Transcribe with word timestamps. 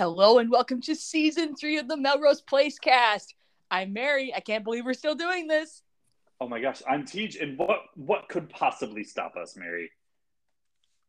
Hello 0.00 0.38
and 0.38 0.50
welcome 0.50 0.80
to 0.80 0.94
season 0.94 1.54
three 1.54 1.76
of 1.76 1.86
the 1.86 1.94
Melrose 1.94 2.40
Place 2.40 2.78
cast. 2.78 3.34
I'm 3.70 3.92
Mary. 3.92 4.32
I 4.34 4.40
can't 4.40 4.64
believe 4.64 4.86
we're 4.86 4.94
still 4.94 5.14
doing 5.14 5.46
this. 5.46 5.82
Oh 6.40 6.48
my 6.48 6.58
gosh, 6.58 6.80
I'm 6.88 7.04
Tej, 7.04 7.36
and 7.38 7.58
what 7.58 7.80
what 7.96 8.26
could 8.30 8.48
possibly 8.48 9.04
stop 9.04 9.36
us, 9.36 9.58
Mary? 9.58 9.90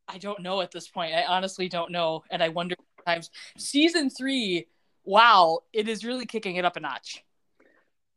I 0.10 0.18
don't 0.18 0.42
know 0.42 0.60
at 0.60 0.72
this 0.72 0.90
point. 0.90 1.14
I 1.14 1.24
honestly 1.24 1.70
don't 1.70 1.94
know, 1.94 2.26
and 2.30 2.44
I 2.44 2.50
wonder 2.50 2.76
sometimes. 2.98 3.32
Season 3.58 4.10
three, 4.10 4.68
wow, 5.06 5.60
it 5.72 5.88
is 5.88 6.04
really 6.04 6.26
kicking 6.26 6.58
it 6.58 6.66
up 6.66 6.76
a 6.76 6.82
notch. 6.82 7.24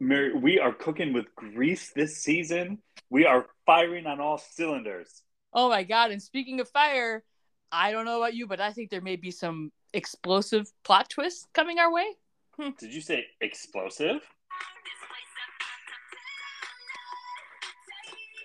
Mary, 0.01 0.35
we 0.35 0.59
are 0.59 0.73
cooking 0.73 1.13
with 1.13 1.33
grease 1.37 1.93
this 1.93 2.17
season. 2.17 2.79
We 3.11 3.27
are 3.27 3.47
firing 3.65 4.07
on 4.07 4.21
all 4.21 4.39
cylinders. 4.39 5.23
Oh 5.53 5.69
my 5.69 5.85
god! 5.85 6.11
And 6.11 6.21
speaking 6.21 6.59
of 6.59 6.69
fire, 6.69 7.23
I 7.71 7.93
don't 7.93 8.07
know 8.07 8.21
about 8.21 8.35
you, 8.35 8.49
but 8.49 8.61
I 8.61 8.73
think 8.73 8.91
there 8.91 9.01
may 9.01 9.15
be 9.15 9.31
some 9.31 9.71
explosive 9.95 10.71
plot 10.85 11.09
twists 11.11 11.47
coming 11.55 11.79
our 11.79 11.93
way. 11.93 12.07
Hmm. 12.59 12.71
Did 12.79 12.93
you 12.95 13.01
say 13.01 13.27
explosive? 13.41 14.21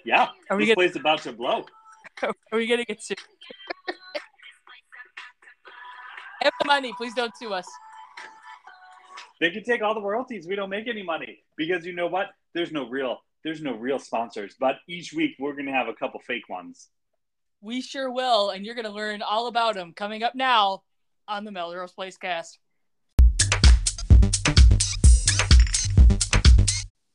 Yeah, 0.06 0.30
Are 0.50 0.58
we 0.58 0.66
this 0.66 0.76
gonna- 0.76 0.88
place 0.88 0.96
about 0.96 1.22
to 1.24 1.34
blow. 1.34 1.66
Are 2.24 2.34
we 2.54 2.66
getting 2.66 2.86
it 2.88 3.04
soon? 3.04 3.18
I 6.42 6.46
have 6.46 6.54
the 6.60 6.66
money. 6.66 6.94
Please 6.96 7.14
don't 7.14 7.36
sue 7.38 7.54
us. 7.54 7.68
They 9.42 9.52
can 9.52 9.64
take 9.64 9.82
all 9.82 9.94
the 9.94 10.02
royalties. 10.02 10.48
We 10.48 10.56
don't 10.56 10.70
make 10.70 10.88
any 10.88 11.04
money 11.04 11.40
because 11.58 11.86
you 11.86 11.94
know 11.94 12.08
what? 12.08 12.28
There's 12.54 12.72
no 12.72 12.88
real 12.90 13.20
there's 13.44 13.62
no 13.62 13.74
real 13.76 14.00
sponsors. 14.00 14.56
But 14.60 14.78
each 14.88 15.14
week 15.14 15.36
we're 15.40 15.54
gonna 15.56 15.74
have 15.74 15.88
a 15.88 15.94
couple 15.94 16.20
fake 16.22 16.48
ones. 16.50 16.90
We 17.62 17.82
sure 17.82 18.10
will, 18.10 18.52
and 18.52 18.66
you're 18.66 18.74
going 18.76 18.86
to 18.86 18.92
learn 18.92 19.22
all 19.22 19.48
about 19.48 19.76
them 19.76 19.92
coming 19.94 20.24
up 20.24 20.34
now 20.34 20.84
on 21.30 21.46
the 21.46 21.52
Melrose 21.52 21.92
Place 21.92 22.18
cast. 22.18 22.58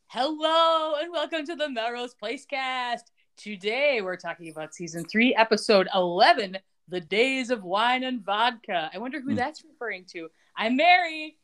Hello, 0.06 0.94
and 1.00 1.10
welcome 1.12 1.44
to 1.46 1.56
the 1.56 1.68
Melrose 1.68 2.14
Place 2.14 2.46
cast. 2.46 3.10
Today 3.36 4.00
we're 4.00 4.16
talking 4.16 4.48
about 4.50 4.72
season 4.72 5.04
three, 5.04 5.34
episode 5.34 5.88
11 5.92 6.56
The 6.86 7.00
Days 7.00 7.50
of 7.50 7.64
Wine 7.64 8.04
and 8.04 8.24
Vodka. 8.24 8.88
I 8.94 8.98
wonder 8.98 9.20
who 9.20 9.30
Hmm. 9.30 9.36
that's 9.36 9.64
referring 9.64 10.04
to. 10.12 10.28
I'm 10.56 10.76
Mary. 10.76 11.36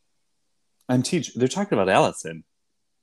I'm 0.88 1.02
Tej. 1.02 1.24
They're 1.34 1.48
talking 1.48 1.76
about 1.76 1.88
Allison. 1.88 2.44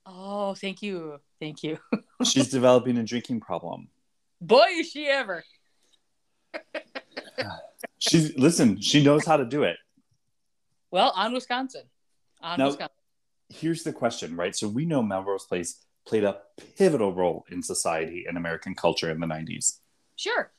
Oh, 0.06 0.54
thank 0.54 0.80
you. 0.80 1.20
Thank 1.38 1.62
you. 1.62 1.78
She's 2.24 2.48
developing 2.48 2.96
a 2.96 3.04
drinking 3.04 3.40
problem. 3.40 3.88
Boy, 4.40 4.66
is 4.78 4.90
she 4.90 5.06
ever. 5.06 5.44
She's 7.98 8.36
listen. 8.36 8.80
She 8.80 9.02
knows 9.02 9.24
how 9.24 9.36
to 9.36 9.44
do 9.44 9.62
it. 9.64 9.76
Well, 10.90 11.12
on 11.14 11.32
Wisconsin. 11.32 11.82
On 12.40 12.58
Now- 12.58 12.66
Wisconsin. 12.66 12.94
Here's 13.50 13.82
the 13.82 13.92
question, 13.94 14.36
right? 14.36 14.54
So 14.54 14.68
we 14.68 14.84
know 14.84 15.02
Melrose 15.02 15.46
Place 15.46 15.82
played 16.06 16.22
a 16.24 16.38
pivotal 16.76 17.14
role 17.14 17.46
in 17.50 17.62
society 17.62 18.24
and 18.28 18.36
American 18.36 18.74
culture 18.74 19.10
in 19.10 19.20
the 19.20 19.26
90s. 19.26 19.80
Sure. 20.16 20.50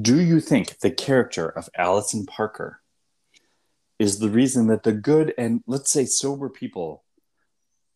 Do 0.00 0.20
you 0.20 0.38
think 0.40 0.78
the 0.78 0.92
character 0.92 1.48
of 1.48 1.68
Allison 1.76 2.24
Parker 2.24 2.80
is 3.98 4.20
the 4.20 4.28
reason 4.28 4.68
that 4.68 4.84
the 4.84 4.92
good 4.92 5.34
and 5.36 5.62
let's 5.66 5.90
say 5.90 6.04
sober 6.04 6.48
people 6.48 7.02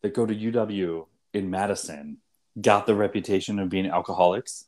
that 0.02 0.14
go 0.14 0.26
to 0.26 0.34
UW 0.34 1.06
in 1.32 1.48
Madison 1.48 2.18
got 2.60 2.86
the 2.86 2.94
reputation 2.96 3.60
of 3.60 3.68
being 3.68 3.86
alcoholics? 3.86 4.66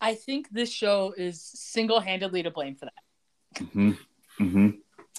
I 0.00 0.14
think 0.14 0.48
this 0.50 0.70
show 0.72 1.12
is 1.16 1.42
single 1.42 2.00
handedly 2.00 2.42
to 2.42 2.50
blame 2.50 2.74
for 2.76 2.86
that. 2.86 3.66
hmm 3.72 3.92
hmm 4.38 4.68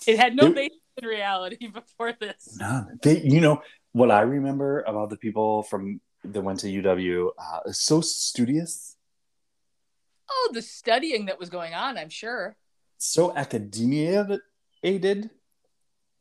It 0.07 0.17
had 0.17 0.35
no 0.35 0.47
It- 0.47 0.55
basis 0.55 0.77
in 1.01 1.07
reality 1.07 1.67
before 1.79 2.13
this. 2.19 2.57
No, 2.59 2.85
they, 3.01 3.21
you 3.21 3.41
know 3.41 3.61
what 3.93 4.09
I 4.11 4.21
remember 4.21 4.81
about 4.81 5.09
the 5.09 5.17
people 5.17 5.63
from 5.63 6.01
that 6.23 6.41
went 6.41 6.59
to 6.61 6.67
UW, 6.67 7.29
uh, 7.37 7.59
is 7.65 7.79
so 7.79 8.01
studious, 8.01 8.95
Oh, 10.33 10.51
the 10.53 10.61
studying 10.61 11.25
that 11.25 11.37
was 11.39 11.49
going 11.49 11.73
on, 11.73 11.97
I'm 11.97 12.09
sure. 12.09 12.55
so 12.97 13.35
academia 13.35 14.39
aided. 14.81 15.29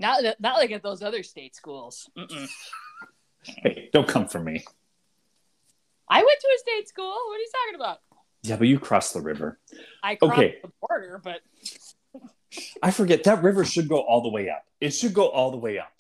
Not 0.01 0.25
not 0.41 0.57
like 0.57 0.73
at 0.73 0.83
those 0.83 1.03
other 1.03 1.23
state 1.23 1.55
schools. 1.55 2.11
Hey, 3.43 3.89
don't 3.93 4.07
come 4.07 4.29
for 4.29 4.39
me. 4.39 4.63
I 6.11 6.19
went 6.19 6.41
to 6.41 6.49
a 6.55 6.59
state 6.59 6.89
school. 6.89 7.07
What 7.29 7.37
are 7.37 7.39
you 7.39 7.51
talking 7.65 7.75
about? 7.81 7.99
Yeah, 8.43 8.57
but 8.57 8.69
you 8.69 8.79
crossed 8.79 9.13
the 9.15 9.21
river. 9.21 9.59
I 10.03 10.15
crossed 10.17 10.33
Okay. 10.35 10.59
the 10.63 10.71
border, 10.81 11.21
but 11.23 11.41
I 12.83 12.91
forget 12.91 13.25
that 13.25 13.43
river 13.43 13.65
should 13.65 13.89
go 13.89 14.01
all 14.01 14.23
the 14.23 14.31
way 14.31 14.49
up. 14.49 14.65
It 14.81 14.91
should 14.91 15.13
go 15.15 15.29
all 15.29 15.51
the 15.51 15.59
way 15.59 15.79
up. 15.79 15.93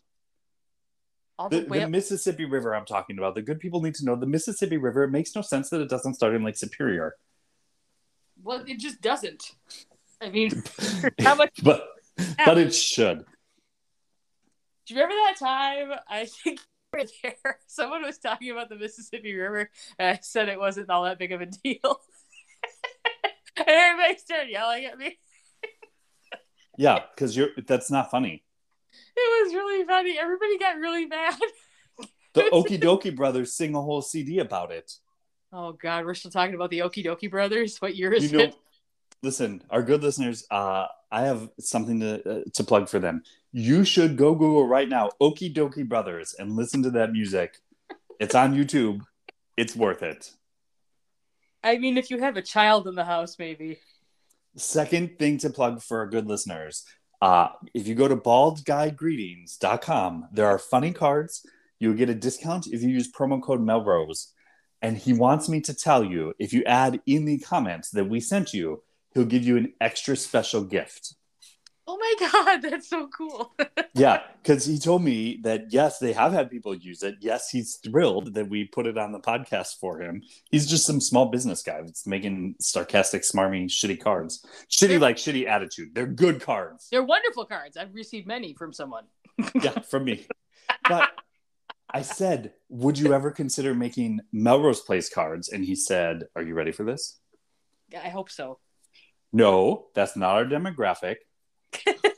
all 1.38 1.48
the, 1.48 1.60
The, 1.60 1.66
way 1.68 1.78
the 1.78 1.84
up. 1.84 1.90
Mississippi 1.90 2.44
River 2.46 2.74
I'm 2.74 2.86
talking 2.86 3.18
about. 3.18 3.34
The 3.34 3.42
good 3.42 3.60
people 3.60 3.82
need 3.82 3.94
to 3.96 4.04
know 4.04 4.16
the 4.16 4.26
Mississippi 4.26 4.78
River. 4.78 5.04
It 5.04 5.10
makes 5.10 5.34
no 5.36 5.42
sense 5.42 5.68
that 5.70 5.80
it 5.80 5.88
doesn't 5.90 6.14
start 6.14 6.34
in 6.34 6.42
Lake 6.42 6.56
Superior. 6.56 7.16
Well, 8.42 8.64
it 8.66 8.78
just 8.78 9.00
doesn't. 9.02 9.52
I 10.22 10.30
mean, 10.30 10.62
how 11.20 11.34
much? 11.34 11.62
but 11.62 11.86
but 12.44 12.56
it 12.58 12.74
should. 12.74 13.24
Do 14.86 14.94
you 14.94 15.00
remember 15.00 15.14
that 15.26 15.36
time? 15.38 15.98
I 16.08 16.24
think 16.24 16.60
you 16.92 17.00
were 17.00 17.06
there. 17.22 17.58
Someone 17.66 18.02
was 18.02 18.18
talking 18.18 18.50
about 18.50 18.68
the 18.70 18.76
Mississippi 18.76 19.34
River, 19.34 19.70
and 19.98 20.16
I 20.16 20.20
said 20.22 20.48
it 20.48 20.58
wasn't 20.58 20.88
all 20.90 21.04
that 21.04 21.18
big 21.18 21.32
of 21.32 21.40
a 21.42 21.46
deal. 21.46 22.00
and 23.56 23.68
everybody 23.68 24.18
started 24.18 24.50
yelling 24.50 24.84
at 24.84 24.98
me. 24.98 25.18
Yeah, 26.76 27.00
because 27.14 27.36
you're 27.36 27.50
that's 27.66 27.90
not 27.90 28.10
funny. 28.10 28.42
It 29.16 29.44
was 29.44 29.54
really 29.54 29.84
funny. 29.86 30.18
Everybody 30.18 30.58
got 30.58 30.76
really 30.78 31.06
mad. 31.06 31.38
The 32.32 32.42
Okee 32.42 32.80
Dokee 32.80 33.16
brothers 33.16 33.54
sing 33.54 33.74
a 33.74 33.82
whole 33.82 34.02
CD 34.02 34.38
about 34.38 34.70
it. 34.70 34.92
Oh 35.52 35.72
God, 35.72 36.04
we're 36.04 36.14
still 36.14 36.30
talking 36.30 36.54
about 36.54 36.70
the 36.70 36.82
Okee 36.82 37.04
Dokee 37.04 37.28
brothers. 37.28 37.78
What 37.78 37.96
year 37.96 38.12
is 38.12 38.30
you 38.30 38.38
know 38.38 38.44
it? 38.44 38.54
listen 39.22 39.62
our 39.70 39.82
good 39.82 40.02
listeners 40.02 40.46
uh 40.50 40.86
i 41.10 41.22
have 41.22 41.50
something 41.58 42.00
to 42.00 42.40
uh, 42.40 42.42
to 42.54 42.64
plug 42.64 42.88
for 42.88 42.98
them 42.98 43.22
you 43.52 43.84
should 43.84 44.16
go 44.16 44.34
google 44.34 44.66
right 44.66 44.88
now 44.88 45.10
okee 45.20 45.52
dokee 45.52 45.86
brothers 45.86 46.34
and 46.38 46.56
listen 46.56 46.82
to 46.82 46.90
that 46.90 47.12
music 47.12 47.58
it's 48.18 48.34
on 48.34 48.54
youtube 48.54 49.00
it's 49.56 49.76
worth 49.76 50.02
it 50.02 50.30
I 51.62 51.78
mean, 51.78 51.98
if 51.98 52.10
you 52.10 52.18
have 52.18 52.36
a 52.36 52.42
child 52.42 52.88
in 52.88 52.94
the 52.94 53.04
house, 53.04 53.38
maybe. 53.38 53.78
second 54.56 55.18
thing 55.18 55.38
to 55.38 55.50
plug 55.50 55.82
for 55.82 55.98
our 55.98 56.06
good 56.08 56.26
listeners 56.26 56.84
uh 57.22 57.48
if 57.74 57.86
you 57.86 57.94
go 57.94 58.08
to 58.08 58.16
baldguygreetings.com 58.16 60.28
there 60.32 60.46
are 60.46 60.58
funny 60.58 60.92
cards. 60.92 61.46
You'll 61.78 61.94
get 61.94 62.10
a 62.10 62.14
discount 62.14 62.66
if 62.66 62.82
you 62.82 62.88
use 62.90 63.10
promo 63.10 63.40
code 63.42 63.62
melrose. 63.62 64.32
And 64.82 64.96
he 64.98 65.12
wants 65.12 65.48
me 65.48 65.60
to 65.62 65.74
tell 65.74 66.04
you 66.04 66.34
if 66.38 66.52
you 66.52 66.62
add 66.64 67.00
in 67.06 67.24
the 67.24 67.38
comments 67.38 67.90
that 67.90 68.08
we 68.08 68.20
sent 68.20 68.52
you 68.54 68.82
he'll 69.14 69.24
give 69.24 69.42
you 69.44 69.56
an 69.56 69.72
extra 69.80 70.16
special 70.16 70.62
gift 70.64 71.14
Oh 71.92 71.98
my 71.98 72.30
God, 72.30 72.62
that's 72.70 72.88
so 72.88 73.08
cool. 73.08 73.52
yeah, 73.94 74.22
because 74.40 74.64
he 74.64 74.78
told 74.78 75.02
me 75.02 75.40
that 75.42 75.72
yes, 75.72 75.98
they 75.98 76.12
have 76.12 76.32
had 76.32 76.48
people 76.48 76.72
use 76.72 77.02
it. 77.02 77.16
Yes, 77.20 77.50
he's 77.50 77.80
thrilled 77.82 78.34
that 78.34 78.48
we 78.48 78.64
put 78.64 78.86
it 78.86 78.96
on 78.96 79.10
the 79.10 79.18
podcast 79.18 79.80
for 79.80 80.00
him. 80.00 80.22
He's 80.52 80.70
just 80.70 80.86
some 80.86 81.00
small 81.00 81.26
business 81.26 81.64
guy 81.64 81.80
that's 81.82 82.06
making 82.06 82.54
sarcastic, 82.60 83.22
smarmy, 83.22 83.64
shitty 83.64 84.00
cards. 84.00 84.46
Shitty 84.70 85.00
like 85.00 85.16
shitty 85.16 85.48
attitude. 85.48 85.92
They're 85.92 86.06
good 86.06 86.40
cards. 86.40 86.86
They're 86.92 87.02
wonderful 87.02 87.44
cards. 87.44 87.76
I've 87.76 87.92
received 87.92 88.28
many 88.28 88.54
from 88.54 88.72
someone. 88.72 89.04
Yeah, 89.60 89.80
from 89.80 90.04
me. 90.04 90.26
But 90.88 91.08
I 91.92 92.02
said, 92.02 92.52
would 92.68 92.98
you 92.98 93.14
ever 93.14 93.32
consider 93.32 93.74
making 93.74 94.20
Melrose 94.32 94.80
Place 94.80 95.08
cards? 95.08 95.48
And 95.48 95.64
he 95.64 95.74
said, 95.74 96.24
Are 96.36 96.42
you 96.42 96.54
ready 96.54 96.70
for 96.70 96.84
this? 96.84 97.18
Yeah, 97.88 98.02
I 98.04 98.10
hope 98.10 98.30
so. 98.30 98.60
No, 99.32 99.86
that's 99.94 100.16
not 100.16 100.36
our 100.36 100.44
demographic. 100.44 101.16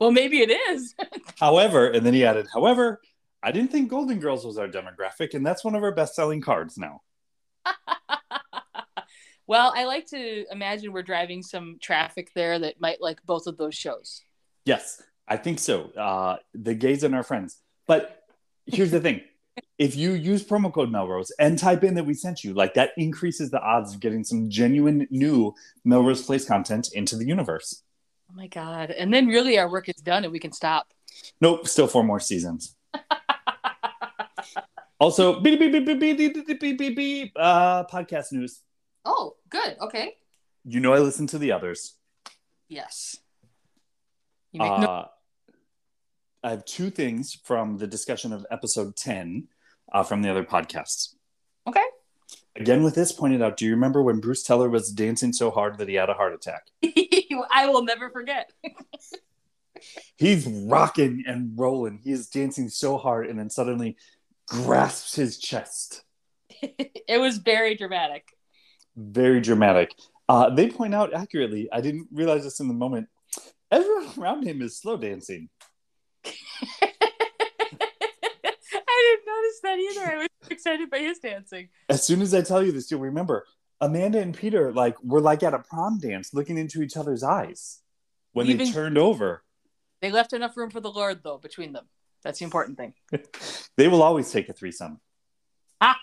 Well, 0.00 0.10
maybe 0.10 0.40
it 0.40 0.50
is. 0.50 0.94
However, 1.38 1.90
and 1.90 2.04
then 2.04 2.14
he 2.14 2.24
added, 2.24 2.48
however, 2.52 3.00
I 3.42 3.52
didn't 3.52 3.70
think 3.70 3.90
Golden 3.90 4.18
Girls 4.18 4.44
was 4.44 4.56
our 4.58 4.66
demographic, 4.66 5.34
and 5.34 5.46
that's 5.46 5.62
one 5.62 5.74
of 5.74 5.82
our 5.82 5.92
best 5.92 6.14
selling 6.14 6.40
cards 6.40 6.78
now. 6.78 7.02
well, 9.46 9.72
I 9.76 9.84
like 9.84 10.06
to 10.06 10.46
imagine 10.50 10.92
we're 10.92 11.02
driving 11.02 11.42
some 11.42 11.76
traffic 11.80 12.30
there 12.34 12.58
that 12.58 12.80
might 12.80 13.00
like 13.00 13.22
both 13.24 13.46
of 13.46 13.58
those 13.58 13.74
shows. 13.74 14.22
Yes, 14.64 15.02
I 15.28 15.36
think 15.36 15.58
so. 15.58 15.90
Uh, 15.90 16.36
the 16.54 16.74
gays 16.74 17.04
and 17.04 17.14
our 17.14 17.22
friends. 17.22 17.58
But 17.86 18.22
here's 18.66 18.90
the 18.90 19.00
thing 19.00 19.20
if 19.78 19.96
you 19.96 20.12
use 20.12 20.44
promo 20.44 20.72
code 20.72 20.90
Melrose 20.90 21.30
and 21.38 21.58
type 21.58 21.84
in 21.84 21.94
that 21.94 22.04
we 22.04 22.14
sent 22.14 22.44
you, 22.44 22.54
like 22.54 22.74
that 22.74 22.90
increases 22.96 23.50
the 23.50 23.60
odds 23.60 23.94
of 23.94 24.00
getting 24.00 24.24
some 24.24 24.48
genuine 24.48 25.06
new 25.10 25.54
Melrose 25.84 26.22
Place 26.22 26.46
content 26.46 26.90
into 26.92 27.16
the 27.16 27.26
universe. 27.26 27.82
Oh 28.30 28.36
my 28.36 28.46
God. 28.46 28.90
And 28.90 29.12
then 29.12 29.26
really 29.26 29.58
our 29.58 29.68
work 29.68 29.88
is 29.88 29.96
done 29.96 30.22
and 30.24 30.32
we 30.32 30.38
can 30.38 30.52
stop. 30.52 30.86
Nope, 31.40 31.66
still 31.66 31.88
four 31.88 32.04
more 32.04 32.20
seasons. 32.20 32.76
also, 35.00 35.40
beep, 35.40 35.58
beep, 35.58 35.72
beep, 35.72 35.84
beep, 35.84 36.00
beep, 36.00 36.16
beep, 36.16 36.60
beep, 36.60 36.78
beep, 36.78 36.96
beep, 36.96 37.32
uh, 37.36 37.84
podcast 37.86 38.32
news. 38.32 38.60
Oh, 39.04 39.34
good. 39.48 39.76
Okay. 39.80 40.14
You 40.64 40.80
know, 40.80 40.92
I 40.92 40.98
listen 40.98 41.26
to 41.28 41.38
the 41.38 41.52
others. 41.52 41.96
Yes. 42.68 43.16
You 44.52 44.60
make 44.60 44.80
no- 44.80 44.86
Uh, 44.86 45.08
I 46.44 46.50
have 46.50 46.64
two 46.64 46.90
things 46.90 47.34
from 47.44 47.78
the 47.78 47.86
discussion 47.86 48.32
of 48.32 48.46
episode 48.50 48.96
10 48.96 49.48
uh, 49.92 50.02
from 50.04 50.22
the 50.22 50.30
other 50.30 50.44
podcasts. 50.44 51.14
okay. 51.66 51.84
Again, 52.56 52.82
with 52.82 52.94
this 52.94 53.12
pointed 53.12 53.42
out, 53.42 53.56
do 53.56 53.64
you 53.64 53.70
remember 53.72 54.02
when 54.02 54.20
Bruce 54.20 54.42
Teller 54.42 54.68
was 54.68 54.90
dancing 54.90 55.32
so 55.32 55.50
hard 55.50 55.78
that 55.78 55.88
he 55.88 55.94
had 55.94 56.10
a 56.10 56.14
heart 56.14 56.34
attack? 56.34 56.64
I 57.52 57.66
will 57.66 57.84
never 57.84 58.10
forget. 58.10 58.50
He's 60.16 60.46
rocking 60.46 61.24
and 61.26 61.52
rolling. 61.56 62.00
He 62.02 62.12
is 62.12 62.28
dancing 62.28 62.68
so 62.68 62.98
hard 62.98 63.28
and 63.28 63.38
then 63.38 63.50
suddenly 63.50 63.96
grasps 64.48 65.14
his 65.14 65.38
chest. 65.38 66.02
it 66.60 67.20
was 67.20 67.38
very 67.38 67.76
dramatic. 67.76 68.28
Very 68.96 69.40
dramatic. 69.40 69.94
Uh, 70.28 70.50
they 70.50 70.68
point 70.68 70.94
out 70.94 71.14
accurately, 71.14 71.68
I 71.72 71.80
didn't 71.80 72.08
realize 72.12 72.44
this 72.44 72.60
in 72.60 72.68
the 72.68 72.74
moment, 72.74 73.08
everyone 73.70 74.08
around 74.18 74.44
him 74.44 74.60
is 74.60 74.76
slow 74.76 74.96
dancing. 74.96 75.48
I 79.10 79.16
didn't 79.16 79.26
notice 79.26 79.60
that 79.62 79.78
either. 79.78 80.12
I 80.12 80.16
was 80.18 80.50
excited 80.50 80.90
by 80.90 80.98
his 80.98 81.18
dancing. 81.18 81.68
As 81.88 82.04
soon 82.04 82.22
as 82.22 82.34
I 82.34 82.42
tell 82.42 82.62
you 82.62 82.72
this, 82.72 82.90
you'll 82.90 83.00
remember 83.00 83.46
Amanda 83.80 84.20
and 84.20 84.36
Peter 84.36 84.72
like 84.72 85.02
were 85.02 85.20
like 85.20 85.42
at 85.42 85.54
a 85.54 85.58
prom 85.58 85.98
dance 85.98 86.32
looking 86.34 86.58
into 86.58 86.82
each 86.82 86.96
other's 86.96 87.22
eyes 87.22 87.80
when 88.32 88.46
they 88.46 88.70
turned 88.70 88.98
over. 88.98 89.42
They 90.00 90.10
left 90.10 90.32
enough 90.32 90.56
room 90.56 90.70
for 90.70 90.80
the 90.80 90.90
Lord, 90.90 91.20
though, 91.22 91.38
between 91.38 91.72
them. 91.72 91.86
That's 92.22 92.38
the 92.38 92.44
important 92.44 92.78
thing. 92.78 92.94
They 93.76 93.88
will 93.88 94.02
always 94.02 94.30
take 94.30 94.50
a 94.50 94.52
threesome. 94.52 95.00
you 95.82 95.86
know 95.86 95.94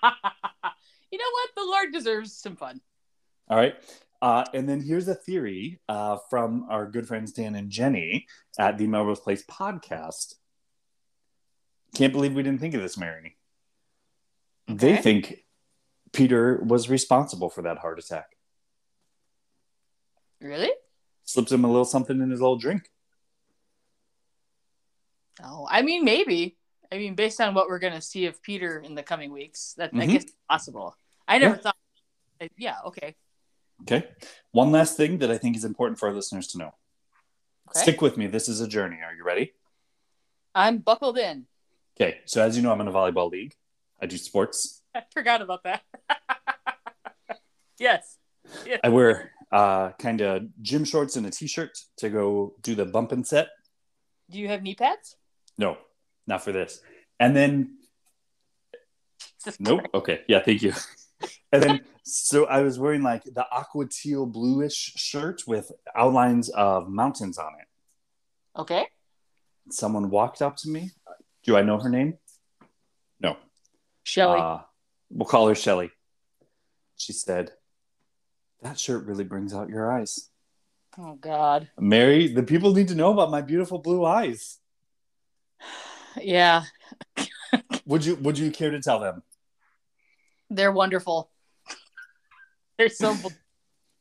what? 1.12 1.50
The 1.56 1.64
Lord 1.64 1.92
deserves 1.94 2.34
some 2.36 2.56
fun. 2.56 2.82
All 3.48 3.58
right. 3.58 3.76
Uh, 4.20 4.46
and 4.52 4.68
then 4.68 4.82
here's 4.82 5.08
a 5.08 5.14
theory 5.14 5.80
uh, 5.88 6.18
from 6.30 6.66
our 6.70 6.88
good 6.88 7.08
friends 7.08 7.34
Dan 7.34 7.54
and 7.54 7.70
Jenny 7.70 8.26
at 8.58 8.80
the 8.80 8.88
Melrose 8.88 9.20
Place 9.20 9.44
podcast. 9.44 10.34
Can't 11.96 12.14
believe 12.14 12.34
we 12.36 12.44
didn't 12.44 12.60
think 12.60 12.74
of 12.74 12.82
this, 12.82 12.98
Mary. 12.98 13.38
They 14.68 14.98
think 14.98 15.46
Peter 16.12 16.62
was 16.64 16.90
responsible 16.90 17.50
for 17.50 17.62
that 17.64 17.78
heart 17.78 18.00
attack. 18.00 18.36
Really? 20.42 20.72
Slipped 21.24 21.52
him 21.52 21.64
a 21.64 21.68
little 21.68 21.86
something 21.86 22.22
in 22.22 22.30
his 22.30 22.42
little 22.42 22.58
drink. 22.58 22.90
Oh, 25.44 25.68
I 25.70 25.82
mean, 25.82 26.04
maybe. 26.04 26.58
I 26.92 26.98
mean, 26.98 27.16
based 27.16 27.40
on 27.42 27.54
what 27.54 27.68
we're 27.68 27.80
going 27.80 27.94
to 27.94 28.02
see 28.02 28.26
of 28.26 28.42
Peter 28.42 28.80
in 28.80 28.96
the 28.96 29.04
coming 29.04 29.32
weeks, 29.32 29.74
that 29.78 29.92
I 29.94 29.98
Mhm. 30.08 30.12
guess 30.12 30.26
possible. 30.50 30.96
I 31.28 31.38
never 31.38 31.56
Yeah. 31.56 31.62
thought. 31.62 31.78
Yeah. 32.58 32.82
Okay. 32.86 33.16
Okay. 33.82 34.16
One 34.52 34.72
last 34.72 34.98
thing 34.98 35.20
that 35.20 35.30
I 35.30 35.38
think 35.38 35.56
is 35.56 35.64
important 35.64 36.00
for 36.00 36.08
our 36.08 36.14
listeners 36.16 36.48
to 36.50 36.58
know. 36.58 36.76
Okay. 37.70 37.82
Stick 37.82 38.02
with 38.02 38.18
me. 38.18 38.28
This 38.28 38.48
is 38.48 38.62
a 38.62 38.68
journey. 38.68 39.02
Are 39.02 39.14
you 39.14 39.24
ready? 39.24 39.54
I'm 40.56 40.80
buckled 40.80 41.18
in. 41.18 41.48
Okay. 42.00 42.20
So, 42.26 42.44
as 42.44 42.56
you 42.56 42.64
know, 42.64 42.72
I'm 42.72 42.82
in 42.82 42.88
a 42.88 42.92
volleyball 42.92 43.32
league. 43.32 43.54
I 44.02 44.06
do 44.06 44.18
sports. 44.18 44.84
I 44.96 45.02
forgot 45.12 45.42
about 45.42 45.64
that. 45.64 45.82
yes. 47.80 48.18
I 48.84 48.90
wear 48.90 49.32
uh, 49.52 49.92
kind 50.00 50.22
of 50.22 50.44
gym 50.62 50.86
shorts 50.86 51.16
and 51.16 51.26
a 51.26 51.32
t 51.32 51.48
shirt 51.48 51.78
to 51.98 52.10
go 52.10 52.54
do 52.62 52.76
the 52.76 52.86
bump 52.86 53.12
and 53.12 53.26
set. 53.26 53.50
Do 54.30 54.38
you 54.38 54.48
have 54.48 54.62
knee 54.62 54.76
pads? 54.76 55.16
No, 55.58 55.78
not 56.28 56.44
for 56.44 56.52
this. 56.52 56.82
And 57.20 57.36
then, 57.36 57.78
Jesus 59.44 59.60
nope. 59.60 59.80
Christ. 59.80 59.96
Okay. 59.96 60.22
Yeah. 60.28 60.42
Thank 60.44 60.62
you. 60.62 60.74
And 61.52 61.64
then, 61.64 61.82
so 62.04 62.46
I 62.46 62.62
was 62.62 62.78
wearing 62.78 63.02
like 63.02 63.24
the 63.24 63.46
aqua 63.52 63.86
teal 63.90 64.26
bluish 64.26 64.94
shirt 64.98 65.44
with 65.48 65.72
outlines 65.96 66.50
of 66.50 66.90
mountains 66.90 67.38
on 67.38 67.54
it. 67.60 68.62
Okay. 68.62 68.86
Someone 69.72 70.10
walked 70.10 70.42
up 70.42 70.58
to 70.58 70.70
me. 70.70 70.92
Do 71.48 71.56
I 71.56 71.62
know 71.64 71.80
her 71.80 71.90
name? 71.90 72.18
No. 73.22 73.38
Shelly. 74.04 74.40
Uh, 74.40 74.60
we'll 75.10 75.26
call 75.26 75.48
her 75.48 75.56
Shelly. 75.56 75.90
She 76.98 77.14
said, 77.14 77.52
That 78.62 78.78
shirt 78.78 79.06
really 79.06 79.24
brings 79.24 79.54
out 79.54 79.70
your 79.70 79.92
eyes. 79.92 80.30
oh, 80.98 81.16
God. 81.16 81.70
Mary, 81.80 82.28
the 82.28 82.44
people 82.44 82.74
need 82.74 82.90
to 82.90 82.96
know 82.96 83.14
about 83.14 83.32
my 83.32 83.42
beautiful 83.42 83.80
blue 83.80 84.06
eyes. 84.06 84.60
Yeah. 86.20 86.64
Would 87.86 88.04
you 88.04 88.16
would 88.16 88.40
you 88.40 88.50
care 88.50 88.72
to 88.72 88.82
tell 88.82 89.00
them? 89.00 89.22
They're 90.50 90.72
wonderful. 90.72 91.30
They're 92.80 92.90
so. 92.90 93.16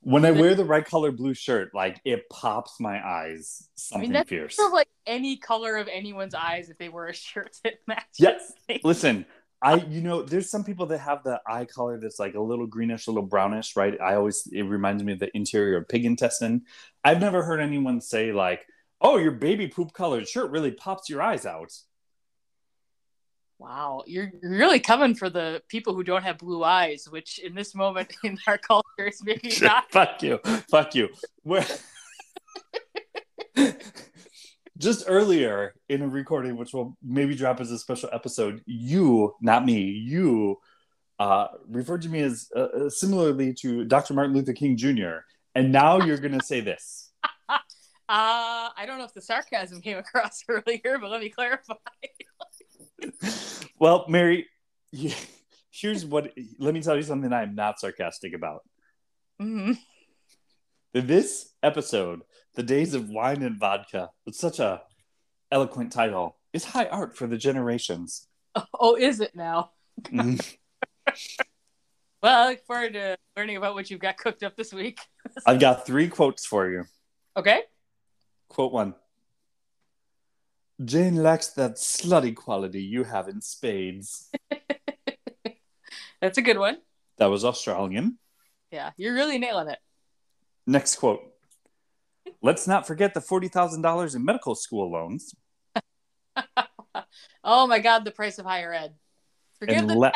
When 0.07 0.25
I 0.25 0.31
wear 0.31 0.55
the 0.55 0.65
right 0.65 0.85
color 0.85 1.11
blue 1.11 1.35
shirt, 1.35 1.75
like 1.75 2.01
it 2.05 2.29
pops 2.31 2.79
my 2.79 3.05
eyes. 3.05 3.69
I 3.69 3.73
Something 3.75 4.01
mean, 4.03 4.13
that's 4.13 4.29
fierce. 4.29 4.55
sort 4.55 4.69
of 4.69 4.73
like 4.73 4.87
any 5.05 5.37
color 5.37 5.77
of 5.77 5.89
anyone's 5.89 6.33
eyes 6.33 6.71
if 6.71 6.79
they 6.79 6.89
wear 6.89 7.09
a 7.09 7.13
shirt 7.13 7.57
that 7.65 7.75
matches. 7.89 8.07
Yes. 8.17 8.53
Listen, 8.85 9.27
I 9.61 9.75
you 9.77 10.01
know, 10.03 10.23
there's 10.23 10.49
some 10.49 10.63
people 10.63 10.87
that 10.87 10.99
have 10.99 11.25
the 11.25 11.41
eye 11.45 11.65
color 11.65 11.99
that's 11.99 12.21
like 12.21 12.35
a 12.37 12.41
little 12.41 12.69
greenish, 12.69 13.09
a 13.09 13.11
little 13.11 13.27
brownish, 13.29 13.75
right? 13.75 14.01
I 14.01 14.15
always 14.15 14.47
it 14.53 14.63
reminds 14.63 15.03
me 15.03 15.15
of 15.15 15.19
the 15.19 15.37
interior 15.37 15.79
of 15.79 15.89
pig 15.89 16.05
intestine. 16.05 16.63
I've 17.03 17.21
never 17.21 17.43
heard 17.43 17.59
anyone 17.59 18.01
say 18.01 18.31
like, 18.33 18.65
"Oh, 19.01 19.17
your 19.19 19.33
baby 19.33 19.67
poop 19.67 19.93
colored 19.93 20.29
shirt 20.29 20.53
really 20.53 20.71
pops 20.71 21.11
your 21.11 21.21
eyes 21.21 21.45
out." 21.47 21.73
Wow, 23.59 24.03
you're 24.07 24.31
really 24.43 24.81
coming 24.81 25.15
for 25.15 25.31
the 25.31 25.63
people 25.69 25.95
who 25.95 26.05
don't 26.05 26.23
have 26.23 26.37
blue 26.39 26.63
eyes, 26.63 27.09
which 27.09 27.39
in 27.39 27.55
this 27.55 27.75
moment 27.75 28.15
in 28.25 28.39
our 28.47 28.59
culture 28.59 29.07
is 29.07 29.23
maybe 29.25 29.51
not. 29.63 29.91
Fuck 29.91 30.23
you. 30.23 30.39
Fuck 30.71 30.95
you. 30.95 31.09
Just 34.79 35.05
earlier 35.09 35.75
in 35.89 36.03
a 36.03 36.09
recording, 36.09 36.59
which 36.59 36.75
will 36.75 36.99
maybe 37.03 37.35
drop 37.35 37.61
as 37.61 37.71
a 37.71 37.79
special 37.79 38.11
episode, 38.13 38.63
you, 38.67 39.35
not 39.41 39.65
me, 39.65 39.81
you 39.81 40.59
uh, 41.19 41.47
referred 41.67 42.03
to 42.03 42.11
me 42.11 42.21
as 42.21 42.51
uh, 42.55 42.61
uh, 42.61 42.91
similarly 42.91 43.55
to 43.55 43.87
Dr. 43.87 44.13
Martin 44.13 44.35
Luther 44.35 44.53
King 44.53 44.77
Jr. 44.77 45.21
And 45.55 45.73
now 45.73 45.99
you're 46.05 46.19
going 46.19 46.39
to 46.39 46.45
say 46.45 46.61
this. 46.61 47.11
Uh, 48.09 48.71
I 48.77 48.85
don't 48.87 48.99
know 48.99 49.05
if 49.05 49.15
the 49.15 49.21
sarcasm 49.21 49.81
came 49.81 49.99
across 49.99 50.45
earlier, 50.49 50.97
but 51.01 51.11
let 51.11 51.21
me 51.21 51.29
clarify. 51.29 51.75
Well, 53.79 54.07
Mary, 54.09 54.47
here's 55.71 56.07
what, 56.07 56.33
let 56.59 56.73
me 56.73 56.81
tell 56.81 56.97
you 56.97 57.03
something 57.03 57.31
I'm 57.33 57.55
not 57.55 57.79
sarcastic 57.79 58.33
about. 58.33 58.61
Mhm. 59.41 59.79
This 60.95 61.53
episode, 61.63 62.23
The 62.55 62.63
Days 62.63 62.95
of 62.95 63.11
Wine 63.11 63.43
and 63.43 63.59
Vodka, 63.61 64.09
with 64.25 64.35
such 64.35 64.61
a 64.61 64.83
eloquent 65.53 65.93
title, 65.93 66.39
is 66.55 66.65
high 66.65 66.87
art 66.87 67.17
for 67.19 67.27
the 67.27 67.37
generations. 67.37 68.29
Oh, 68.81 68.97
is 68.97 69.21
it 69.21 69.35
now? 69.37 69.73
Mhm. 70.05 70.57
Well, 72.23 72.47
I 72.47 72.51
look 72.51 72.67
forward 72.67 72.95
to 72.95 73.17
learning 73.37 73.59
about 73.59 73.75
what 73.75 73.89
you've 73.91 74.01
got 74.01 74.17
cooked 74.17 74.43
up 74.43 74.57
this 74.57 74.73
week. 74.73 74.99
I've 75.47 75.61
got 75.61 75.87
three 75.87 76.09
quotes 76.09 76.45
for 76.47 76.69
you. 76.69 76.85
Okay. 77.37 77.61
Quote 78.49 78.73
one 78.73 78.95
Jane 80.85 81.17
lacks 81.17 81.49
that 81.49 81.77
slutty 81.77 82.35
quality 82.35 82.83
you 82.83 83.05
have 83.05 83.29
in 83.29 83.41
spades. 83.41 84.31
That's 86.21 86.39
a 86.39 86.43
good 86.43 86.59
one. 86.59 86.79
That 87.19 87.27
was 87.27 87.45
Australian. 87.45 88.19
Yeah, 88.71 88.91
you're 88.97 89.15
really 89.15 89.39
nailing 89.39 89.69
it. 89.69 89.79
Next 90.67 90.97
quote 90.97 91.21
Let's 92.43 92.67
not 92.67 92.87
forget 92.87 93.15
the 93.15 93.21
$40,000 93.21 94.17
in 94.17 94.25
medical 94.25 94.55
school 94.55 94.91
loans. 94.91 95.35
Oh 97.49 97.69
my 97.69 97.79
God, 97.79 98.05
the 98.05 98.11
price 98.11 98.41
of 98.41 98.45
higher 98.45 98.75
ed. 98.75 98.95
Forgive 99.61 99.77
And 99.79 99.91
the 99.91 99.95
le- 99.95 100.13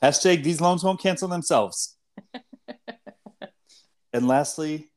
Hashtag 0.00 0.44
these 0.44 0.60
loans 0.60 0.84
won't 0.84 1.00
cancel 1.00 1.26
themselves. 1.26 1.96
and 4.12 4.28
lastly, 4.28 4.88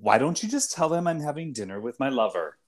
why 0.00 0.18
don't 0.18 0.42
you 0.42 0.48
just 0.48 0.72
tell 0.72 0.88
them 0.88 1.06
I'm 1.06 1.20
having 1.20 1.52
dinner 1.52 1.80
with 1.80 1.98
my 1.98 2.08
lover? 2.08 2.58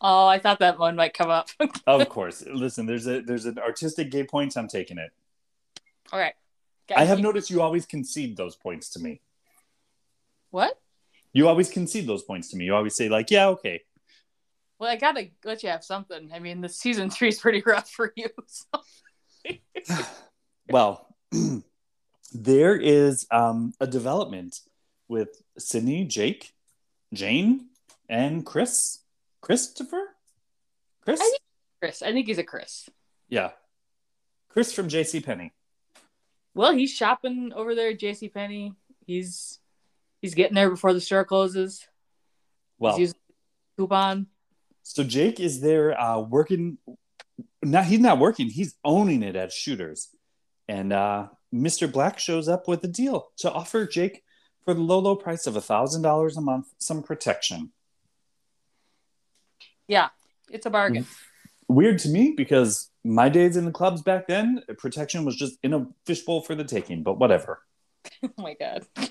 Oh, 0.00 0.26
I 0.26 0.38
thought 0.38 0.60
that 0.60 0.78
one 0.78 0.96
might 0.96 1.14
come 1.14 1.30
up. 1.30 1.48
Of 1.86 2.08
course. 2.08 2.42
Listen, 2.46 2.86
there's 2.86 3.06
a 3.06 3.20
there's 3.20 3.46
an 3.46 3.58
artistic 3.58 4.10
gay 4.10 4.24
point. 4.24 4.56
I'm 4.56 4.68
taking 4.68 4.98
it. 4.98 5.10
All 6.12 6.18
right. 6.18 6.34
I 6.94 7.04
have 7.04 7.20
noticed 7.20 7.50
you 7.50 7.62
always 7.62 7.86
concede 7.86 8.36
those 8.36 8.56
points 8.56 8.90
to 8.90 8.98
me. 8.98 9.20
What? 10.50 10.78
You 11.32 11.48
always 11.48 11.70
concede 11.70 12.06
those 12.06 12.22
points 12.22 12.48
to 12.50 12.56
me. 12.56 12.64
You 12.64 12.74
always 12.74 12.94
say 12.94 13.08
like, 13.08 13.30
"Yeah, 13.30 13.48
okay." 13.48 13.82
Well, 14.78 14.90
I 14.90 14.96
gotta 14.96 15.28
let 15.44 15.62
you 15.62 15.68
have 15.68 15.84
something. 15.84 16.30
I 16.34 16.38
mean, 16.38 16.60
the 16.60 16.68
season 16.68 17.10
three 17.10 17.28
is 17.28 17.38
pretty 17.38 17.62
rough 17.64 17.90
for 17.90 18.12
you. 18.16 18.28
So. 18.46 19.96
Well, 20.70 21.08
there 22.32 22.76
is 22.76 23.26
um, 23.30 23.72
a 23.80 23.86
development 23.86 24.60
with 25.10 25.42
Sydney, 25.58 26.04
Jake, 26.04 26.54
Jane, 27.12 27.66
and 28.08 28.46
Chris. 28.46 29.00
Christopher? 29.42 30.02
Chris? 31.02 31.20
I 31.20 31.24
think- 31.24 31.42
Chris, 31.80 32.02
I 32.02 32.12
think 32.12 32.26
he's 32.26 32.38
a 32.38 32.44
Chris. 32.44 32.88
yeah. 33.28 33.50
Chris 34.50 34.72
from 34.72 34.88
JC 34.88 35.20
Penney. 35.24 35.52
Well, 36.54 36.72
he's 36.74 36.90
shopping 36.92 37.52
over 37.54 37.74
there 37.76 37.90
at 37.90 37.98
J.C. 38.00 38.28
Penney. 38.28 38.74
He's 39.06 39.60
he's 40.20 40.34
getting 40.34 40.56
there 40.56 40.68
before 40.68 40.92
the 40.92 41.00
store 41.00 41.24
closes. 41.24 41.86
Well, 42.78 42.94
He's 42.96 43.00
using 43.10 43.16
coupon. 43.78 44.26
so 44.82 45.04
Jake 45.04 45.38
is 45.38 45.60
there 45.60 45.98
uh, 45.98 46.18
working. 46.20 46.78
Not 47.62 47.84
he's 47.84 48.00
not 48.00 48.18
working. 48.18 48.50
He's 48.50 48.74
owning 48.84 49.22
it 49.22 49.36
at 49.36 49.52
Shooters, 49.52 50.08
and 50.66 50.92
uh, 50.92 51.28
Mr. 51.54 51.90
Black 51.90 52.18
shows 52.18 52.48
up 52.48 52.66
with 52.66 52.82
a 52.84 52.88
deal 52.88 53.28
to 53.38 53.52
offer 53.52 53.86
Jake 53.86 54.24
for 54.64 54.74
the 54.74 54.80
low, 54.80 54.98
low 54.98 55.16
price 55.16 55.46
of 55.46 55.56
a 55.56 55.60
thousand 55.60 56.02
dollars 56.02 56.36
a 56.36 56.40
month 56.40 56.72
some 56.78 57.02
protection. 57.02 57.72
Yeah, 59.88 60.08
it's 60.50 60.66
a 60.66 60.70
bargain. 60.70 61.04
Mm. 61.04 61.16
Weird 61.68 61.98
to 62.00 62.08
me 62.08 62.34
because 62.36 62.90
my 63.04 63.28
days 63.28 63.56
in 63.56 63.64
the 63.64 63.72
clubs 63.72 64.02
back 64.02 64.26
then, 64.26 64.62
protection 64.78 65.24
was 65.24 65.36
just 65.36 65.58
in 65.62 65.72
a 65.72 65.86
fishbowl 66.04 66.42
for 66.42 66.54
the 66.54 66.64
taking. 66.64 67.02
But 67.02 67.18
whatever. 67.18 67.62
oh 68.22 68.30
my 68.38 68.54
god. 68.54 68.86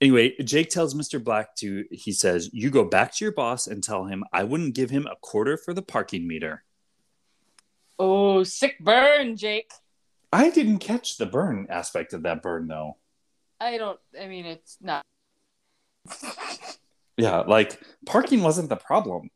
Anyway, 0.00 0.34
Jake 0.44 0.68
tells 0.68 0.94
Mr. 0.94 1.22
Black 1.22 1.56
to, 1.56 1.84
he 1.90 2.12
says, 2.12 2.50
You 2.52 2.70
go 2.70 2.84
back 2.84 3.14
to 3.14 3.24
your 3.24 3.32
boss 3.32 3.66
and 3.66 3.82
tell 3.82 4.04
him 4.04 4.24
I 4.32 4.44
wouldn't 4.44 4.74
give 4.74 4.90
him 4.90 5.06
a 5.06 5.16
quarter 5.16 5.56
for 5.56 5.72
the 5.72 5.82
parking 5.82 6.28
meter. 6.28 6.64
Oh, 7.98 8.44
sick 8.44 8.78
burn, 8.78 9.36
Jake. 9.36 9.70
I 10.32 10.50
didn't 10.50 10.78
catch 10.78 11.16
the 11.16 11.24
burn 11.24 11.66
aspect 11.70 12.12
of 12.12 12.24
that 12.24 12.42
burn, 12.42 12.68
though. 12.68 12.98
I 13.60 13.78
don't. 13.78 13.98
I 14.20 14.26
mean, 14.26 14.46
it's 14.46 14.78
not. 14.80 15.04
Yeah, 17.16 17.38
like 17.38 17.80
parking 18.04 18.42
wasn't 18.42 18.68
the 18.68 18.76
problem. 18.76 19.30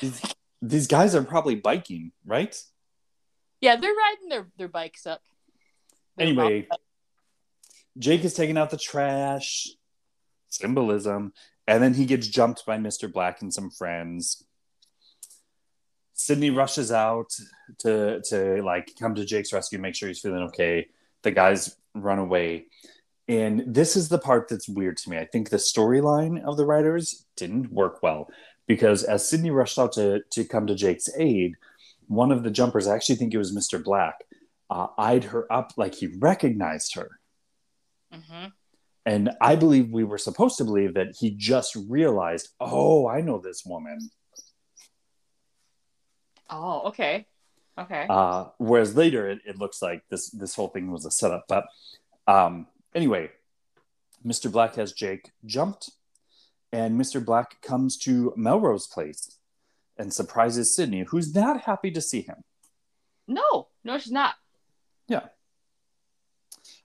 These, 0.00 0.22
these 0.62 0.86
guys 0.86 1.14
are 1.14 1.22
probably 1.22 1.56
biking, 1.56 2.12
right? 2.24 2.56
Yeah, 3.60 3.76
they're 3.76 3.92
riding 3.92 4.28
their 4.28 4.46
their 4.56 4.68
bikes 4.68 5.06
up. 5.06 5.20
Their 6.16 6.28
Anyway, 6.28 6.68
Jake 7.98 8.24
is 8.24 8.34
taking 8.34 8.56
out 8.56 8.70
the 8.70 8.78
trash, 8.78 9.68
symbolism, 10.48 11.34
and 11.66 11.82
then 11.82 11.94
he 11.94 12.06
gets 12.06 12.28
jumped 12.28 12.64
by 12.64 12.78
Mr. 12.78 13.12
Black 13.12 13.42
and 13.42 13.52
some 13.52 13.70
friends. 13.70 14.44
Sydney 16.14 16.50
rushes 16.50 16.90
out 16.90 17.30
to 17.80 18.22
to 18.22 18.62
like 18.62 18.92
come 18.98 19.14
to 19.16 19.24
Jake's 19.26 19.52
rescue, 19.52 19.78
make 19.78 19.94
sure 19.94 20.08
he's 20.08 20.20
feeling 20.20 20.44
okay. 20.44 20.88
The 21.22 21.30
guys 21.30 21.76
run 21.94 22.18
away. 22.18 22.66
And 23.28 23.64
this 23.66 23.96
is 23.96 24.08
the 24.08 24.18
part 24.18 24.48
that's 24.48 24.68
weird 24.68 24.96
to 24.98 25.10
me. 25.10 25.18
I 25.18 25.26
think 25.26 25.48
the 25.48 25.56
storyline 25.56 26.42
of 26.44 26.56
the 26.56 26.66
writers 26.66 27.24
didn't 27.36 27.72
work 27.72 28.02
well 28.02 28.28
because 28.66 29.04
as 29.04 29.28
Sydney 29.28 29.50
rushed 29.50 29.78
out 29.78 29.92
to, 29.92 30.20
to 30.30 30.44
come 30.44 30.66
to 30.66 30.74
Jake's 30.74 31.08
aid, 31.16 31.54
one 32.08 32.32
of 32.32 32.42
the 32.42 32.50
jumpers, 32.50 32.86
I 32.86 32.94
actually 32.94 33.16
think 33.16 33.32
it 33.32 33.38
was 33.38 33.56
Mr. 33.56 33.82
Black, 33.82 34.16
uh, 34.70 34.88
eyed 34.98 35.24
her 35.24 35.50
up 35.52 35.72
like 35.76 35.94
he 35.94 36.08
recognized 36.18 36.94
her. 36.94 37.20
Mhm. 38.12 38.52
And 39.04 39.30
I 39.40 39.56
believe 39.56 39.90
we 39.90 40.04
were 40.04 40.18
supposed 40.18 40.58
to 40.58 40.64
believe 40.64 40.94
that 40.94 41.16
he 41.18 41.30
just 41.30 41.76
realized, 41.88 42.50
oh, 42.60 43.08
I 43.08 43.20
know 43.20 43.38
this 43.38 43.64
woman. 43.64 43.98
Oh, 46.48 46.88
okay. 46.88 47.26
Okay. 47.78 48.06
Uh, 48.08 48.46
whereas 48.58 48.94
later 48.96 49.28
it, 49.28 49.40
it 49.46 49.58
looks 49.58 49.80
like 49.80 50.02
this 50.10 50.30
this 50.30 50.54
whole 50.54 50.68
thing 50.68 50.90
was 50.90 51.06
a 51.06 51.10
setup. 51.10 51.46
But 51.48 51.64
um, 52.26 52.66
anyway, 52.94 53.30
Mr. 54.24 54.52
Black 54.52 54.74
has 54.74 54.92
Jake 54.92 55.30
jumped, 55.46 55.90
and 56.72 57.00
Mr. 57.00 57.24
Black 57.24 57.62
comes 57.62 57.96
to 57.98 58.32
Melrose 58.36 58.86
Place 58.86 59.38
and 59.96 60.12
surprises 60.12 60.74
Sydney, 60.74 61.04
who's 61.04 61.34
not 61.34 61.62
happy 61.62 61.90
to 61.90 62.00
see 62.00 62.22
him. 62.22 62.44
no, 63.26 63.68
no, 63.84 63.98
she's 63.98 64.12
not. 64.12 64.34
Yeah. 65.08 65.26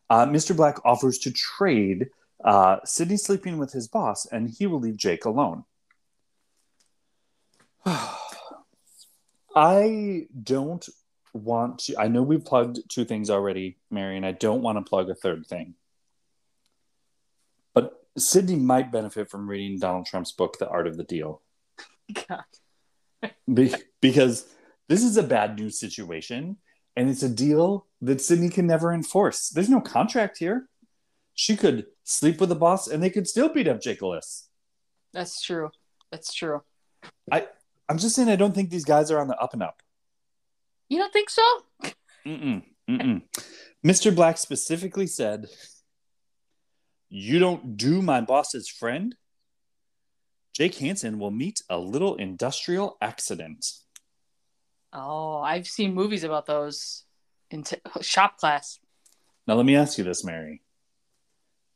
Uh, 0.10 0.25
Mr. 0.25 0.56
Black 0.56 0.77
offers 0.86 1.17
to 1.20 1.32
trade 1.32 2.10
uh, 2.44 2.77
Sydney 2.86 3.17
sleeping 3.17 3.58
with 3.58 3.74
his 3.74 3.89
boss, 3.89 4.25
and 4.25 4.50
he 4.50 4.67
will 4.67 4.79
leave 4.79 4.96
Jake 4.96 5.25
alone. 5.25 5.65
I 9.57 10.27
don't 10.43 10.87
want 11.33 11.79
to. 11.79 11.99
I 11.99 12.09
know 12.09 12.21
we've 12.21 12.45
plugged 12.45 12.87
two 12.89 13.05
things 13.05 13.31
already, 13.31 13.79
Mary, 13.89 14.15
and 14.15 14.23
I 14.25 14.31
don't 14.31 14.61
want 14.61 14.77
to 14.77 14.87
plug 14.87 15.09
a 15.09 15.15
third 15.15 15.47
thing. 15.47 15.73
But 17.73 17.99
Sydney 18.19 18.55
might 18.55 18.91
benefit 18.91 19.31
from 19.31 19.49
reading 19.49 19.79
Donald 19.79 20.05
Trump's 20.05 20.31
book, 20.31 20.59
The 20.59 20.69
Art 20.69 20.85
of 20.85 20.95
the 20.95 21.03
Deal, 21.03 21.41
God. 22.27 22.43
Be- 23.51 23.73
because 23.99 24.47
this 24.89 25.03
is 25.03 25.17
a 25.17 25.23
bad 25.23 25.57
news 25.57 25.79
situation, 25.79 26.57
and 26.95 27.09
it's 27.09 27.23
a 27.23 27.29
deal 27.29 27.87
that 28.01 28.21
Sydney 28.21 28.49
can 28.49 28.67
never 28.67 28.93
enforce. 28.93 29.49
There's 29.49 29.69
no 29.69 29.81
contract 29.81 30.37
here. 30.37 30.69
She 31.33 31.57
could 31.57 31.87
sleep 32.03 32.39
with 32.39 32.49
the 32.49 32.55
boss, 32.55 32.87
and 32.87 33.01
they 33.01 33.09
could 33.09 33.27
still 33.27 33.49
beat 33.49 33.67
up 33.67 33.81
Jake. 33.81 34.01
That's 35.13 35.41
true. 35.41 35.71
That's 36.11 36.31
true. 36.31 36.61
I'm 37.89 37.98
just 37.98 38.15
saying, 38.15 38.29
I 38.29 38.36
don't 38.36 38.53
think 38.53 38.70
these 38.70 38.86
guys 38.86 39.12
are 39.12 39.20
on 39.20 39.27
the 39.27 39.38
up 39.38 39.53
and 39.53 39.63
up. 39.63 39.82
You 40.89 41.00
don't 41.00 41.13
think 41.13 41.29
so? 41.29 41.44
Mm-mm, 42.25 42.63
mm-mm. 42.89 43.22
Mr. 43.86 44.13
Black 44.13 44.38
specifically 44.38 45.08
said, 45.08 45.48
You 47.10 47.39
don't 47.39 47.77
do 47.77 48.01
my 48.01 48.22
boss's 48.22 48.67
friend? 48.67 49.15
Jake 50.53 50.75
Hansen 50.75 51.20
will 51.20 51.32
meet 51.32 51.62
a 51.70 51.77
little 51.77 52.15
industrial 52.15 52.98
accident. 53.01 53.65
Oh, 54.91 55.38
I've 55.38 55.67
seen 55.67 55.94
movies 55.94 56.24
about 56.24 56.46
those 56.46 57.03
in 57.51 57.63
t- 57.63 57.77
shop 58.01 58.38
class. 58.38 58.79
Now, 59.46 59.53
let 59.53 59.65
me 59.65 59.75
ask 59.75 59.98
you 59.98 60.03
this, 60.03 60.24
Mary. 60.25 60.62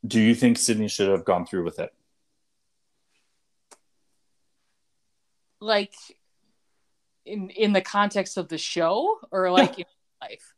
Do 0.06 0.20
you 0.20 0.34
think 0.34 0.58
Sydney 0.58 0.88
should 0.88 1.10
have 1.10 1.25
gone 1.25 1.46
through 1.46 1.63
with 1.63 1.80
it? 1.80 1.94
Like 5.62 5.94
in 7.25 7.50
in 7.51 7.72
the 7.72 7.82
context 7.82 8.36
of 8.38 8.50
the 8.50 8.58
show 8.58 9.20
or 9.32 9.50
like 9.51 9.80
in 9.80 9.86
life? 10.22 10.53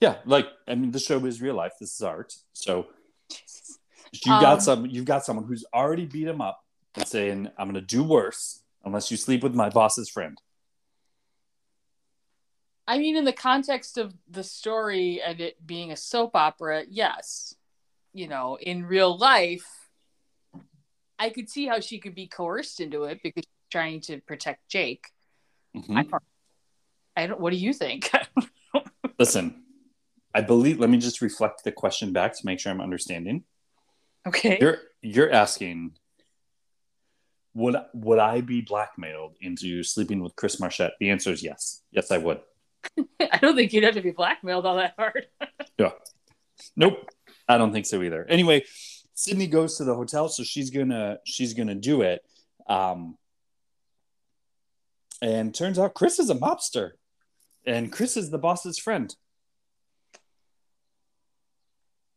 Yeah, 0.00 0.16
like 0.24 0.46
I 0.66 0.74
mean, 0.74 0.90
the 0.90 0.98
show 0.98 1.24
is 1.26 1.40
real 1.40 1.54
life. 1.54 1.74
This 1.78 1.94
is 1.94 2.02
art. 2.02 2.34
So 2.54 2.86
Jesus. 3.30 3.78
you 4.12 4.20
got 4.40 4.54
Um, 4.54 4.60
some. 4.60 4.86
You've 4.86 5.04
got 5.04 5.24
someone 5.24 5.44
who's 5.46 5.64
already 5.72 6.06
beat 6.06 6.26
him 6.26 6.40
up 6.40 6.64
and 6.94 7.06
saying, 7.06 7.50
"I'm 7.58 7.70
going 7.70 7.74
to 7.74 7.80
do 7.96 8.02
worse 8.02 8.62
unless 8.84 9.10
you 9.10 9.16
sleep 9.16 9.42
with 9.42 9.54
my 9.54 9.68
boss's 9.68 10.08
friend." 10.08 10.40
I 12.88 12.98
mean, 12.98 13.16
in 13.16 13.24
the 13.24 13.32
context 13.32 13.98
of 13.98 14.14
the 14.30 14.44
story 14.44 15.20
and 15.20 15.40
it 15.40 15.66
being 15.66 15.90
a 15.92 15.96
soap 15.96 16.36
opera, 16.36 16.84
yes. 16.88 17.54
You 18.12 18.28
know, 18.28 18.56
in 18.60 18.86
real 18.86 19.18
life, 19.18 19.66
I 21.18 21.30
could 21.30 21.50
see 21.50 21.66
how 21.66 21.80
she 21.80 21.98
could 21.98 22.14
be 22.14 22.28
coerced 22.28 22.80
into 22.80 23.04
it 23.04 23.20
because 23.22 23.44
trying 23.76 24.00
to 24.00 24.20
protect 24.22 24.68
Jake. 24.70 25.04
Mhm. 25.76 25.96
I 25.98 26.02
don't. 26.04 26.22
I 27.14 27.26
don't. 27.26 27.40
What 27.40 27.50
do 27.52 27.58
you 27.58 27.72
think? 27.74 28.10
Listen, 29.18 29.62
I 30.34 30.40
believe. 30.40 30.80
Let 30.80 30.88
me 30.88 30.96
just 30.96 31.20
reflect 31.20 31.62
the 31.64 31.72
question 31.72 32.12
back 32.12 32.32
to 32.38 32.46
make 32.46 32.58
sure 32.58 32.72
I'm 32.72 32.80
understanding. 32.80 33.44
okay. 34.26 34.56
You're 34.60 34.78
you're 35.02 35.30
asking, 35.30 35.92
would 37.54 37.76
would 37.92 38.18
I 38.18 38.40
be 38.40 38.62
blackmailed 38.62 39.36
into 39.42 39.82
sleeping 39.82 40.22
with 40.22 40.34
Chris 40.36 40.58
Marchette? 40.58 40.92
The 41.00 41.10
answer 41.10 41.32
is 41.32 41.42
yes. 41.42 41.82
Yes, 41.90 42.10
I 42.10 42.16
would. 42.18 42.40
I 43.20 43.38
don't 43.42 43.56
think 43.56 43.72
you'd 43.74 43.84
have 43.84 43.94
to 43.94 44.00
be 44.00 44.12
blackmailed 44.12 44.64
all 44.64 44.76
that 44.76 44.94
hard. 44.98 45.26
Yeah. 45.78 45.90
Nope, 46.74 47.10
I 47.46 47.58
don't 47.58 47.70
think 47.70 47.84
so 47.84 48.02
either. 48.02 48.24
Anyway, 48.30 48.64
Sydney 49.12 49.46
goes 49.46 49.76
to 49.76 49.84
the 49.84 49.94
hotel, 49.94 50.30
so 50.30 50.42
she's 50.42 50.70
gonna 50.70 51.18
she's 51.26 51.52
gonna 51.52 51.74
do 51.74 52.00
it. 52.00 52.22
Um, 52.66 53.18
and 55.22 55.54
turns 55.54 55.78
out 55.78 55.94
Chris 55.94 56.18
is 56.18 56.30
a 56.30 56.34
mobster, 56.34 56.92
and 57.64 57.92
Chris 57.92 58.16
is 58.16 58.30
the 58.30 58.38
boss's 58.38 58.78
friend. 58.78 59.14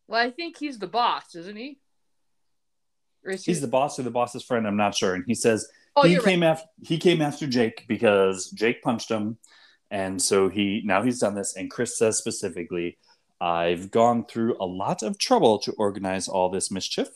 well, 0.10 0.26
I 0.26 0.32
think 0.32 0.58
he's 0.58 0.80
the 0.80 0.88
boss, 0.88 1.36
isn't 1.36 1.56
he? 1.56 1.78
Is 3.24 3.46
he? 3.46 3.52
He's 3.52 3.62
the 3.62 3.68
boss 3.68 4.00
or 4.00 4.04
the 4.04 4.10
boss's 4.10 4.44
friend. 4.44 4.66
I'm 4.68 4.76
not 4.76 4.96
sure. 4.96 5.14
And 5.14 5.24
he 5.28 5.36
says 5.36 5.68
oh, 5.96 6.04
he 6.04 6.14
you're 6.14 6.22
right. 6.22 6.32
came 6.32 6.44
after 6.44 6.66
he 6.82 6.98
came 6.98 7.22
after 7.22 7.46
Jake 7.46 7.86
because 7.88 8.50
Jake 8.50 8.82
punched 8.82 9.10
him, 9.10 9.38
and 9.92 10.20
so 10.20 10.50
he 10.50 10.82
now 10.84 11.04
he's 11.04 11.20
done 11.20 11.36
this. 11.36 11.56
And 11.56 11.70
Chris 11.70 11.98
says 11.98 12.18
specifically, 12.18 12.98
"I've 13.40 13.92
gone 13.92 14.26
through 14.26 14.58
a 14.60 14.66
lot 14.66 15.04
of 15.04 15.20
trouble 15.20 15.60
to 15.60 15.74
organize 15.74 16.28
all 16.28 16.50
this 16.50 16.72
mischief." 16.72 17.10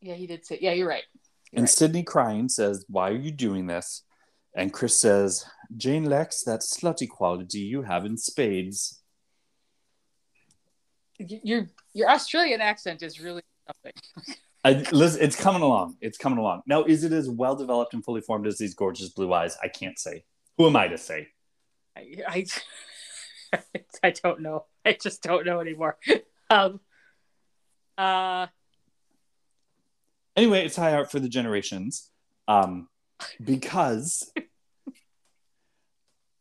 Yeah, 0.00 0.14
he 0.14 0.26
did 0.26 0.46
say. 0.46 0.58
Yeah, 0.60 0.72
you're 0.72 0.88
right. 0.88 1.04
And 1.52 1.62
right. 1.62 1.70
Sydney 1.70 2.02
crying 2.02 2.48
says, 2.48 2.84
Why 2.88 3.10
are 3.10 3.16
you 3.16 3.30
doing 3.30 3.66
this? 3.66 4.02
And 4.54 4.72
Chris 4.72 5.00
says, 5.00 5.44
Jane 5.76 6.04
lacks 6.04 6.42
that 6.44 6.60
slutty 6.60 7.08
quality 7.08 7.60
you 7.60 7.82
have 7.82 8.04
in 8.04 8.16
spades. 8.16 9.00
Your 11.18 11.68
your 11.92 12.08
Australian 12.08 12.60
accent 12.60 13.02
is 13.02 13.20
really 13.20 13.42
something. 13.66 14.36
I, 14.64 14.84
listen, 14.92 15.22
it's 15.22 15.36
coming 15.36 15.62
along. 15.62 15.96
It's 16.00 16.18
coming 16.18 16.38
along. 16.38 16.62
Now, 16.66 16.84
is 16.84 17.02
it 17.04 17.12
as 17.12 17.30
well 17.30 17.56
developed 17.56 17.94
and 17.94 18.04
fully 18.04 18.20
formed 18.20 18.46
as 18.46 18.58
these 18.58 18.74
gorgeous 18.74 19.08
blue 19.08 19.32
eyes? 19.32 19.56
I 19.62 19.68
can't 19.68 19.98
say. 19.98 20.24
Who 20.58 20.66
am 20.66 20.76
I 20.76 20.88
to 20.88 20.98
say? 20.98 21.28
I, 21.96 22.16
I, 22.28 22.46
I 24.02 24.10
don't 24.10 24.42
know. 24.42 24.66
I 24.84 24.92
just 25.00 25.22
don't 25.22 25.46
know 25.46 25.60
anymore. 25.60 25.98
Um, 26.52 26.80
uh, 27.96 28.48
Anyway, 30.36 30.64
it's 30.64 30.76
high 30.76 30.94
art 30.94 31.10
for 31.10 31.20
the 31.20 31.28
generations. 31.28 32.10
Um, 32.48 32.88
because 33.42 34.32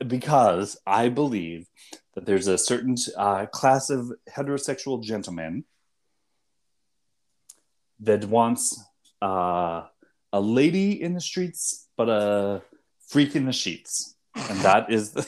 because 0.05 0.77
I 0.85 1.09
believe 1.09 1.67
that 2.15 2.25
there's 2.25 2.47
a 2.47 2.57
certain 2.57 2.95
uh, 3.17 3.45
class 3.47 3.89
of 3.89 4.11
heterosexual 4.29 5.03
gentlemen 5.03 5.65
that 7.99 8.25
wants 8.25 8.81
uh, 9.21 9.83
a 10.31 10.39
lady 10.39 11.01
in 11.01 11.13
the 11.13 11.21
streets, 11.21 11.87
but 11.97 12.09
a 12.09 12.61
freak 13.09 13.35
in 13.35 13.45
the 13.45 13.53
sheets, 13.53 14.15
and 14.35 14.59
that 14.59 14.91
is 14.91 15.11
the. 15.11 15.27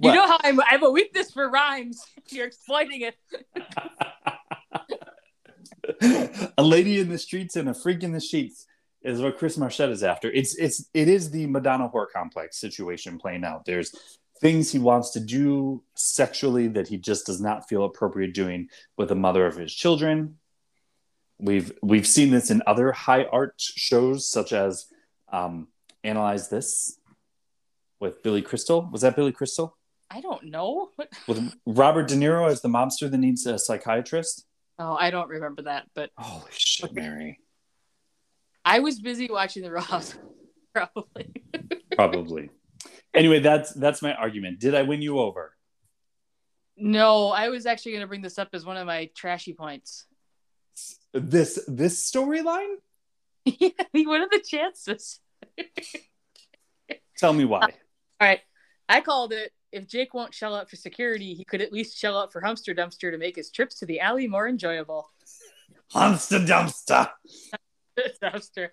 You 0.00 0.12
know 0.14 0.26
how 0.26 0.38
I'm, 0.42 0.60
I 0.60 0.68
have 0.68 0.82
a 0.82 0.90
weakness 0.90 1.30
for 1.30 1.48
rhymes. 1.48 2.04
You're 2.28 2.46
exploiting 2.46 3.02
it. 3.02 3.16
a 6.58 6.62
lady 6.62 7.00
in 7.00 7.08
the 7.08 7.18
streets 7.18 7.56
and 7.56 7.68
a 7.68 7.74
freak 7.74 8.02
in 8.02 8.12
the 8.12 8.20
sheets 8.20 8.66
is 9.02 9.20
what 9.20 9.38
Chris 9.38 9.56
Marchette 9.56 9.90
is 9.90 10.02
after. 10.02 10.30
It's 10.30 10.54
it's 10.56 10.88
it 10.94 11.08
is 11.08 11.30
the 11.30 11.46
Madonna 11.46 11.88
whore 11.88 12.06
complex 12.12 12.58
situation 12.58 13.18
playing 13.18 13.44
out. 13.44 13.64
There's 13.64 13.94
things 14.40 14.72
he 14.72 14.78
wants 14.78 15.10
to 15.10 15.20
do 15.20 15.82
sexually 15.94 16.68
that 16.68 16.88
he 16.88 16.98
just 16.98 17.26
does 17.26 17.40
not 17.40 17.68
feel 17.68 17.84
appropriate 17.84 18.34
doing 18.34 18.68
with 18.96 19.08
the 19.08 19.14
mother 19.14 19.46
of 19.46 19.56
his 19.56 19.72
children. 19.72 20.38
We've 21.38 21.72
we've 21.82 22.06
seen 22.06 22.30
this 22.30 22.50
in 22.50 22.62
other 22.66 22.92
high 22.92 23.24
art 23.24 23.54
shows 23.58 24.28
such 24.28 24.52
as 24.52 24.86
um, 25.32 25.68
Analyze 26.04 26.48
This 26.48 26.98
with 28.00 28.22
Billy 28.22 28.42
Crystal. 28.42 28.88
Was 28.92 29.02
that 29.02 29.16
Billy 29.16 29.32
Crystal? 29.32 29.76
I 30.10 30.20
don't 30.20 30.44
know. 30.44 30.90
With 31.26 31.54
Robert 31.64 32.08
De 32.08 32.14
Niro 32.16 32.50
as 32.50 32.60
the 32.60 32.68
mobster 32.68 33.10
that 33.10 33.16
needs 33.16 33.46
a 33.46 33.58
psychiatrist? 33.58 34.44
Oh, 34.84 34.96
I 34.98 35.10
don't 35.10 35.28
remember 35.28 35.62
that, 35.62 35.86
but 35.94 36.10
Holy 36.18 36.50
shit, 36.50 36.92
Mary. 36.92 37.38
I 38.64 38.80
was 38.80 38.98
busy 38.98 39.28
watching 39.30 39.62
the 39.62 39.80
House. 39.80 40.16
Probably. 40.74 41.32
Probably. 41.94 42.50
Anyway, 43.14 43.38
that's 43.38 43.72
that's 43.74 44.02
my 44.02 44.12
argument. 44.12 44.58
Did 44.58 44.74
I 44.74 44.82
win 44.82 45.00
you 45.00 45.20
over? 45.20 45.54
No, 46.76 47.28
I 47.28 47.48
was 47.48 47.64
actually 47.64 47.92
going 47.92 48.00
to 48.00 48.08
bring 48.08 48.22
this 48.22 48.40
up 48.40 48.48
as 48.54 48.64
one 48.64 48.76
of 48.76 48.84
my 48.84 49.08
trashy 49.14 49.52
points. 49.52 50.06
This 51.12 51.60
this 51.68 52.10
storyline? 52.10 52.74
yeah, 53.44 53.68
what 53.92 54.20
are 54.20 54.28
the 54.32 54.42
chances? 54.44 55.20
Tell 57.18 57.32
me 57.32 57.44
why. 57.44 57.60
All 57.60 57.70
right, 58.20 58.40
I 58.88 59.00
called 59.00 59.32
it. 59.32 59.52
If 59.72 59.88
Jake 59.88 60.14
won't 60.14 60.34
shell 60.34 60.54
out 60.54 60.68
for 60.68 60.76
security, 60.76 61.34
he 61.34 61.44
could 61.44 61.62
at 61.62 61.72
least 61.72 61.98
shell 61.98 62.18
out 62.18 62.32
for 62.32 62.40
Humster 62.42 62.74
Dumpster 62.74 63.10
to 63.10 63.18
make 63.18 63.36
his 63.36 63.50
trips 63.50 63.76
to 63.76 63.86
the 63.86 64.00
alley 64.00 64.28
more 64.28 64.46
enjoyable. 64.48 65.08
Monster 65.94 66.38
dumpster. 66.40 67.10
Dumpster. 68.22 68.68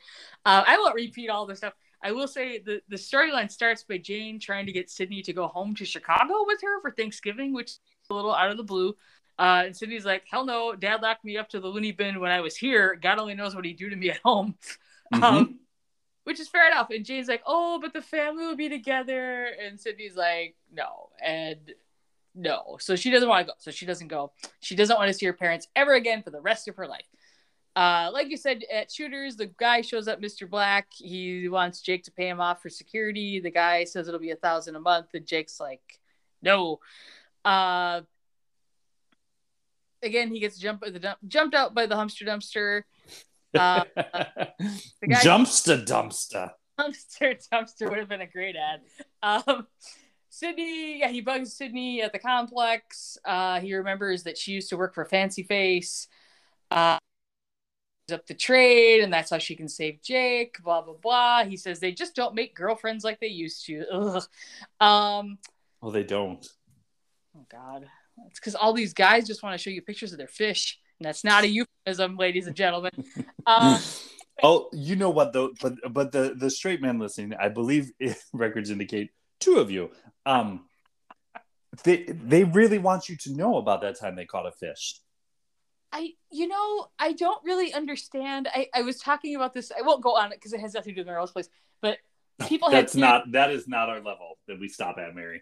Uh, 0.45 0.63
I 0.65 0.77
won't 0.77 0.95
repeat 0.95 1.29
all 1.29 1.45
the 1.45 1.55
stuff. 1.55 1.73
I 2.01 2.11
will 2.13 2.27
say 2.27 2.59
the, 2.59 2.81
the 2.87 2.95
storyline 2.95 3.51
starts 3.51 3.83
by 3.83 3.97
Jane 3.97 4.39
trying 4.39 4.65
to 4.65 4.71
get 4.71 4.89
Sydney 4.89 5.21
to 5.23 5.33
go 5.33 5.47
home 5.47 5.75
to 5.75 5.85
Chicago 5.85 6.45
with 6.45 6.61
her 6.61 6.81
for 6.81 6.91
Thanksgiving, 6.91 7.53
which 7.53 7.71
is 7.71 7.79
a 8.09 8.13
little 8.13 8.33
out 8.33 8.51
of 8.51 8.57
the 8.57 8.63
blue. 8.63 8.95
Uh, 9.37 9.63
and 9.65 9.75
Sydney's 9.75 10.05
like, 10.05 10.23
hell 10.29 10.45
no, 10.45 10.75
dad 10.75 11.01
locked 11.01 11.25
me 11.25 11.37
up 11.37 11.49
to 11.49 11.59
the 11.59 11.67
loony 11.67 11.91
bin 11.91 12.19
when 12.19 12.31
I 12.31 12.41
was 12.41 12.55
here. 12.55 12.95
God 13.01 13.19
only 13.19 13.35
knows 13.35 13.55
what 13.55 13.65
he'd 13.65 13.77
do 13.77 13.89
to 13.89 13.95
me 13.95 14.09
at 14.11 14.19
home. 14.23 14.55
Mhm. 15.11 15.23
Um, 15.23 15.59
which 16.29 16.39
is 16.39 16.47
fair 16.47 16.67
enough. 16.67 16.91
And 16.91 17.03
Jane's 17.03 17.27
like, 17.27 17.41
oh, 17.47 17.79
but 17.81 17.91
the 17.91 18.03
family 18.03 18.45
will 18.45 18.55
be 18.55 18.69
together. 18.69 19.47
And 19.65 19.79
Sydney's 19.79 20.15
like, 20.15 20.55
no. 20.71 21.09
And 21.19 21.73
no. 22.35 22.77
So 22.79 22.95
she 22.95 23.09
doesn't 23.09 23.27
want 23.27 23.47
to 23.47 23.51
go. 23.51 23.55
So 23.57 23.71
she 23.71 23.87
doesn't 23.87 24.09
go. 24.09 24.31
She 24.59 24.75
doesn't 24.75 24.95
want 24.95 25.07
to 25.07 25.13
see 25.15 25.25
her 25.25 25.33
parents 25.33 25.67
ever 25.75 25.95
again 25.95 26.21
for 26.21 26.29
the 26.29 26.39
rest 26.39 26.67
of 26.67 26.75
her 26.75 26.85
life. 26.85 27.07
Uh, 27.75 28.11
like 28.13 28.29
you 28.29 28.37
said, 28.37 28.61
at 28.71 28.91
Shooters, 28.91 29.37
the 29.37 29.47
guy 29.47 29.81
shows 29.81 30.07
up, 30.07 30.21
Mr. 30.21 30.47
Black. 30.47 30.85
He 30.93 31.49
wants 31.49 31.81
Jake 31.81 32.03
to 32.03 32.11
pay 32.11 32.29
him 32.29 32.39
off 32.39 32.61
for 32.61 32.69
security. 32.69 33.39
The 33.39 33.49
guy 33.49 33.85
says 33.85 34.07
it'll 34.07 34.19
be 34.19 34.29
a 34.29 34.35
thousand 34.35 34.75
a 34.75 34.79
month. 34.79 35.07
And 35.15 35.25
Jake's 35.25 35.59
like, 35.59 35.99
no. 36.43 36.79
Uh, 37.43 38.01
again, 40.03 40.31
he 40.31 40.39
gets 40.39 40.59
jumped, 40.59 40.83
by 40.83 40.91
the 40.91 41.17
jumped 41.27 41.55
out 41.55 41.73
by 41.73 41.87
the 41.87 41.95
Humster 41.95 42.23
Dumpster. 42.23 42.83
Guy- 43.53 45.21
Jumpster 45.23 45.83
dumpster. 45.85 46.51
dumpster 46.79 47.47
dumpster 47.51 47.89
would 47.89 47.99
have 47.99 48.09
been 48.09 48.21
a 48.21 48.27
great 48.27 48.55
ad. 48.55 48.81
Um, 49.23 49.67
Sydney, 50.29 50.99
yeah, 50.99 51.09
he 51.09 51.21
bugs 51.21 51.53
Sydney 51.53 52.01
at 52.01 52.13
the 52.13 52.19
complex. 52.19 53.17
Uh, 53.25 53.59
he 53.59 53.73
remembers 53.73 54.23
that 54.23 54.37
she 54.37 54.51
used 54.51 54.69
to 54.69 54.77
work 54.77 54.93
for 54.93 55.03
Fancy 55.05 55.43
Face. 55.43 56.07
Uh, 56.71 56.97
up 58.11 58.25
the 58.25 58.33
trade, 58.33 59.01
and 59.03 59.13
that's 59.13 59.29
how 59.29 59.37
she 59.37 59.55
can 59.55 59.67
save 59.67 60.01
Jake. 60.01 60.61
Blah 60.63 60.81
blah 60.81 60.95
blah. 60.95 61.43
He 61.45 61.55
says 61.57 61.79
they 61.79 61.91
just 61.91 62.15
don't 62.15 62.33
make 62.33 62.55
girlfriends 62.55 63.03
like 63.03 63.19
they 63.19 63.27
used 63.27 63.65
to. 63.67 63.85
Ugh. 63.91 64.23
Um, 64.79 65.37
Well, 65.81 65.91
they 65.91 66.03
don't. 66.03 66.43
oh 67.37 67.45
God, 67.51 67.85
it's 68.27 68.39
because 68.39 68.55
all 68.55 68.73
these 68.73 68.93
guys 68.93 69.27
just 69.27 69.43
want 69.43 69.53
to 69.53 69.57
show 69.63 69.69
you 69.69 69.81
pictures 69.83 70.11
of 70.11 70.17
their 70.17 70.27
fish, 70.27 70.79
and 70.99 71.07
that's 71.07 71.23
not 71.23 71.43
a 71.43 71.47
euphemism, 71.47 72.17
ladies 72.17 72.47
and 72.47 72.55
gentlemen. 72.55 72.91
Um, 73.47 73.79
Oh, 74.43 74.69
you 74.73 74.95
know 74.95 75.09
what 75.09 75.33
though? 75.33 75.51
But 75.61 75.73
but 75.91 76.11
the 76.11 76.33
the 76.35 76.49
straight 76.49 76.81
man 76.81 76.99
listening, 76.99 77.33
I 77.39 77.49
believe 77.49 77.91
records 78.33 78.69
indicate 78.69 79.11
two 79.39 79.57
of 79.57 79.71
you. 79.71 79.91
Um, 80.25 80.65
they 81.83 82.03
they 82.03 82.43
really 82.43 82.77
want 82.77 83.09
you 83.09 83.17
to 83.17 83.33
know 83.33 83.57
about 83.57 83.81
that 83.81 83.99
time 83.99 84.15
they 84.15 84.25
caught 84.25 84.45
a 84.45 84.51
fish. 84.51 84.99
I, 85.91 86.11
you 86.31 86.47
know, 86.47 86.87
I 86.99 87.13
don't 87.13 87.43
really 87.43 87.73
understand. 87.73 88.47
I, 88.53 88.67
I 88.75 88.83
was 88.83 88.97
talking 88.99 89.35
about 89.35 89.53
this. 89.53 89.71
I 89.77 89.81
won't 89.81 90.03
go 90.03 90.15
on 90.15 90.31
it 90.31 90.35
because 90.35 90.53
it 90.53 90.59
has 90.59 90.75
nothing 90.75 90.93
to 90.93 90.95
do 90.95 91.01
with 91.01 91.07
Melrose 91.07 91.31
Place. 91.31 91.49
But 91.81 91.97
people 92.47 92.69
had 92.69 92.83
That's 92.83 92.95
not 92.95 93.31
that 93.31 93.51
is 93.51 93.67
not 93.67 93.89
our 93.89 93.99
level 93.99 94.37
that 94.47 94.59
we 94.59 94.67
stop 94.69 94.97
at, 94.97 95.15
Mary. 95.15 95.41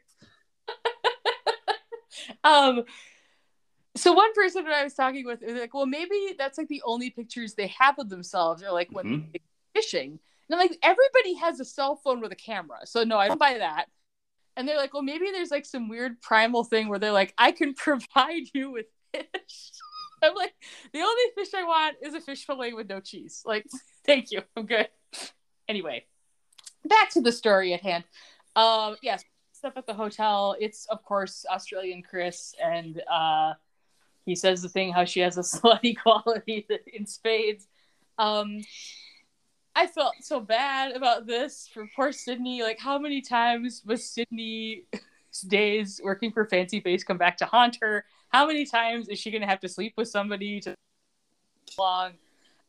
um. 2.43 2.83
So 3.97 4.13
one 4.13 4.33
person 4.33 4.63
that 4.65 4.73
I 4.73 4.83
was 4.83 4.93
talking 4.93 5.25
with 5.25 5.41
was 5.41 5.53
like, 5.53 5.73
well, 5.73 5.85
maybe 5.85 6.35
that's 6.37 6.57
like 6.57 6.67
the 6.67 6.81
only 6.85 7.09
pictures 7.09 7.55
they 7.55 7.67
have 7.79 7.97
of 7.99 8.09
themselves, 8.09 8.63
or 8.63 8.71
like 8.71 8.89
when 8.91 9.05
Mhm. 9.05 9.31
they're 9.31 9.41
fishing. 9.81 10.19
And 10.49 10.59
I'm 10.59 10.59
like, 10.59 10.77
everybody 10.81 11.33
has 11.35 11.59
a 11.59 11.65
cell 11.65 11.97
phone 11.97 12.21
with 12.21 12.31
a 12.31 12.35
camera, 12.35 12.85
so 12.85 13.03
no, 13.03 13.17
I 13.17 13.27
don't 13.27 13.39
buy 13.39 13.57
that. 13.57 13.89
And 14.55 14.67
they're 14.67 14.77
like, 14.77 14.93
well, 14.93 15.03
maybe 15.03 15.29
there's 15.31 15.51
like 15.51 15.65
some 15.65 15.87
weird 15.89 16.21
primal 16.21 16.63
thing 16.63 16.87
where 16.87 16.99
they're 16.99 17.11
like, 17.11 17.33
I 17.37 17.51
can 17.51 17.73
provide 17.85 18.43
you 18.53 18.71
with 18.71 18.85
fish. 19.13 19.71
I'm 20.23 20.33
like, 20.33 20.53
the 20.93 21.01
only 21.01 21.23
fish 21.35 21.53
I 21.53 21.63
want 21.63 21.97
is 22.01 22.13
a 22.15 22.21
fish 22.21 22.45
fillet 22.45 22.73
with 22.73 22.89
no 22.89 22.99
cheese. 22.99 23.43
Like, 23.45 23.65
thank 24.05 24.31
you, 24.31 24.41
I'm 24.55 24.65
good. 24.65 24.89
Anyway, 25.67 26.05
back 26.85 27.09
to 27.11 27.21
the 27.21 27.31
story 27.31 27.73
at 27.73 27.81
hand. 27.81 28.03
Um, 28.55 28.95
yes, 29.03 29.23
stuff 29.51 29.73
at 29.75 29.85
the 29.85 29.93
hotel. 29.93 30.55
It's 30.59 30.85
of 30.87 31.03
course 31.03 31.45
Australian 31.51 32.01
Chris, 32.03 32.55
and 32.63 33.01
uh, 33.11 33.53
he 34.27 34.35
says 34.35 34.61
the 34.61 34.69
thing 34.69 34.91
how 34.91 35.05
she 35.05 35.21
has 35.21 35.37
a 35.37 35.41
slutty 35.57 35.97
quality 35.97 36.67
in 36.93 37.07
spades. 37.07 37.65
Um, 38.19 38.61
I 39.73 39.87
felt 39.87 40.15
so 40.21 40.39
bad 40.39 40.95
about 40.95 41.25
this 41.25 41.69
for 41.73 41.87
poor 41.95 42.11
Sydney. 42.11 42.61
Like, 42.61 42.77
how 42.77 42.99
many 42.99 43.21
times 43.21 43.83
was 43.85 44.03
Sydney's 44.03 44.83
days 45.47 46.01
working 46.03 46.31
for 46.31 46.45
Fancy 46.45 46.81
Face 46.81 47.03
come 47.03 47.17
back 47.17 47.37
to 47.37 47.45
haunt 47.45 47.77
her? 47.81 48.03
How 48.29 48.45
many 48.45 48.65
times 48.65 49.07
is 49.07 49.17
she 49.17 49.31
gonna 49.31 49.47
have 49.47 49.61
to 49.61 49.69
sleep 49.69 49.93
with 49.95 50.09
somebody 50.09 50.59
to 50.61 50.75
long? 51.79 52.13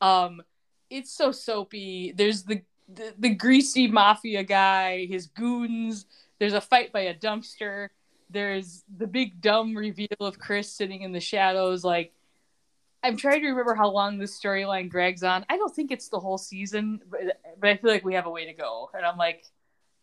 Um, 0.00 0.42
it's 0.90 1.10
so 1.10 1.32
soapy. 1.32 2.12
There's 2.12 2.44
the, 2.44 2.62
the 2.88 3.14
the 3.18 3.34
greasy 3.34 3.88
mafia 3.88 4.44
guy, 4.44 5.06
his 5.06 5.26
goons. 5.26 6.06
There's 6.38 6.52
a 6.52 6.60
fight 6.60 6.92
by 6.92 7.00
a 7.00 7.14
dumpster. 7.14 7.88
There's 8.30 8.84
the 8.94 9.06
big 9.06 9.40
dumb 9.40 9.76
reveal 9.76 10.08
of 10.20 10.38
Chris 10.38 10.72
sitting 10.72 11.02
in 11.02 11.12
the 11.12 11.20
shadows. 11.20 11.84
Like, 11.84 12.12
I'm 13.02 13.16
trying 13.16 13.40
to 13.42 13.48
remember 13.48 13.74
how 13.74 13.90
long 13.90 14.18
this 14.18 14.38
storyline 14.38 14.90
drags 14.90 15.22
on. 15.22 15.46
I 15.48 15.56
don't 15.56 15.74
think 15.74 15.90
it's 15.90 16.08
the 16.08 16.20
whole 16.20 16.38
season, 16.38 17.00
but, 17.10 17.20
but 17.60 17.70
I 17.70 17.76
feel 17.76 17.90
like 17.90 18.04
we 18.04 18.14
have 18.14 18.26
a 18.26 18.30
way 18.30 18.46
to 18.46 18.52
go. 18.52 18.90
And 18.92 19.06
I'm 19.06 19.16
like, 19.16 19.44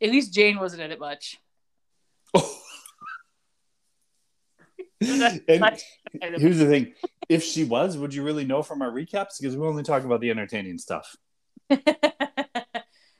at 0.01 0.09
least 0.09 0.33
Jane 0.33 0.57
wasn't 0.59 0.81
in 0.81 0.91
it 0.91 0.99
much. 0.99 1.39
and 5.01 5.61
here's 6.37 6.57
the 6.57 6.67
thing: 6.67 6.93
if 7.29 7.43
she 7.43 7.63
was, 7.63 7.97
would 7.97 8.13
you 8.13 8.23
really 8.23 8.45
know 8.45 8.61
from 8.61 8.81
our 8.81 8.91
recaps? 8.91 9.39
Because 9.39 9.55
we 9.55 9.65
only 9.67 9.83
talk 9.83 10.03
about 10.03 10.21
the 10.21 10.29
entertaining 10.31 10.77
stuff. 10.77 11.15
yeah, 11.69 11.77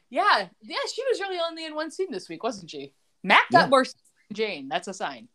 yeah, 0.09 0.47
she 0.93 1.03
was 1.09 1.19
really 1.19 1.39
only 1.39 1.65
in 1.65 1.75
one 1.75 1.91
scene 1.91 2.11
this 2.11 2.29
week, 2.29 2.43
wasn't 2.43 2.69
she? 2.69 2.93
Matt 3.23 3.43
got 3.51 3.63
Yeah. 3.63 3.67
more 3.67 3.85
scenes 3.85 4.04
Jane. 4.33 4.67
That's 4.67 4.87
a 4.87 4.93
sign. 4.93 5.27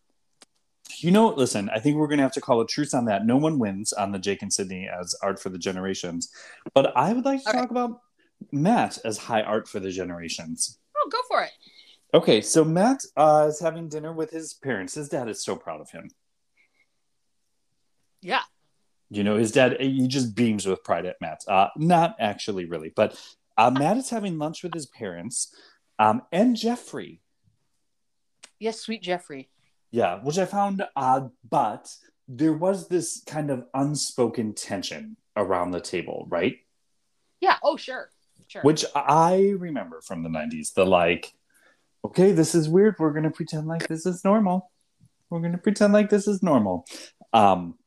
You 0.99 1.11
know, 1.11 1.29
listen, 1.29 1.71
I 1.71 1.79
think 1.79 1.97
we're 1.97 2.09
going 2.09 2.19
to 2.19 2.25
have 2.25 2.33
to 2.33 2.41
call 2.41 2.61
a 2.61 2.67
truce 2.67 2.95
on 2.95 3.05
that. 3.07 3.25
No 3.25 3.37
one 3.37 3.59
wins 3.59 3.93
on 3.93 4.13
the 4.13 4.19
Jake 4.19 4.43
and 4.43 4.53
Sydney 4.53 4.89
as 4.89 5.15
art 5.23 5.41
for 5.41 5.49
the 5.49 5.59
generations. 5.59 6.31
But 6.75 6.97
I 6.97 7.13
would 7.13 7.25
like 7.25 7.43
to 7.43 7.49
All 7.49 7.53
right. 7.55 7.61
talk 7.61 7.71
about 7.71 8.01
Matt 8.51 8.99
as 9.05 9.19
high 9.19 9.43
art 9.43 9.69
for 9.69 9.81
the 9.81 9.91
generations. 9.91 10.79
Oh, 10.97 11.09
go 11.11 11.19
for 11.29 11.43
it. 11.43 11.53
Okay, 12.13 12.41
so 12.41 12.65
Matt 12.65 13.05
uh, 13.17 13.47
is 13.49 13.61
having 13.61 13.89
dinner 13.89 14.13
with 14.13 14.31
his 14.31 14.55
parents. 14.55 14.95
His 14.95 15.09
dad 15.09 15.29
is 15.29 15.45
so 15.45 15.55
proud 15.55 15.81
of 15.81 15.91
him. 15.91 16.11
Yeah. 18.21 18.43
You 19.11 19.23
know, 19.25 19.37
his 19.37 19.53
dad, 19.53 19.77
he 19.81 20.09
just 20.09 20.35
beams 20.35 20.67
with 20.67 20.83
pride 20.85 21.07
at 21.07 21.17
Matt. 21.21 21.41
Uh, 21.47 21.69
not 21.77 22.17
actually, 22.19 22.65
really, 22.65 22.93
but 22.95 23.19
uh, 23.57 23.71
Matt 23.71 23.97
is 23.97 24.11
having 24.11 24.39
lunch 24.39 24.63
with 24.63 24.75
his 24.75 24.87
parents 24.87 25.55
um, 25.99 26.23
and 26.33 26.57
Jeffrey. 26.57 27.21
Yes, 28.61 28.79
sweet 28.79 29.03
Jeffrey. 29.03 29.49
Yeah, 29.91 30.21
which 30.23 30.39
I 30.39 30.45
found 30.45 30.85
odd, 30.95 31.31
but 31.49 31.93
there 32.29 32.53
was 32.53 32.87
this 32.87 33.23
kind 33.27 33.51
of 33.51 33.65
unspoken 33.75 34.55
tension 34.55 35.17
around 35.37 35.73
the 35.73 35.81
table, 35.81 36.27
right? 36.29 36.59
Yeah. 37.41 37.57
Oh, 37.63 37.77
sure. 37.77 38.11
Sure. 38.47 38.63
Which 38.63 38.85
I 38.95 39.55
remember 39.59 40.01
from 40.01 40.23
the 40.23 40.29
90s. 40.29 40.75
The 40.75 40.85
like, 40.85 41.33
okay, 42.05 42.33
this 42.33 42.55
is 42.55 42.69
weird. 42.69 42.97
We're 42.99 43.13
going 43.13 43.25
to 43.25 43.31
pretend 43.31 43.67
like 43.67 43.89
this 43.89 44.07
is 44.07 44.25
normal. 44.25 44.71
We're 45.29 45.41
going 45.41 45.53
to 45.53 45.59
pretend 45.59 45.93
like 45.93 46.11
this 46.11 46.29
is 46.29 46.43
normal. 46.43 46.85
Um, 47.33 47.79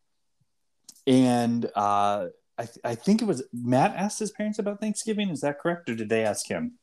and 1.06 1.66
uh, 1.76 2.28
I, 2.58 2.64
th- 2.64 2.80
I 2.84 2.96
think 2.96 3.22
it 3.22 3.26
was 3.26 3.44
Matt 3.54 3.96
asked 3.96 4.20
his 4.20 4.32
parents 4.32 4.60
about 4.60 4.80
Thanksgiving. 4.80 5.30
Is 5.30 5.42
that 5.42 5.60
correct? 5.60 5.90
Or 5.90 5.96
did 5.96 6.10
they 6.10 6.24
ask 6.24 6.48
him? 6.48 6.80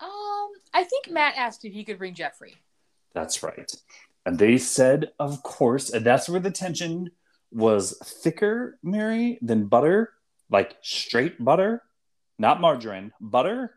um, 0.00 0.50
I 0.74 0.84
think 0.84 1.10
Matt 1.10 1.34
asked 1.36 1.64
if 1.64 1.72
he 1.72 1.84
could 1.84 1.98
bring 1.98 2.14
Jeffrey. 2.14 2.56
That's 3.14 3.42
right. 3.42 3.70
And 4.24 4.38
they 4.38 4.58
said, 4.58 5.10
of 5.18 5.42
course. 5.42 5.90
And 5.90 6.04
that's 6.04 6.28
where 6.28 6.40
the 6.40 6.50
tension 6.50 7.10
was 7.50 7.98
thicker, 8.22 8.78
Mary, 8.82 9.38
than 9.42 9.66
butter, 9.66 10.12
like 10.50 10.76
straight 10.82 11.42
butter, 11.42 11.82
not 12.38 12.60
margarine, 12.60 13.12
butter, 13.20 13.74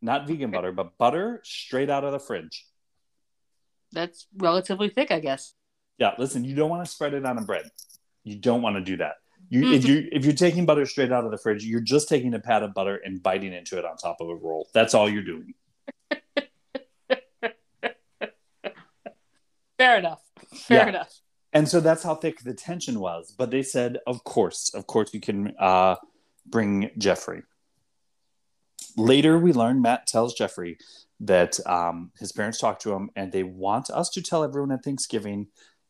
not 0.00 0.26
vegan 0.26 0.50
butter, 0.50 0.72
but 0.72 0.96
butter 0.98 1.40
straight 1.44 1.90
out 1.90 2.04
of 2.04 2.12
the 2.12 2.18
fridge. 2.18 2.66
That's 3.92 4.26
relatively 4.36 4.88
thick, 4.88 5.10
I 5.10 5.20
guess. 5.20 5.54
Yeah, 5.98 6.12
listen, 6.18 6.44
you 6.44 6.54
don't 6.54 6.70
want 6.70 6.84
to 6.84 6.90
spread 6.90 7.14
it 7.14 7.24
on 7.24 7.38
a 7.38 7.42
bread. 7.42 7.70
You 8.24 8.36
don't 8.36 8.62
want 8.62 8.76
to 8.76 8.82
do 8.82 8.98
that. 8.98 9.14
You, 9.48 9.72
if 9.72 9.82
mm-hmm. 9.82 9.90
you 9.90 10.08
if 10.10 10.24
you're 10.24 10.34
taking 10.34 10.66
butter 10.66 10.84
straight 10.86 11.12
out 11.12 11.24
of 11.24 11.30
the 11.30 11.38
fridge, 11.38 11.64
you're 11.64 11.80
just 11.80 12.08
taking 12.08 12.34
a 12.34 12.40
pat 12.40 12.62
of 12.62 12.74
butter 12.74 12.96
and 12.96 13.22
biting 13.22 13.52
into 13.52 13.78
it 13.78 13.84
on 13.84 13.96
top 13.96 14.20
of 14.20 14.28
a 14.28 14.34
roll. 14.34 14.68
That's 14.74 14.92
all 14.92 15.08
you're 15.08 15.22
doing. 15.22 15.54
Fair 19.78 19.98
enough. 19.98 20.22
Fair 20.54 20.78
Yeah. 20.78 20.88
enough. 20.88 21.20
And 21.52 21.68
so 21.68 21.80
that's 21.80 22.02
how 22.02 22.14
thick 22.14 22.40
the 22.40 22.54
tension 22.54 23.00
was. 23.00 23.32
But 23.36 23.50
they 23.50 23.62
said, 23.62 23.98
of 24.06 24.24
course, 24.24 24.72
of 24.74 24.86
course, 24.86 25.14
you 25.14 25.20
can 25.20 25.54
uh, 25.58 25.96
bring 26.44 26.90
Jeffrey. 26.98 27.42
Later, 28.96 29.38
we 29.38 29.52
learn 29.52 29.80
Matt 29.82 30.06
tells 30.06 30.34
Jeffrey 30.34 30.78
that 31.20 31.58
um, 31.66 32.12
his 32.18 32.32
parents 32.32 32.58
talked 32.58 32.82
to 32.82 32.92
him 32.92 33.10
and 33.16 33.32
they 33.32 33.42
want 33.42 33.88
us 33.90 34.10
to 34.10 34.22
tell 34.22 34.44
everyone 34.44 34.72
at 34.72 34.84
Thanksgiving 34.84 35.48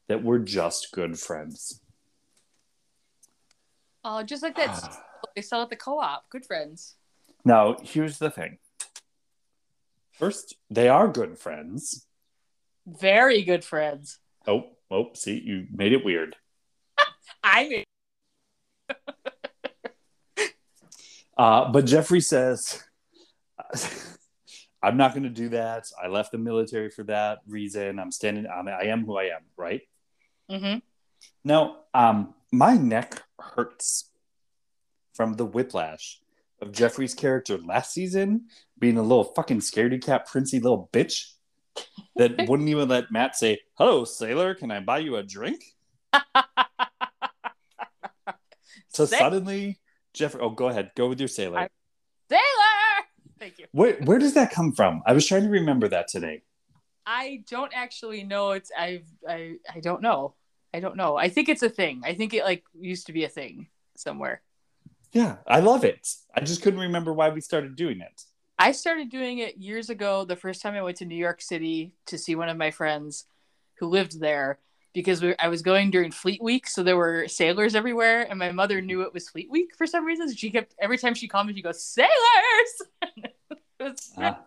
that 0.08 0.22
we're 0.22 0.38
just 0.38 0.92
good 0.92 1.18
friends. 1.18 1.80
Oh, 4.04 4.22
just 4.22 4.42
like 4.42 4.56
that 4.56 4.96
they 5.34 5.42
sell 5.42 5.62
at 5.62 5.70
the 5.70 5.76
co-op. 5.76 6.28
Good 6.30 6.46
friends. 6.46 6.94
Now, 7.44 7.76
here's 7.82 8.18
the 8.18 8.30
thing. 8.30 8.58
First, 10.12 10.54
they 10.70 10.88
are 10.88 11.08
good 11.08 11.38
friends. 11.38 12.06
Very 12.86 13.42
good 13.42 13.64
friends. 13.64 14.18
Oh, 14.46 14.64
oh, 14.90 15.10
see, 15.14 15.40
you 15.44 15.66
made 15.72 15.92
it 15.92 16.04
weird. 16.04 16.36
I 17.42 17.68
mean, 17.68 17.84
Uh, 21.36 21.70
but 21.70 21.84
Jeffrey 21.84 22.20
says, 22.20 22.82
I'm 24.82 24.96
not 24.96 25.12
going 25.12 25.24
to 25.24 25.28
do 25.28 25.50
that. 25.50 25.84
I 26.02 26.08
left 26.08 26.32
the 26.32 26.38
military 26.38 26.90
for 26.90 27.02
that 27.04 27.40
reason. 27.46 27.98
I'm 27.98 28.10
standing, 28.10 28.46
I'm, 28.46 28.68
I 28.68 28.84
am 28.84 29.04
who 29.04 29.18
I 29.18 29.24
am, 29.24 29.42
right? 29.56 29.82
Mm-hmm. 30.50 30.78
Now, 31.44 31.78
um, 31.92 32.34
my 32.52 32.76
neck 32.76 33.22
hurts 33.38 34.10
from 35.14 35.34
the 35.34 35.44
whiplash 35.44 36.20
of 36.62 36.72
Jeffrey's 36.72 37.14
character 37.14 37.58
last 37.58 37.92
season 37.92 38.46
being 38.78 38.96
a 38.96 39.02
little 39.02 39.24
fucking 39.24 39.60
scaredy 39.60 40.02
cat, 40.02 40.26
princey 40.26 40.58
little 40.58 40.88
bitch 40.92 41.32
that 42.16 42.48
wouldn't 42.48 42.68
even 42.68 42.88
let 42.88 43.10
Matt 43.10 43.36
say, 43.36 43.60
Hello, 43.74 44.04
sailor, 44.04 44.54
can 44.54 44.70
I 44.70 44.80
buy 44.80 44.98
you 44.98 45.16
a 45.16 45.22
drink? 45.22 45.62
So 48.96 49.04
Sa- 49.04 49.18
suddenly, 49.18 49.78
Jeffrey, 50.14 50.40
oh, 50.40 50.48
go 50.48 50.68
ahead, 50.68 50.92
go 50.96 51.06
with 51.06 51.20
your 51.20 51.28
sailor. 51.28 51.58
I- 51.58 51.68
Sailor. 52.30 53.04
Thank 53.38 53.58
you. 53.58 53.66
Where, 53.72 53.96
where 54.04 54.18
does 54.18 54.32
that 54.34 54.50
come 54.50 54.72
from? 54.72 55.02
I 55.06 55.12
was 55.12 55.26
trying 55.26 55.42
to 55.42 55.50
remember 55.50 55.86
that 55.88 56.08
today. 56.08 56.42
I 57.04 57.44
don't 57.48 57.72
actually 57.74 58.24
know. 58.24 58.52
It's 58.52 58.72
I 58.76 59.02
I 59.28 59.56
I 59.72 59.80
don't 59.80 60.00
know. 60.02 60.34
I 60.74 60.80
don't 60.80 60.96
know. 60.96 61.16
I 61.16 61.28
think 61.28 61.48
it's 61.48 61.62
a 61.62 61.68
thing. 61.68 62.02
I 62.04 62.14
think 62.14 62.34
it 62.34 62.42
like 62.42 62.64
used 62.74 63.06
to 63.06 63.12
be 63.12 63.24
a 63.24 63.28
thing 63.28 63.68
somewhere. 63.96 64.42
Yeah, 65.12 65.36
I 65.46 65.60
love 65.60 65.84
it. 65.84 66.08
I 66.34 66.40
just 66.40 66.62
couldn't 66.62 66.80
remember 66.80 67.12
why 67.12 67.28
we 67.28 67.40
started 67.40 67.76
doing 67.76 68.00
it. 68.00 68.22
I 68.58 68.72
started 68.72 69.10
doing 69.10 69.38
it 69.38 69.58
years 69.58 69.90
ago. 69.90 70.24
The 70.24 70.36
first 70.36 70.62
time 70.62 70.74
I 70.74 70.82
went 70.82 70.96
to 70.98 71.04
New 71.04 71.16
York 71.16 71.42
City 71.42 71.92
to 72.06 72.16
see 72.16 72.34
one 72.34 72.48
of 72.48 72.56
my 72.56 72.70
friends 72.70 73.26
who 73.78 73.86
lived 73.86 74.18
there 74.18 74.58
because 74.94 75.20
we, 75.22 75.36
I 75.38 75.48
was 75.48 75.60
going 75.60 75.90
during 75.90 76.10
Fleet 76.10 76.42
Week, 76.42 76.66
so 76.66 76.82
there 76.82 76.96
were 76.96 77.28
sailors 77.28 77.74
everywhere, 77.74 78.22
and 78.22 78.38
my 78.38 78.50
mother 78.50 78.80
knew 78.80 79.02
it 79.02 79.12
was 79.12 79.28
Fleet 79.28 79.50
Week 79.50 79.76
for 79.76 79.86
some 79.86 80.06
reason. 80.06 80.34
She 80.34 80.50
kept 80.50 80.74
every 80.78 80.96
time 80.96 81.14
she 81.14 81.28
called 81.28 81.46
me, 81.46 81.54
she 81.54 81.60
goes 81.60 81.82
sailors. 81.82 82.10
Was- 83.80 84.14
Ah. 84.16 84.40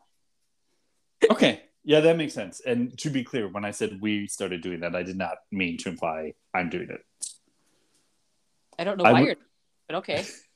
Okay. 1.29 1.61
Yeah, 1.83 1.99
that 1.99 2.17
makes 2.17 2.33
sense. 2.33 2.61
And 2.61 2.97
to 2.99 3.11
be 3.11 3.23
clear, 3.23 3.47
when 3.47 3.63
I 3.63 3.71
said 3.71 4.01
we 4.01 4.27
started 4.27 4.61
doing 4.61 4.79
that, 4.79 4.95
I 4.95 5.03
did 5.03 5.17
not 5.17 5.37
mean 5.51 5.77
to 5.77 5.89
imply 5.89 6.33
I'm 6.53 6.69
doing 6.69 6.89
it. 6.89 7.05
I 8.79 8.83
don't 8.85 8.97
know 8.97 9.05
I 9.05 9.13
why 9.13 9.21
you're, 9.21 9.35
but 9.87 9.97
okay. 9.97 10.25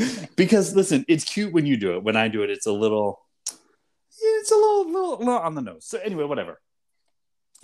Because 0.36 0.74
listen, 0.74 1.04
it's 1.08 1.24
cute 1.24 1.52
when 1.52 1.66
you 1.66 1.76
do 1.76 1.94
it. 1.94 2.02
When 2.02 2.16
I 2.16 2.28
do 2.28 2.42
it, 2.42 2.50
it's 2.50 2.66
a 2.66 2.72
little, 2.72 3.20
it's 3.46 4.50
a 4.50 4.54
little, 4.54 4.86
little, 4.86 5.18
little 5.18 5.38
on 5.38 5.54
the 5.54 5.60
nose. 5.60 5.86
So 5.86 5.98
anyway, 5.98 6.24
whatever. 6.24 6.60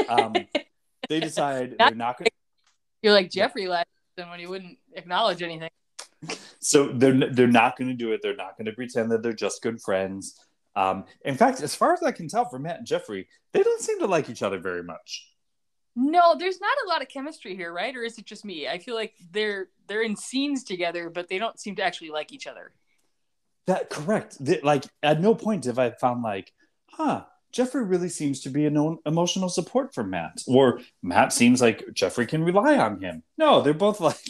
Um, 0.09 0.35
they 1.09 1.21
decide 1.21 1.77
they're 1.79 1.95
not 1.95 2.19
going. 2.19 2.29
You're 3.03 3.13
like 3.13 3.31
Jeffrey 3.31 3.67
last 3.69 3.87
time 4.19 4.31
when 4.31 4.41
he 4.41 4.47
wouldn't 4.47 4.79
acknowledge 4.95 5.43
anything. 5.43 5.71
So 6.59 6.89
they're 6.89 7.31
they're 7.31 7.47
not 7.47 7.77
going 7.77 7.89
to 7.89 7.95
do 7.95 8.13
it. 8.13 8.21
They're 8.23 8.37
not 8.37 8.57
going 8.59 8.67
to 8.67 8.73
pretend 8.73 9.11
that 9.13 9.23
they're 9.23 9.33
just 9.33 9.63
good 9.63 9.81
friends. 9.81 10.39
Um, 10.75 11.05
in 11.25 11.37
fact, 11.37 11.63
as 11.63 11.75
far 11.75 11.95
as 11.95 12.03
I 12.03 12.13
can 12.13 12.29
tell 12.29 12.45
from 12.45 12.63
Matt 12.63 12.79
and 12.79 12.87
Jeffrey, 12.87 13.29
they 13.53 13.63
don't 13.63 13.81
seem 13.81 13.99
to 14.01 14.07
like 14.07 14.29
each 14.29 14.43
other 14.43 14.59
very 14.59 14.83
much. 14.83 15.27
No, 15.99 16.37
there's 16.39 16.61
not 16.61 16.77
a 16.85 16.89
lot 16.89 17.01
of 17.01 17.09
chemistry 17.09 17.57
here, 17.57 17.73
right? 17.73 17.97
Or 17.97 18.05
is 18.05 18.19
it 18.19 18.27
just 18.27 18.45
me? 18.45 18.69
I 18.69 18.79
feel 18.79 18.95
like 18.95 19.15
they're 19.33 19.69
they're 19.89 20.03
in 20.03 20.15
scenes 20.15 20.63
together, 20.63 21.09
but 21.09 21.29
they 21.29 21.39
don't 21.39 21.59
seem 21.59 21.75
to 21.77 21.83
actually 21.83 22.11
like 22.11 22.33
each 22.33 22.47
other. 22.47 22.73
That 23.67 23.89
correct. 23.89 24.37
Like 24.63 24.85
at 25.03 25.23
no 25.23 25.35
point 25.35 25.65
have 25.65 25.79
I 25.79 25.91
found 25.91 26.23
like, 26.23 26.53
huh, 26.91 27.25
Jeffrey 27.51 27.85
really 27.85 28.11
seems 28.11 28.41
to 28.43 28.51
be 28.51 28.67
an 28.67 28.99
emotional 29.07 29.49
support 29.49 29.95
for 29.95 30.05
Matt, 30.05 30.43
or 30.47 30.81
Matt 31.03 31.33
seems 31.33 31.63
like 31.63 31.83
Jeffrey 31.95 32.27
can 32.27 32.45
rely 32.45 32.77
on 32.77 33.01
him. 33.01 33.23
No, 33.39 33.63
they're 33.63 33.73
both 33.73 33.99
like, 33.99 34.21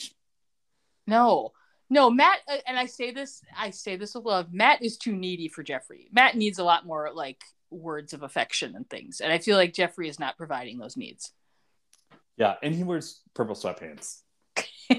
No, 1.08 1.52
no, 1.90 2.10
Matt, 2.10 2.38
uh, 2.48 2.58
and 2.66 2.78
I 2.78 2.86
say 2.86 3.10
this, 3.10 3.42
I 3.56 3.70
say 3.70 3.96
this 3.96 4.14
with 4.14 4.24
love. 4.24 4.52
Matt 4.52 4.82
is 4.82 4.96
too 4.96 5.12
needy 5.12 5.48
for 5.48 5.64
Jeffrey. 5.64 6.08
Matt 6.12 6.36
needs 6.36 6.60
a 6.60 6.64
lot 6.64 6.86
more 6.86 7.10
like 7.12 7.42
words 7.70 8.12
of 8.12 8.22
affection 8.22 8.76
and 8.76 8.88
things, 8.88 9.20
and 9.20 9.32
I 9.32 9.38
feel 9.38 9.56
like 9.56 9.74
Jeffrey 9.74 10.08
is 10.08 10.20
not 10.20 10.36
providing 10.36 10.78
those 10.78 10.96
needs. 10.96 11.32
Yeah, 12.36 12.54
and 12.62 12.74
he 12.74 12.84
wears 12.84 13.20
purple 13.34 13.54
sweatpants. 13.54 14.20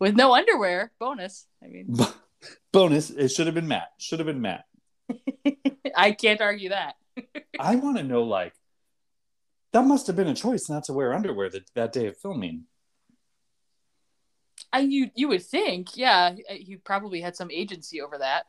with 0.00 0.16
no 0.16 0.34
underwear. 0.34 0.92
Bonus. 0.98 1.46
I 1.62 1.68
mean, 1.68 1.96
Bonus, 2.72 3.10
it 3.10 3.28
should 3.28 3.46
have 3.46 3.54
been 3.54 3.68
Matt. 3.68 3.88
Should 3.98 4.20
have 4.20 4.26
been 4.26 4.40
Matt. 4.40 4.64
I 5.96 6.12
can't 6.12 6.40
argue 6.40 6.70
that. 6.70 6.94
I 7.58 7.76
want 7.76 7.96
to 7.96 8.04
know 8.04 8.22
like, 8.22 8.54
that 9.72 9.84
must 9.84 10.06
have 10.06 10.16
been 10.16 10.28
a 10.28 10.34
choice 10.34 10.68
not 10.68 10.84
to 10.84 10.92
wear 10.92 11.12
underwear 11.12 11.50
that, 11.50 11.70
that 11.74 11.92
day 11.92 12.06
of 12.06 12.16
filming. 12.16 12.64
I 14.72 14.80
you 14.80 15.10
you 15.14 15.28
would 15.28 15.44
think, 15.44 15.96
yeah, 15.96 16.34
he 16.48 16.76
probably 16.76 17.20
had 17.20 17.36
some 17.36 17.50
agency 17.50 18.00
over 18.00 18.18
that. 18.18 18.46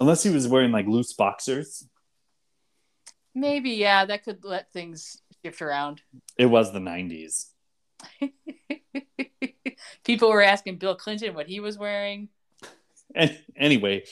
Unless 0.00 0.22
he 0.22 0.30
was 0.30 0.48
wearing 0.48 0.72
like 0.72 0.86
loose 0.86 1.12
boxers. 1.12 1.86
Maybe, 3.34 3.70
yeah, 3.70 4.04
that 4.04 4.24
could 4.24 4.44
let 4.44 4.72
things 4.72 5.20
shift 5.44 5.62
around. 5.62 6.00
It 6.38 6.46
was 6.46 6.72
the 6.72 6.78
90s. 6.78 7.46
People 10.04 10.30
were 10.30 10.42
asking 10.42 10.78
Bill 10.78 10.94
Clinton 10.94 11.34
what 11.34 11.46
he 11.46 11.60
was 11.60 11.78
wearing. 11.78 12.28
And 13.14 13.38
anyway, 13.56 14.04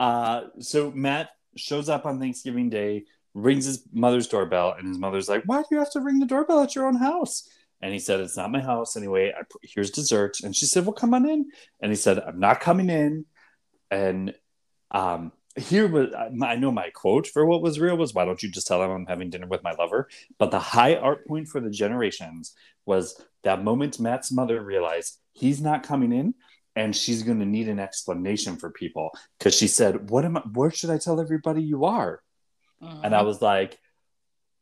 uh, 0.00 0.42
so 0.58 0.90
Matt 0.90 1.30
shows 1.56 1.88
up 1.88 2.04
on 2.04 2.18
Thanksgiving 2.18 2.68
Day, 2.68 3.04
rings 3.34 3.64
his 3.64 3.84
mother's 3.92 4.26
doorbell, 4.26 4.74
and 4.76 4.88
his 4.88 4.98
mother's 4.98 5.28
like, 5.28 5.44
"Why 5.46 5.60
do 5.60 5.68
you 5.70 5.78
have 5.78 5.92
to 5.92 6.00
ring 6.00 6.18
the 6.18 6.26
doorbell 6.26 6.62
at 6.62 6.74
your 6.74 6.86
own 6.86 6.96
house?" 6.96 7.48
And 7.80 7.92
he 7.92 7.98
said, 7.98 8.20
"It's 8.20 8.36
not 8.36 8.50
my 8.50 8.60
house 8.60 8.96
anyway. 8.96 9.32
I, 9.36 9.42
here's 9.62 9.90
dessert." 9.90 10.38
And 10.42 10.54
she 10.54 10.66
said, 10.66 10.84
"Well, 10.84 10.92
come 10.92 11.14
on 11.14 11.28
in." 11.28 11.50
And 11.80 11.90
he 11.90 11.96
said, 11.96 12.18
"I'm 12.18 12.40
not 12.40 12.60
coming 12.60 12.90
in." 12.90 13.24
And 13.90 14.34
um, 14.90 15.32
here 15.56 15.86
was 15.86 16.10
I 16.42 16.56
know 16.56 16.72
my 16.72 16.90
quote 16.90 17.26
for 17.26 17.44
what 17.44 17.62
was 17.62 17.78
real 17.78 17.96
was, 17.96 18.14
"Why 18.14 18.24
don't 18.24 18.42
you 18.42 18.50
just 18.50 18.66
tell 18.66 18.80
them 18.80 18.90
I'm 18.90 19.06
having 19.06 19.30
dinner 19.30 19.46
with 19.46 19.62
my 19.62 19.72
lover?" 19.72 20.08
But 20.38 20.50
the 20.50 20.58
high 20.58 20.96
art 20.96 21.26
point 21.26 21.48
for 21.48 21.60
the 21.60 21.70
generations 21.70 22.54
was 22.86 23.20
that 23.44 23.64
moment 23.64 24.00
Matt's 24.00 24.32
mother 24.32 24.62
realized 24.62 25.18
he's 25.32 25.60
not 25.60 25.82
coming 25.82 26.12
in 26.12 26.34
and 26.74 26.96
she's 26.96 27.22
going 27.22 27.38
to 27.40 27.46
need 27.46 27.68
an 27.68 27.78
explanation 27.78 28.56
for 28.56 28.70
people. 28.70 29.10
Because 29.38 29.54
she 29.54 29.68
said 29.68 30.10
what 30.10 30.24
am 30.24 30.36
i 30.36 30.40
where 30.40 30.70
should 30.70 30.90
i 30.90 30.98
tell 30.98 31.20
everybody 31.20 31.62
you 31.62 31.84
are? 31.84 32.22
And 32.80 33.14
i 33.14 33.18
mm-hmm. 33.18 33.26
was 33.26 33.42
like 33.42 33.78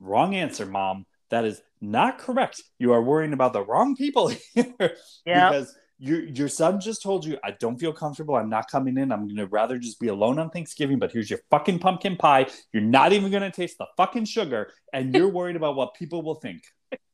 wrong 0.01 0.35
answer 0.35 0.67
mom. 0.67 1.07
That 1.31 1.45
is 1.45 1.63
not 1.81 2.19
correct. 2.19 2.63
You 2.79 2.93
are 2.93 3.03
worrying 3.03 3.33
about 3.33 3.53
the 3.53 3.65
wrong 3.65 3.95
people 3.95 4.29
here 4.55 4.97
Yeah. 5.25 5.51
because 5.51 5.75
your 6.01 6.25
your 6.25 6.49
son 6.49 6.81
just 6.81 7.03
told 7.03 7.25
you 7.25 7.39
I 7.45 7.53
don't 7.53 7.77
feel 7.79 7.93
comfortable. 7.93 8.35
I'm 8.35 8.49
not 8.49 8.71
coming 8.71 8.97
in. 8.99 9.13
I'm 9.13 9.29
gonna 9.29 9.47
rather 9.47 9.79
just 9.79 10.01
be 10.01 10.09
alone 10.09 10.39
on 10.39 10.51
Thanksgiving. 10.51 10.99
But 10.99 11.13
here's 11.13 11.29
your 11.31 11.41
fucking 11.51 11.79
pumpkin 11.79 12.17
pie. 12.17 12.47
You're 12.73 12.83
not 12.83 13.13
even 13.13 13.31
gonna 13.31 13.51
taste 13.53 13.77
the 13.79 13.87
fucking 13.97 14.25
sugar, 14.25 14.73
and 14.93 15.15
you're 15.15 15.29
worried 15.29 15.57
about 15.57 15.77
what 15.77 15.95
people 15.95 16.23
will 16.23 16.37
think. 16.37 16.63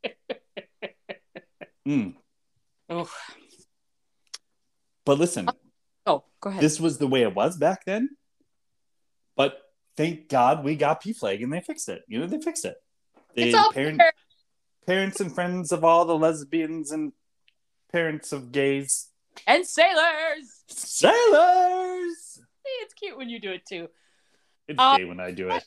Mm. 1.86 2.14
Oof. 2.92 3.14
But 5.04 5.18
listen, 5.20 5.48
Oh, 6.04 6.24
go 6.40 6.50
ahead. 6.50 6.60
this 6.60 6.80
was 6.80 6.98
the 6.98 7.06
way 7.06 7.22
it 7.22 7.32
was 7.32 7.56
back 7.56 7.84
then. 7.84 8.08
But 9.36 9.56
thank 9.96 10.28
God 10.28 10.64
we 10.64 10.74
got 10.74 11.00
PFLAG 11.02 11.42
and 11.44 11.52
they 11.52 11.60
fixed 11.60 11.88
it. 11.88 12.02
You 12.08 12.18
know, 12.18 12.26
they 12.26 12.40
fixed 12.40 12.64
it. 12.64 12.74
They, 13.36 13.44
It's 13.50 13.54
all 13.56 13.70
parent, 13.72 14.02
parents 14.84 15.20
and 15.20 15.32
friends 15.32 15.70
of 15.70 15.84
all 15.84 16.04
the 16.06 16.16
lesbians 16.18 16.90
and 16.90 17.12
parents 17.96 18.30
of 18.30 18.52
gays, 18.52 19.08
and 19.46 19.64
sailors. 19.66 20.64
sailors. 20.66 22.34
See, 22.34 22.76
it's 22.82 22.92
cute 22.92 23.16
when 23.16 23.30
you 23.30 23.40
do 23.40 23.52
it 23.52 23.64
too. 23.66 23.88
It's 24.68 24.78
Uh, 24.78 24.98
gay 24.98 25.06
when 25.06 25.18
I 25.18 25.30
do 25.30 25.48
it. 25.48 25.64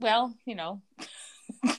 Well, 0.00 0.34
you 0.44 0.56
know. 0.56 0.82
uh, 1.68 1.76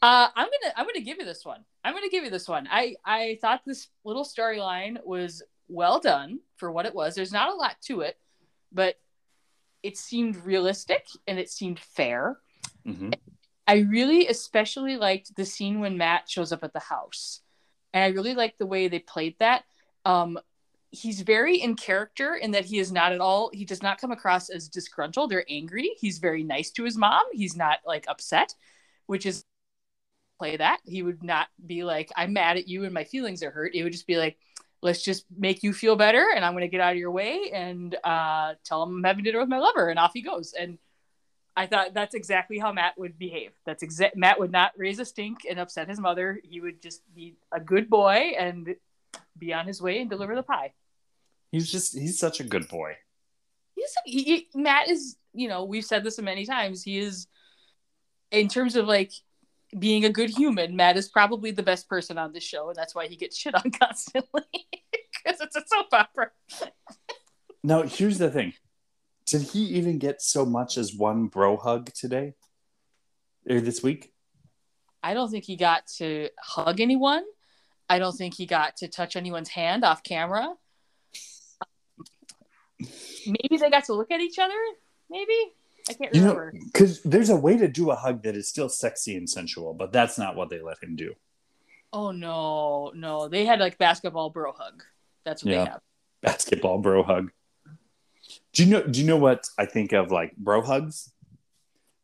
I'm 0.00 0.30
gonna 0.36 0.72
I'm 0.76 0.86
gonna 0.86 1.00
give 1.00 1.18
you 1.18 1.24
this 1.24 1.44
one. 1.44 1.64
I'm 1.82 1.92
gonna 1.94 2.08
give 2.08 2.22
you 2.22 2.30
this 2.30 2.48
one. 2.48 2.68
I 2.70 2.94
I 3.04 3.38
thought 3.40 3.62
this 3.66 3.88
little 4.04 4.24
storyline 4.24 5.04
was 5.04 5.42
well 5.68 5.98
done 5.98 6.38
for 6.56 6.70
what 6.70 6.86
it 6.86 6.94
was. 6.94 7.16
There's 7.16 7.32
not 7.32 7.48
a 7.48 7.54
lot 7.54 7.76
to 7.86 8.02
it, 8.02 8.16
but 8.70 8.96
it 9.82 9.96
seemed 9.98 10.36
realistic 10.44 11.06
and 11.26 11.36
it 11.38 11.50
seemed 11.50 11.80
fair. 11.80 12.38
Mhm. 12.86 13.14
I 13.66 13.78
really 13.78 14.28
especially 14.28 14.96
liked 14.96 15.34
the 15.34 15.44
scene 15.44 15.80
when 15.80 15.96
Matt 15.96 16.28
shows 16.28 16.52
up 16.52 16.62
at 16.62 16.72
the 16.72 16.80
house. 16.80 17.41
And 17.92 18.04
I 18.04 18.08
really 18.08 18.34
like 18.34 18.58
the 18.58 18.66
way 18.66 18.88
they 18.88 18.98
played 18.98 19.36
that. 19.38 19.64
Um, 20.04 20.38
he's 20.90 21.22
very 21.22 21.56
in 21.56 21.74
character 21.74 22.34
in 22.34 22.50
that 22.52 22.66
he 22.66 22.78
is 22.78 22.92
not 22.92 23.12
at 23.12 23.20
all, 23.20 23.50
he 23.52 23.64
does 23.64 23.82
not 23.82 24.00
come 24.00 24.12
across 24.12 24.50
as 24.50 24.68
disgruntled 24.68 25.32
or 25.32 25.44
angry. 25.48 25.90
He's 25.98 26.18
very 26.18 26.44
nice 26.44 26.70
to 26.72 26.84
his 26.84 26.96
mom. 26.96 27.22
He's 27.32 27.56
not 27.56 27.78
like 27.86 28.04
upset, 28.08 28.54
which 29.06 29.26
is 29.26 29.44
play 30.38 30.56
that. 30.56 30.80
He 30.84 31.02
would 31.02 31.22
not 31.22 31.48
be 31.64 31.84
like, 31.84 32.10
I'm 32.16 32.32
mad 32.32 32.56
at 32.56 32.68
you 32.68 32.84
and 32.84 32.92
my 32.92 33.04
feelings 33.04 33.42
are 33.42 33.50
hurt. 33.50 33.74
It 33.74 33.84
would 33.84 33.92
just 33.92 34.06
be 34.06 34.18
like, 34.18 34.36
let's 34.82 35.02
just 35.02 35.24
make 35.36 35.62
you 35.62 35.72
feel 35.72 35.96
better 35.96 36.26
and 36.34 36.44
I'm 36.44 36.52
going 36.52 36.62
to 36.62 36.68
get 36.68 36.80
out 36.80 36.92
of 36.92 36.98
your 36.98 37.12
way 37.12 37.50
and 37.54 37.94
uh, 38.04 38.54
tell 38.64 38.82
him 38.82 38.96
I'm 38.96 39.04
having 39.04 39.24
dinner 39.24 39.38
with 39.38 39.48
my 39.48 39.60
lover. 39.60 39.88
And 39.88 39.98
off 39.98 40.10
he 40.12 40.22
goes. 40.22 40.52
And 40.58 40.78
I 41.56 41.66
thought 41.66 41.92
that's 41.94 42.14
exactly 42.14 42.58
how 42.58 42.72
Matt 42.72 42.98
would 42.98 43.18
behave. 43.18 43.50
That's 43.66 43.82
exact. 43.82 44.16
Matt 44.16 44.38
would 44.40 44.50
not 44.52 44.72
raise 44.76 44.98
a 44.98 45.04
stink 45.04 45.40
and 45.48 45.58
upset 45.58 45.88
his 45.88 46.00
mother. 46.00 46.40
He 46.42 46.60
would 46.60 46.80
just 46.80 47.02
be 47.14 47.34
a 47.52 47.60
good 47.60 47.90
boy 47.90 48.32
and 48.38 48.74
be 49.38 49.52
on 49.52 49.66
his 49.66 49.82
way 49.82 50.00
and 50.00 50.08
deliver 50.08 50.34
the 50.34 50.42
pie. 50.42 50.72
He's 51.50 51.70
just 51.70 51.92
he's 51.96 52.18
such 52.18 52.40
a 52.40 52.44
good 52.44 52.68
boy. 52.68 52.96
He's 53.74 53.94
he, 54.06 54.22
he- 54.22 54.48
Matt 54.54 54.88
is. 54.88 55.16
You 55.34 55.48
know, 55.48 55.64
we've 55.64 55.84
said 55.84 56.04
this 56.04 56.18
many 56.18 56.44
times. 56.44 56.82
He 56.82 56.98
is, 56.98 57.26
in 58.30 58.48
terms 58.48 58.76
of 58.76 58.86
like 58.86 59.12
being 59.78 60.04
a 60.04 60.10
good 60.10 60.30
human. 60.30 60.76
Matt 60.76 60.96
is 60.96 61.08
probably 61.08 61.50
the 61.50 61.62
best 61.62 61.88
person 61.88 62.18
on 62.18 62.32
this 62.32 62.42
show, 62.44 62.68
and 62.68 62.76
that's 62.76 62.94
why 62.94 63.06
he 63.06 63.16
gets 63.16 63.36
shit 63.36 63.54
on 63.54 63.70
constantly 63.82 64.42
because 64.92 65.40
it's 65.40 65.56
a 65.56 65.62
soap 65.66 65.86
opera. 65.92 66.30
Now 67.62 67.82
here's 67.82 68.18
the 68.18 68.30
thing. 68.30 68.54
Did 69.32 69.42
he 69.48 69.60
even 69.76 69.98
get 69.98 70.20
so 70.20 70.44
much 70.44 70.76
as 70.76 70.94
one 70.94 71.26
bro 71.26 71.56
hug 71.56 71.90
today? 71.94 72.34
Or 73.48 73.60
this 73.60 73.82
week? 73.82 74.12
I 75.02 75.14
don't 75.14 75.30
think 75.30 75.44
he 75.44 75.56
got 75.56 75.86
to 75.98 76.28
hug 76.38 76.80
anyone. 76.80 77.24
I 77.88 77.98
don't 77.98 78.12
think 78.16 78.34
he 78.34 78.44
got 78.46 78.76
to 78.78 78.88
touch 78.88 79.16
anyone's 79.16 79.48
hand 79.48 79.84
off 79.84 80.02
camera. 80.04 80.54
Maybe 83.26 83.56
they 83.58 83.70
got 83.70 83.84
to 83.84 83.94
look 83.94 84.10
at 84.10 84.20
each 84.20 84.38
other. 84.38 84.54
Maybe 85.10 85.32
I 85.88 85.94
can't 85.94 86.14
You 86.14 86.20
know, 86.22 86.34
remember. 86.34 86.52
because 86.72 87.02
there's 87.02 87.30
a 87.30 87.36
way 87.36 87.56
to 87.56 87.68
do 87.68 87.90
a 87.90 87.96
hug 87.96 88.22
that 88.24 88.36
is 88.36 88.48
still 88.48 88.68
sexy 88.68 89.16
and 89.16 89.28
sensual, 89.28 89.74
but 89.74 89.92
that's 89.92 90.18
not 90.18 90.36
what 90.36 90.50
they 90.50 90.60
let 90.60 90.82
him 90.82 90.94
do. 90.96 91.14
oh 91.92 92.10
no, 92.10 92.92
no, 92.94 93.28
they 93.28 93.44
had 93.44 93.60
like 93.60 93.78
basketball 93.78 94.30
bro 94.30 94.52
hug. 94.52 94.82
That's 95.24 95.44
what 95.44 95.52
Yeah. 95.52 95.64
they 95.64 95.70
have. 95.70 95.80
Basketball 96.22 96.78
bro 96.78 97.02
hug. 97.02 97.30
Do 98.52 98.64
you 98.64 98.70
know? 98.70 98.82
Do 98.82 99.00
you 99.00 99.06
know 99.06 99.16
what 99.16 99.48
I 99.58 99.66
think 99.66 99.92
of 99.92 100.10
like 100.10 100.36
bro 100.36 100.60
hugs? 100.62 101.10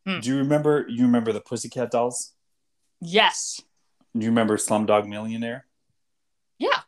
Hmm. 0.06 0.20
Do 0.20 0.30
you 0.30 0.36
remember? 0.38 0.86
You 0.88 1.04
remember 1.04 1.32
the 1.32 1.40
Pussycat 1.40 1.90
Dolls? 1.90 2.32
Yes. 3.00 3.60
Do 4.16 4.24
you 4.24 4.30
remember 4.30 4.56
Slumdog 4.56 5.06
Millionaire? 5.06 5.66
Yeah. 6.58 6.80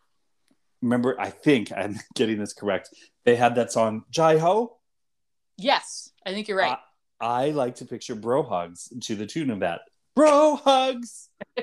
Remember? 0.81 1.20
I 1.20 1.31
think 1.31 1.70
I'm 1.77 2.01
getting 2.14 2.38
this 2.38 2.55
correct. 2.55 2.90
They 3.25 3.37
had 3.37 3.55
that 3.57 3.70
song 3.70 4.05
"Jai 4.11 4.38
Ho." 4.38 4.79
Yes. 5.59 6.11
I 6.25 6.33
think 6.33 6.49
you're 6.49 6.57
right. 6.57 6.79
I, 7.20 7.46
I 7.46 7.51
like 7.51 7.77
to 7.77 7.85
picture 7.85 8.14
bro 8.14 8.42
hugs 8.42 8.90
to 9.03 9.14
the 9.14 9.27
tune 9.27 9.51
of 9.51 9.61
that. 9.61 9.83
Bro 10.16 10.57
hugs. 10.57 11.29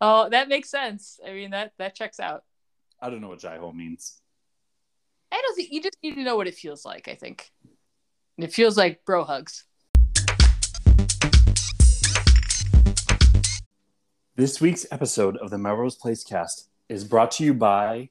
oh, 0.00 0.28
that 0.30 0.48
makes 0.48 0.70
sense. 0.70 1.20
I 1.24 1.32
mean 1.32 1.50
that 1.50 1.72
that 1.78 1.94
checks 1.94 2.18
out. 2.18 2.44
I 3.00 3.10
don't 3.10 3.20
know 3.20 3.28
what 3.28 3.40
Jai 3.40 3.58
Ho 3.58 3.72
means. 3.72 4.19
I 5.32 5.40
don't 5.40 5.54
think 5.54 5.70
you 5.70 5.80
just 5.80 5.96
need 6.02 6.14
to 6.16 6.22
know 6.22 6.36
what 6.36 6.48
it 6.48 6.54
feels 6.54 6.84
like. 6.84 7.06
I 7.06 7.14
think 7.14 7.50
it 8.36 8.52
feels 8.52 8.76
like 8.76 9.04
bro 9.04 9.24
hugs. 9.24 9.64
This 14.34 14.60
week's 14.60 14.86
episode 14.90 15.36
of 15.36 15.50
the 15.50 15.58
Melrose 15.58 15.94
Place 15.94 16.24
cast 16.24 16.68
is 16.88 17.04
brought 17.04 17.30
to 17.32 17.44
you 17.44 17.54
by 17.54 18.08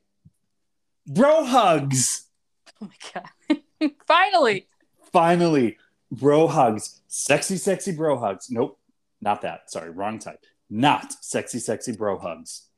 Bro 1.08 1.46
Hugs. 1.46 2.28
Oh 2.82 2.88
my 2.88 3.22
god! 3.50 3.92
Finally. 4.08 4.68
Finally, 5.12 5.78
Bro 6.12 6.48
Hugs. 6.48 7.02
Sexy, 7.08 7.58
sexy 7.58 7.92
Bro 7.92 8.20
Hugs. 8.20 8.50
Nope, 8.50 8.80
not 9.20 9.42
that. 9.42 9.72
Sorry, 9.72 9.90
wrong 9.90 10.20
type. 10.20 10.46
Not 10.70 11.14
sexy, 11.22 11.60
sexy 11.60 11.92
Bro 11.92 12.20
Hugs. 12.20 12.69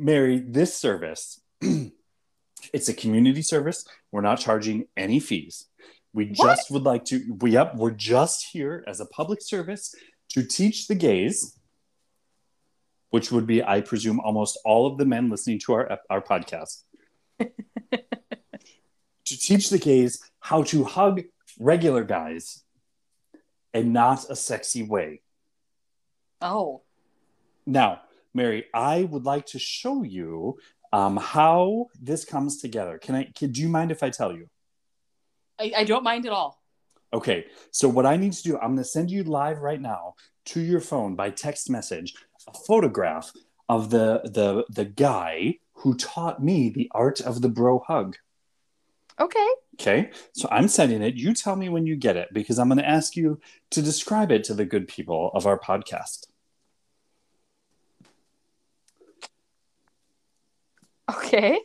Mary, 0.00 0.38
this 0.38 0.74
service, 0.74 1.40
it's 2.72 2.88
a 2.88 2.94
community 2.94 3.42
service. 3.42 3.86
We're 4.10 4.22
not 4.22 4.40
charging 4.40 4.86
any 4.96 5.20
fees. 5.20 5.66
We 6.12 6.32
What? 6.36 6.56
just 6.56 6.70
would 6.70 6.82
like 6.84 7.04
to, 7.06 7.36
we 7.40 7.56
up, 7.56 7.76
we're 7.76 7.90
just 7.92 8.46
here 8.50 8.82
as 8.86 9.00
a 9.00 9.06
public 9.06 9.40
service 9.42 9.94
to 10.30 10.42
teach 10.42 10.88
the 10.88 10.94
gays, 10.94 11.58
which 13.10 13.30
would 13.30 13.46
be, 13.46 13.62
I 13.62 13.80
presume, 13.82 14.20
almost 14.20 14.58
all 14.64 14.86
of 14.86 14.98
the 14.98 15.04
men 15.04 15.28
listening 15.30 15.58
to 15.60 15.72
our 15.74 15.98
our 16.08 16.22
podcast, 16.22 16.82
to 17.40 17.48
teach 19.24 19.70
the 19.70 19.78
gays 19.78 20.22
how 20.40 20.62
to 20.64 20.84
hug 20.84 21.22
regular 21.58 22.04
guys 22.04 22.64
and 23.74 23.92
not 23.92 24.28
a 24.30 24.36
sexy 24.36 24.82
way. 24.82 25.20
Oh. 26.40 26.82
Now, 27.66 28.00
Mary, 28.34 28.66
I 28.72 29.04
would 29.04 29.24
like 29.24 29.46
to 29.46 29.58
show 29.58 30.02
you 30.02 30.58
um, 30.92 31.16
how 31.16 31.86
this 32.00 32.24
comes 32.24 32.60
together. 32.60 32.98
Can 32.98 33.14
I? 33.14 33.30
Can, 33.36 33.52
do 33.52 33.60
you 33.60 33.68
mind 33.68 33.90
if 33.90 34.02
I 34.02 34.10
tell 34.10 34.32
you? 34.32 34.48
I, 35.58 35.72
I 35.78 35.84
don't 35.84 36.04
mind 36.04 36.26
at 36.26 36.32
all. 36.32 36.60
Okay, 37.12 37.46
so 37.72 37.88
what 37.88 38.06
I 38.06 38.16
need 38.16 38.32
to 38.34 38.42
do, 38.42 38.56
I'm 38.56 38.74
going 38.74 38.78
to 38.78 38.84
send 38.84 39.10
you 39.10 39.24
live 39.24 39.58
right 39.58 39.80
now 39.80 40.14
to 40.46 40.60
your 40.60 40.80
phone 40.80 41.16
by 41.16 41.30
text 41.30 41.68
message 41.68 42.14
a 42.48 42.52
photograph 42.52 43.32
of 43.68 43.90
the 43.90 44.20
the 44.24 44.64
the 44.70 44.84
guy 44.84 45.58
who 45.74 45.94
taught 45.94 46.42
me 46.42 46.70
the 46.70 46.90
art 46.92 47.20
of 47.20 47.40
the 47.40 47.48
bro 47.48 47.80
hug. 47.86 48.16
Okay. 49.18 49.48
Okay, 49.80 50.10
so 50.32 50.46
I'm 50.50 50.68
sending 50.68 51.02
it. 51.02 51.14
You 51.14 51.32
tell 51.32 51.56
me 51.56 51.70
when 51.70 51.86
you 51.86 51.96
get 51.96 52.16
it 52.16 52.28
because 52.32 52.58
I'm 52.58 52.68
going 52.68 52.78
to 52.78 52.88
ask 52.88 53.16
you 53.16 53.40
to 53.70 53.80
describe 53.80 54.30
it 54.30 54.44
to 54.44 54.54
the 54.54 54.66
good 54.66 54.88
people 54.88 55.30
of 55.34 55.46
our 55.46 55.58
podcast. 55.58 56.26
Okay. 61.16 61.58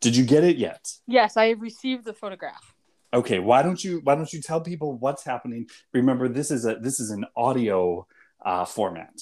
Did 0.00 0.16
you 0.16 0.24
get 0.24 0.44
it 0.44 0.56
yet? 0.56 0.92
Yes, 1.06 1.36
I 1.36 1.46
have 1.48 1.60
received 1.60 2.04
the 2.04 2.14
photograph. 2.14 2.74
Okay, 3.12 3.38
why 3.38 3.62
don't 3.62 3.82
you 3.82 4.00
why 4.04 4.14
don't 4.14 4.32
you 4.32 4.40
tell 4.40 4.60
people 4.60 4.96
what's 4.96 5.24
happening? 5.24 5.66
Remember, 5.92 6.28
this 6.28 6.50
is 6.50 6.64
a 6.64 6.76
this 6.76 7.00
is 7.00 7.10
an 7.10 7.24
audio 7.36 8.06
uh, 8.44 8.64
format. 8.64 9.12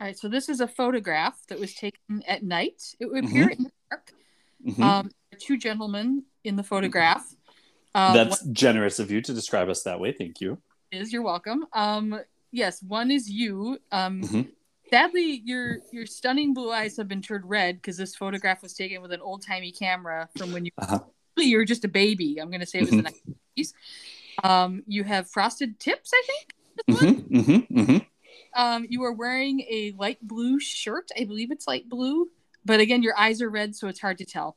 All 0.00 0.06
right, 0.06 0.18
so 0.18 0.28
this 0.28 0.48
is 0.48 0.60
a 0.60 0.68
photograph 0.68 1.38
that 1.48 1.58
was 1.58 1.74
taken 1.74 2.22
at 2.28 2.42
night. 2.42 2.82
It 3.00 3.06
would 3.10 3.24
appear 3.24 3.48
in 3.48 3.64
the 3.64 3.70
dark. 3.90 4.12
Mhm. 4.66 4.82
Um, 4.82 5.10
two 5.38 5.56
gentlemen 5.56 6.24
in 6.44 6.56
the 6.56 6.62
photograph. 6.62 7.24
Um, 7.94 8.14
That's 8.14 8.42
generous 8.46 8.98
of 8.98 9.10
you 9.10 9.20
to 9.22 9.32
describe 9.32 9.68
us 9.68 9.82
that 9.84 10.00
way. 10.00 10.12
Thank 10.12 10.40
you. 10.40 10.58
is 10.92 11.12
you're 11.12 11.22
welcome 11.22 11.66
um 11.72 12.20
yes, 12.52 12.82
one 12.82 13.10
is 13.10 13.28
you. 13.28 13.78
Um, 13.90 14.20
Mhm. 14.22 14.48
Sadly, 14.94 15.42
your 15.44 15.78
your 15.90 16.06
stunning 16.06 16.54
blue 16.54 16.70
eyes 16.70 16.96
have 16.96 17.08
been 17.08 17.22
turned 17.22 17.48
red 17.48 17.76
because 17.76 17.96
this 17.96 18.14
photograph 18.14 18.62
was 18.62 18.74
taken 18.74 19.02
with 19.02 19.12
an 19.12 19.20
old 19.20 19.44
timey 19.44 19.72
camera 19.72 20.28
from 20.36 20.52
when 20.52 20.64
you 20.64 20.70
Uh-huh. 20.78 21.00
you 21.36 21.56
were 21.56 21.64
just 21.64 21.84
a 21.84 21.88
baby. 21.88 22.38
I'm 22.40 22.50
gonna 22.50 22.66
say 22.66 22.78
it 22.78 22.82
was 22.82 22.90
the 22.90 23.10
90s. 23.56 23.74
Um, 24.44 24.82
you 24.86 25.02
have 25.04 25.28
frosted 25.28 25.80
tips, 25.80 26.10
I 26.14 26.22
think. 26.26 26.54
this 26.86 27.00
one. 27.00 27.14
hmm 27.14 27.40
hmm 27.40 27.84
hmm 27.84 27.96
Um, 28.56 28.86
you 28.88 29.02
are 29.02 29.12
wearing 29.12 29.60
a 29.62 29.94
light 29.96 30.18
blue 30.22 30.60
shirt. 30.60 31.10
I 31.18 31.24
believe 31.24 31.50
it's 31.50 31.66
light 31.66 31.88
blue, 31.88 32.28
but 32.64 32.78
again, 32.78 33.02
your 33.02 33.18
eyes 33.18 33.42
are 33.42 33.50
red, 33.50 33.74
so 33.74 33.88
it's 33.88 34.00
hard 34.00 34.18
to 34.18 34.24
tell. 34.24 34.56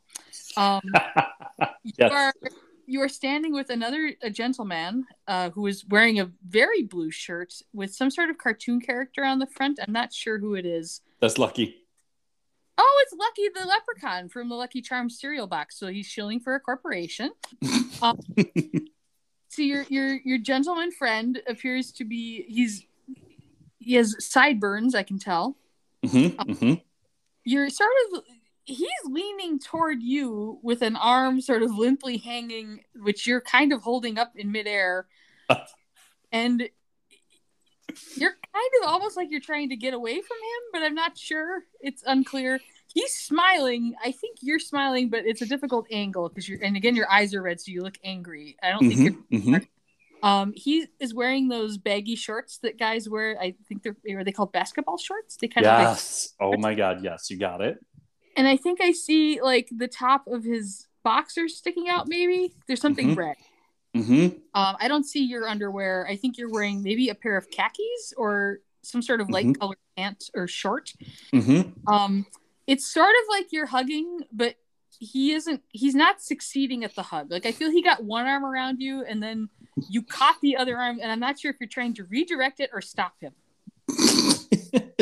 Um, 0.55 0.81
you 1.83 2.05
are 2.11 2.33
you 2.87 3.01
are 3.01 3.09
standing 3.09 3.53
with 3.53 3.69
another 3.69 4.13
a 4.23 4.29
gentleman 4.29 5.05
uh, 5.27 5.49
who 5.51 5.67
is 5.67 5.85
wearing 5.89 6.19
a 6.19 6.31
very 6.47 6.83
blue 6.83 7.11
shirt 7.11 7.53
with 7.73 7.93
some 7.93 8.09
sort 8.09 8.29
of 8.29 8.37
cartoon 8.37 8.79
character 8.79 9.23
on 9.23 9.39
the 9.39 9.45
front. 9.45 9.77
I'm 9.85 9.91
not 9.91 10.13
sure 10.13 10.39
who 10.39 10.55
it 10.55 10.65
is. 10.65 11.01
That's 11.19 11.37
lucky. 11.37 11.75
Oh, 12.79 13.03
it's 13.03 13.13
Lucky 13.13 13.49
the 13.49 13.67
Leprechaun 13.67 14.29
from 14.29 14.49
the 14.49 14.55
Lucky 14.55 14.81
Charms 14.81 15.19
cereal 15.19 15.47
box. 15.47 15.79
So 15.79 15.87
he's 15.87 16.05
shilling 16.05 16.39
for 16.39 16.55
a 16.55 16.59
corporation. 16.59 17.31
Um, 17.99 18.19
so 19.49 19.63
your 19.63 19.81
your 19.89 20.19
your 20.23 20.37
gentleman 20.37 20.91
friend 20.91 21.41
appears 21.47 21.91
to 21.93 22.05
be 22.05 22.45
he's 22.47 22.85
he 23.79 23.95
has 23.95 24.15
sideburns. 24.23 24.93
I 24.93 25.01
can 25.01 25.17
tell. 25.17 25.57
hmm 26.05 26.27
hmm 26.27 26.73
You're 27.43 27.71
sort 27.71 27.89
of 28.13 28.21
he's 28.67 28.89
leaning 29.05 29.59
toward 29.59 30.03
you 30.03 30.59
with 30.61 30.81
an 30.81 30.95
arm 30.95 31.39
sort 31.41 31.63
of 31.63 31.75
limply 31.75 32.17
hanging, 32.17 32.81
which 32.95 33.25
you're 33.25 33.41
kind 33.41 33.71
of 33.71 33.81
holding 33.81 34.19
up 34.19 34.33
in 34.35 34.51
midair, 34.51 35.07
and 36.31 36.69
you're 38.15 38.31
kind 38.53 38.71
of 38.81 38.89
almost 38.89 39.15
like 39.15 39.31
you're 39.31 39.39
trying 39.39 39.69
to 39.69 39.77
get 39.77 39.93
away 39.93 40.15
from 40.15 40.37
him, 40.37 40.61
but 40.73 40.83
I'm 40.83 40.93
not 40.93 41.17
sure. 41.17 41.63
It's 41.79 42.03
unclear. 42.05 42.59
He's 42.93 43.13
smiling. 43.13 43.95
I 44.03 44.11
think 44.11 44.39
you're 44.41 44.59
smiling, 44.59 45.09
but 45.09 45.25
it's 45.25 45.41
a 45.41 45.45
difficult 45.45 45.87
angle 45.89 46.27
because 46.29 46.47
you're, 46.49 46.61
and 46.61 46.75
again, 46.75 46.95
your 46.95 47.09
eyes 47.09 47.33
are 47.33 47.41
red, 47.41 47.61
so 47.61 47.71
you 47.71 47.81
look 47.81 47.97
angry. 48.03 48.57
I 48.61 48.71
don't 48.71 48.81
think 48.89 49.15
you're. 49.31 49.41
hmm 49.41 49.57
Um, 50.23 50.51
he 50.55 50.87
is 50.99 51.13
wearing 51.13 51.47
those 51.47 51.77
baggy 51.77 52.15
shorts 52.15 52.57
that 52.59 52.77
guys 52.77 53.07
wear. 53.07 53.37
I 53.39 53.55
think 53.69 53.83
they're 53.83 53.95
are 54.17 54.23
they 54.23 54.31
called 54.31 54.51
basketball 54.51 54.97
shorts? 54.97 55.37
They 55.37 55.47
kind 55.47 55.65
of 55.65 55.73
like 55.73 55.87
Yes. 55.87 56.33
Oh 56.41 56.57
my 56.57 56.73
God. 56.73 57.03
Yes, 57.03 57.29
you 57.29 57.37
got 57.37 57.61
it. 57.61 57.77
And 58.37 58.47
I 58.47 58.55
think 58.55 58.79
I 58.81 58.91
see 58.91 59.41
like 59.41 59.67
the 59.75 59.87
top 59.87 60.27
of 60.27 60.43
his 60.43 60.87
boxers 61.03 61.55
sticking 61.57 61.89
out. 61.89 62.07
Maybe 62.07 62.53
there's 62.67 62.79
something 62.81 63.09
Mhm. 63.15 63.17
red. 63.17 63.35
hmm 63.95 64.25
Um, 64.53 64.75
I 64.79 64.87
don't 64.87 65.03
see 65.05 65.23
your 65.23 65.47
underwear. 65.47 66.05
I 66.07 66.15
think 66.15 66.37
you're 66.37 66.49
wearing 66.51 66.83
maybe 66.83 67.09
a 67.09 67.15
pair 67.15 67.35
of 67.37 67.49
khakis 67.49 68.13
or 68.15 68.59
some 68.83 69.01
sort 69.01 69.19
of 69.21 69.29
light 69.29 69.45
Mhm. 69.47 69.59
colored 69.59 69.77
pant 69.97 70.29
or 70.35 70.47
short. 70.47 70.93
hmm 71.31 71.61
Um, 71.87 72.25
it's 72.67 72.85
sort 72.85 73.09
of 73.21 73.25
like 73.29 73.51
you're 73.51 73.65
hugging, 73.65 74.21
but 74.31 74.55
he 74.99 75.31
isn't. 75.33 75.61
He's 75.69 75.95
not 75.95 76.21
succeeding 76.21 76.83
at 76.83 76.95
the 76.95 77.03
hug. 77.03 77.31
Like 77.31 77.45
I 77.45 77.51
feel 77.51 77.69
he 77.71 77.81
got 77.81 78.03
one 78.03 78.25
arm 78.27 78.43
around 78.45 78.81
you, 78.81 79.03
and 79.03 79.21
then 79.21 79.49
you 79.89 80.01
caught 80.01 80.39
the 80.41 80.57
other 80.57 80.77
arm, 80.77 80.99
and 81.01 81.11
I'm 81.11 81.19
not 81.19 81.39
sure 81.39 81.51
if 81.51 81.57
you're 81.59 81.69
trying 81.69 81.93
to 81.95 82.03
redirect 82.05 82.59
it 82.59 82.69
or 82.73 82.81
stop 82.81 83.13
him. 83.19 83.33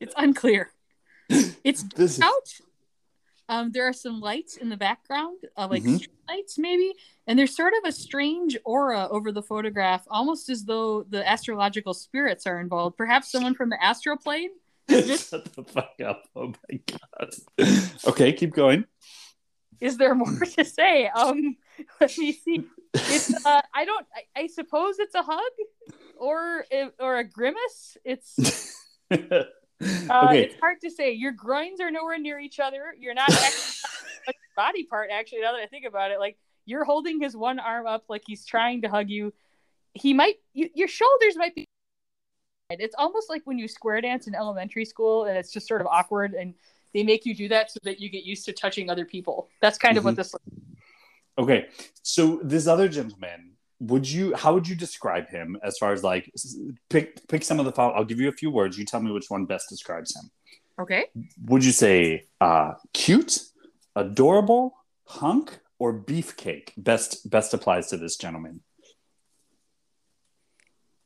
It's 0.00 0.14
unclear. 0.16 0.70
It's 1.64 1.82
this 1.94 2.16
is, 2.18 2.20
out. 2.22 2.60
Um, 3.50 3.72
there 3.72 3.88
are 3.88 3.94
some 3.94 4.20
lights 4.20 4.56
in 4.58 4.68
the 4.68 4.76
background, 4.76 5.38
uh, 5.56 5.68
like 5.70 5.82
Mhm. 5.82 6.06
lights 6.28 6.58
maybe, 6.58 6.92
and 7.26 7.38
there's 7.38 7.56
sort 7.56 7.72
of 7.72 7.88
a 7.88 7.92
strange 7.92 8.58
aura 8.64 9.08
over 9.10 9.32
the 9.32 9.42
photograph, 9.42 10.06
almost 10.10 10.50
as 10.50 10.64
though 10.64 11.04
the 11.04 11.26
astrological 11.26 11.94
spirits 11.94 12.46
are 12.46 12.60
involved. 12.60 12.98
Perhaps 12.98 13.32
someone 13.32 13.54
from 13.54 13.70
the 13.70 13.82
astral 13.82 14.18
plane. 14.18 14.50
Shut 14.90 15.44
the 15.54 15.64
fuck 15.64 15.94
up. 16.04 16.24
Oh 16.36 16.52
my 16.68 16.80
God. 16.86 17.30
Okay, 18.06 18.32
keep 18.34 18.52
going. 18.54 18.84
Is 19.80 19.96
there 19.96 20.14
more 20.14 20.40
to 20.40 20.64
say? 20.64 21.08
Um, 21.08 21.56
let 22.00 22.18
me 22.18 22.32
see. 22.32 22.64
It's 22.94 23.46
uh, 23.46 23.62
I 23.74 23.84
don't. 23.84 24.06
I, 24.14 24.42
I 24.42 24.46
suppose 24.48 24.98
it's 24.98 25.14
a 25.14 25.22
hug, 25.22 25.52
or 26.16 26.64
or 26.98 27.18
a 27.18 27.24
grimace. 27.24 27.96
It's 28.04 28.74
uh, 30.10 30.26
okay. 30.26 30.42
it's 30.42 30.60
hard 30.60 30.80
to 30.80 30.90
say. 30.90 31.12
Your 31.12 31.32
groins 31.32 31.80
are 31.80 31.90
nowhere 31.90 32.18
near 32.18 32.38
each 32.38 32.58
other. 32.58 32.94
You're 32.98 33.14
not 33.14 33.30
body 34.56 34.84
part. 34.84 35.10
Actually, 35.12 35.42
now 35.42 35.52
that 35.52 35.60
I 35.60 35.66
think 35.66 35.84
about 35.84 36.10
it, 36.10 36.18
like 36.18 36.36
you're 36.66 36.84
holding 36.84 37.20
his 37.20 37.36
one 37.36 37.58
arm 37.58 37.86
up, 37.86 38.04
like 38.08 38.22
he's 38.26 38.44
trying 38.44 38.82
to 38.82 38.88
hug 38.88 39.08
you. 39.08 39.32
He 39.94 40.12
might. 40.12 40.36
You, 40.52 40.68
your 40.74 40.88
shoulders 40.88 41.36
might 41.36 41.54
be. 41.54 41.64
It's 42.70 42.94
almost 42.98 43.30
like 43.30 43.42
when 43.44 43.58
you 43.58 43.66
square 43.68 44.00
dance 44.00 44.26
in 44.26 44.34
elementary 44.34 44.84
school, 44.84 45.24
and 45.24 45.38
it's 45.38 45.52
just 45.52 45.66
sort 45.66 45.80
of 45.80 45.86
awkward, 45.86 46.34
and 46.34 46.54
they 46.92 47.02
make 47.02 47.24
you 47.24 47.34
do 47.34 47.48
that 47.48 47.70
so 47.70 47.78
that 47.84 48.00
you 48.00 48.08
get 48.08 48.24
used 48.24 48.44
to 48.46 48.52
touching 48.52 48.90
other 48.90 49.04
people. 49.04 49.48
That's 49.60 49.78
kind 49.78 49.96
of 49.96 50.04
what 50.04 50.16
this. 50.16 50.34
Okay. 51.38 51.68
So 52.02 52.40
this 52.42 52.66
other 52.66 52.88
gentleman, 52.88 53.52
would 53.80 54.08
you 54.10 54.34
how 54.34 54.54
would 54.54 54.66
you 54.68 54.74
describe 54.74 55.28
him 55.28 55.56
as 55.62 55.78
far 55.78 55.92
as 55.92 56.02
like 56.02 56.30
pick 56.90 57.26
pick 57.28 57.44
some 57.44 57.58
of 57.60 57.64
the 57.64 57.72
fol- 57.72 57.92
I'll 57.94 58.04
give 58.04 58.18
you 58.20 58.28
a 58.28 58.32
few 58.32 58.50
words. 58.50 58.76
You 58.78 58.84
tell 58.84 59.00
me 59.00 59.10
which 59.12 59.26
one 59.30 59.44
best 59.44 59.68
describes 59.68 60.16
him. 60.16 60.30
Okay. 60.80 61.06
Would 61.46 61.64
you 61.64 61.72
say 61.72 62.24
uh 62.40 62.74
cute, 62.92 63.38
adorable, 63.94 64.74
hunk, 65.04 65.58
or 65.78 65.92
beefcake? 65.92 66.70
Best 66.76 67.28
best 67.30 67.54
applies 67.54 67.88
to 67.88 67.96
this 67.96 68.16
gentleman. 68.16 68.60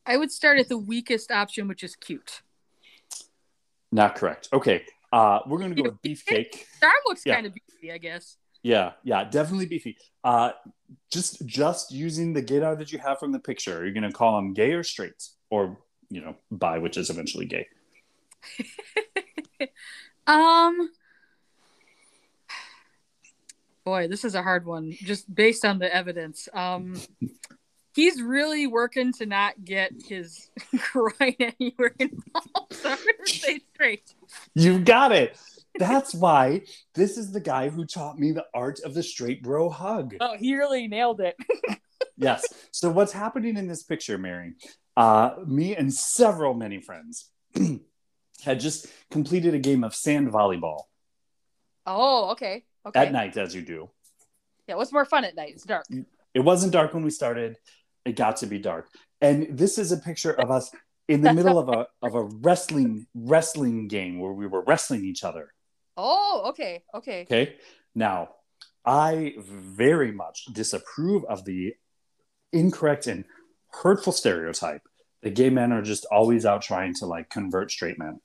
I 0.05 0.17
would 0.17 0.33
start 0.33 0.59
at 0.59 0.69
the 0.69 0.79
weakest 0.79 1.31
option, 1.31 1.69
which 1.69 1.83
is 1.85 1.95
cute. 1.95 2.43
Not 3.93 4.15
correct. 4.17 4.49
Okay. 4.53 4.85
Uh 5.13 5.41
we're 5.47 5.59
gonna 5.59 5.75
go 5.75 5.83
with 5.85 6.01
beefcake. 6.03 6.65
The 6.81 6.87
arm 6.87 6.95
looks 7.07 7.23
Yeah. 7.25 7.35
kind 7.35 7.47
of 7.47 7.53
beefy, 7.55 7.93
I 7.93 7.99
guess. 7.99 8.37
Yeah, 8.63 8.93
yeah, 9.03 9.25
definitely 9.25 9.67
beefy. 9.67 9.97
Uh, 10.23 10.53
just 11.11 11.45
just 11.47 11.91
using 11.93 12.33
the 12.33 12.43
gaydar 12.43 12.79
that 12.79 12.93
you 12.93 12.99
have 12.99 13.19
from 13.19 13.33
the 13.33 13.41
picture, 13.41 13.81
are 13.81 13.87
you 13.87 13.93
gonna 13.93 14.13
call 14.13 14.39
him 14.39 14.55
gay 14.55 14.73
or 14.73 14.85
straight, 14.85 15.29
or 15.51 15.79
you 16.11 16.21
know, 16.21 16.37
bi, 16.51 16.79
which 16.79 16.97
is 16.97 17.11
eventually 17.11 17.47
gay? 17.47 17.67
Um. 20.27 20.91
Boy, 23.85 24.07
this 24.07 24.25
is 24.25 24.37
a 24.37 24.43
hard 24.43 24.65
one, 24.65 24.93
just 24.93 25.33
based 25.35 25.65
on 25.65 25.81
the 25.81 25.93
evidence. 25.93 26.49
Um, 26.55 26.95
he's 27.95 28.23
really 28.23 28.69
working 28.69 29.13
to 29.15 29.27
not 29.27 29.65
get 29.65 29.93
his 30.09 30.51
groin 30.93 31.35
anywhere 31.41 31.95
involved. 31.99 32.73
So 32.73 32.91
I'm 32.91 32.97
gonna 32.97 33.27
say 33.27 33.61
straight. 33.75 34.15
You 34.55 34.79
got 34.79 35.11
it. 35.11 35.37
That's 35.79 36.15
why 36.15 36.63
this 36.95 37.17
is 37.17 37.33
the 37.33 37.41
guy 37.41 37.69
who 37.71 37.85
taught 37.85 38.19
me 38.19 38.33
the 38.33 38.47
art 38.55 38.81
of 38.85 38.95
the 38.95 39.03
straight 39.03 39.43
bro 39.43 39.71
hug. 39.71 40.15
Oh, 40.21 40.37
he 40.39 40.55
really 40.57 40.87
nailed 40.89 41.21
it. 41.21 41.37
Yes. 42.17 42.45
So 42.73 42.91
what's 42.91 43.13
happening 43.13 43.57
in 43.57 43.67
this 43.67 43.83
picture, 43.83 44.19
Mary? 44.19 44.53
Uh, 44.97 45.31
me 45.47 45.75
and 45.75 45.93
several 45.93 46.53
many 46.55 46.81
friends 46.81 47.31
had 48.45 48.61
just 48.61 48.87
completed 49.11 49.55
a 49.55 49.59
game 49.59 49.83
of 49.83 49.95
sand 49.95 50.31
volleyball 50.31 50.83
Oh, 51.87 52.31
okay. 52.33 52.65
Okay. 52.87 53.01
at 53.01 53.13
night, 53.13 53.37
as 53.37 53.55
you 53.55 53.63
do. 53.63 53.91
Yeah, 54.69 54.75
what's 54.77 54.93
more 54.93 55.05
fun 55.05 55.25
at 55.25 55.35
night? 55.35 55.53
It's 55.55 55.65
dark. 55.65 55.85
It 56.35 56.41
wasn't 56.41 56.73
dark 56.73 56.95
when 56.95 57.03
we 57.03 57.11
started. 57.11 57.57
It 58.05 58.15
got 58.15 58.37
to 58.39 58.47
be 58.47 58.59
dark. 58.59 58.89
And 59.21 59.57
this 59.59 59.79
is 59.79 59.91
a 59.91 59.97
picture 59.97 60.33
of 60.33 60.51
us 60.51 60.71
in 61.09 61.23
the 61.23 61.33
middle 61.33 61.59
of 61.59 61.69
a 61.69 61.87
of 62.03 62.15
a 62.15 62.23
wrestling 62.23 63.07
wrestling 63.15 63.89
game 63.89 64.19
where 64.21 64.33
we 64.33 64.47
were 64.47 64.63
wrestling 64.65 65.05
each 65.05 65.25
other. 65.25 65.53
Oh, 65.97 66.45
okay. 66.47 66.83
Okay. 66.95 67.23
Okay. 67.23 67.57
Now, 67.95 68.31
I 68.85 69.35
very 69.39 70.13
much 70.13 70.47
disapprove 70.47 71.25
of 71.27 71.45
the 71.45 71.75
incorrect 72.53 73.07
and 73.07 73.25
hurtful 73.69 74.13
stereotype 74.13 74.83
that 75.23 75.35
gay 75.35 75.51
men 75.51 75.73
are 75.73 75.83
just 75.83 76.05
always 76.11 76.45
out 76.45 76.63
trying 76.63 76.95
to 76.95 77.07
like 77.07 77.31
convert 77.31 77.71
straight 77.71 77.99
men. 77.99 78.21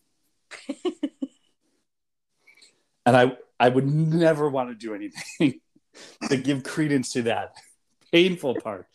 and 3.05 3.17
I 3.17 3.37
I 3.59 3.69
would 3.69 3.87
never 3.87 4.49
want 4.49 4.69
to 4.69 4.75
do 4.75 4.93
anything 4.93 5.61
to 6.29 6.37
give 6.37 6.63
credence 6.63 7.13
to 7.13 7.23
that 7.23 7.53
painful 8.11 8.55
part 8.55 8.87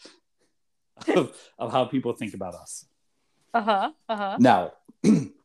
of, 1.09 1.37
of 1.59 1.73
how 1.73 1.85
people 1.85 2.13
think 2.13 2.35
about 2.35 2.55
us. 2.55 2.87
Uh 3.55 3.61
huh. 3.61 3.93
Uh 4.09 4.17
huh. 4.17 4.37
Now, 4.39 4.73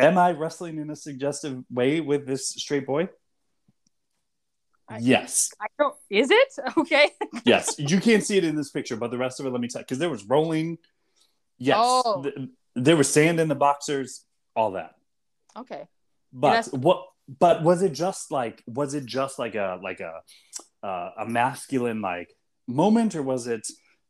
am 0.00 0.18
I 0.18 0.32
wrestling 0.32 0.78
in 0.78 0.90
a 0.90 0.96
suggestive 0.96 1.62
way 1.70 2.00
with 2.00 2.26
this 2.26 2.48
straight 2.48 2.86
boy? 2.86 3.08
I- 4.88 4.98
yes. 4.98 5.50
I 5.60 5.66
don't. 5.78 5.94
Is 6.08 6.30
it 6.30 6.48
okay? 6.78 7.10
yes. 7.44 7.76
You 7.78 8.00
can't 8.00 8.24
see 8.24 8.36
it 8.36 8.44
in 8.44 8.56
this 8.56 8.70
picture, 8.70 8.96
but 8.96 9.10
the 9.10 9.18
rest 9.18 9.40
of 9.40 9.46
it, 9.46 9.50
let 9.50 9.60
me 9.60 9.68
tell 9.68 9.80
you, 9.80 9.84
because 9.84 9.98
there 9.98 10.10
was 10.10 10.24
rolling. 10.24 10.78
Yes. 11.58 11.76
Oh. 11.80 12.22
Th- 12.22 12.48
there 12.76 12.96
was 12.96 13.12
sand 13.12 13.40
in 13.40 13.48
the 13.48 13.54
boxers, 13.54 14.24
all 14.56 14.72
that. 14.72 14.94
Okay. 15.56 15.86
But 16.32 16.66
what? 16.72 17.06
But 17.38 17.62
was 17.62 17.82
it 17.82 17.92
just 17.92 18.32
like? 18.32 18.62
Was 18.66 18.94
it 18.94 19.04
just 19.04 19.38
like 19.38 19.54
a 19.54 19.78
like 19.82 20.00
a 20.00 20.22
uh, 20.82 21.10
a 21.18 21.26
masculine 21.28 22.00
like 22.00 22.32
moment, 22.66 23.14
or 23.14 23.22
was 23.22 23.46
it 23.46 23.66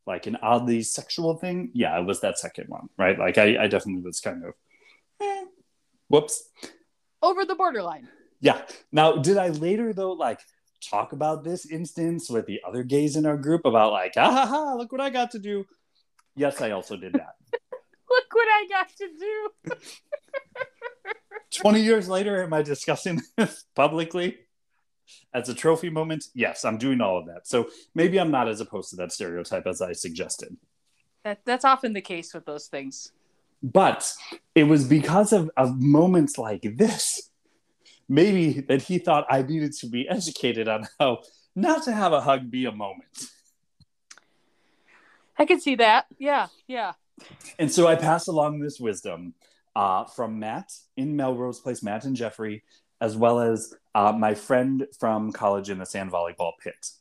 like 0.07 0.27
an 0.27 0.37
oddly 0.41 0.81
sexual 0.81 1.37
thing, 1.37 1.71
yeah, 1.73 1.99
it 1.99 2.05
was 2.05 2.21
that 2.21 2.39
second 2.39 2.67
one, 2.67 2.89
right? 2.97 3.17
Like 3.17 3.37
I, 3.37 3.63
I 3.63 3.67
definitely 3.67 4.03
was 4.03 4.19
kind 4.19 4.43
of, 4.43 4.53
eh, 5.21 5.45
whoops. 6.11 6.49
Over 7.21 7.45
the 7.45 7.55
borderline. 7.55 8.07
Yeah. 8.39 8.61
Now, 8.91 9.17
did 9.17 9.37
I 9.37 9.49
later 9.49 9.93
though, 9.93 10.13
like 10.13 10.39
talk 10.89 11.13
about 11.13 11.43
this 11.43 11.65
instance 11.65 12.29
with 12.29 12.45
the 12.47 12.59
other 12.67 12.83
gays 12.83 13.15
in 13.15 13.25
our 13.25 13.37
group 13.37 13.65
about 13.65 13.91
like, 13.91 14.13
ah 14.17 14.31
ha 14.31 14.45
ha, 14.45 14.73
look 14.75 14.91
what 14.91 15.01
I 15.01 15.09
got 15.09 15.31
to 15.31 15.39
do? 15.39 15.65
Yes, 16.35 16.61
I 16.61 16.71
also 16.71 16.95
did 16.95 17.13
that. 17.13 17.35
Look 18.09 18.33
what 18.33 18.47
I 18.47 18.67
got 18.69 18.89
to 18.97 19.07
do. 19.19 19.75
20 21.61 21.81
years 21.81 22.09
later, 22.09 22.43
am 22.43 22.53
I 22.53 22.61
discussing 22.61 23.21
this 23.37 23.65
publicly 23.75 24.37
as 25.33 25.49
a 25.49 25.53
trophy 25.53 25.89
moment? 25.89 26.25
Yes, 26.33 26.65
I'm 26.65 26.77
doing 26.77 27.01
all 27.01 27.17
of 27.17 27.25
that. 27.27 27.47
So 27.47 27.69
maybe 27.95 28.19
I'm 28.19 28.31
not 28.31 28.47
as 28.47 28.61
opposed 28.61 28.89
to 28.91 28.95
that 28.97 29.11
stereotype 29.11 29.67
as 29.67 29.81
I 29.81 29.93
suggested. 29.93 30.55
That 31.23 31.41
that's 31.45 31.65
often 31.65 31.93
the 31.93 32.01
case 32.01 32.33
with 32.33 32.45
those 32.45 32.67
things. 32.67 33.11
But 33.63 34.11
it 34.55 34.63
was 34.63 34.85
because 34.85 35.33
of, 35.33 35.49
of 35.55 35.79
moments 35.79 36.37
like 36.37 36.61
this, 36.77 37.29
maybe 38.09 38.61
that 38.61 38.81
he 38.81 38.97
thought 38.97 39.27
I 39.29 39.41
needed 39.41 39.73
to 39.73 39.87
be 39.87 40.07
educated 40.09 40.67
on 40.67 40.87
how 40.99 41.19
not 41.55 41.83
to 41.83 41.91
have 41.91 42.13
a 42.13 42.21
hug 42.21 42.49
be 42.49 42.65
a 42.65 42.71
moment. 42.71 43.25
I 45.37 45.45
can 45.45 45.59
see 45.59 45.75
that. 45.75 46.05
Yeah, 46.17 46.47
yeah. 46.67 46.93
And 47.59 47.71
so 47.71 47.87
I 47.87 47.95
pass 47.95 48.27
along 48.27 48.59
this 48.59 48.79
wisdom 48.79 49.33
uh, 49.75 50.05
from 50.05 50.39
Matt 50.39 50.71
in 50.97 51.15
Melrose 51.15 51.59
Place, 51.59 51.83
Matt 51.83 52.05
and 52.05 52.15
Jeffrey, 52.15 52.63
as 52.99 53.15
well 53.15 53.39
as 53.39 53.73
uh, 53.95 54.11
my 54.11 54.33
friend 54.33 54.87
from 54.99 55.31
college 55.31 55.69
in 55.69 55.77
the 55.77 55.85
sand 55.85 56.11
volleyball 56.11 56.53
pit. 56.61 56.91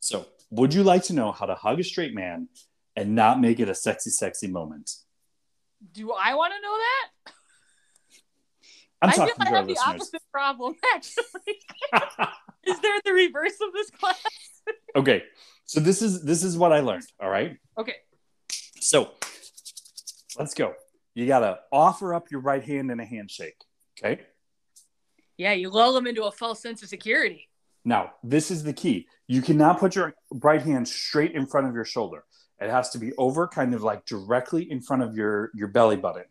So, 0.00 0.26
would 0.50 0.74
you 0.74 0.82
like 0.84 1.04
to 1.04 1.12
know 1.12 1.32
how 1.32 1.46
to 1.46 1.54
hug 1.54 1.80
a 1.80 1.84
straight 1.84 2.14
man 2.14 2.48
and 2.96 3.14
not 3.14 3.40
make 3.40 3.60
it 3.60 3.68
a 3.68 3.74
sexy, 3.74 4.10
sexy 4.10 4.48
moment? 4.48 4.90
Do 5.92 6.12
I 6.12 6.34
want 6.34 6.54
to 6.54 6.60
know 6.62 6.76
that? 6.76 7.32
I'm 9.02 9.10
I 9.10 9.12
feel 9.12 9.26
talking 9.26 9.42
I 9.42 9.44
to 9.44 9.50
our 9.50 9.56
have 9.58 9.66
the 9.68 9.78
opposite 9.86 10.22
problem 10.32 10.74
actually. 10.94 11.60
Is 12.66 12.80
there 12.80 12.98
the 13.04 13.12
reverse 13.12 13.54
of 13.62 13.72
this 13.72 13.90
class? 13.90 14.24
okay, 14.96 15.22
so 15.66 15.78
this 15.80 16.00
is 16.02 16.24
this 16.24 16.42
is 16.42 16.56
what 16.56 16.72
I 16.72 16.80
learned. 16.80 17.04
All 17.20 17.28
right, 17.28 17.58
Okay. 17.78 17.94
so 18.80 19.12
let's 20.38 20.54
go. 20.54 20.72
You 21.14 21.26
gotta 21.26 21.60
offer 21.70 22.14
up 22.14 22.30
your 22.30 22.40
right 22.40 22.64
hand 22.64 22.90
in 22.90 22.98
a 22.98 23.04
handshake. 23.04 23.56
Okay. 23.98 24.22
Yeah, 25.36 25.52
you 25.52 25.68
lull 25.68 25.92
them 25.92 26.06
into 26.06 26.24
a 26.24 26.32
false 26.32 26.60
sense 26.62 26.82
of 26.82 26.88
security. 26.88 27.48
Now, 27.84 28.14
this 28.24 28.50
is 28.50 28.64
the 28.64 28.72
key. 28.72 29.06
You 29.28 29.42
cannot 29.42 29.78
put 29.78 29.94
your 29.94 30.14
right 30.32 30.60
hand 30.62 30.88
straight 30.88 31.32
in 31.32 31.46
front 31.46 31.68
of 31.68 31.74
your 31.74 31.84
shoulder. 31.84 32.24
It 32.60 32.70
has 32.70 32.90
to 32.90 32.98
be 32.98 33.12
over 33.16 33.46
kind 33.46 33.74
of 33.74 33.82
like 33.82 34.06
directly 34.06 34.70
in 34.70 34.80
front 34.80 35.02
of 35.02 35.16
your 35.16 35.50
your 35.54 35.68
belly 35.68 35.96
button. 35.96 36.24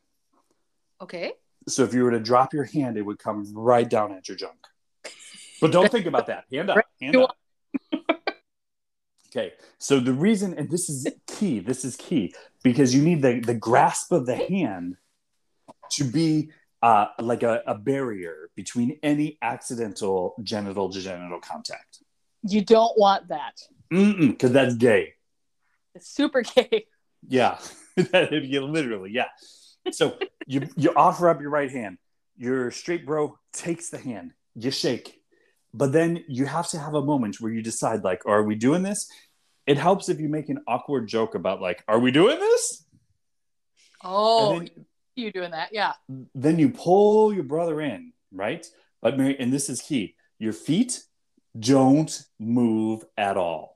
Okay. 1.02 1.34
So 1.68 1.84
if 1.84 1.94
you 1.94 2.04
were 2.04 2.12
to 2.12 2.20
drop 2.20 2.54
your 2.54 2.64
hand, 2.66 2.98
it 2.98 3.02
would 3.02 3.20
come 3.20 3.52
right 3.54 3.90
down 3.90 4.12
at 4.14 4.28
your 4.28 4.38
junk. 4.38 4.58
But 5.62 5.72
don't 5.72 5.92
think 5.92 6.06
about 6.06 6.28
that. 6.28 6.46
Hand 6.52 6.70
up. 6.70 6.86
Hand 7.02 7.16
up. 7.16 7.36
Okay. 9.36 9.52
So 9.80 10.00
the 10.00 10.14
reason, 10.14 10.54
and 10.54 10.72
this 10.72 10.90
is 10.90 11.06
key, 11.28 11.60
this 11.60 11.84
is 11.84 11.98
key, 11.98 12.34
because 12.64 12.96
you 12.96 13.02
need 13.02 13.22
the, 13.22 13.42
the 13.42 13.54
grasp 13.54 14.14
of 14.14 14.26
the 14.26 14.38
hand 14.38 14.96
to 15.92 16.06
be 16.06 16.52
uh, 16.82 17.08
like 17.20 17.44
a, 17.44 17.62
a 17.68 17.76
barrier 17.76 18.50
between 18.56 18.98
any 19.04 19.38
accidental 19.42 20.36
genital 20.42 20.90
to 20.90 21.02
genital 21.02 21.42
contact. 21.42 22.00
You 22.44 22.64
don't 22.64 22.98
want 22.98 23.28
that. 23.28 23.60
Mm, 23.92 24.30
Because 24.30 24.54
that's 24.54 24.76
gay. 24.76 25.16
Super 26.00 26.42
gay. 26.56 26.88
Yeah, 27.28 27.60
literally, 27.98 29.12
yeah. 29.12 29.28
So 29.92 30.18
you 30.46 30.68
you 30.76 30.94
offer 30.96 31.30
up 31.30 31.42
your 31.42 31.50
right 31.50 31.72
hand. 31.72 31.98
Your 32.38 32.72
straight 32.72 33.06
bro 33.06 33.38
takes 33.54 33.90
the 33.90 33.98
hand. 33.98 34.34
You 34.56 34.72
shake, 34.72 35.22
but 35.74 35.92
then 35.92 36.24
you 36.28 36.46
have 36.46 36.68
to 36.70 36.80
have 36.80 36.94
a 36.94 37.02
moment 37.04 37.40
where 37.40 37.52
you 37.52 37.62
decide, 37.62 38.04
like, 38.04 38.26
are 38.26 38.44
we 38.44 38.56
doing 38.56 38.84
this? 38.84 39.10
It 39.68 39.78
helps 39.78 40.10
if 40.10 40.20
you 40.20 40.30
make 40.30 40.50
an 40.50 40.60
awkward 40.68 41.08
joke 41.08 41.34
about, 41.36 41.62
like, 41.62 41.84
are 41.88 42.00
we 42.00 42.12
doing 42.12 42.40
this? 42.40 42.86
Oh, 44.04 44.60
then, 44.60 44.70
you 45.16 45.32
doing 45.32 45.52
that? 45.52 45.70
Yeah. 45.74 45.94
then 46.36 46.60
you 46.60 46.70
pull 46.70 47.34
your 47.34 47.44
brother 47.44 47.82
in, 47.82 48.14
right? 48.32 48.66
But 49.02 49.18
Mary, 49.18 49.36
and 49.40 49.52
this 49.52 49.70
is 49.70 49.82
key: 49.82 50.16
your 50.40 50.54
feet 50.54 51.04
don't 51.58 52.24
move 52.40 53.06
at 53.18 53.38
all. 53.38 53.75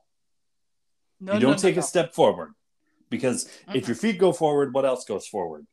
No, 1.20 1.34
you 1.34 1.40
don't 1.40 1.52
no, 1.52 1.56
take 1.56 1.76
no. 1.76 1.80
a 1.80 1.82
step 1.82 2.14
forward 2.14 2.54
because 3.10 3.44
if 3.74 3.84
Mhm. 3.84 3.86
your 3.88 3.96
feet 3.96 4.18
go 4.18 4.32
forward, 4.32 4.72
what 4.74 4.84
else 4.84 5.04
goes 5.04 5.26
forward? 5.26 5.66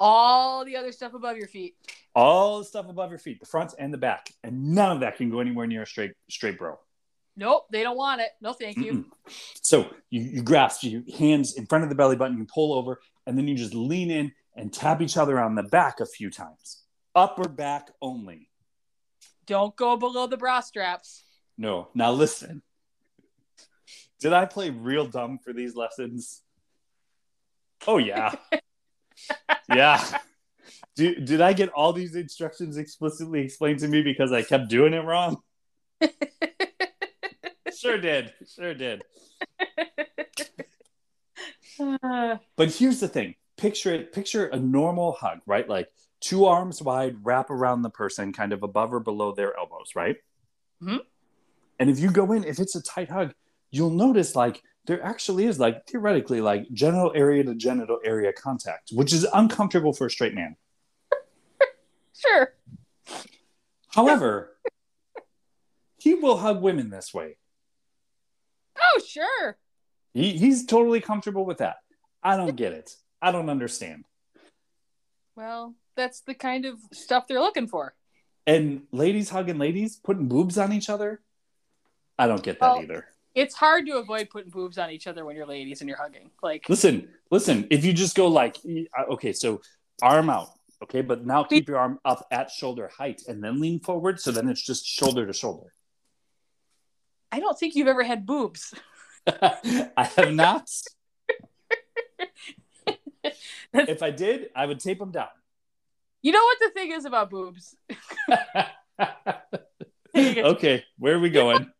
All 0.00 0.64
the 0.64 0.76
other 0.76 0.92
stuff 0.92 1.14
above 1.14 1.36
your 1.36 1.48
feet. 1.48 1.74
all 2.14 2.58
the 2.58 2.64
stuff 2.64 2.88
above 2.88 3.10
your 3.10 3.18
feet, 3.18 3.38
the 3.40 3.46
front 3.46 3.74
and 3.78 3.92
the 3.92 3.98
back, 3.98 4.32
and 4.42 4.74
none 4.74 4.90
of 4.92 5.00
that 5.00 5.16
can 5.16 5.30
go 5.30 5.40
anywhere 5.40 5.66
near 5.66 5.82
a 5.82 5.86
straight 5.86 6.12
straight 6.28 6.58
bro. 6.58 6.78
Nope, 7.36 7.66
they 7.70 7.82
don't 7.84 7.96
want 7.96 8.20
it. 8.20 8.30
No, 8.40 8.52
thank 8.52 8.76
you. 8.78 8.92
Mm-mm. 9.26 9.54
So 9.62 9.88
you, 10.10 10.22
you 10.22 10.42
grasp 10.42 10.82
your 10.82 11.02
hands 11.16 11.54
in 11.56 11.66
front 11.66 11.84
of 11.84 11.90
the 11.90 11.94
belly 11.96 12.16
button, 12.16 12.36
you 12.38 12.46
pull 12.52 12.74
over, 12.74 13.00
and 13.26 13.38
then 13.38 13.46
you 13.46 13.54
just 13.54 13.74
lean 13.74 14.10
in 14.10 14.32
and 14.56 14.72
tap 14.72 15.00
each 15.00 15.16
other 15.16 15.38
on 15.38 15.54
the 15.54 15.62
back 15.64 16.00
a 16.00 16.06
few 16.06 16.30
times. 16.30 16.82
Upper 17.14 17.48
back 17.48 17.90
only. 18.02 18.50
Don't 19.46 19.76
go 19.76 19.96
below 19.96 20.26
the 20.26 20.36
bra 20.36 20.58
straps. 20.60 21.22
No. 21.56 21.88
Now 21.94 22.10
listen. 22.10 22.62
Did 24.20 24.32
I 24.32 24.46
play 24.46 24.70
real 24.70 25.06
dumb 25.06 25.38
for 25.38 25.52
these 25.52 25.74
lessons? 25.76 26.42
Oh 27.86 27.98
yeah. 27.98 28.34
yeah. 29.74 30.04
Did, 30.96 31.24
did 31.24 31.40
I 31.40 31.52
get 31.52 31.68
all 31.70 31.92
these 31.92 32.16
instructions 32.16 32.76
explicitly 32.76 33.40
explained 33.40 33.78
to 33.80 33.88
me 33.88 34.02
because 34.02 34.32
I 34.32 34.42
kept 34.42 34.68
doing 34.68 34.94
it 34.94 35.04
wrong? 35.04 35.38
Sure 37.76 37.98
did. 37.98 38.32
Sure 38.52 38.74
did. 38.74 39.02
Uh, 41.80 42.38
But 42.56 42.74
here's 42.74 42.98
the 42.98 43.08
thing. 43.08 43.36
Picture 43.56 43.94
it, 43.94 44.12
picture 44.12 44.46
a 44.46 44.58
normal 44.58 45.12
hug, 45.12 45.38
right? 45.46 45.68
Like 45.68 45.88
two 46.20 46.46
arms 46.46 46.82
wide, 46.82 47.16
wrap 47.22 47.50
around 47.50 47.82
the 47.82 47.90
person, 47.90 48.32
kind 48.32 48.52
of 48.52 48.62
above 48.64 48.92
or 48.92 49.00
below 49.00 49.32
their 49.32 49.56
elbows, 49.56 49.92
right? 49.94 50.16
Mhm. 50.82 51.00
And 51.78 51.90
if 51.90 52.00
you 52.00 52.10
go 52.10 52.32
in, 52.32 52.42
if 52.44 52.58
it's 52.58 52.74
a 52.74 52.82
tight 52.82 53.10
hug, 53.10 53.34
you'll 53.70 53.90
notice 53.90 54.34
like 54.34 54.62
there 54.86 55.02
actually 55.02 55.44
is 55.44 55.58
like 55.60 55.86
theoretically 55.86 56.40
like 56.40 56.70
genital 56.72 57.12
area 57.14 57.44
to 57.44 57.54
genital 57.54 57.98
area 58.04 58.32
contact, 58.32 58.90
which 58.92 59.12
is 59.12 59.24
uncomfortable 59.34 59.92
for 59.92 60.06
a 60.06 60.10
straight 60.10 60.34
man. 60.34 60.56
sure. 62.14 62.54
However, 63.88 64.56
he 65.98 66.14
will 66.14 66.38
hug 66.38 66.62
women 66.62 66.90
this 66.90 67.12
way. 67.12 67.36
Oh, 68.80 69.00
sure. 69.06 69.58
He, 70.14 70.32
he's 70.38 70.64
totally 70.64 71.00
comfortable 71.00 71.44
with 71.44 71.58
that. 71.58 71.76
I 72.22 72.36
don't 72.36 72.56
get 72.56 72.72
it. 72.72 72.94
I 73.20 73.32
don't 73.32 73.50
understand. 73.50 74.04
Well, 75.36 75.74
that's 75.96 76.20
the 76.20 76.34
kind 76.34 76.64
of 76.64 76.78
stuff 76.92 77.26
they're 77.28 77.40
looking 77.40 77.68
for. 77.68 77.94
And 78.46 78.82
ladies 78.92 79.28
hugging 79.28 79.58
ladies, 79.58 79.96
putting 79.96 80.28
boobs 80.28 80.56
on 80.56 80.72
each 80.72 80.88
other. 80.88 81.20
I 82.18 82.26
don't 82.26 82.42
get 82.42 82.58
that 82.60 82.72
Oh. 82.72 82.82
either. 82.82 83.06
It's 83.34 83.54
hard 83.54 83.86
to 83.86 83.98
avoid 83.98 84.30
putting 84.30 84.50
boobs 84.50 84.78
on 84.78 84.90
each 84.90 85.06
other 85.06 85.24
when 85.24 85.36
you're 85.36 85.46
ladies 85.46 85.80
and 85.80 85.88
you're 85.88 85.98
hugging. 85.98 86.30
Like, 86.42 86.68
Listen, 86.68 87.08
listen. 87.30 87.66
If 87.70 87.84
you 87.84 87.92
just 87.92 88.16
go 88.16 88.28
like, 88.28 88.56
uh, 88.66 89.12
okay, 89.12 89.32
so 89.32 89.60
arm 90.02 90.30
out, 90.30 90.48
okay, 90.82 91.02
but 91.02 91.24
now 91.24 91.44
keep 91.44 91.68
your 91.68 91.78
arm 91.78 92.00
up 92.04 92.26
at 92.30 92.50
shoulder 92.50 92.88
height 92.88 93.22
and 93.28 93.42
then 93.42 93.60
lean 93.60 93.80
forward, 93.80 94.20
so 94.20 94.30
then 94.32 94.48
it's 94.48 94.64
just 94.64 94.86
shoulder 94.86 95.26
to 95.26 95.32
shoulder. 95.32 95.72
I 97.30 97.40
don't 97.40 97.58
think 97.58 97.74
you've 97.74 97.88
ever 97.88 98.02
had 98.02 98.26
boobs. 98.26 98.74
I 99.26 100.10
have 100.16 100.32
not. 100.32 100.68
if 103.74 104.02
I 104.02 104.10
did, 104.10 104.48
I 104.56 104.66
would 104.66 104.80
tape 104.80 104.98
them 104.98 105.10
down. 105.10 105.28
You 106.22 106.32
know 106.32 106.42
what 106.42 106.58
the 106.60 106.70
thing 106.70 106.92
is 106.92 107.04
about 107.04 107.30
boobs? 107.30 107.76
okay, 110.18 110.84
where 110.98 111.14
are 111.14 111.20
we 111.20 111.30
going? 111.30 111.70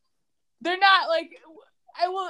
They're 0.61 0.79
not 0.79 1.09
like 1.09 1.31
I 2.01 2.09
will. 2.09 2.29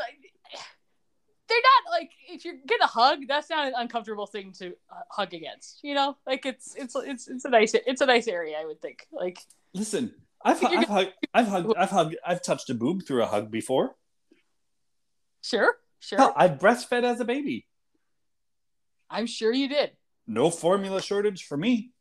They're 1.49 1.59
not 1.59 1.93
like 1.99 2.11
if 2.29 2.45
you're 2.45 2.57
gonna 2.69 2.87
hug, 2.87 3.21
that's 3.27 3.49
not 3.49 3.69
an 3.69 3.75
uncomfortable 3.77 4.27
thing 4.27 4.53
to 4.59 4.69
uh, 4.91 5.01
hug 5.11 5.35
against. 5.35 5.81
You 5.83 5.95
know, 5.95 6.17
like 6.27 6.45
it's 6.45 6.75
it's 6.77 6.95
it's 6.97 7.29
it's 7.29 7.45
a 7.45 7.51
nice 7.51 7.75
it's 7.75 8.01
a 8.01 8.07
nice 8.07 8.29
area. 8.29 8.57
I 8.61 8.67
would 8.67 8.83
think. 8.83 9.07
Like 9.11 9.39
Listen, 9.75 10.15
I've, 10.45 10.63
I've 10.65 10.89
hugged, 10.89 11.13
I've 11.35 11.49
hugged, 11.49 11.75
I've 11.77 11.91
hugged, 11.91 12.17
I've 12.27 12.43
touched 12.43 12.71
a 12.71 12.75
boob 12.75 13.07
through 13.07 13.23
a 13.23 13.27
hug 13.27 13.51
before. 13.51 13.97
sure, 15.43 15.77
sure. 16.01 16.19
Hell, 16.19 16.35
I 16.37 16.49
breastfed 16.49 17.05
as 17.05 17.21
a 17.21 17.25
baby. 17.25 17.67
I'm 19.11 19.27
sure 19.27 19.53
you 19.53 19.69
did. 19.69 19.93
No 20.27 20.51
formula 20.51 21.01
shortage 21.01 21.45
for 21.45 21.57
me. 21.57 21.93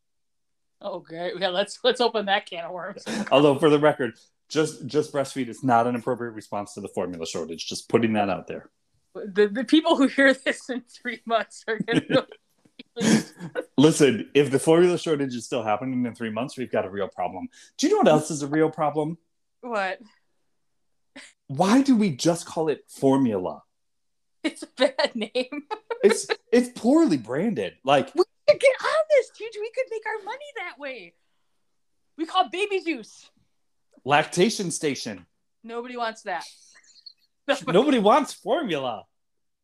Oh, 0.82 1.00
great. 1.00 1.34
Yeah, 1.40 1.50
let's 1.50 1.80
let's 1.84 2.02
open 2.02 2.26
that 2.26 2.46
can 2.46 2.66
of 2.66 2.72
worms. 2.72 3.04
Although, 3.32 3.58
for 3.58 3.70
the 3.70 3.80
record, 3.80 4.14
just 4.50 4.86
just 4.86 5.14
breastfeed 5.14 5.50
is 5.50 5.64
not 5.64 5.88
an 5.88 5.96
appropriate 5.96 6.32
response 6.32 6.74
to 6.74 6.82
the 6.82 6.88
formula 6.90 7.26
shortage. 7.26 7.68
Just 7.68 7.90
putting 7.90 8.14
that 8.14 8.30
out 8.30 8.48
there. 8.48 8.70
The 9.14 9.48
the 9.48 9.64
people 9.64 9.98
who 9.98 10.08
hear 10.08 10.34
this 10.34 10.70
in 10.70 10.82
three 10.82 11.22
months 11.26 11.64
are 11.68 11.80
gonna. 11.80 12.28
Listen, 13.78 14.30
if 14.34 14.52
the 14.52 14.60
formula 14.60 14.98
shortage 14.98 15.36
is 15.36 15.46
still 15.46 15.64
happening 15.64 16.06
in 16.06 16.16
three 16.16 16.30
months, 16.30 16.58
we've 16.58 16.72
got 16.72 16.86
a 16.86 16.90
real 16.90 17.08
problem. 17.08 17.48
Do 17.78 17.88
you 17.88 17.94
know 17.94 18.00
what 18.00 18.08
else 18.08 18.32
is 18.32 18.42
a 18.44 18.48
real 18.48 18.70
problem? 18.70 19.18
what? 19.62 20.00
Why 21.48 21.82
do 21.82 21.96
we 21.96 22.12
just 22.12 22.46
call 22.46 22.70
it 22.70 22.84
formula? 22.88 23.64
It's 24.44 24.64
a 24.64 24.68
bad 24.78 25.16
name. 25.16 25.64
It's 26.04 26.28
it's 26.52 26.70
poorly 26.80 27.18
branded. 27.18 27.74
Like 27.84 28.14
We 28.16 28.24
could 28.48 28.60
get 28.60 28.76
on 28.82 29.04
this, 29.18 29.32
dude. 29.38 29.50
We 29.60 29.72
could 29.72 29.86
make 29.92 30.04
our 30.06 30.24
money 30.24 30.46
that 30.58 30.80
way. 30.80 31.14
We 32.18 32.26
call 32.26 32.46
it 32.46 32.52
baby 32.52 32.82
juice. 32.84 33.30
Lactation 34.08 34.72
station. 34.72 35.26
Nobody 35.64 35.98
wants 35.98 36.24
that. 36.24 36.46
Nobody 37.68 38.00
wants 38.00 38.34
formula. 38.34 39.04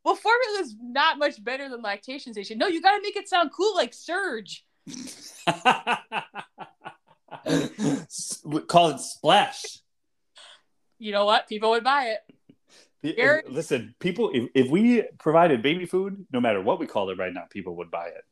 Well, 0.03 0.15
formula 0.15 0.59
is 0.59 0.75
not 0.81 1.17
much 1.17 1.41
better 1.41 1.69
than 1.69 1.81
lactation 1.81 2.33
station. 2.33 2.57
No, 2.57 2.67
you 2.67 2.81
got 2.81 2.97
to 2.97 3.01
make 3.01 3.15
it 3.15 3.29
sound 3.29 3.51
cool, 3.55 3.73
like 3.73 3.93
Surge. 3.93 4.65
S- 7.45 8.43
Call 8.67 8.89
it 8.89 8.99
splash. 8.99 9.77
You 10.99 11.13
know 11.13 11.25
what? 11.25 11.47
People 11.47 11.69
would 11.71 11.85
buy 11.85 12.15
it. 12.15 13.15
Eric- 13.17 13.45
Listen, 13.49 13.95
people, 13.99 14.29
if, 14.33 14.49
if 14.55 14.69
we 14.69 15.03
provided 15.19 15.61
baby 15.61 15.85
food, 15.85 16.25
no 16.33 16.41
matter 16.41 16.61
what 16.61 16.79
we 16.79 16.87
called 16.87 17.09
it 17.11 17.17
right 17.17 17.33
now, 17.33 17.43
people 17.49 17.77
would 17.77 17.91
buy 17.91 18.07
it. 18.07 18.23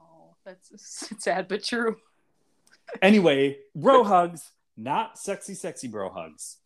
Oh, 0.00 0.34
that's 0.44 0.70
sad 1.24 1.48
but 1.48 1.64
true. 1.64 1.96
Anyway, 3.02 3.58
bro 3.74 4.04
hugs, 4.04 4.50
not 4.78 5.18
sexy, 5.18 5.54
sexy 5.54 5.88
bro 5.88 6.08
hugs. 6.08 6.58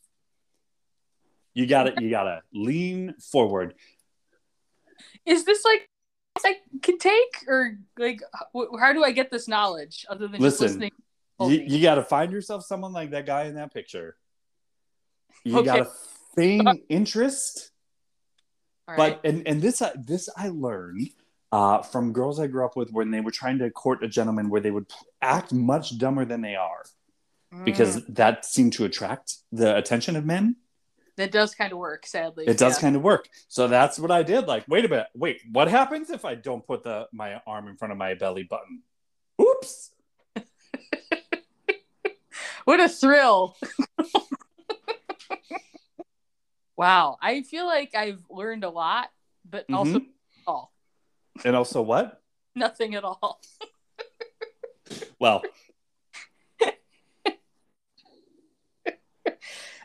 You 1.54 1.66
gotta, 1.66 1.94
you 2.00 2.10
gotta 2.10 2.42
lean 2.52 3.14
forward. 3.18 3.74
Is 5.26 5.44
this 5.44 5.64
like 5.64 5.88
I 6.44 6.56
can 6.82 6.98
take, 6.98 7.44
or 7.48 7.78
like, 7.98 8.20
how 8.78 8.92
do 8.92 9.02
I 9.02 9.12
get 9.12 9.30
this 9.30 9.48
knowledge 9.48 10.06
other 10.08 10.28
than 10.28 10.40
just 10.40 10.60
listening? 10.60 10.92
You, 11.40 11.48
you 11.66 11.82
gotta 11.82 12.02
find 12.04 12.30
yourself 12.32 12.64
someone 12.64 12.92
like 12.92 13.10
that 13.10 13.26
guy 13.26 13.44
in 13.44 13.56
that 13.56 13.72
picture. 13.74 14.16
You 15.44 15.58
Okay. 15.58 15.66
gotta 15.66 15.90
feign 16.36 16.82
interest. 16.88 17.70
All 18.88 18.96
but 18.96 19.12
right. 19.12 19.20
and 19.24 19.46
and 19.46 19.62
this 19.62 19.82
I- 19.82 19.92
this 19.96 20.28
I 20.36 20.48
learned 20.48 21.08
uh, 21.50 21.82
from 21.82 22.12
girls 22.12 22.40
I 22.40 22.46
grew 22.46 22.64
up 22.64 22.76
with 22.76 22.90
when 22.92 23.10
they 23.10 23.20
were 23.20 23.30
trying 23.30 23.58
to 23.58 23.70
court 23.70 24.02
a 24.04 24.08
gentleman 24.08 24.48
where 24.48 24.60
they 24.60 24.70
would 24.70 24.86
act 25.20 25.52
much 25.52 25.98
dumber 25.98 26.24
than 26.24 26.40
they 26.40 26.56
are 26.56 26.82
because 27.64 28.02
Mm, 28.02 28.14
that 28.16 28.44
seemed 28.44 28.72
to 28.74 28.84
attract 28.84 29.36
the 29.52 29.76
attention 29.76 30.16
of 30.16 30.24
men. 30.24 30.56
that 31.16 31.30
does 31.30 31.54
kind 31.54 31.72
of 31.72 31.78
work, 31.78 32.06
sadly. 32.06 32.46
It 32.46 32.58
does 32.58 32.76
Yeah. 32.76 32.80
kind 32.80 32.96
of 32.96 33.02
work. 33.02 33.28
So 33.48 33.68
that's 33.68 33.98
what 33.98 34.10
I 34.10 34.22
did. 34.22 34.46
Like, 34.46 34.66
wait 34.66 34.84
a 34.84 34.88
minute, 34.88 35.08
wait, 35.14 35.40
what 35.52 35.68
happens 35.68 36.10
if 36.10 36.24
I 36.24 36.34
don't 36.34 36.66
put 36.66 36.82
the 36.82 37.06
my 37.12 37.40
arm 37.46 37.68
in 37.68 37.76
front 37.76 37.92
of 37.92 37.98
my 37.98 38.14
belly 38.14 38.42
button? 38.44 38.82
Oops. 39.40 39.90
What 42.64 42.80
a 42.80 42.88
thrill! 42.88 43.56
wow, 46.76 47.18
I 47.20 47.42
feel 47.42 47.66
like 47.66 47.94
I've 47.94 48.22
learned 48.30 48.64
a 48.64 48.70
lot, 48.70 49.10
but 49.44 49.66
also 49.72 49.98
Mhm. 49.98 50.06
all 50.46 50.72
And 51.44 51.56
also 51.56 51.82
what? 51.82 52.22
nothing 52.54 52.94
at 52.94 53.04
all. 53.04 53.40
Well, 55.18 55.42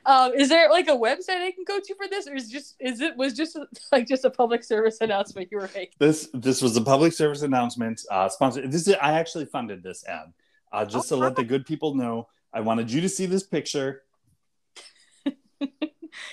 Um, 0.08 0.34
is 0.36 0.48
there 0.48 0.70
like 0.72 0.88
a 0.88 0.96
website 0.96 1.42
I 1.42 1.52
can 1.52 1.66
go 1.68 1.80
to 1.82 1.96
for 1.96 2.08
this, 2.08 2.28
or 2.30 2.34
is 2.34 2.50
just 2.50 2.76
is 2.80 3.02
it 3.02 3.18
was 3.18 3.34
just 3.34 3.60
like 3.92 4.08
just 4.08 4.24
a 4.24 4.30
public 4.30 4.64
service 4.64 4.98
announcement 5.02 5.50
you 5.52 5.58
were 5.58 5.70
making? 5.76 5.94
this 6.00 6.30
this 6.34 6.62
was 6.62 6.78
a 6.78 6.82
public 6.82 7.12
service 7.12 7.42
announcement 7.42 8.02
uh 8.10 8.30
sponsored 8.30 8.72
this 8.72 8.88
is 8.88 8.96
i 9.02 9.20
actually 9.20 9.46
funded 9.46 9.84
this 9.84 10.06
ad 10.08 10.32
uh 10.72 10.86
just 10.86 11.10
to 11.10 11.16
let 11.16 11.36
the 11.36 11.44
good 11.44 11.66
people 11.66 11.94
know 11.94 12.28
i 12.54 12.62
wanted 12.62 12.90
you 12.90 13.02
to 13.02 13.10
see 13.10 13.26
this 13.26 13.44
picture 13.44 14.04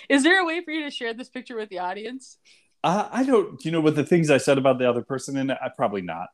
Is 0.09 0.22
there 0.22 0.41
a 0.41 0.45
way 0.45 0.62
for 0.62 0.70
you 0.70 0.85
to 0.85 0.91
share 0.91 1.12
this 1.12 1.29
picture 1.29 1.57
with 1.57 1.68
the 1.68 1.81
audience? 1.81 2.39
uh, 2.85 3.09
i 3.11 3.25
don't 3.25 3.64
you 3.64 3.72
know 3.72 3.81
with 3.81 3.97
the 3.97 4.05
things 4.05 4.31
i 4.31 4.39
said 4.39 4.57
about 4.57 4.79
the 4.79 4.89
other 4.89 5.03
person 5.03 5.37
in 5.37 5.51
it 5.51 5.59
i 5.61 5.68
probably 5.68 6.03
not 6.03 6.29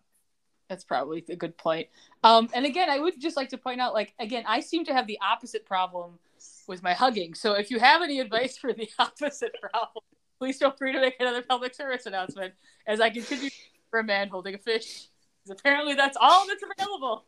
That's 0.69 0.85
probably 0.85 1.25
a 1.29 1.35
good 1.35 1.57
point. 1.57 1.89
Um, 2.23 2.49
and 2.55 2.65
again, 2.65 2.89
I 2.89 3.01
would 3.01 3.21
just 3.21 3.37
like 3.37 3.49
to 3.49 3.59
point 3.59 3.81
out, 3.81 3.93
like, 3.93 4.15
again, 4.21 4.45
I 4.47 4.61
seem 4.61 4.85
to 4.85 4.93
have 4.95 5.09
the 5.09 5.19
opposite 5.21 5.67
problem 5.67 6.19
with 6.67 6.83
my 6.83 6.93
hugging. 6.95 7.35
So 7.35 7.53
if 7.55 7.71
you 7.71 7.79
have 7.79 8.03
any 8.03 8.21
advice 8.21 8.57
for 8.59 8.73
the 8.73 8.89
opposite 8.99 9.55
problem, 9.61 10.05
please 10.39 10.59
feel 10.59 10.71
free 10.73 10.93
to 10.93 11.01
make 11.01 11.17
another 11.21 11.43
public 11.43 11.75
service 11.75 12.07
announcement 12.07 12.55
as 12.87 13.01
I 13.01 13.11
continue 13.11 13.51
for 13.91 14.01
a 14.01 14.05
man 14.05 14.29
holding 14.29 14.55
a 14.55 14.59
fish. 14.59 15.09
'Cause 15.47 15.57
apparently 15.59 15.95
that's 15.95 16.17
all 16.21 16.47
that's 16.47 16.63
available. 16.63 17.25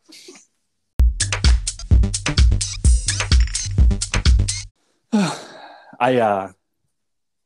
i 5.99 6.17
uh 6.17 6.51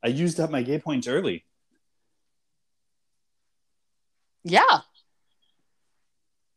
i 0.04 0.08
used 0.08 0.40
up 0.40 0.50
my 0.50 0.62
gay 0.62 0.80
points 0.80 1.08
early 1.08 1.44
Yeah. 4.44 4.80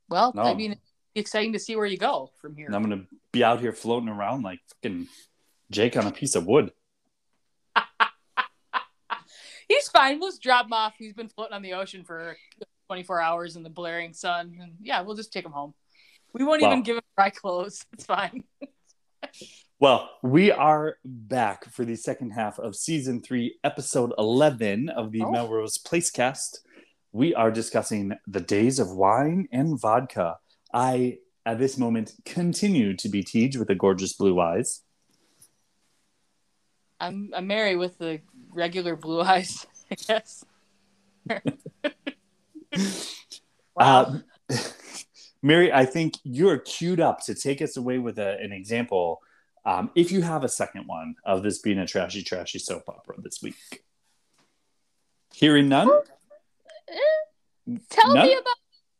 Well, 0.09 0.33
I 0.37 0.55
mean, 0.55 0.78
it's 1.15 1.29
exciting 1.29 1.53
to 1.53 1.59
see 1.59 1.77
where 1.77 1.87
you 1.87 1.97
go 1.99 2.31
from 2.41 2.55
here. 2.57 2.67
and 2.67 2.75
i'm 2.77 2.83
gonna 2.83 3.05
be 3.33 3.43
out 3.45 3.61
here 3.61 3.73
floating 3.73 4.09
around 4.09 4.43
like 4.43 4.61
fucking 4.83 5.07
jake 5.71 5.97
on 5.97 6.07
a 6.07 6.13
piece 6.13 6.35
of 6.35 6.47
wood 6.47 6.71
He's 9.69 9.87
fine. 9.89 10.19
We'll 10.19 10.31
just 10.31 10.43
drop 10.43 10.67
him 10.67 10.73
off. 10.73 10.95
He's 10.99 11.13
been 11.13 11.29
floating 11.29 11.55
on 11.55 11.63
the 11.63 11.75
ocean 11.75 12.03
for 12.03 12.37
24 12.89 13.21
hours 13.21 13.55
in 13.55 13.63
the 13.63 13.71
blaring 13.71 14.13
sun. 14.13 14.59
And 14.61 14.73
yeah, 14.83 15.01
we'll 15.03 15.15
just 15.15 15.33
take 15.33 15.45
him 15.45 15.53
home. 15.53 15.75
We 16.35 16.45
won't 16.45 16.61
Well- 16.61 16.73
even 16.73 16.83
give 16.83 16.97
him 16.97 17.03
dry 17.17 17.31
clothes. 17.31 17.87
It's 17.93 18.05
fine. 18.05 18.43
Well, 19.79 20.11
we 20.25 20.51
are 20.51 20.97
back 21.05 21.67
for 21.73 21.85
the 21.85 21.95
second 21.95 22.31
half 22.33 22.59
of 22.59 22.75
season 22.75 23.23
three, 23.23 23.59
episode 23.63 24.13
11 24.19 24.89
of 24.89 25.13
the 25.13 25.23
Oh. 25.23 25.31
Melrose 25.31 25.79
Placecast. 25.79 26.59
We 27.13 27.33
are 27.37 27.53
discussing 27.53 28.15
the 28.27 28.41
days 28.41 28.81
of 28.81 28.91
wine 28.91 29.47
and 29.53 29.79
vodka. 29.81 30.39
I, 30.73 31.18
at 31.45 31.59
this 31.59 31.77
moment, 31.77 32.14
continue 32.25 32.97
to 32.97 33.09
be 33.09 33.23
Tej 33.23 33.59
with 33.59 33.68
the 33.68 33.75
gorgeous 33.75 34.12
blue 34.12 34.41
eyes. 34.41 34.83
I'm 37.01 37.31
I'm 37.35 37.47
Mary 37.47 37.77
with 37.77 37.99
the 37.99 38.21
regular 38.51 38.95
blue 38.95 39.23
eyes, 39.23 39.66
I 39.91 39.95
guess. 39.95 40.45
wow. 41.27 41.41
Uh, 43.79 44.18
Mary, 45.43 45.73
I 45.73 45.87
think 45.87 46.14
you're 46.23 46.59
queued 46.59 47.01
up 47.01 47.25
to 47.25 47.35
take 47.35 47.62
us 47.62 47.79
away 47.79 47.99
with 47.99 48.18
a, 48.18 48.39
an 48.41 48.53
example. 48.53 49.23
Um, 49.64 49.91
if 49.95 50.12
you 50.12 50.21
have 50.21 50.45
a 50.45 50.49
second 50.49 50.87
one 50.87 51.14
of 51.25 51.43
this 51.43 51.61
being 51.61 51.79
a 51.79 51.87
trashy, 51.87 52.23
trashy 52.23 52.59
soap 52.59 52.85
opera 52.89 53.16
this 53.23 53.41
week. 53.43 53.57
Hearing 55.33 55.68
none? 55.68 55.89
Tell 57.89 58.14
none? 58.14 58.27
me 58.27 58.35
about 58.35 58.57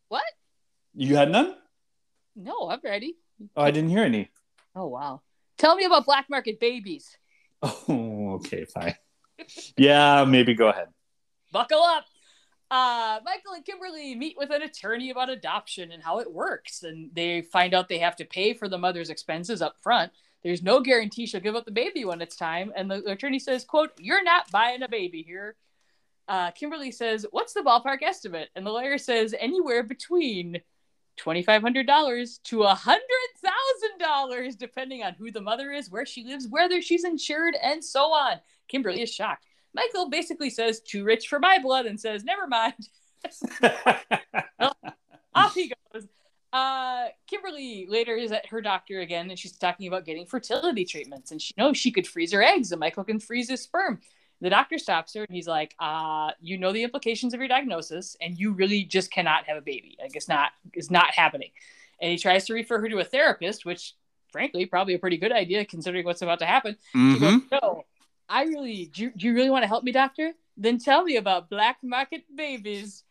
what? 0.09 0.25
You 1.01 1.17
had 1.17 1.31
none? 1.31 1.55
No, 2.37 2.69
I'm 2.69 2.81
ready. 2.85 3.17
Oh, 3.57 3.63
I 3.63 3.71
didn't 3.71 3.89
hear 3.89 4.05
any. 4.05 4.29
Oh 4.77 4.87
wow. 4.89 5.23
Tell 5.57 5.75
me 5.75 5.87
about 5.87 6.05
black 6.05 6.29
market 6.29 6.61
babies. 6.61 7.17
Oh, 7.63 8.33
okay, 8.37 8.65
fine. 8.67 8.95
yeah, 9.77 10.25
maybe 10.27 10.55
go 10.55 10.69
ahead. 10.69 10.89
Buckle 11.53 11.83
up. 11.83 12.05
Uh, 12.71 13.21
Michael 13.25 13.53
and 13.55 13.65
Kimberly 13.65 14.15
meet 14.15 14.37
with 14.39 14.51
an 14.51 14.63
attorney 14.63 15.11
about 15.11 15.29
adoption 15.29 15.91
and 15.93 16.03
how 16.03 16.21
it 16.21 16.33
works. 16.33 16.83
And 16.83 17.11
they 17.15 17.43
find 17.43 17.75
out 17.75 17.89
they 17.89 17.99
have 17.99 18.17
to 18.17 18.25
pay 18.25 18.55
for 18.55 18.69
the 18.69 18.79
mother's 18.79 19.11
expenses 19.11 19.61
up 19.61 19.77
front. 19.83 20.13
There's 20.43 20.63
no 20.63 20.81
guarantee 20.81 21.27
she'll 21.27 21.41
give 21.41 21.57
up 21.57 21.65
the 21.67 21.71
baby 21.71 22.05
when 22.05 22.23
it's 22.23 22.37
time. 22.37 22.73
And 22.77 22.91
the 22.91 23.05
attorney 23.11 23.39
says, 23.39 23.65
quote, 23.65 23.91
you're 23.99 24.23
not 24.25 24.51
buying 24.51 24.83
a 24.83 24.89
baby 24.89 25.23
here. 25.23 25.57
Uh, 26.29 26.51
Kimberly 26.53 26.93
says, 26.93 27.27
what's 27.31 27.53
the 27.53 27.61
ballpark 27.63 28.03
estimate? 28.03 28.49
And 28.55 28.65
the 28.65 28.71
lawyer 28.71 28.97
says, 28.99 29.35
anywhere 29.39 29.83
between 29.83 30.61
$2,500 31.25 32.43
to 32.45 32.59
$100,000, 32.59 34.59
depending 34.59 35.03
on 35.03 35.15
who 35.15 35.31
the 35.31 35.41
mother 35.41 35.71
is, 35.71 35.91
where 35.91 36.07
she 36.07 36.25
lives, 36.25 36.47
whether 36.49 36.81
she's 36.81 37.05
insured, 37.05 37.57
and 37.63 37.85
so 37.85 38.13
on. 38.13 38.41
Kimberly 38.69 39.03
is 39.03 39.13
shocked. 39.13 39.47
Michael 39.75 40.11
basically 40.11 40.51
says, 40.51 40.81
too 40.81 41.05
rich 41.05 41.29
for 41.29 41.39
my 41.39 41.59
blood, 41.59 41.87
and 41.87 42.01
says, 42.01 42.25
never 42.25 42.47
mind. 42.47 42.89
Off 45.35 45.55
he 45.55 45.73
goes. 45.93 46.07
Uh, 46.53 47.07
Kimberly 47.29 47.87
later 47.89 48.17
is 48.17 48.33
at 48.33 48.47
her 48.47 48.61
doctor 48.61 49.01
again, 49.01 49.31
and 49.31 49.39
she's 49.39 49.57
talking 49.57 49.87
about 49.87 50.05
getting 50.05 50.27
fertility 50.27 50.85
treatments. 50.85 51.31
And 51.31 51.41
she 51.41 51.55
knows 51.57 51.77
she 51.77 51.93
could 51.93 52.07
freeze 52.07 52.33
her 52.33 52.43
eggs, 52.43 52.73
and 52.73 52.81
Michael 52.81 53.05
can 53.05 53.21
freeze 53.21 53.49
his 53.49 53.63
sperm. 53.63 54.01
The 54.41 54.51
doctor 54.51 54.79
stops 54.79 55.15
her, 55.15 55.25
and 55.25 55.35
he's 55.35 55.49
like, 55.49 55.75
uh, 55.79 56.33
"You 56.41 56.57
know 56.59 56.73
the 56.73 56.83
implications 56.83 57.35
of 57.35 57.41
your 57.41 57.49
diagnosis, 57.49 58.17
and 58.21 58.39
you 58.39 58.53
really 58.53 58.85
just 58.85 59.11
cannot 59.11 59.45
have 59.47 59.59
a 59.59 59.61
baby. 59.63 59.97
Like 60.01 60.17
it's 60.17 60.29
not, 60.29 60.53
it's 60.73 60.91
not 60.91 61.11
happening." 61.13 61.51
And 62.01 62.11
he 62.11 62.19
tries 62.19 62.47
to 62.47 62.55
refer 62.55 62.81
her 62.81 62.89
to 62.89 62.99
a 62.99 63.05
therapist, 63.05 63.67
which 63.67 63.95
frankly, 64.33 64.65
probably 64.65 64.95
a 64.95 64.99
pretty 64.99 65.17
good 65.17 65.33
idea 65.33 65.65
considering 65.65 66.05
what's 66.05 66.23
about 66.23 66.39
to 66.39 66.47
happen. 66.47 66.77
She 66.93 66.99
Mhm. 66.99 67.21
goes, 67.51 67.61
no, 67.63 67.85
I 68.29 68.45
really, 68.45 68.87
do 68.87 69.03
you, 69.03 69.11
do 69.11 69.27
you 69.27 69.35
really 69.35 69.51
want 69.51 69.65
to 69.65 69.67
help 69.69 69.83
me, 69.83 69.91
doctor? 69.91 70.35
Then 70.57 70.79
tell 70.79 71.03
me 71.03 71.17
about 71.17 71.51
black 71.51 71.79
market 71.83 72.25
babies. 72.35 73.03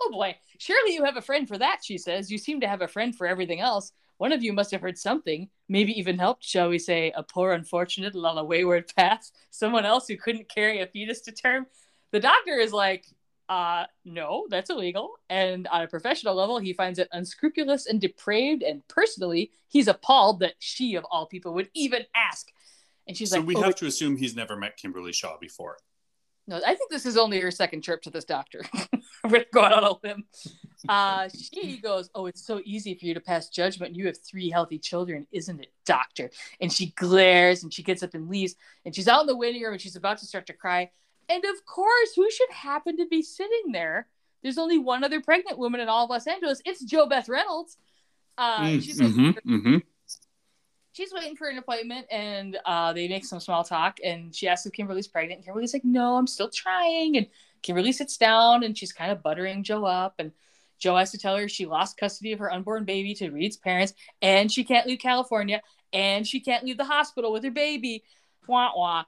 Oh 0.00 0.10
boy, 0.10 0.38
surely 0.58 0.94
you 0.94 1.04
have 1.04 1.18
a 1.18 1.22
friend 1.22 1.46
for 1.46 1.58
that, 1.58 1.84
she 1.84 1.98
says. 1.98 2.30
You 2.32 2.38
seem 2.38 2.60
to 2.60 2.66
have 2.66 2.80
a 2.80 2.88
friend 2.88 3.14
for 3.14 3.26
everything 3.26 3.60
else. 3.60 3.92
One 4.20 4.32
of 4.32 4.42
you 4.42 4.52
must 4.52 4.70
have 4.72 4.82
heard 4.82 4.98
something, 4.98 5.48
maybe 5.66 5.98
even 5.98 6.18
helped, 6.18 6.44
shall 6.44 6.68
we 6.68 6.78
say, 6.78 7.10
a 7.16 7.22
poor 7.22 7.52
unfortunate 7.52 8.14
along 8.14 8.36
a 8.36 8.44
wayward 8.44 8.92
path, 8.94 9.30
someone 9.48 9.86
else 9.86 10.06
who 10.06 10.18
couldn't 10.18 10.46
carry 10.54 10.82
a 10.82 10.86
fetus 10.86 11.22
to 11.22 11.32
term. 11.32 11.64
The 12.12 12.20
doctor 12.20 12.52
is 12.58 12.70
like, 12.70 13.06
uh, 13.48 13.84
no, 14.04 14.46
that's 14.50 14.68
illegal. 14.68 15.12
And 15.30 15.66
on 15.68 15.80
a 15.80 15.88
professional 15.88 16.34
level, 16.34 16.58
he 16.58 16.74
finds 16.74 16.98
it 16.98 17.08
unscrupulous 17.12 17.86
and 17.86 17.98
depraved. 17.98 18.62
And 18.62 18.86
personally, 18.88 19.52
he's 19.68 19.88
appalled 19.88 20.40
that 20.40 20.52
she, 20.58 20.96
of 20.96 21.06
all 21.10 21.24
people, 21.24 21.54
would 21.54 21.70
even 21.72 22.02
ask. 22.14 22.52
And 23.08 23.16
she's 23.16 23.30
So 23.30 23.38
like, 23.38 23.46
we 23.46 23.56
"Oh, 23.56 23.62
have 23.62 23.76
to 23.76 23.86
assume 23.86 24.18
he's 24.18 24.36
never 24.36 24.54
met 24.54 24.76
Kimberly 24.76 25.14
Shaw 25.14 25.38
before. 25.40 25.78
no, 26.46 26.56
I 26.56 26.74
think 26.74 26.90
this 26.90 27.06
is 27.06 27.16
only 27.16 27.40
her 27.40 27.50
second 27.50 27.82
trip 27.84 28.02
to 28.02 28.10
this 28.10 28.26
doctor. 28.26 28.64
We're 29.24 29.46
going 29.50 29.72
on 29.72 29.84
a 29.84 29.94
limb. 30.06 30.24
Uh, 30.88 31.28
she 31.28 31.78
goes, 31.78 32.10
Oh, 32.14 32.26
it's 32.26 32.44
so 32.44 32.60
easy 32.64 32.94
for 32.94 33.06
you 33.06 33.14
to 33.14 33.20
pass 33.20 33.48
judgment. 33.48 33.94
You 33.96 34.06
have 34.06 34.18
three 34.18 34.50
healthy 34.50 34.78
children, 34.78 35.26
isn't 35.32 35.60
it, 35.60 35.72
doctor? 35.84 36.30
And 36.60 36.72
she 36.72 36.86
glares 36.96 37.62
and 37.62 37.72
she 37.72 37.82
gets 37.82 38.02
up 38.02 38.14
and 38.14 38.28
leaves. 38.28 38.54
And 38.84 38.94
she's 38.94 39.08
out 39.08 39.22
in 39.22 39.26
the 39.26 39.36
waiting 39.36 39.62
room 39.62 39.72
and 39.72 39.80
she's 39.80 39.96
about 39.96 40.18
to 40.18 40.26
start 40.26 40.46
to 40.46 40.52
cry. 40.52 40.90
And 41.28 41.44
of 41.44 41.64
course, 41.66 42.14
who 42.16 42.30
should 42.30 42.50
happen 42.50 42.96
to 42.96 43.06
be 43.06 43.22
sitting 43.22 43.72
there? 43.72 44.08
There's 44.42 44.58
only 44.58 44.78
one 44.78 45.04
other 45.04 45.20
pregnant 45.20 45.58
woman 45.58 45.80
in 45.80 45.88
all 45.88 46.04
of 46.04 46.10
Los 46.10 46.26
Angeles. 46.26 46.62
It's 46.64 46.82
Jo 46.84 47.06
Beth 47.06 47.28
Reynolds. 47.28 47.76
Uh, 48.38 48.60
Mm, 48.60 48.82
she's 48.82 49.00
like, 49.00 49.10
mhm, 49.10 49.36
mhm. 49.44 49.82
she's 50.92 51.12
waiting 51.12 51.36
for 51.36 51.48
an 51.48 51.58
appointment 51.58 52.06
and 52.10 52.58
uh, 52.64 52.92
they 52.92 53.06
make 53.08 53.24
some 53.24 53.40
small 53.40 53.64
talk 53.64 53.98
and 54.04 54.34
she 54.34 54.48
asks 54.48 54.66
if 54.66 54.72
kimberly's 54.72 55.08
pregnant 55.08 55.38
and 55.38 55.44
kimberly's 55.44 55.72
like 55.72 55.84
no 55.84 56.16
i'm 56.16 56.26
still 56.26 56.48
trying 56.48 57.16
and 57.16 57.26
kimberly 57.62 57.92
sits 57.92 58.16
down 58.16 58.62
and 58.64 58.76
she's 58.76 58.92
kind 58.92 59.12
of 59.12 59.22
buttering 59.22 59.62
jo 59.62 59.84
up 59.84 60.14
and 60.18 60.32
jo 60.80 60.96
has 60.96 61.12
to 61.12 61.18
tell 61.18 61.36
her 61.36 61.48
she 61.48 61.66
lost 61.66 61.96
custody 61.96 62.32
of 62.32 62.40
her 62.40 62.52
unborn 62.52 62.84
baby 62.84 63.14
to 63.14 63.30
reed's 63.30 63.56
parents 63.56 63.94
and 64.20 64.50
she 64.50 64.64
can't 64.64 64.86
leave 64.86 64.98
california 64.98 65.60
and 65.92 66.26
she 66.26 66.40
can't 66.40 66.64
leave 66.64 66.76
the 66.76 66.84
hospital 66.84 67.32
with 67.32 67.44
her 67.44 67.50
baby. 67.50 68.04
Wah 68.46 68.70
wah. 68.74 69.04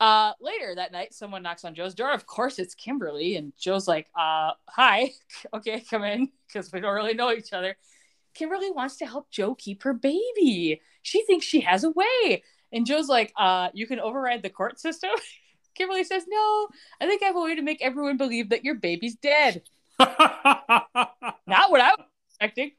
Uh, 0.00 0.32
later 0.40 0.74
that 0.74 0.92
night 0.92 1.14
someone 1.14 1.42
knocks 1.42 1.64
on 1.64 1.74
jo's 1.74 1.94
door. 1.94 2.12
Of 2.12 2.26
course 2.26 2.58
it's 2.58 2.74
kimberly. 2.74 3.36
And 3.36 3.52
jo's 3.58 3.88
like 3.88 4.08
uh, 4.18 4.52
hi. 4.68 5.12
Okay 5.54 5.80
come 5.80 6.04
in 6.04 6.30
because 6.46 6.72
we 6.72 6.80
don't 6.80 6.94
really 6.94 7.14
know 7.14 7.32
each 7.32 7.52
other. 7.52 7.76
Kimberly 8.34 8.70
wants 8.70 8.96
to 8.96 9.06
help 9.06 9.30
jo 9.30 9.54
keep 9.54 9.84
her 9.84 9.94
baby. 9.94 10.80
She 11.02 11.24
thinks 11.24 11.46
she 11.46 11.60
has 11.60 11.84
a 11.84 11.90
way. 11.90 12.42
And 12.72 12.86
Jo's 12.86 13.08
like, 13.08 13.32
uh, 13.36 13.68
you 13.72 13.86
can 13.86 14.00
override 14.00 14.42
the 14.42 14.50
court 14.50 14.80
system. 14.80 15.10
Kimberly 15.76 16.02
says, 16.02 16.24
no, 16.26 16.68
I 17.00 17.06
think 17.06 17.22
I 17.22 17.26
have 17.26 17.36
a 17.36 17.40
way 17.40 17.54
to 17.54 17.62
make 17.62 17.80
everyone 17.80 18.16
believe 18.16 18.48
that 18.48 18.64
your 18.64 18.74
baby's 18.74 19.14
dead. 19.14 19.62
Not 21.46 21.70
what 21.70 21.80
I 21.80 21.90
was 21.90 22.06
expecting. 22.28 22.72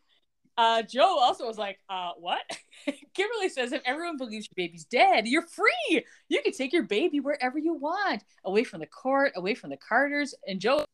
Uh, 0.58 0.82
Jo 0.84 1.02
also 1.04 1.46
was 1.46 1.58
like, 1.58 1.80
uh, 1.90 2.12
what? 2.18 2.42
Kimberly 3.14 3.50
says, 3.50 3.74
if 3.74 3.82
everyone 3.86 4.18
believes 4.18 4.48
your 4.48 4.66
baby's 4.66 4.86
dead, 4.86 5.28
you're 5.28 5.46
free. 5.48 6.06
You 6.30 6.42
can 6.42 6.54
take 6.54 6.72
your 6.72 6.84
baby 6.84 7.20
wherever 7.20 7.58
you 7.58 7.74
want, 7.74 8.24
away 8.46 8.64
from 8.64 8.80
the 8.80 8.86
court, 8.86 9.34
away 9.36 9.54
from 9.54 9.70
the 9.70 9.78
Carters. 9.78 10.34
And 10.48 10.62
Jo, 10.62 10.86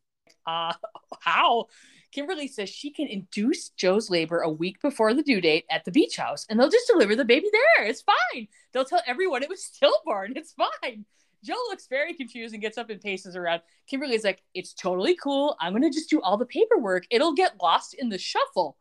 uh, 0.48 0.74
how? 1.20 1.68
Kimberly 2.12 2.48
says 2.48 2.70
she 2.70 2.92
can 2.92 3.08
induce 3.08 3.70
Jo's 3.70 4.10
labor 4.10 4.40
a 4.40 4.50
week 4.50 4.82
before 4.82 5.14
the 5.14 5.24
due 5.24 5.40
date 5.40 5.66
at 5.70 5.86
the 5.86 5.92
beach 5.92 6.18
house, 6.18 6.46
and 6.50 6.60
they'll 6.60 6.70
just 6.70 6.88
deliver 6.88 7.16
the 7.16 7.24
baby 7.24 7.48
there. 7.52 7.86
It's 7.86 8.02
fine. 8.02 8.48
They'll 8.74 8.84
tell 8.84 9.02
everyone 9.08 9.44
it 9.44 9.50
was 9.50 9.64
stillborn. 9.64 10.34
It's 10.36 10.54
fine. 10.54 11.06
Jo 11.44 11.54
looks 11.70 11.88
very 11.88 12.14
confused 12.14 12.54
and 12.54 12.62
gets 12.62 12.78
up 12.78 12.90
and 12.90 13.02
paces 13.02 13.36
around. 13.36 13.62
Kimberly's 13.88 14.24
like, 14.24 14.44
It's 14.54 14.74
totally 14.74 15.16
cool. 15.16 15.56
I'm 15.60 15.74
going 15.74 15.84
to 15.84 15.90
just 15.90 16.10
do 16.10 16.22
all 16.22 16.38
the 16.38 16.46
paperwork. 16.46 17.06
It'll 17.10 17.34
get 17.34 17.62
lost 17.62 17.94
in 17.96 18.10
the 18.10 18.18
shuffle. 18.18 18.78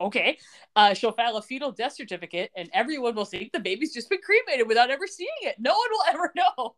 Okay. 0.00 0.38
Uh, 0.76 0.94
she'll 0.94 1.12
file 1.12 1.36
a 1.36 1.42
fetal 1.42 1.72
death 1.72 1.92
certificate, 1.92 2.50
and 2.56 2.70
everyone 2.72 3.14
will 3.14 3.24
think 3.24 3.52
the 3.52 3.60
baby's 3.60 3.92
just 3.92 4.08
been 4.08 4.20
cremated 4.24 4.66
without 4.66 4.90
ever 4.90 5.06
seeing 5.06 5.28
it. 5.42 5.56
No 5.58 5.72
one 5.72 5.88
will 5.90 6.04
ever 6.08 6.32
know. 6.36 6.74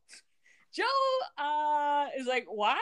Jo 0.74 0.84
uh, 1.38 2.06
is 2.18 2.26
like, 2.26 2.46
Why? 2.48 2.80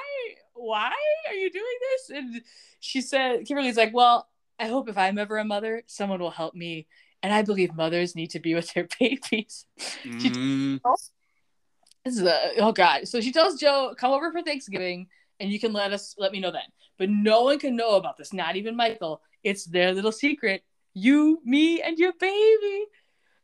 Why 0.55 0.93
are 1.29 1.35
you 1.35 1.51
doing 1.51 1.65
this? 1.81 2.11
And 2.17 2.43
she 2.79 3.01
said, 3.01 3.45
Kimberly's 3.47 3.77
like, 3.77 3.93
Well, 3.93 4.29
I 4.59 4.69
hope 4.69 4.89
if 4.89 4.99
I'm 4.99 5.19
ever 5.19 5.39
a 5.39 5.45
mother, 5.45 5.83
someone 5.87 6.21
will 6.21 6.31
help 6.31 6.55
me. 6.55 6.87
And 7.23 7.35
I 7.35 7.43
believe 7.43 7.75
mothers 7.75 8.15
need 8.15 8.31
to 8.31 8.41
be 8.41 8.55
with 8.55 8.73
their 8.73 8.89
babies. 9.01 9.67
Mm, 10.05 10.81
This 12.05 12.17
is 12.17 12.23
a, 12.23 12.53
oh 12.59 12.73
god. 12.73 13.07
So 13.09 13.21
she 13.21 13.33
tells 13.33 13.61
Jo, 13.61 13.95
come 13.97 14.13
over 14.13 14.33
for 14.33 14.43
Thanksgiving 14.43 15.09
and 15.41 15.51
you 15.51 15.59
can 15.59 15.73
let 15.73 15.93
us 15.93 16.15
let 16.19 16.33
me 16.33 16.41
know 16.41 16.51
then. 16.51 16.63
But 16.99 17.11
no 17.11 17.43
one 17.43 17.59
can 17.59 17.77
know 17.77 17.97
about 17.97 18.17
this, 18.17 18.33
not 18.33 18.57
even 18.57 18.77
Michael. 18.77 19.23
It's 19.43 19.65
their 19.65 19.93
little 19.93 20.13
secret. 20.13 20.63
You, 20.93 21.41
me, 21.45 21.81
and 21.81 21.99
your 21.99 22.13
baby. 22.21 22.85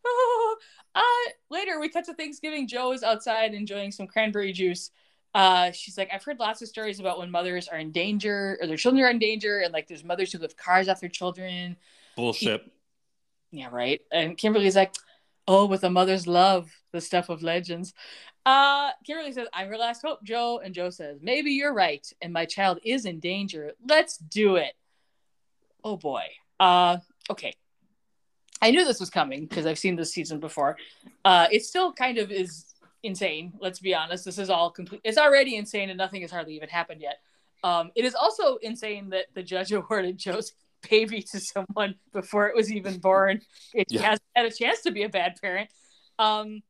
Oh. 0.07 0.57
Uh, 0.95 1.31
later 1.51 1.81
we 1.81 1.89
cut 1.89 2.05
to 2.07 2.15
Thanksgiving. 2.15 2.69
Jo 2.69 2.93
is 2.93 3.03
outside 3.03 3.55
enjoying 3.55 3.93
some 3.93 4.07
cranberry 4.07 4.53
juice. 4.53 4.91
Uh, 5.35 5.71
she's 5.71 5.99
like, 5.99 6.09
I've 6.13 6.25
heard 6.25 6.39
lots 6.39 6.63
of 6.63 6.69
stories 6.69 7.01
about 7.01 7.19
when 7.19 7.31
mothers 7.31 7.69
are 7.69 7.77
in 7.77 7.93
danger 7.93 8.57
or 8.61 8.67
their 8.67 8.79
children 8.79 9.05
are 9.05 9.11
in 9.11 9.19
danger, 9.19 9.59
and 9.61 9.73
like 9.73 9.87
there's 9.89 10.05
mothers 10.05 10.33
who 10.33 10.39
lift 10.39 10.57
cars 10.57 10.89
off 10.89 11.01
their 11.01 11.11
children. 11.11 11.77
bullshit. 12.17 12.71
Yeah, 13.51 13.69
right. 13.71 14.01
And 14.11 14.37
Kimberly's 14.37 14.77
like, 14.77 14.95
oh, 15.47 15.67
with 15.67 15.85
a 15.85 15.91
mother's 15.91 16.27
love, 16.27 16.71
the 16.97 17.01
stuff 17.01 17.29
of 17.29 17.43
legends. 17.43 17.93
Uh, 18.45 18.91
Kimberly 19.05 19.33
says, 19.33 19.47
I'm 19.53 19.69
your 19.69 19.79
last 19.79 20.03
hope, 20.03 20.25
Jo. 20.25 20.61
And 20.65 20.75
Jo 20.75 20.91
says, 20.91 21.19
maybe 21.21 21.51
you're 21.53 21.75
right. 21.75 22.07
And 22.23 22.33
my 22.33 22.47
child 22.47 22.79
is 22.85 23.05
in 23.05 23.21
danger. 23.21 23.73
Let's 23.87 24.17
do 24.17 24.57
it. 24.57 24.73
Oh 25.85 25.97
boy. 25.97 26.25
Uh, 26.59 26.99
okay. 27.31 27.55
I 28.63 28.71
knew 28.71 28.85
this 28.85 29.01
was 29.01 29.11
coming 29.11 29.47
because 29.47 29.67
I've 29.67 29.79
seen 29.79 29.97
this 29.97 30.13
season 30.13 30.41
before. 30.41 30.77
Uh, 31.25 31.47
it 31.53 31.65
still 31.65 31.93
kind 31.93 32.17
of 32.19 32.31
is 32.33 32.65
insane. 33.03 33.53
Let's 33.61 33.81
be 33.81 33.95
honest. 33.95 34.25
This 34.25 34.39
is 34.39 34.49
all 34.49 34.71
complete. 34.71 35.03
It's 35.05 35.19
already 35.19 35.57
insane, 35.57 35.91
and 35.91 35.99
nothing 35.99 36.23
has 36.23 36.31
hardly 36.31 36.57
even 36.57 36.69
happened 36.71 37.03
yet. 37.03 37.19
Um, 37.63 37.91
it 37.95 38.05
is 38.05 38.15
also 38.15 38.57
insane 38.57 39.11
that 39.11 39.27
the 39.35 39.43
judge 39.43 39.73
awarded 39.81 40.19
Jo's 40.19 40.53
baby 40.89 41.21
to 41.33 41.41
someone 41.41 41.97
before 42.13 42.49
it 42.49 42.55
was 42.57 42.73
even 42.73 42.99
born. 42.99 43.41
It 43.75 43.87
Yeah. 43.91 44.03
hasn't 44.03 44.23
had 44.35 44.47
a 44.47 44.51
chance 44.51 44.81
to 44.83 44.91
be 44.91 45.03
a 45.03 45.09
bad 45.09 45.35
parent. 45.41 45.69
Um, 46.19 46.63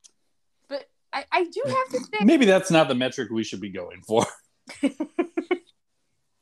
I, 1.17 1.25
I 1.33 1.45
do 1.45 1.63
have 1.67 1.89
to 1.93 1.99
say, 1.99 2.25
Maybe 2.25 2.45
that's 2.45 2.71
not 2.71 2.89
the 2.89 2.95
metric 2.95 3.31
we 3.31 3.43
should 3.43 3.63
be 3.63 3.71
going 3.71 4.03
for. 4.03 4.27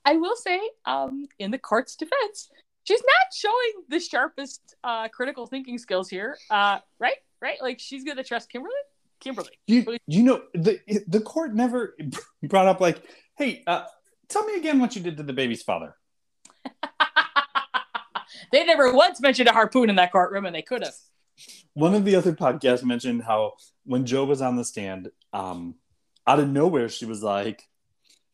I 0.05 0.17
will 0.17 0.35
say, 0.35 0.61
um, 0.85 1.29
in 1.39 1.53
the 1.53 1.59
court's 1.59 1.95
defense, 1.95 2.51
she's 2.83 3.01
not 3.01 3.33
showing 3.33 3.85
the 3.89 4.01
sharpest 4.01 4.75
uh, 4.83 5.07
critical 5.09 5.47
thinking 5.47 5.79
skills 5.79 6.11
here. 6.11 6.37
Uh, 6.51 6.81
right? 6.99 7.15
Right? 7.41 7.59
Like 7.63 7.79
she's 7.79 8.03
gonna 8.03 8.25
trust 8.25 8.51
Kimberly. 8.51 8.75
Kimberly. 9.21 9.51
You, 9.69 9.97
you 10.09 10.25
know, 10.25 10.43
the 10.55 10.81
the 11.07 11.21
court 11.21 11.55
never 11.55 11.95
brought 12.43 12.67
up 12.67 12.81
like, 12.81 13.01
hey, 13.37 13.63
uh, 13.69 13.85
tell 14.29 14.45
me 14.45 14.57
again 14.57 14.81
what 14.81 14.97
you 14.97 15.03
did 15.03 15.19
to 15.19 15.23
the 15.23 15.33
baby's 15.33 15.63
father. 15.63 15.95
they 18.53 18.65
never 18.65 18.93
once 18.93 19.21
mentioned 19.21 19.49
a 19.49 19.53
harpoon 19.53 19.89
in 19.89 19.97
that 19.97 20.11
courtroom, 20.11 20.47
and 20.47 20.55
they 20.55 20.63
could 20.63 20.83
have. 20.83 20.95
One 21.75 21.95
of 21.95 22.05
the 22.05 22.17
other 22.17 22.33
podcasts 22.33 22.85
mentioned 22.85 23.23
how 23.23 23.55
when 23.85 24.07
Jo 24.07 24.25
was 24.25 24.41
on 24.41 24.57
the 24.57 24.65
stand, 24.65 25.11
um, 25.33 25.75
out 26.27 26.41
of 26.41 26.49
nowhere, 26.49 26.89
she 26.89 27.05
was 27.05 27.23
like, 27.23 27.63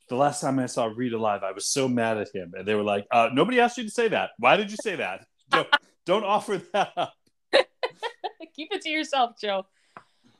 "The 0.09 0.17
last 0.17 0.41
time 0.41 0.59
I 0.59 0.67
saw 0.67 0.87
Reed 0.87 1.13
alive, 1.13 1.43
I 1.43 1.53
was 1.53 1.67
so 1.67 1.89
mad 1.89 2.19
at 2.19 2.35
him," 2.35 2.53
and 2.57 2.67
they 2.67 2.75
were 2.75 2.83
like, 2.83 3.07
uh, 3.11 3.31
"Nobody 3.33 3.61
asked 3.61 3.79
you 3.79 3.85
to 3.85 3.91
say 3.91 4.09
that. 4.09 4.31
Why 4.39 4.57
did 4.57 4.71
you 4.71 4.77
say 4.83 4.97
that? 4.97 5.27
Don't, 5.51 5.69
don't 6.07 6.25
offer 6.25 6.59
that 6.73 6.93
up." 6.97 7.15
Keep 8.55 8.73
it 8.73 8.83
to 8.83 8.89
yourself, 8.89 9.33
Jo. 9.41 9.67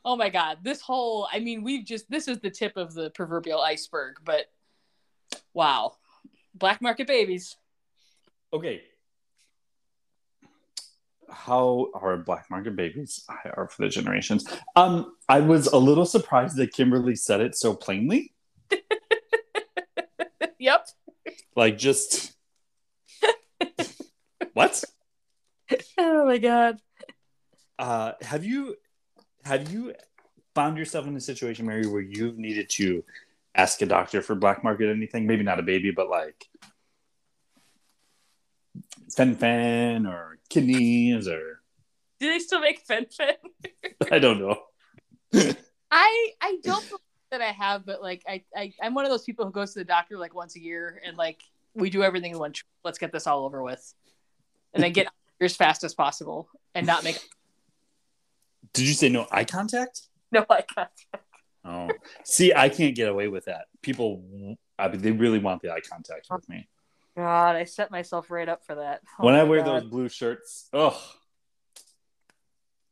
Oh 0.03 0.15
my 0.15 0.29
God. 0.29 0.59
This 0.63 0.81
whole, 0.81 1.27
I 1.31 1.39
mean, 1.39 1.63
we've 1.63 1.85
just, 1.85 2.09
this 2.09 2.27
is 2.27 2.39
the 2.39 2.49
tip 2.49 2.77
of 2.77 2.93
the 2.93 3.09
proverbial 3.11 3.61
iceberg, 3.61 4.15
but 4.23 4.45
wow. 5.53 5.95
Black 6.55 6.81
market 6.81 7.07
babies. 7.07 7.55
Okay. 8.53 8.81
How 11.31 11.87
are 11.93 12.17
black 12.17 12.49
market 12.49 12.75
babies 12.75 13.25
are 13.57 13.67
for 13.67 13.83
the 13.83 13.89
generations? 13.89 14.45
Um, 14.75 15.15
I 15.29 15.39
was 15.39 15.67
a 15.67 15.77
little 15.77 16.05
surprised 16.05 16.57
that 16.57 16.73
Kimberly 16.73 17.15
said 17.15 17.41
it 17.41 17.55
so 17.55 17.73
plainly. 17.73 18.33
yep. 20.59 20.87
Like 21.55 21.77
just 21.77 22.33
what? 24.53 24.83
Oh 25.97 26.25
my 26.25 26.37
God. 26.37 26.79
Uh, 27.79 28.11
have 28.21 28.43
you 28.43 28.75
have 29.45 29.71
you 29.71 29.93
found 30.53 30.77
yourself 30.77 31.07
in 31.07 31.15
a 31.15 31.19
situation, 31.21 31.65
Mary, 31.65 31.87
where 31.87 32.01
you've 32.01 32.37
needed 32.37 32.69
to 32.71 33.05
ask 33.55 33.81
a 33.81 33.85
doctor 33.85 34.21
for 34.21 34.35
black 34.35 34.65
market 34.65 34.89
anything? 34.89 35.25
Maybe 35.25 35.43
not 35.43 35.59
a 35.59 35.63
baby, 35.63 35.91
but 35.91 36.09
like 36.09 36.45
fen-phen 39.15 40.07
or 40.07 40.37
kidneys 40.49 41.27
or 41.27 41.61
Do 42.19 42.29
they 42.29 42.39
still 42.39 42.59
make 42.59 42.79
Fen-Phen? 42.81 43.35
I 44.11 44.19
don't 44.19 44.39
know. 44.39 44.57
I 45.91 46.31
I 46.41 46.57
don't 46.63 46.87
believe 46.87 46.99
that 47.31 47.41
I 47.41 47.51
have, 47.51 47.85
but 47.85 48.01
like 48.01 48.23
I, 48.27 48.43
I 48.55 48.73
I'm 48.81 48.93
one 48.93 49.05
of 49.05 49.11
those 49.11 49.23
people 49.23 49.45
who 49.45 49.51
goes 49.51 49.73
to 49.73 49.79
the 49.79 49.85
doctor 49.85 50.17
like 50.17 50.33
once 50.35 50.55
a 50.55 50.61
year 50.61 51.01
and 51.05 51.17
like 51.17 51.41
we 51.73 51.89
do 51.89 52.03
everything 52.03 52.31
in 52.31 52.39
one. 52.39 52.53
trip. 52.53 52.67
Let's 52.83 52.97
get 52.97 53.11
this 53.11 53.27
all 53.27 53.45
over 53.45 53.61
with, 53.63 53.93
and 54.73 54.83
then 54.83 54.91
get 54.91 55.07
here 55.39 55.45
as 55.45 55.55
fast 55.55 55.83
as 55.83 55.93
possible 55.93 56.49
and 56.75 56.85
not 56.85 57.03
make 57.03 57.19
Did 58.73 58.87
you 58.87 58.93
say 58.93 59.09
no 59.09 59.27
eye 59.31 59.43
contact? 59.43 60.03
no 60.31 60.45
eye 60.49 60.63
contact. 60.73 60.95
Oh, 61.63 61.89
see, 62.23 62.53
I 62.53 62.69
can't 62.69 62.95
get 62.95 63.09
away 63.09 63.27
with 63.27 63.45
that. 63.45 63.65
People, 63.81 64.57
I 64.79 64.87
mean, 64.87 65.01
they 65.01 65.11
really 65.11 65.39
want 65.39 65.61
the 65.61 65.71
eye 65.71 65.81
contact 65.81 66.27
with 66.31 66.47
me. 66.49 66.67
God, 67.15 67.55
I 67.55 67.65
set 67.65 67.91
myself 67.91 68.31
right 68.31 68.47
up 68.47 68.63
for 68.65 68.75
that. 68.75 69.01
Oh 69.19 69.25
when 69.25 69.35
I 69.35 69.43
wear 69.43 69.61
God. 69.61 69.83
those 69.83 69.89
blue 69.89 70.09
shirts, 70.09 70.69
oh, 70.73 70.99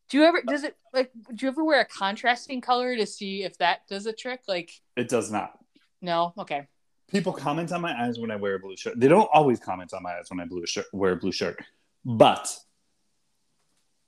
do 0.10 0.18
you 0.18 0.24
ever 0.26 0.42
does 0.42 0.64
it 0.64 0.76
like 0.94 1.12
do 1.34 1.46
you 1.46 1.52
ever 1.52 1.64
wear 1.64 1.82
a 1.82 1.86
contrasting 1.86 2.62
color 2.62 2.96
to 2.98 3.06
see 3.06 3.44
if 3.44 3.58
that 3.60 3.88
does 3.88 4.06
a 4.06 4.14
trick? 4.14 4.42
Like 4.48 4.72
it 4.96 5.08
does 5.10 5.32
not. 5.32 5.58
no, 6.02 6.34
okay. 6.38 6.68
People 7.10 7.34
comment 7.34 7.72
on 7.72 7.82
my 7.82 8.00
eyes 8.00 8.20
when 8.20 8.30
I 8.30 8.36
wear 8.36 8.56
a 8.56 8.60
blue 8.60 8.78
shirt. 8.78 9.00
They 9.00 9.08
don't 9.08 9.30
always 9.34 9.60
comment 9.60 9.94
on 9.94 10.04
my 10.04 10.12
eyes 10.18 10.30
when 10.30 10.40
I 10.40 10.46
blue 10.46 10.66
shirt, 10.68 10.86
wear 10.94 11.14
a 11.14 11.16
blue 11.16 11.32
shirt, 11.32 11.60
but 12.06 12.56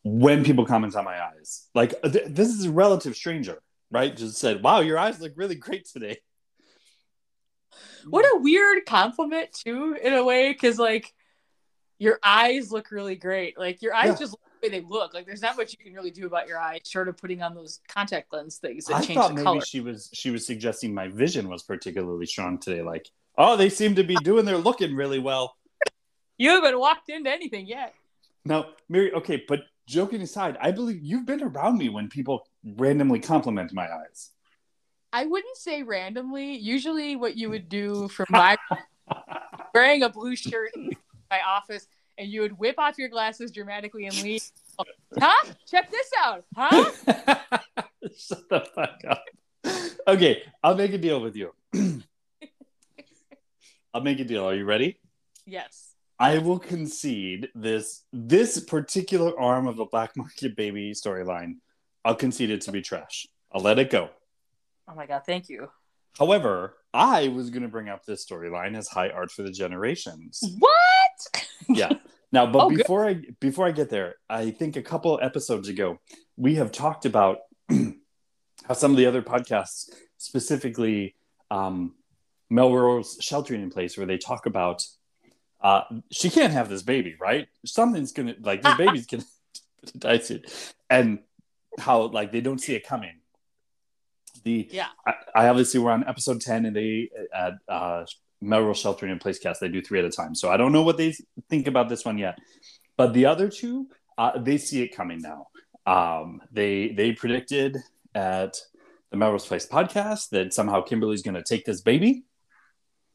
when 0.03 0.43
people 0.43 0.65
comment 0.65 0.95
on 0.95 1.05
my 1.05 1.19
eyes, 1.23 1.67
like 1.73 1.99
th- 2.01 2.25
this 2.27 2.49
is 2.49 2.65
a 2.65 2.71
relative 2.71 3.15
stranger, 3.15 3.61
right? 3.89 4.15
Just 4.15 4.37
said, 4.37 4.61
"Wow, 4.61 4.81
your 4.81 4.99
eyes 4.99 5.19
look 5.21 5.33
really 5.35 5.55
great 5.55 5.85
today." 5.85 6.19
What 8.09 8.25
mm. 8.25 8.37
a 8.37 8.41
weird 8.41 8.85
compliment 8.85 9.51
too, 9.53 9.97
in 10.01 10.13
a 10.13 10.23
way, 10.23 10.51
because 10.51 10.79
like 10.79 11.13
your 11.99 12.19
eyes 12.23 12.71
look 12.71 12.91
really 12.91 13.15
great. 13.15 13.59
Like 13.59 13.81
your 13.81 13.93
eyes 13.93 14.07
Yeah. 14.07 14.15
just 14.15 14.31
look 14.31 14.41
the 14.59 14.67
way 14.67 14.79
they 14.79 14.85
look. 14.87 15.13
Like 15.13 15.25
there's 15.25 15.41
not 15.41 15.55
much 15.55 15.71
you 15.77 15.83
can 15.83 15.93
really 15.93 16.09
do 16.11 16.25
about 16.25 16.47
your 16.47 16.57
eyes, 16.57 16.81
short 16.85 17.07
of 17.07 17.17
putting 17.17 17.43
on 17.43 17.53
those 17.53 17.79
contact 17.87 18.33
lens 18.33 18.57
things 18.57 18.85
that 18.85 18.95
I 18.95 19.01
change 19.01 19.19
thought 19.19 19.29
the 19.29 19.35
maybe 19.35 19.43
color. 19.43 19.61
she 19.61 19.81
was 19.81 20.09
she 20.13 20.31
was 20.31 20.45
suggesting 20.45 20.93
my 20.93 21.07
vision 21.09 21.47
was 21.47 21.63
particularly 21.63 22.25
strong 22.25 22.57
today. 22.57 22.81
Like, 22.81 23.07
oh, 23.37 23.55
they 23.55 23.69
seem 23.69 23.95
to 23.95 24.03
be 24.03 24.15
doing 24.15 24.45
their 24.45 24.57
looking 24.57 24.95
really 24.95 25.19
well. 25.19 25.55
You 26.37 26.49
haven't 26.49 26.79
walked 26.79 27.09
into 27.09 27.29
anything 27.29 27.67
yet. 27.67 27.93
Now, 28.45 28.69
Mary, 28.89 29.13
okay, 29.13 29.43
but 29.47 29.61
joking 29.85 30.21
aside, 30.21 30.57
I 30.59 30.71
believe 30.71 31.03
you've 31.03 31.27
been 31.27 31.43
around 31.43 31.77
me 31.77 31.89
when 31.89 32.09
people 32.09 32.47
randomly 32.63 33.19
compliment 33.19 33.73
my 33.73 33.87
eyes. 33.87 34.31
I 35.13 35.25
wouldn't 35.25 35.57
say 35.57 35.83
randomly. 35.83 36.55
Usually, 36.55 37.15
what 37.15 37.35
you 37.35 37.49
would 37.49 37.69
do 37.69 38.07
for 38.07 38.25
my 38.29 38.57
wearing 39.73 40.03
a 40.03 40.09
blue 40.09 40.35
shirt 40.35 40.71
in 40.75 40.91
my 41.29 41.39
office, 41.45 41.87
and 42.17 42.29
you 42.29 42.41
would 42.41 42.57
whip 42.57 42.75
off 42.77 42.97
your 42.97 43.09
glasses 43.09 43.51
dramatically 43.51 44.05
and 44.05 44.21
leave. 44.21 44.43
Huh? 45.19 45.53
Check 45.69 45.91
this 45.91 46.09
out. 46.23 46.45
Huh? 46.55 46.91
Shut 48.17 48.49
the 48.49 48.65
fuck 48.73 49.01
up. 49.07 49.23
Okay, 50.07 50.43
I'll 50.63 50.75
make 50.75 50.93
a 50.93 50.97
deal 50.97 51.21
with 51.21 51.35
you. 51.35 51.53
I'll 53.93 54.01
make 54.01 54.19
a 54.19 54.23
deal. 54.23 54.47
Are 54.47 54.55
you 54.55 54.65
ready? 54.65 54.99
Yes. 55.45 55.95
I 56.19 56.37
will 56.37 56.59
concede 56.59 57.49
this 57.55 58.03
this 58.13 58.59
particular 58.59 59.37
arm 59.39 59.67
of 59.67 59.75
the 59.75 59.85
Black 59.85 60.15
Market 60.15 60.55
Baby 60.55 60.91
storyline. 60.91 61.57
I'll 62.05 62.15
concede 62.15 62.51
it 62.51 62.61
to 62.61 62.71
be 62.71 62.81
trash. 62.81 63.27
I'll 63.51 63.61
let 63.61 63.79
it 63.79 63.89
go. 63.89 64.09
Oh 64.87 64.95
my 64.95 65.05
god! 65.05 65.21
Thank 65.25 65.49
you. 65.49 65.69
However, 66.17 66.75
I 66.93 67.29
was 67.29 67.49
going 67.49 67.63
to 67.63 67.69
bring 67.69 67.87
up 67.87 68.05
this 68.05 68.25
storyline 68.25 68.75
as 68.75 68.87
high 68.89 69.09
art 69.09 69.31
for 69.31 69.43
the 69.43 69.51
generations. 69.51 70.41
What? 70.59 71.45
Yeah. 71.69 71.91
Now, 72.33 72.47
but 72.51 72.59
Oh, 72.65 72.69
good. 72.69 72.79
before 72.79 73.07
I 73.07 73.21
before 73.39 73.67
I 73.67 73.71
get 73.71 73.89
there, 73.89 74.15
I 74.29 74.51
think 74.51 74.75
a 74.75 74.81
couple 74.81 75.17
episodes 75.21 75.69
ago 75.69 75.99
we 76.35 76.55
have 76.55 76.71
talked 76.71 77.05
about 77.05 77.37
how 77.69 78.73
some 78.73 78.91
of 78.91 78.97
the 78.97 79.05
other 79.05 79.21
podcasts, 79.21 79.89
specifically 80.17 81.15
um, 81.49 81.95
Melrose 82.49 83.17
Sheltering 83.21 83.61
in 83.61 83.69
Place, 83.69 83.95
where 83.97 84.07
they 84.07 84.17
talk 84.17 84.47
about 84.47 84.83
uh, 85.61 85.83
she 86.11 86.29
can't 86.29 86.51
have 86.51 86.67
this 86.67 86.81
baby, 86.81 87.15
right? 87.21 87.47
Something's 87.65 88.11
gonna 88.11 88.35
like 88.41 88.61
this 88.63 88.75
baby's 88.83 89.05
gonna 89.05 89.23
die 89.97 90.17
soon, 90.17 90.43
and 90.89 91.19
how 91.79 92.01
like 92.07 92.31
they 92.31 92.41
don't 92.41 92.59
see 92.59 92.75
it 92.75 92.85
coming. 92.85 93.20
The 94.43 94.69
Yeah. 94.71 94.87
I, 95.05 95.13
I 95.35 95.47
obviously 95.47 95.79
we're 95.79 95.91
on 95.91 96.07
episode 96.07 96.41
10 96.41 96.65
and 96.65 96.75
they 96.75 97.09
at 97.33 97.53
uh 97.67 98.05
Melrose 98.41 98.79
Sheltering 98.79 99.11
in 99.11 99.19
Place 99.19 99.39
cast 99.39 99.61
they 99.61 99.69
do 99.69 99.81
three 99.81 99.99
at 99.99 100.05
a 100.05 100.09
time. 100.09 100.33
So 100.35 100.49
I 100.49 100.57
don't 100.57 100.71
know 100.71 100.81
what 100.81 100.97
they 100.97 101.13
think 101.49 101.67
about 101.67 101.89
this 101.89 102.03
one 102.03 102.17
yet. 102.17 102.39
But 102.97 103.13
the 103.13 103.27
other 103.27 103.49
two, 103.49 103.87
uh, 104.17 104.37
they 104.39 104.57
see 104.57 104.81
it 104.81 104.95
coming 104.95 105.21
now. 105.21 105.47
Um, 105.85 106.41
they 106.51 106.89
they 106.89 107.13
predicted 107.13 107.77
at 108.13 108.57
the 109.11 109.17
Melrose 109.17 109.45
Place 109.45 109.67
podcast 109.67 110.29
that 110.29 110.53
somehow 110.53 110.81
Kimberly's 110.81 111.21
going 111.21 111.35
to 111.35 111.43
take 111.43 111.65
this 111.65 111.81
baby. 111.81 112.23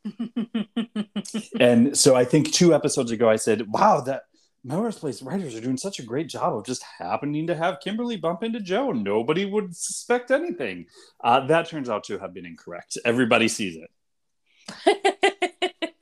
And 1.58 1.96
so 1.96 2.14
I 2.14 2.24
think 2.24 2.52
two 2.52 2.74
episodes 2.74 3.10
ago 3.10 3.28
I 3.28 3.36
said, 3.36 3.70
"Wow, 3.72 4.00
that 4.02 4.22
Melrose 4.66 4.98
Place 4.98 5.22
writers 5.22 5.54
are 5.54 5.60
doing 5.60 5.76
such 5.76 6.00
a 6.00 6.02
great 6.02 6.28
job 6.28 6.52
of 6.56 6.66
just 6.66 6.82
happening 6.98 7.46
to 7.46 7.54
have 7.54 7.78
Kimberly 7.80 8.16
bump 8.16 8.42
into 8.42 8.58
Jo. 8.58 8.90
Nobody 8.90 9.44
would 9.44 9.76
suspect 9.76 10.32
anything." 10.32 10.86
Uh, 11.22 11.46
that 11.46 11.68
turns 11.68 11.88
out 11.88 12.02
to 12.04 12.18
have 12.18 12.34
been 12.34 12.44
incorrect. 12.44 12.98
Everybody 13.04 13.46
sees 13.46 13.76
it. 13.76 13.90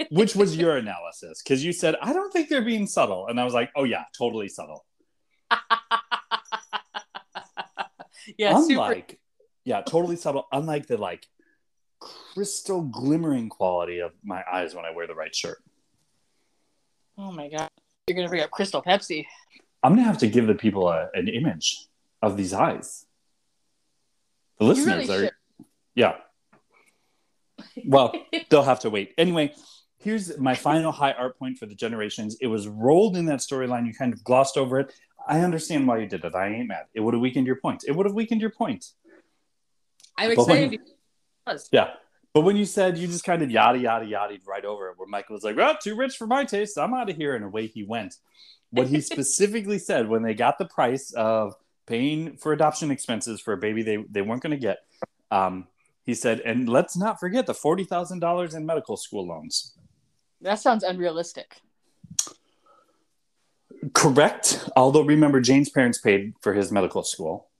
Which 0.10 0.34
was 0.34 0.56
your 0.56 0.78
analysis? 0.78 1.42
Because 1.42 1.62
you 1.62 1.74
said, 1.74 1.96
"I 2.00 2.14
don't 2.14 2.32
think 2.32 2.48
they're 2.48 2.62
being 2.62 2.86
subtle," 2.86 3.26
and 3.26 3.38
I 3.38 3.44
was 3.44 3.52
like, 3.52 3.70
"Oh 3.76 3.84
yeah, 3.84 4.04
totally 4.16 4.48
subtle." 4.48 4.86
yeah, 8.38 8.58
super. 8.60 8.72
unlike, 8.72 9.20
yeah, 9.64 9.82
totally 9.82 10.16
subtle. 10.16 10.46
Unlike 10.52 10.86
the 10.86 10.96
like 10.96 11.26
crystal 12.00 12.80
glimmering 12.80 13.50
quality 13.50 13.98
of 13.98 14.12
my 14.24 14.42
eyes 14.50 14.74
when 14.74 14.86
I 14.86 14.90
wear 14.92 15.06
the 15.06 15.14
right 15.14 15.34
shirt. 15.34 15.62
Oh 17.18 17.30
my 17.30 17.48
god, 17.48 17.68
you're 18.06 18.16
gonna 18.16 18.28
bring 18.28 18.42
up 18.42 18.50
Crystal 18.50 18.82
Pepsi. 18.82 19.26
I'm 19.82 19.94
gonna 19.94 20.06
have 20.06 20.18
to 20.18 20.28
give 20.28 20.46
the 20.46 20.54
people 20.54 20.88
a, 20.88 21.08
an 21.14 21.28
image 21.28 21.86
of 22.22 22.36
these 22.36 22.52
eyes. 22.52 23.06
The 24.58 24.66
listeners 24.66 25.08
really 25.08 25.28
are, 25.28 25.30
yeah. 25.94 26.14
Well, 27.86 28.14
they'll 28.50 28.62
have 28.62 28.80
to 28.80 28.90
wait. 28.90 29.14
Anyway, 29.18 29.54
here's 29.98 30.38
my 30.38 30.54
final 30.54 30.92
high 30.92 31.12
art 31.12 31.38
point 31.38 31.58
for 31.58 31.66
the 31.66 31.74
generations. 31.74 32.36
It 32.40 32.46
was 32.46 32.68
rolled 32.68 33.16
in 33.16 33.26
that 33.26 33.40
storyline. 33.40 33.86
You 33.86 33.94
kind 33.94 34.12
of 34.12 34.22
glossed 34.22 34.56
over 34.56 34.80
it. 34.80 34.92
I 35.26 35.40
understand 35.40 35.88
why 35.88 35.98
you 35.98 36.06
did 36.06 36.24
it. 36.24 36.34
I 36.34 36.48
ain't 36.48 36.68
mad. 36.68 36.84
It 36.94 37.00
would 37.00 37.14
have 37.14 37.20
weakened 37.20 37.46
your 37.46 37.56
point. 37.56 37.84
It 37.86 37.92
would 37.92 38.06
have 38.06 38.14
weakened 38.14 38.40
your 38.40 38.50
point. 38.50 38.84
I'm 40.16 40.30
excited. 40.30 40.80
Yeah. 41.72 41.94
But 42.34 42.40
when 42.40 42.56
you 42.56 42.64
said 42.64 42.98
you 42.98 43.06
just 43.06 43.24
kind 43.24 43.42
of 43.42 43.50
yada 43.50 43.78
yada 43.78 44.04
yada 44.04 44.36
right 44.46 44.64
over 44.64 44.88
it, 44.88 44.98
where 44.98 45.06
Michael 45.08 45.34
was 45.34 45.44
like, 45.44 45.56
"Well, 45.56 45.76
too 45.80 45.94
rich 45.94 46.16
for 46.16 46.26
my 46.26 46.44
taste. 46.44 46.76
I'm 46.76 46.92
out 46.92 47.08
of 47.08 47.16
here," 47.16 47.36
and 47.36 47.44
away 47.44 47.68
he 47.68 47.84
went. 47.84 48.16
What 48.70 48.88
he 48.88 49.00
specifically 49.12 49.78
said 49.78 50.08
when 50.08 50.22
they 50.22 50.34
got 50.34 50.58
the 50.58 50.64
price 50.64 51.12
of 51.12 51.54
paying 51.86 52.36
for 52.36 52.52
adoption 52.52 52.90
expenses 52.90 53.40
for 53.40 53.52
a 53.52 53.56
baby 53.56 53.82
they 53.82 53.98
they 54.10 54.20
weren't 54.20 54.42
going 54.42 54.50
to 54.50 54.56
get, 54.56 54.78
um, 55.30 55.68
he 56.02 56.12
said, 56.12 56.40
"And 56.40 56.68
let's 56.68 56.96
not 56.96 57.20
forget 57.20 57.46
the 57.46 57.54
forty 57.54 57.84
thousand 57.84 58.18
dollars 58.18 58.54
in 58.54 58.66
medical 58.66 58.96
school 58.96 59.24
loans." 59.24 59.76
That 60.40 60.58
sounds 60.58 60.82
unrealistic. 60.82 61.60
Correct. 63.92 64.68
Although 64.74 65.02
remember, 65.02 65.40
Jane's 65.40 65.70
parents 65.70 65.98
paid 65.98 66.34
for 66.40 66.52
his 66.52 66.72
medical 66.72 67.04
school, 67.04 67.50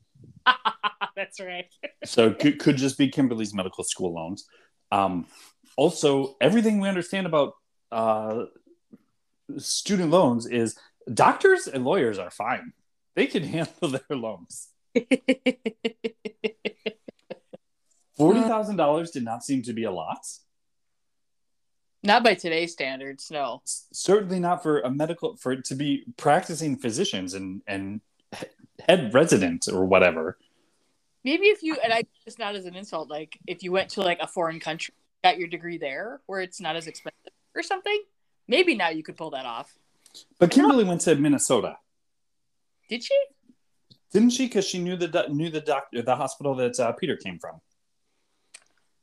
That's 1.17 1.39
right. 1.39 1.67
so 2.05 2.29
it 2.29 2.41
could, 2.41 2.59
could 2.59 2.77
just 2.77 2.99
be 2.99 3.09
Kimberly's 3.09 3.55
medical 3.55 3.85
school 3.85 4.13
loans. 4.15 4.47
Um, 4.91 5.27
also, 5.77 6.37
everything 6.41 6.81
we 6.81 6.89
understand 6.89 7.27
about 7.27 7.55
uh, 7.91 8.45
student 9.59 10.11
loans 10.11 10.47
is 10.47 10.79
doctors 11.13 11.67
and 11.67 11.85
lawyers 11.85 12.19
are 12.19 12.31
fine. 12.31 12.73
They 13.17 13.27
can 13.27 13.43
handle 13.55 13.89
their 13.89 14.17
loans. 14.17 14.69
Forty 18.17 18.41
thousand 18.43 18.77
dollars 18.77 19.11
did 19.11 19.25
not 19.25 19.43
seem 19.45 19.63
to 19.63 19.73
be 19.73 19.83
a 19.85 19.91
lot. 19.91 20.25
Not 22.05 22.23
by 22.23 22.35
today's 22.35 22.73
standards, 22.73 23.29
no. 23.31 23.63
Certainly 23.65 24.39
not 24.39 24.63
for 24.63 24.81
a 24.81 24.91
medical 24.91 25.37
for 25.37 25.57
to 25.57 25.75
be 25.75 26.05
practicing 26.17 26.77
physicians 26.77 27.35
and 27.35 27.63
and 27.67 28.01
head 28.87 29.13
resident 29.15 29.67
or 29.73 29.85
whatever. 29.85 30.39
Maybe 31.25 31.47
if 31.47 31.63
you 31.63 31.77
and 31.83 31.93
I 31.93 32.05
it's 32.27 32.39
not 32.39 32.55
as 32.55 32.67
an 32.67 32.77
insult, 32.77 33.09
like 33.09 33.39
if 33.47 33.63
you 33.63 33.73
went 33.73 33.91
to 33.91 34.03
like 34.03 34.19
a 34.21 34.27
foreign 34.27 34.61
country, 34.61 34.95
got 35.23 35.39
your 35.39 35.49
degree 35.49 35.79
there, 35.79 36.21
where 36.27 36.41
it's 36.41 36.61
not 36.61 36.77
as 36.77 36.87
expensive 36.87 37.33
or 37.55 37.63
something. 37.63 37.99
Maybe 38.47 38.75
now 38.75 38.91
you 38.91 39.03
could 39.03 39.17
pull 39.17 39.31
that 39.31 39.47
off. 39.47 39.75
But 40.39 40.51
Kimberly 40.51 40.85
went 40.85 41.01
to 41.03 41.17
Minnesota, 41.17 41.79
Did 42.89 43.03
she? 43.03 43.19
didn't 44.13 44.31
she? 44.31 44.47
Because 44.47 44.67
she 44.67 44.79
knew 44.79 44.97
the 44.97 45.27
knew 45.29 45.51
the 45.51 45.61
doctor, 45.61 46.03
the 46.03 46.17
hospital 46.17 46.55
that 46.57 46.79
uh, 46.79 46.93
Peter 46.93 47.17
came 47.17 47.39
from. 47.39 47.61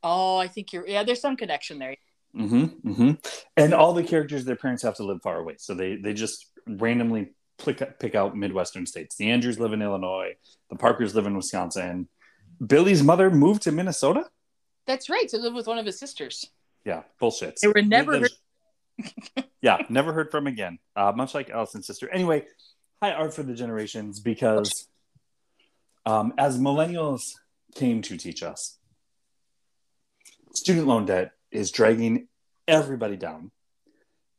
Oh, 0.04 0.38
I 0.38 0.48
think 0.48 0.74
you're. 0.74 0.88
Yeah, 0.88 1.04
there's 1.04 1.22
some 1.22 1.36
connection 1.36 1.80
there. 1.80 1.96
Mm-hmm, 2.36 2.90
mm-hmm. 2.90 3.12
And 3.58 3.74
all 3.74 3.94
the 3.94 4.04
characters, 4.04 4.46
their 4.46 4.56
parents 4.56 4.84
have 4.84 4.96
to 4.96 5.04
live 5.04 5.22
far 5.22 5.38
away, 5.38 5.56
so 5.58 5.74
they 5.74 5.98
they 5.98 6.14
just 6.14 6.48
randomly 6.66 7.32
pick, 7.66 8.00
pick 8.00 8.16
out 8.16 8.36
Midwestern 8.36 8.86
states. 8.86 9.16
The 9.16 9.32
Andrews 9.32 9.60
live 9.60 9.74
in 9.74 9.82
Illinois. 9.82 10.34
The 10.70 10.76
Parkers 10.76 11.16
live 11.16 11.26
in 11.26 11.36
Wisconsin. 11.36 12.08
Billy's 12.66 13.04
mother 13.04 13.30
moved 13.30 13.64
to 13.64 13.72
Minnesota. 13.72 14.26
That's 14.88 15.10
right. 15.10 15.28
To 15.30 15.38
live 15.38 15.54
with 15.54 15.68
one 15.68 15.78
of 15.78 15.86
his 15.86 16.00
sisters. 16.00 16.46
Yeah, 16.86 17.04
bullshit. 17.20 17.60
They 17.62 17.68
were 17.68 17.82
never 17.82 18.20
heard. 18.20 18.32
yeah, 19.62 19.78
never 19.90 20.14
heard 20.14 20.32
from 20.32 20.48
again. 20.48 20.80
Uh, 20.96 21.12
much 21.16 21.34
like 21.34 21.50
Alison's 21.50 21.88
sister. 21.88 22.10
Anyway, 22.10 22.46
hi 23.02 23.12
art 23.12 23.34
for 23.34 23.44
the 23.44 23.54
generations 23.54 24.20
because 24.20 24.88
um, 26.06 26.34
as 26.38 26.58
millennials 26.58 27.22
came 27.76 28.02
to 28.04 28.18
teach 28.18 28.44
us, 28.44 28.78
student 30.54 30.88
loan 30.88 31.06
debt 31.06 31.32
is 31.52 31.72
dragging 31.72 32.28
everybody 32.68 33.18
down, 33.18 33.52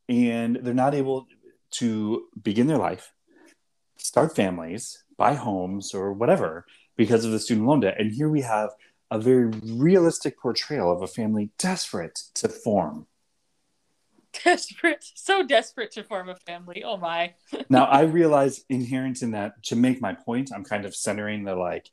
and 0.09 0.57
they're 0.57 0.75
not 0.75 0.95
able 0.95 1.27
to 1.73 2.25
begin 2.41 2.67
their 2.67 2.79
life, 2.79 3.13
start 3.97 4.35
families, 4.35 5.05
buy 5.17 5.35
homes, 5.35 5.95
or 5.95 6.13
whatever 6.13 6.67
because 6.97 7.25
of 7.25 7.33
the 7.33 7.39
student 7.39 7.67
loan 7.67 7.81
debt. 7.81 7.97
And 7.99 8.13
here 8.13 8.29
we 8.29 8.43
have 8.43 8.71
a 9.11 9.19
very 9.19 9.47
realistic 9.65 10.39
portrayal 10.39 10.91
of 10.91 11.03
a 11.03 11.07
family 11.07 11.51
desperate 11.59 12.19
to 12.35 12.49
form. 12.49 13.07
Desperate, 14.45 15.05
so 15.15 15.43
desperate 15.47 15.91
to 15.91 16.03
form 16.03 16.31
a 16.31 16.37
family. 16.37 16.83
Oh 16.83 16.97
my. 16.97 17.35
now, 17.69 17.85
I 17.85 18.03
realize 18.03 18.65
inherent 18.71 19.21
in 19.21 19.33
that, 19.33 19.63
to 19.65 19.77
make 19.77 20.01
my 20.01 20.15
point, 20.15 20.51
I'm 20.55 20.65
kind 20.65 20.87
of 20.87 20.97
centering 20.97 21.45
the 21.45 21.55
like 21.55 21.91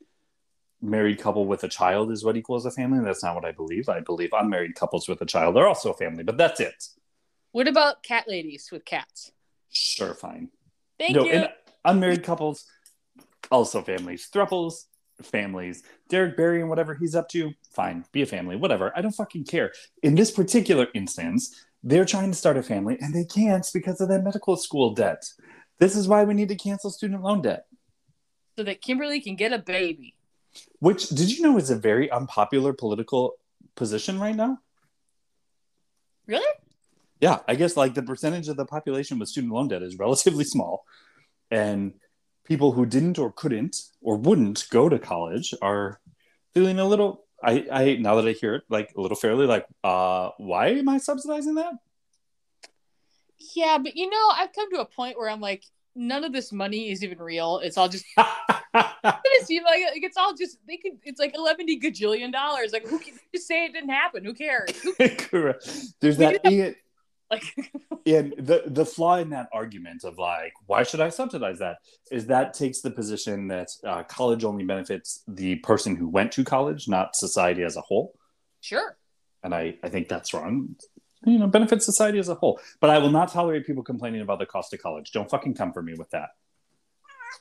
married 0.80 1.18
couple 1.18 1.46
with 1.46 1.62
a 1.64 1.68
child 1.68 2.10
is 2.10 2.24
what 2.24 2.38
equals 2.38 2.64
a 2.64 2.70
family. 2.70 3.04
That's 3.04 3.22
not 3.22 3.34
what 3.34 3.44
I 3.44 3.52
believe. 3.52 3.88
I 3.90 4.00
believe 4.00 4.30
unmarried 4.32 4.74
couples 4.74 5.08
with 5.08 5.20
a 5.20 5.26
child 5.26 5.56
are 5.58 5.66
also 5.66 5.90
a 5.90 5.96
family, 5.96 6.24
but 6.24 6.38
that's 6.38 6.60
it. 6.60 6.82
What 7.52 7.68
about 7.68 8.02
cat 8.02 8.26
ladies 8.28 8.68
with 8.72 8.84
cats? 8.84 9.32
Sure, 9.70 10.14
fine. 10.14 10.50
Thank 10.98 11.16
no, 11.16 11.24
you. 11.24 11.32
and 11.32 11.48
unmarried 11.84 12.24
couples, 12.24 12.66
also 13.50 13.82
families. 13.82 14.28
Thruples, 14.32 14.84
families. 15.22 15.82
Derek 16.08 16.36
Barry 16.36 16.60
and 16.60 16.68
whatever 16.68 16.94
he's 16.94 17.14
up 17.14 17.28
to, 17.30 17.52
fine, 17.72 18.04
be 18.12 18.22
a 18.22 18.26
family, 18.26 18.56
whatever. 18.56 18.92
I 18.96 19.00
don't 19.00 19.12
fucking 19.12 19.44
care. 19.44 19.72
In 20.02 20.14
this 20.14 20.30
particular 20.30 20.88
instance, 20.94 21.64
they're 21.82 22.04
trying 22.04 22.30
to 22.30 22.36
start 22.36 22.56
a 22.56 22.62
family 22.62 22.98
and 23.00 23.14
they 23.14 23.24
can't 23.24 23.66
because 23.72 24.00
of 24.00 24.08
that 24.08 24.22
medical 24.22 24.56
school 24.56 24.94
debt. 24.94 25.24
This 25.78 25.96
is 25.96 26.06
why 26.06 26.24
we 26.24 26.34
need 26.34 26.48
to 26.48 26.56
cancel 26.56 26.90
student 26.90 27.22
loan 27.22 27.42
debt. 27.42 27.66
So 28.56 28.64
that 28.64 28.82
Kimberly 28.82 29.20
can 29.20 29.36
get 29.36 29.52
a 29.52 29.58
baby. 29.58 30.14
Which 30.80 31.08
did 31.08 31.30
you 31.30 31.42
know 31.42 31.56
is 31.56 31.70
a 31.70 31.76
very 31.76 32.10
unpopular 32.10 32.72
political 32.72 33.34
position 33.76 34.18
right 34.18 34.34
now? 34.34 34.58
Really? 36.26 36.46
Yeah, 37.20 37.40
I 37.46 37.54
guess 37.54 37.76
like 37.76 37.94
the 37.94 38.02
percentage 38.02 38.48
of 38.48 38.56
the 38.56 38.64
population 38.64 39.18
with 39.18 39.28
student 39.28 39.52
loan 39.52 39.68
debt 39.68 39.82
is 39.82 39.98
relatively 39.98 40.44
small. 40.44 40.84
And 41.50 41.94
people 42.44 42.72
who 42.72 42.86
didn't 42.86 43.18
or 43.18 43.32
couldn't 43.32 43.76
or 44.00 44.16
wouldn't 44.16 44.66
go 44.70 44.88
to 44.88 44.98
college 44.98 45.54
are 45.60 46.00
feeling 46.54 46.78
a 46.78 46.86
little 46.86 47.24
I, 47.42 47.66
I 47.70 47.96
now 47.96 48.16
that 48.16 48.28
I 48.28 48.32
hear 48.32 48.56
it, 48.56 48.64
like 48.68 48.92
a 48.96 49.00
little 49.00 49.16
fairly 49.16 49.46
like, 49.46 49.66
uh, 49.82 50.30
why 50.38 50.68
am 50.68 50.88
I 50.88 50.98
subsidizing 50.98 51.54
that? 51.54 51.72
Yeah, 53.54 53.78
but 53.78 53.96
you 53.96 54.10
know, 54.10 54.28
I've 54.34 54.52
come 54.52 54.70
to 54.72 54.80
a 54.80 54.84
point 54.84 55.18
where 55.18 55.30
I'm 55.30 55.40
like, 55.40 55.64
none 55.94 56.24
of 56.24 56.32
this 56.32 56.52
money 56.52 56.90
is 56.90 57.02
even 57.02 57.18
real. 57.18 57.58
It's 57.58 57.78
all 57.78 57.88
just 57.88 58.04
it 58.74 59.46
seems 59.46 59.64
like 59.64 59.82
it's 59.94 60.16
all 60.16 60.34
just 60.34 60.58
they 60.66 60.76
could. 60.76 60.98
It's 61.04 61.18
like 61.18 61.34
eleven 61.34 61.66
gajillion 61.66 62.32
dollars. 62.32 62.72
Like 62.72 62.86
who 62.86 62.98
can 62.98 63.14
just 63.34 63.48
say 63.48 63.64
it 63.64 63.72
didn't 63.72 63.90
happen? 63.90 64.24
Who 64.24 64.34
cares? 64.34 64.70
Who. 64.82 64.94
There's 66.00 66.18
We 66.18 66.24
that. 66.24 66.76
Like 67.30 67.42
and 68.06 68.34
the 68.38 68.64
the 68.66 68.84
flaw 68.84 69.16
in 69.16 69.30
that 69.30 69.48
argument 69.52 70.04
of 70.04 70.18
like 70.18 70.52
why 70.66 70.82
should 70.82 71.00
i 71.00 71.08
subsidize 71.08 71.58
that? 71.58 71.78
Is 72.10 72.26
that 72.26 72.54
takes 72.54 72.80
the 72.80 72.90
position 72.90 73.48
that 73.48 73.68
uh, 73.84 74.02
college 74.04 74.44
only 74.44 74.64
benefits 74.64 75.22
the 75.28 75.56
person 75.56 75.96
who 75.96 76.08
went 76.08 76.32
to 76.32 76.44
college 76.44 76.88
not 76.88 77.14
society 77.14 77.62
as 77.62 77.76
a 77.76 77.80
whole. 77.80 78.14
Sure. 78.60 78.96
and 79.42 79.54
i 79.54 79.76
i 79.82 79.88
think 79.88 80.08
that's 80.08 80.32
wrong. 80.34 80.76
You 81.24 81.38
know 81.38 81.46
benefits 81.46 81.84
society 81.84 82.18
as 82.18 82.28
a 82.28 82.34
whole. 82.34 82.60
But 82.80 82.90
i 82.90 82.98
will 82.98 83.10
not 83.10 83.30
tolerate 83.32 83.66
people 83.66 83.82
complaining 83.82 84.22
about 84.22 84.38
the 84.38 84.46
cost 84.46 84.72
of 84.74 84.80
college. 84.82 85.12
Don't 85.12 85.30
fucking 85.30 85.54
come 85.54 85.72
for 85.72 85.82
me 85.82 85.94
with 85.94 86.10
that. 86.10 86.30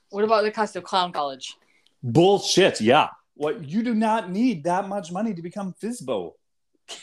What 0.09 0.23
about 0.23 0.43
the 0.43 0.51
cost 0.51 0.75
of 0.75 0.83
clown 0.83 1.11
college? 1.11 1.55
bullshit. 2.03 2.81
Yeah. 2.81 3.09
What 3.35 3.69
you 3.69 3.83
do 3.83 3.93
not 3.93 4.29
need 4.29 4.63
that 4.65 4.87
much 4.87 5.11
money 5.11 5.33
to 5.33 5.41
become 5.41 5.73
fisbo 5.81 6.33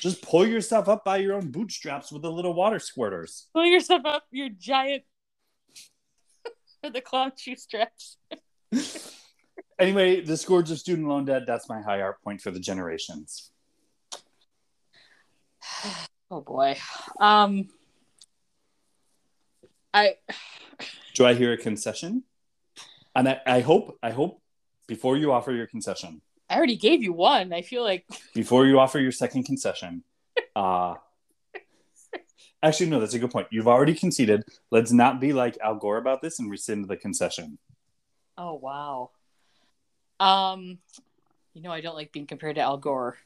just 0.01 0.23
pull 0.23 0.47
yourself 0.47 0.89
up 0.89 1.05
by 1.05 1.17
your 1.19 1.35
own 1.35 1.51
bootstraps 1.51 2.13
with 2.13 2.23
the 2.23 2.31
little 2.31 2.55
water 2.55 2.79
squirters 2.79 3.45
Pull 3.53 3.67
yourself 3.67 4.03
up, 4.05 4.25
your 4.31 4.49
giant 4.49 5.05
for 6.83 6.91
the 6.95 7.01
clown 7.01 7.33
shoe 7.37 7.57
straps. 7.57 8.19
Anyway, 9.79 10.23
the 10.23 10.39
scourge 10.39 10.71
of 10.71 10.79
student 10.79 11.07
loan 11.07 11.27
debt, 11.27 11.43
that's 11.47 11.69
my 11.69 11.83
high 11.83 12.01
art 12.01 12.23
point 12.23 12.41
for 12.41 12.51
the 12.51 12.61
generations. 12.61 13.51
Oh 16.29 16.41
boy. 16.41 16.77
Um 17.21 17.69
I 19.95 20.15
Do 21.15 21.25
I 21.25 21.35
hear 21.35 21.53
a 21.53 21.57
concession? 21.57 22.25
And 23.15 23.29
I, 23.29 23.41
I 23.47 23.61
hope, 23.61 23.97
I 24.03 24.11
hope 24.11 24.43
before 24.89 25.17
you 25.17 25.31
offer 25.31 25.53
your 25.53 25.69
concession, 25.69 26.21
I 26.49 26.57
already 26.57 26.77
gave 26.77 27.03
you 27.03 27.13
one. 27.13 27.53
I 27.53 27.63
feel 27.63 27.83
like 27.83 28.05
before 28.35 28.67
you 28.67 28.79
offer 28.79 28.99
your 28.99 29.13
second 29.13 29.45
concession, 29.45 30.03
uh 30.55 30.95
actually 32.63 32.91
no, 32.91 33.01
that's 33.01 33.15
a 33.15 33.19
good 33.19 33.31
point. 33.31 33.49
You've 33.51 33.69
already 33.69 33.95
conceded. 33.95 34.45
Let's 34.71 34.93
not 34.93 35.21
be 35.21 35.33
like 35.33 35.59
Al 35.63 35.77
Gore 35.77 35.99
about 35.99 36.23
this 36.23 36.39
and 36.39 36.51
rescind 36.51 36.89
the 36.89 36.97
concession. 36.97 37.59
oh 38.39 38.55
wow. 38.55 39.11
Um 40.21 40.79
you 41.55 41.63
know 41.63 41.73
I 41.73 41.81
don't 41.81 41.97
like 41.97 42.13
being 42.13 42.27
compared 42.27 42.57
to 42.57 42.63
Al 42.63 42.77
Gore. 42.79 43.17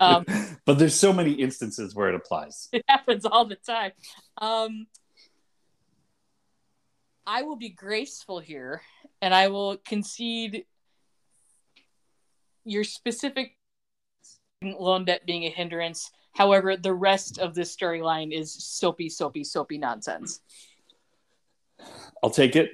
Um 0.00 0.24
but 0.64 0.78
there's 0.78 0.94
so 0.94 1.12
many 1.12 1.32
instances 1.32 1.94
where 1.94 2.08
it 2.08 2.14
applies. 2.14 2.68
it 2.72 2.84
happens 2.88 3.24
all 3.24 3.46
the 3.46 3.56
time. 3.56 3.92
Um, 4.36 4.86
I 7.26 7.42
will 7.42 7.56
be 7.56 7.68
graceful 7.68 8.38
here, 8.38 8.80
and 9.20 9.34
I 9.34 9.48
will 9.48 9.76
concede 9.78 10.64
your 12.68 12.84
specific 12.84 13.56
loan 14.62 15.04
debt 15.04 15.24
being 15.26 15.44
a 15.44 15.50
hindrance. 15.50 16.10
However, 16.34 16.76
the 16.76 16.92
rest 16.94 17.38
of 17.38 17.54
this 17.54 17.74
storyline 17.74 18.32
is 18.32 18.52
soapy, 18.52 19.08
soapy, 19.08 19.44
soapy 19.44 19.78
nonsense. 19.78 20.40
I'll 22.22 22.30
take 22.30 22.56
it. 22.56 22.70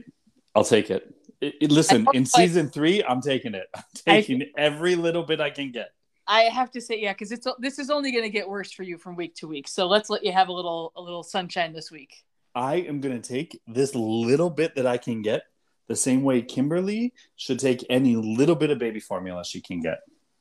I'll 0.54 0.64
take 0.64 0.90
it. 0.90 1.14
It- 1.40 1.54
it- 1.60 1.70
listen, 1.70 2.06
in 2.14 2.22
like- 2.24 2.26
season 2.28 2.70
three, 2.70 3.02
I'm 3.02 3.20
taking 3.20 3.54
it. 3.54 3.66
I'm 3.74 3.82
I- 4.06 4.20
taking 4.20 4.42
every 4.56 4.96
little 4.96 5.22
bit 5.22 5.40
I 5.40 5.50
can 5.50 5.70
get. 5.72 5.90
I 6.26 6.42
have 6.44 6.70
to 6.70 6.80
say, 6.80 6.98
yeah, 7.00 7.12
because 7.12 7.32
it's 7.32 7.46
this 7.58 7.78
is 7.78 7.90
only 7.90 8.10
going 8.10 8.24
to 8.24 8.30
get 8.30 8.48
worse 8.48 8.72
for 8.72 8.82
you 8.82 8.96
from 8.96 9.14
week 9.14 9.34
to 9.36 9.46
week. 9.46 9.68
So 9.68 9.86
let's 9.86 10.08
let 10.08 10.24
you 10.24 10.32
have 10.32 10.48
a 10.48 10.52
little 10.52 10.90
a 10.96 11.02
little 11.02 11.22
sunshine 11.22 11.74
this 11.74 11.90
week. 11.90 12.24
I 12.54 12.76
am 12.76 13.00
going 13.02 13.20
to 13.20 13.28
take 13.28 13.60
this 13.66 13.94
little 13.94 14.48
bit 14.48 14.74
that 14.76 14.86
I 14.86 14.96
can 14.96 15.20
get 15.20 15.42
the 15.88 15.96
same 15.96 16.22
way 16.22 16.42
Kimberly 16.42 17.12
should 17.36 17.58
take 17.58 17.84
any 17.90 18.16
little 18.16 18.54
bit 18.54 18.70
of 18.70 18.78
baby 18.78 19.00
formula 19.00 19.44
she 19.44 19.60
can 19.60 19.80
get. 19.80 19.98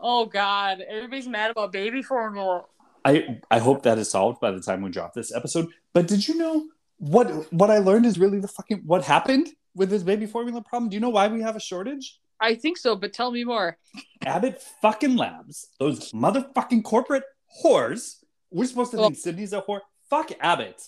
oh 0.00 0.26
God, 0.26 0.80
everybody's 0.86 1.28
mad 1.28 1.50
about 1.50 1.72
baby 1.72 2.02
formula. 2.02 2.64
I 3.04 3.40
I 3.50 3.58
hope 3.58 3.82
that 3.82 3.98
is 3.98 4.10
solved 4.10 4.40
by 4.40 4.50
the 4.50 4.60
time 4.60 4.82
we 4.82 4.90
drop 4.90 5.14
this 5.14 5.34
episode. 5.34 5.68
But 5.92 6.08
did 6.08 6.26
you 6.26 6.36
know 6.36 6.64
what 6.98 7.52
what 7.52 7.70
I 7.70 7.78
learned 7.78 8.06
is 8.06 8.18
really 8.18 8.40
the 8.40 8.48
fucking 8.48 8.82
what 8.84 9.04
happened 9.04 9.48
with 9.74 9.90
this 9.90 10.02
baby 10.02 10.26
formula 10.26 10.62
problem? 10.62 10.88
Do 10.90 10.94
you 10.94 11.00
know 11.00 11.10
why 11.10 11.28
we 11.28 11.42
have 11.42 11.56
a 11.56 11.60
shortage? 11.60 12.18
I 12.40 12.54
think 12.54 12.76
so, 12.76 12.96
but 12.96 13.12
tell 13.14 13.30
me 13.30 13.44
more. 13.44 13.78
Abbott 14.24 14.62
fucking 14.82 15.16
Labs, 15.16 15.68
those 15.78 16.12
motherfucking 16.12 16.84
corporate 16.84 17.24
whores. 17.64 18.16
We're 18.50 18.66
supposed 18.66 18.90
to 18.90 18.98
Well- 18.98 19.08
think 19.08 19.18
Sydney's 19.18 19.52
a 19.52 19.62
whore. 19.62 19.80
Fuck 20.10 20.32
Abbott. 20.40 20.82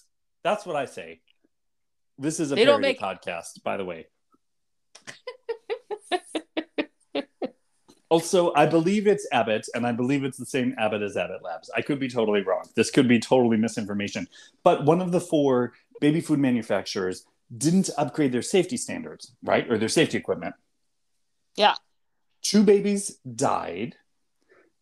That's 0.45 0.67
what 0.67 0.77
I 0.77 0.85
say. 0.87 1.21
This 2.19 2.41
is 2.41 2.53
a 2.53 2.57
They 2.57 2.65
parody 2.65 2.83
make- 2.83 3.01
podcast, 3.01 3.63
by 3.63 3.77
the 3.77 3.85
way. 3.85 4.07
also, 8.11 8.53
I 8.55 8.67
believe 8.67 9.07
it's 9.07 9.27
Abbott, 9.33 9.67
and 9.75 9.87
I 9.87 9.93
believe 9.93 10.25
it's 10.25 10.39
the 10.39 10.47
same 10.47 10.75
Abbott 10.79 11.03
as 11.03 11.17
Abbott 11.17 11.43
Labs. 11.45 11.71
I 11.77 11.83
could 11.83 12.01
be 12.01 12.09
totally 12.09 12.43
wrong. 12.43 12.65
This 12.75 12.91
could 12.91 13.09
be 13.09 13.21
totally 13.21 13.57
misinformation. 13.57 14.29
But 14.65 14.85
one 14.85 15.01
of 15.01 15.13
the 15.13 15.21
four 15.21 15.75
baby 16.01 16.21
food 16.21 16.39
manufacturers 16.39 17.25
didn't 17.57 17.91
upgrade 17.97 18.33
their 18.33 18.43
safety 18.43 18.77
standards, 18.77 19.33
right? 19.43 19.71
Or 19.71 19.79
their 19.79 19.89
safety 19.89 20.19
equipment. 20.19 20.55
Yeah. 21.55 21.75
Two 22.43 22.63
babies 22.63 23.19
died. 23.35 23.97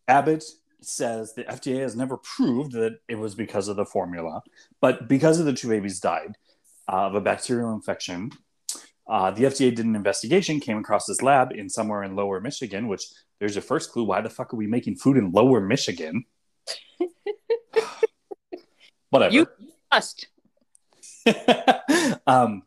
Abbott 0.07 0.43
says 0.81 1.33
the 1.33 1.43
FDA 1.43 1.81
has 1.81 1.95
never 1.95 2.17
proved 2.17 2.73
that 2.73 2.99
it 3.07 3.15
was 3.15 3.35
because 3.35 3.67
of 3.67 3.75
the 3.75 3.85
formula, 3.85 4.43
but 4.79 5.07
because 5.07 5.39
of 5.39 5.45
the 5.45 5.53
two 5.53 5.69
babies 5.69 5.99
died 5.99 6.35
of 6.87 7.15
a 7.15 7.21
bacterial 7.21 7.73
infection, 7.73 8.31
uh, 9.07 9.31
the 9.31 9.43
FDA 9.43 9.73
did 9.73 9.85
an 9.85 9.95
investigation, 9.95 10.59
came 10.59 10.77
across 10.77 11.05
this 11.05 11.21
lab 11.21 11.51
in 11.51 11.69
somewhere 11.69 12.03
in 12.03 12.15
Lower 12.15 12.41
Michigan, 12.41 12.87
which 12.87 13.05
there's 13.39 13.55
your 13.55 13.61
first 13.61 13.91
clue. 13.91 14.03
Why 14.03 14.21
the 14.21 14.29
fuck 14.29 14.53
are 14.53 14.57
we 14.57 14.67
making 14.67 14.97
food 14.97 15.17
in 15.17 15.31
Lower 15.31 15.61
Michigan? 15.61 16.25
Whatever. 19.09 19.33
You 19.33 19.47
must. 19.91 20.27
Um, 22.27 22.63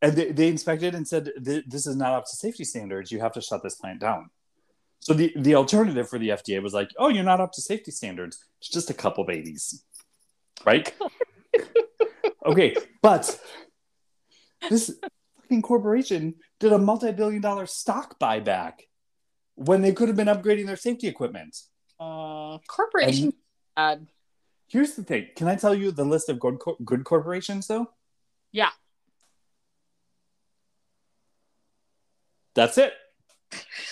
and 0.00 0.16
they, 0.16 0.32
they 0.32 0.48
inspected 0.48 0.94
and 0.94 1.06
said 1.06 1.30
this 1.36 1.86
is 1.86 1.94
not 1.94 2.12
up 2.12 2.24
to 2.24 2.36
safety 2.36 2.64
standards. 2.64 3.12
You 3.12 3.20
have 3.20 3.32
to 3.32 3.40
shut 3.40 3.62
this 3.62 3.74
plant 3.74 4.00
down. 4.00 4.30
So 5.00 5.14
the, 5.14 5.32
the 5.36 5.54
alternative 5.54 6.08
for 6.08 6.18
the 6.18 6.30
FDA 6.30 6.62
was 6.62 6.74
like, 6.74 6.90
oh, 6.98 7.08
you're 7.08 7.24
not 7.24 7.40
up 7.40 7.52
to 7.52 7.62
safety 7.62 7.90
standards. 7.90 8.44
It's 8.60 8.70
just 8.70 8.90
a 8.90 8.94
couple 8.94 9.24
babies, 9.24 9.84
right? 10.64 10.92
okay, 12.44 12.76
but 13.02 13.38
this 14.68 14.98
fucking 15.42 15.62
corporation 15.62 16.34
did 16.60 16.72
a 16.72 16.78
multi-billion 16.78 17.40
dollar 17.40 17.66
stock 17.66 18.18
buyback 18.18 18.80
when 19.54 19.82
they 19.82 19.92
could 19.92 20.08
have 20.08 20.16
been 20.16 20.28
upgrading 20.28 20.66
their 20.66 20.76
safety 20.76 21.08
equipment. 21.08 21.56
Uh, 21.98 22.58
corporation. 22.68 23.32
And 23.76 24.08
here's 24.68 24.94
the 24.94 25.02
thing. 25.02 25.28
Can 25.36 25.48
I 25.48 25.56
tell 25.56 25.74
you 25.74 25.90
the 25.90 26.04
list 26.04 26.28
of 26.28 26.38
good, 26.38 26.58
good 26.84 27.04
corporations, 27.04 27.66
though? 27.66 27.90
Yeah. 28.52 28.70
That's 32.54 32.78
it. 32.78 32.92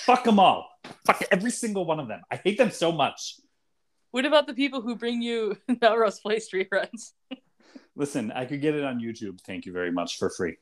Fuck 0.05 0.25
them 0.25 0.39
all. 0.39 0.69
Fuck 1.07 1.23
every 1.31 1.51
single 1.51 1.85
one 1.85 2.01
of 2.01 2.09
them. 2.09 2.23
I 2.31 2.37
hate 2.37 2.59
them 2.59 2.71
so 2.71 2.93
much. 2.93 3.37
What 4.11 4.25
about 4.25 4.47
the 4.47 4.55
people 4.55 4.83
who 4.83 4.97
bring 4.97 5.23
you 5.23 5.57
Melrose 5.81 6.21
Place 6.21 6.51
reruns? 6.53 7.13
Listen, 7.95 8.33
I 8.33 8.45
could 8.45 8.61
get 8.61 8.75
it 8.75 8.85
on 8.85 9.01
YouTube. 9.01 9.41
Thank 9.41 9.65
you 9.67 9.73
very 9.73 9.91
much 9.91 10.19
for 10.19 10.31
free. 10.31 10.57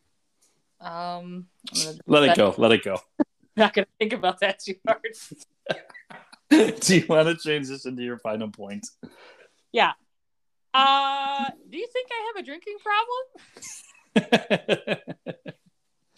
Um, 0.80 1.46
let 2.06 2.24
it 2.24 2.36
go. 2.36 2.54
Let 2.58 2.72
it 2.72 2.84
go. 2.84 2.98
Not 3.56 3.72
gonna 3.72 3.86
think 3.98 4.12
about 4.12 4.40
that 4.40 4.58
too 4.58 4.74
hard. 4.86 5.16
do 6.80 6.96
you 6.96 7.06
want 7.08 7.28
to 7.28 7.36
transition 7.36 7.96
to 7.96 8.02
your 8.02 8.18
final 8.18 8.50
point? 8.50 8.86
Yeah. 9.72 9.92
Uh, 10.72 11.50
do 11.70 11.78
you 11.78 11.86
think 11.92 12.08
I 12.10 12.26
have 12.26 12.36
a 12.42 12.46
drinking 12.46 12.78
problem? 12.82 14.16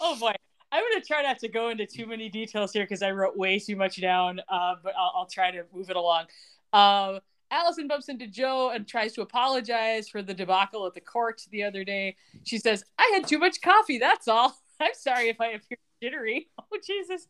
oh 0.01 0.19
boy. 0.19 0.33
I'm 0.73 0.83
to 1.01 1.07
try 1.07 1.23
not 1.23 1.39
to 1.39 1.49
go 1.49 1.69
into 1.69 1.87
too 1.87 2.07
many 2.07 2.29
details 2.29 2.73
here 2.73 2.85
because 2.85 3.03
I 3.03 3.13
wrote 3.13 3.37
way 3.37 3.59
too 3.59 3.77
much 3.77 4.01
down, 4.01 4.41
uh, 4.49 4.75
but 4.83 4.95
I'll, 4.99 5.13
I'll, 5.15 5.27
try 5.27 5.51
to 5.51 5.65
move 5.73 5.91
it 5.91 5.97
along. 5.97 6.27
Um, 6.73 7.21
Alison 7.51 7.89
bumps 7.89 8.09
into 8.09 8.27
Jo 8.27 8.71
and 8.71 8.87
tries 8.87 9.13
to 9.15 9.23
apologize 9.23 10.09
for 10.09 10.23
the 10.23 10.35
debacle 10.35 10.87
at 10.87 10.95
the 10.95 11.01
court 11.01 11.43
the 11.51 11.63
other 11.63 11.85
day. 11.85 12.17
She 12.45 12.59
says, 12.59 12.85
I 12.99 13.11
had 13.15 13.27
too 13.27 13.39
much 13.39 13.61
coffee, 13.61 13.99
that's 13.99 14.29
all. 14.29 14.57
I'm 14.81 14.95
sorry 14.95 15.29
if 15.29 15.41
I 15.41 15.53
appear 15.53 15.79
jittery. 16.03 16.49
Oh, 16.59 16.79
Jesus. 16.85 17.29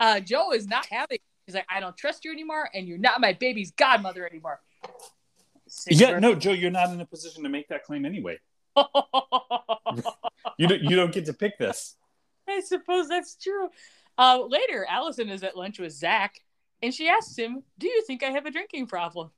Uh, 0.00 0.18
Jo 0.18 0.52
is 0.52 0.66
not 0.66 0.86
having 0.86 1.18
He's 1.48 1.54
like, 1.54 1.66
I 1.70 1.80
don't 1.80 1.96
trust 1.96 2.26
you 2.26 2.30
anymore, 2.30 2.68
and 2.74 2.86
you're 2.86 2.98
not 2.98 3.22
my 3.22 3.32
baby's 3.32 3.70
godmother 3.70 4.26
anymore. 4.26 4.60
yeah, 5.86 6.18
no, 6.18 6.34
Jo, 6.34 6.52
you're 6.52 6.70
not 6.70 6.90
in 6.90 7.00
a 7.00 7.06
position 7.06 7.42
to 7.42 7.48
make 7.48 7.68
that 7.68 7.84
claim 7.84 8.04
anyway. 8.04 8.38
you 10.58 10.68
don't, 10.68 10.82
you 10.82 10.94
don't 10.94 11.10
get 11.10 11.24
to 11.24 11.32
pick 11.32 11.56
this. 11.56 11.96
I 12.46 12.60
suppose 12.60 13.08
that's 13.08 13.34
true. 13.34 13.70
Uh, 14.18 14.42
later, 14.46 14.86
Alison 14.90 15.30
is 15.30 15.42
at 15.42 15.56
lunch 15.56 15.78
with 15.78 15.92
Zach, 15.92 16.38
and 16.82 16.92
she 16.92 17.08
asks 17.08 17.34
him, 17.34 17.62
"Do 17.78 17.88
you 17.88 18.04
think 18.06 18.22
I 18.22 18.28
have 18.28 18.44
a 18.44 18.50
drinking 18.50 18.86
problem?" 18.86 19.30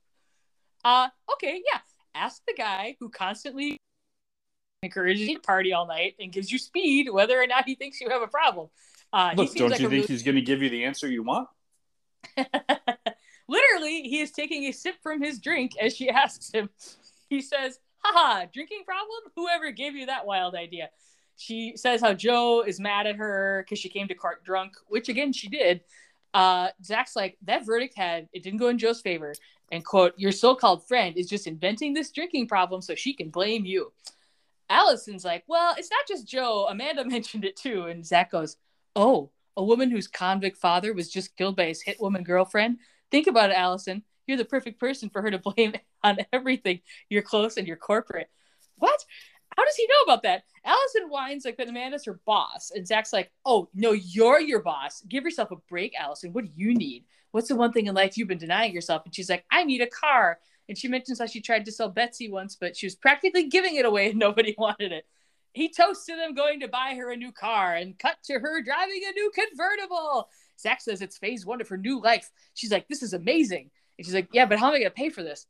Uh, 0.83 1.07
okay, 1.33 1.61
yeah. 1.71 1.79
Ask 2.13 2.41
the 2.47 2.53
guy 2.53 2.97
who 2.99 3.09
constantly 3.09 3.77
encourages 4.83 5.27
you 5.27 5.35
to 5.35 5.41
party 5.41 5.73
all 5.73 5.87
night 5.87 6.15
and 6.19 6.31
gives 6.31 6.51
you 6.51 6.57
speed, 6.57 7.09
whether 7.09 7.39
or 7.41 7.47
not 7.47 7.65
he 7.65 7.75
thinks 7.75 8.01
you 8.01 8.09
have 8.09 8.21
a 8.21 8.27
problem. 8.27 8.69
Uh, 9.13 9.31
Look, 9.35 9.53
don't 9.53 9.69
like 9.69 9.79
you 9.79 9.89
think 9.89 10.01
really... 10.01 10.07
he's 10.07 10.23
going 10.23 10.35
to 10.35 10.41
give 10.41 10.61
you 10.61 10.69
the 10.69 10.85
answer 10.85 11.07
you 11.07 11.23
want? 11.23 11.47
Literally, 13.47 14.03
he 14.03 14.21
is 14.21 14.31
taking 14.31 14.65
a 14.65 14.71
sip 14.71 14.95
from 15.03 15.21
his 15.21 15.39
drink 15.39 15.73
as 15.79 15.95
she 15.95 16.09
asks 16.09 16.51
him. 16.51 16.69
He 17.29 17.41
says, 17.41 17.79
haha, 17.99 18.45
drinking 18.53 18.83
problem? 18.85 19.31
Whoever 19.35 19.71
gave 19.71 19.95
you 19.95 20.07
that 20.07 20.25
wild 20.25 20.55
idea? 20.55 20.89
She 21.37 21.73
says 21.75 22.01
how 22.01 22.13
Jo 22.13 22.61
is 22.61 22.79
mad 22.79 23.07
at 23.07 23.15
her 23.15 23.63
because 23.65 23.79
she 23.79 23.89
came 23.89 24.07
to 24.07 24.15
court 24.15 24.43
drunk, 24.43 24.73
which 24.87 25.09
again 25.09 25.33
she 25.33 25.49
did. 25.49 25.81
Uh, 26.33 26.69
Zach's 26.83 27.15
like, 27.15 27.37
that 27.43 27.65
verdict 27.65 27.95
had, 27.95 28.29
it 28.31 28.43
didn't 28.43 28.59
go 28.59 28.69
in 28.69 28.77
Jo's 28.77 29.01
favor. 29.01 29.33
And 29.71 29.85
quote, 29.85 30.13
your 30.17 30.33
so 30.33 30.53
called 30.53 30.85
friend 30.87 31.17
is 31.17 31.29
just 31.29 31.47
inventing 31.47 31.93
this 31.93 32.11
drinking 32.11 32.47
problem 32.47 32.81
so 32.81 32.93
she 32.93 33.13
can 33.13 33.29
blame 33.29 33.65
you. 33.65 33.93
Alison's 34.69 35.25
like, 35.25 35.43
well, 35.47 35.75
it's 35.77 35.89
not 35.89 36.07
just 36.07 36.27
Jo. 36.27 36.67
Amanda 36.69 37.05
mentioned 37.07 37.45
it 37.45 37.55
too. 37.55 37.85
And 37.85 38.05
Zach 38.05 38.31
goes, 38.31 38.57
oh, 38.95 39.31
a 39.57 39.63
woman 39.63 39.91
whose 39.91 40.07
convict 40.07 40.57
father 40.57 40.93
was 40.93 41.09
just 41.09 41.35
killed 41.35 41.55
by 41.55 41.65
his 41.65 41.81
hit 41.81 41.99
woman 41.99 42.23
girlfriend. 42.23 42.77
Think 43.09 43.27
about 43.27 43.49
it, 43.49 43.57
Alison. 43.57 44.03
You're 44.27 44.37
the 44.37 44.45
perfect 44.45 44.79
person 44.79 45.09
for 45.09 45.21
her 45.21 45.31
to 45.31 45.37
blame 45.55 45.73
on 46.03 46.17
everything. 46.31 46.81
You're 47.09 47.21
close 47.21 47.57
and 47.57 47.67
you're 47.67 47.77
corporate. 47.77 48.29
What? 48.75 49.03
How 49.57 49.65
does 49.65 49.75
he 49.75 49.87
know 49.87 50.13
about 50.13 50.23
that? 50.23 50.43
Alison 50.63 51.09
whines 51.09 51.43
like 51.43 51.57
that 51.57 51.67
Amanda's 51.67 52.05
her 52.05 52.21
boss. 52.25 52.71
And 52.73 52.87
Zach's 52.87 53.11
like, 53.11 53.31
oh, 53.45 53.67
no, 53.73 53.91
you're 53.91 54.39
your 54.39 54.61
boss. 54.61 55.01
Give 55.01 55.25
yourself 55.25 55.51
a 55.51 55.57
break, 55.69 55.93
Alison. 55.99 56.31
What 56.31 56.45
do 56.45 56.51
you 56.55 56.73
need? 56.73 57.03
What's 57.31 57.47
the 57.47 57.55
one 57.55 57.71
thing 57.71 57.87
in 57.87 57.95
life 57.95 58.17
you've 58.17 58.27
been 58.27 58.37
denying 58.37 58.73
yourself? 58.73 59.03
And 59.05 59.15
she's 59.15 59.29
like, 59.29 59.45
I 59.51 59.63
need 59.63 59.81
a 59.81 59.87
car. 59.87 60.39
And 60.67 60.77
she 60.77 60.87
mentions 60.87 61.19
how 61.19 61.25
she 61.25 61.41
tried 61.41 61.65
to 61.65 61.71
sell 61.71 61.89
Betsy 61.89 62.29
once, 62.29 62.55
but 62.55 62.75
she 62.77 62.85
was 62.85 62.95
practically 62.95 63.47
giving 63.47 63.75
it 63.75 63.85
away 63.85 64.09
and 64.09 64.19
nobody 64.19 64.55
wanted 64.57 64.91
it. 64.91 65.05
He 65.53 65.69
toasted 65.69 66.17
them 66.17 66.33
going 66.33 66.61
to 66.61 66.67
buy 66.67 66.95
her 66.97 67.11
a 67.11 67.17
new 67.17 67.31
car 67.31 67.75
and 67.75 67.97
cut 67.99 68.17
to 68.25 68.39
her 68.39 68.61
driving 68.61 69.01
a 69.07 69.11
new 69.11 69.31
convertible. 69.33 70.29
Zach 70.59 70.79
says 70.81 71.01
it's 71.01 71.17
phase 71.17 71.45
one 71.45 71.59
of 71.59 71.67
her 71.67 71.77
new 71.77 72.01
life. 72.01 72.29
She's 72.53 72.71
like, 72.71 72.87
this 72.87 73.03
is 73.03 73.13
amazing. 73.13 73.69
And 73.97 74.05
she's 74.05 74.15
like, 74.15 74.29
yeah, 74.31 74.45
but 74.45 74.59
how 74.59 74.67
am 74.67 74.75
I 74.75 74.79
going 74.79 74.91
to 74.91 74.95
pay 74.95 75.09
for 75.09 75.23
this? 75.23 75.47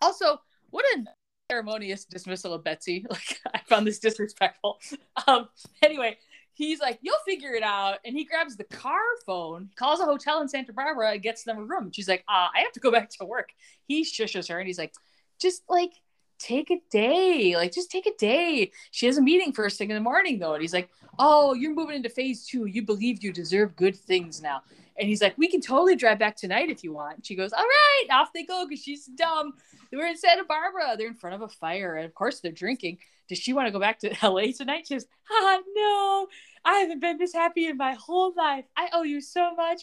Also, 0.00 0.40
what 0.70 0.84
a 0.96 1.04
ceremonious 1.50 2.04
dismissal 2.04 2.54
of 2.54 2.64
Betsy. 2.64 3.06
Like, 3.10 3.40
I 3.54 3.60
found 3.68 3.86
this 3.86 3.98
disrespectful. 3.98 4.80
Um, 5.28 5.48
anyway, 5.80 6.18
he's 6.54 6.80
like, 6.80 6.98
you'll 7.02 7.16
figure 7.26 7.52
it 7.52 7.62
out. 7.62 7.98
And 8.04 8.16
he 8.16 8.24
grabs 8.24 8.56
the 8.56 8.64
car 8.64 9.00
phone, 9.26 9.70
calls 9.76 10.00
a 10.00 10.04
hotel 10.04 10.40
in 10.40 10.48
Santa 10.48 10.72
Barbara, 10.72 11.12
and 11.12 11.22
gets 11.22 11.44
them 11.44 11.58
a 11.58 11.64
room. 11.64 11.90
She's 11.92 12.08
like, 12.08 12.24
uh, 12.28 12.48
I 12.54 12.60
have 12.60 12.72
to 12.72 12.80
go 12.80 12.90
back 12.92 13.10
to 13.10 13.24
work. 13.24 13.50
He 13.86 14.04
shushes 14.04 14.48
her 14.48 14.58
and 14.58 14.66
he's 14.66 14.78
like, 14.78 14.94
just 15.40 15.62
like 15.68 15.92
take 16.38 16.70
a 16.70 16.80
day. 16.90 17.56
Like, 17.56 17.72
just 17.72 17.90
take 17.90 18.06
a 18.06 18.16
day. 18.18 18.72
She 18.90 19.06
has 19.06 19.18
a 19.18 19.22
meeting 19.22 19.52
first 19.52 19.78
thing 19.78 19.90
in 19.90 19.94
the 19.94 20.00
morning, 20.00 20.38
though. 20.38 20.54
And 20.54 20.62
he's 20.62 20.74
like, 20.74 20.88
Oh, 21.18 21.54
you're 21.54 21.74
moving 21.74 21.96
into 21.96 22.08
phase 22.08 22.46
two. 22.46 22.66
You 22.66 22.82
believe 22.82 23.22
you 23.22 23.32
deserve 23.32 23.76
good 23.76 23.96
things 23.96 24.42
now. 24.42 24.62
And 24.98 25.08
he's 25.08 25.22
like, 25.22 25.36
We 25.38 25.48
can 25.48 25.60
totally 25.60 25.96
drive 25.96 26.18
back 26.18 26.36
tonight 26.36 26.70
if 26.70 26.84
you 26.84 26.92
want. 26.92 27.24
She 27.26 27.34
goes, 27.34 27.52
All 27.52 27.64
right, 27.64 28.06
off 28.12 28.32
they 28.32 28.44
go 28.44 28.66
because 28.68 28.82
she's 28.82 29.06
dumb. 29.06 29.54
They're 29.90 30.06
in 30.06 30.16
Santa 30.16 30.44
Barbara. 30.44 30.96
They're 30.96 31.08
in 31.08 31.14
front 31.14 31.34
of 31.34 31.42
a 31.42 31.48
fire. 31.48 31.96
And 31.96 32.04
of 32.04 32.14
course, 32.14 32.40
they're 32.40 32.52
drinking. 32.52 32.98
Does 33.28 33.38
she 33.38 33.52
want 33.52 33.66
to 33.66 33.72
go 33.72 33.80
back 33.80 34.00
to 34.00 34.14
LA 34.22 34.52
tonight? 34.56 34.86
She 34.86 34.94
goes, 34.94 35.06
Ah, 35.30 35.60
no. 35.74 36.26
I 36.64 36.78
haven't 36.78 37.00
been 37.00 37.18
this 37.18 37.32
happy 37.32 37.66
in 37.66 37.76
my 37.76 37.94
whole 37.94 38.32
life. 38.34 38.64
I 38.76 38.88
owe 38.92 39.02
you 39.02 39.20
so 39.20 39.54
much. 39.54 39.82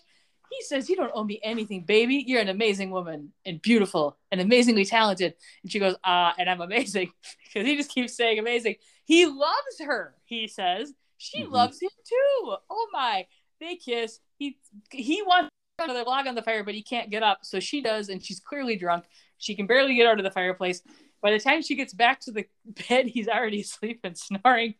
He 0.49 0.63
says, 0.63 0.89
You 0.89 0.95
don't 0.95 1.11
owe 1.13 1.23
me 1.23 1.39
anything, 1.43 1.83
baby. 1.83 2.23
You're 2.27 2.41
an 2.41 2.49
amazing 2.49 2.91
woman 2.91 3.31
and 3.45 3.61
beautiful 3.61 4.17
and 4.31 4.41
amazingly 4.41 4.85
talented. 4.85 5.33
And 5.63 5.71
she 5.71 5.79
goes, 5.79 5.95
Ah, 6.03 6.33
and 6.37 6.49
I'm 6.49 6.61
amazing. 6.61 7.11
because 7.45 7.67
he 7.67 7.75
just 7.75 7.91
keeps 7.91 8.15
saying 8.15 8.39
amazing. 8.39 8.75
He 9.05 9.25
loves 9.25 9.79
her, 9.79 10.15
he 10.25 10.47
says. 10.47 10.93
She 11.17 11.43
mm-hmm. 11.43 11.53
loves 11.53 11.81
him 11.81 11.89
too. 12.05 12.55
Oh 12.69 12.87
my. 12.91 13.27
They 13.59 13.75
kiss. 13.75 14.19
He 14.37 14.57
he 14.91 15.21
wants 15.21 15.51
another 15.79 16.03
log 16.03 16.27
on 16.27 16.35
the 16.35 16.41
fire, 16.41 16.63
but 16.63 16.73
he 16.73 16.81
can't 16.81 17.11
get 17.11 17.23
up. 17.23 17.39
So 17.43 17.59
she 17.59 17.81
does, 17.81 18.09
and 18.09 18.23
she's 18.23 18.39
clearly 18.39 18.75
drunk. 18.75 19.05
She 19.37 19.55
can 19.55 19.67
barely 19.67 19.95
get 19.95 20.07
out 20.07 20.19
of 20.19 20.23
the 20.23 20.31
fireplace. 20.31 20.81
By 21.21 21.31
the 21.31 21.39
time 21.39 21.61
she 21.61 21.75
gets 21.75 21.93
back 21.93 22.19
to 22.21 22.31
the 22.31 22.45
bed, 22.89 23.07
he's 23.07 23.27
already 23.27 23.61
asleep 23.61 24.01
and 24.03 24.17
snoring. 24.17 24.75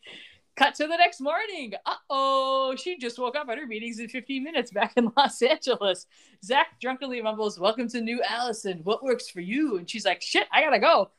Cut 0.58 0.76
to 0.76 0.88
the 0.88 0.98
next 0.98 1.22
morning. 1.22 1.74
Uh 1.86 1.96
oh, 2.10 2.76
she 2.76 2.98
just 2.98 3.18
woke 3.18 3.38
up 3.38 3.48
at 3.50 3.58
her 3.58 3.66
meetings 3.66 4.00
in 4.00 4.10
15 4.10 4.44
minutes 4.44 4.72
back 4.72 4.94
in 4.98 5.12
Los 5.16 5.42
Angeles. 5.42 6.08
Zach 6.44 6.80
drunkenly 6.82 7.22
mumbles, 7.22 7.60
Welcome 7.60 7.88
to 7.90 8.02
New 8.02 8.22
Alison. 8.28 8.82
What 8.84 9.04
works 9.04 9.30
for 9.30 9.40
you? 9.40 9.78
And 9.78 9.90
she's 9.90 10.06
like, 10.06 10.22
Shit, 10.22 10.48
I 10.52 10.62
gotta 10.62 10.80
go. 10.80 11.12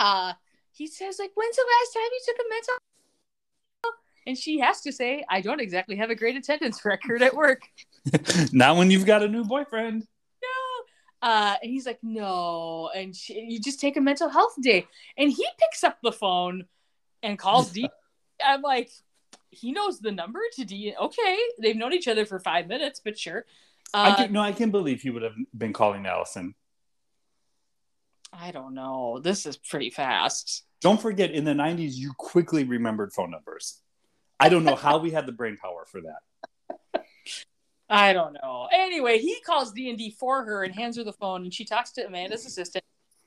Uh, 0.00 0.32
he 0.72 0.86
says, 0.86 1.18
like, 1.18 1.32
when's 1.34 1.56
the 1.56 1.66
last 1.80 1.92
time 1.92 2.02
you 2.12 2.20
took 2.24 2.36
a 2.36 2.48
mental? 2.48 2.74
And 4.28 4.38
she 4.38 4.60
has 4.60 4.80
to 4.82 4.92
say, 4.92 5.24
I 5.28 5.40
don't 5.40 5.60
exactly 5.60 5.96
have 5.96 6.10
a 6.10 6.14
great 6.14 6.36
attendance 6.36 6.84
record 6.84 7.22
at 7.22 7.34
work. 7.34 7.62
Not 8.52 8.76
when 8.76 8.90
you've 8.90 9.06
got 9.06 9.22
a 9.22 9.28
new 9.28 9.42
boyfriend. 9.44 10.06
Uh, 11.20 11.56
and 11.62 11.70
he's 11.70 11.86
like, 11.86 11.98
no. 12.02 12.90
And 12.94 13.14
she, 13.14 13.40
you 13.40 13.60
just 13.60 13.80
take 13.80 13.96
a 13.96 14.00
mental 14.00 14.28
health 14.28 14.54
day. 14.60 14.86
And 15.16 15.30
he 15.30 15.46
picks 15.58 15.82
up 15.82 15.98
the 16.02 16.12
phone 16.12 16.66
and 17.22 17.38
calls 17.38 17.72
D 17.72 17.88
I'm 18.44 18.62
like, 18.62 18.90
he 19.50 19.72
knows 19.72 20.00
the 20.00 20.12
number 20.12 20.40
to 20.54 20.64
D. 20.64 20.94
Okay, 21.00 21.38
they've 21.60 21.76
known 21.76 21.92
each 21.92 22.08
other 22.08 22.24
for 22.24 22.38
five 22.38 22.68
minutes, 22.68 23.00
but 23.02 23.18
sure. 23.18 23.44
Uh, 23.94 24.12
I 24.12 24.14
can, 24.14 24.32
no, 24.32 24.40
I 24.40 24.52
can 24.52 24.70
believe 24.70 25.02
he 25.02 25.10
would 25.10 25.22
have 25.22 25.34
been 25.56 25.72
calling 25.72 26.06
Alison. 26.06 26.54
I 28.32 28.50
don't 28.50 28.74
know. 28.74 29.20
This 29.22 29.46
is 29.46 29.56
pretty 29.56 29.90
fast. 29.90 30.64
Don't 30.80 31.00
forget, 31.00 31.30
in 31.30 31.44
the 31.44 31.52
'90s, 31.52 31.94
you 31.94 32.12
quickly 32.16 32.64
remembered 32.64 33.12
phone 33.12 33.30
numbers. 33.30 33.80
I 34.38 34.50
don't 34.50 34.64
know 34.64 34.76
how 34.76 34.98
we 34.98 35.10
had 35.10 35.26
the 35.26 35.32
brain 35.32 35.56
power 35.60 35.84
for 35.90 36.00
that. 36.02 36.20
I 37.90 38.12
don't 38.12 38.34
know. 38.34 38.68
Anyway, 38.72 39.18
he 39.18 39.40
calls 39.40 39.72
D 39.72 39.88
and 39.88 39.98
D 39.98 40.10
for 40.10 40.44
her 40.44 40.64
and 40.64 40.74
hands 40.74 40.96
her 40.98 41.04
the 41.04 41.12
phone, 41.12 41.42
and 41.44 41.54
she 41.54 41.64
talks 41.64 41.90
to 41.92 42.06
Amanda's 42.06 42.44
assistant. 42.46 42.84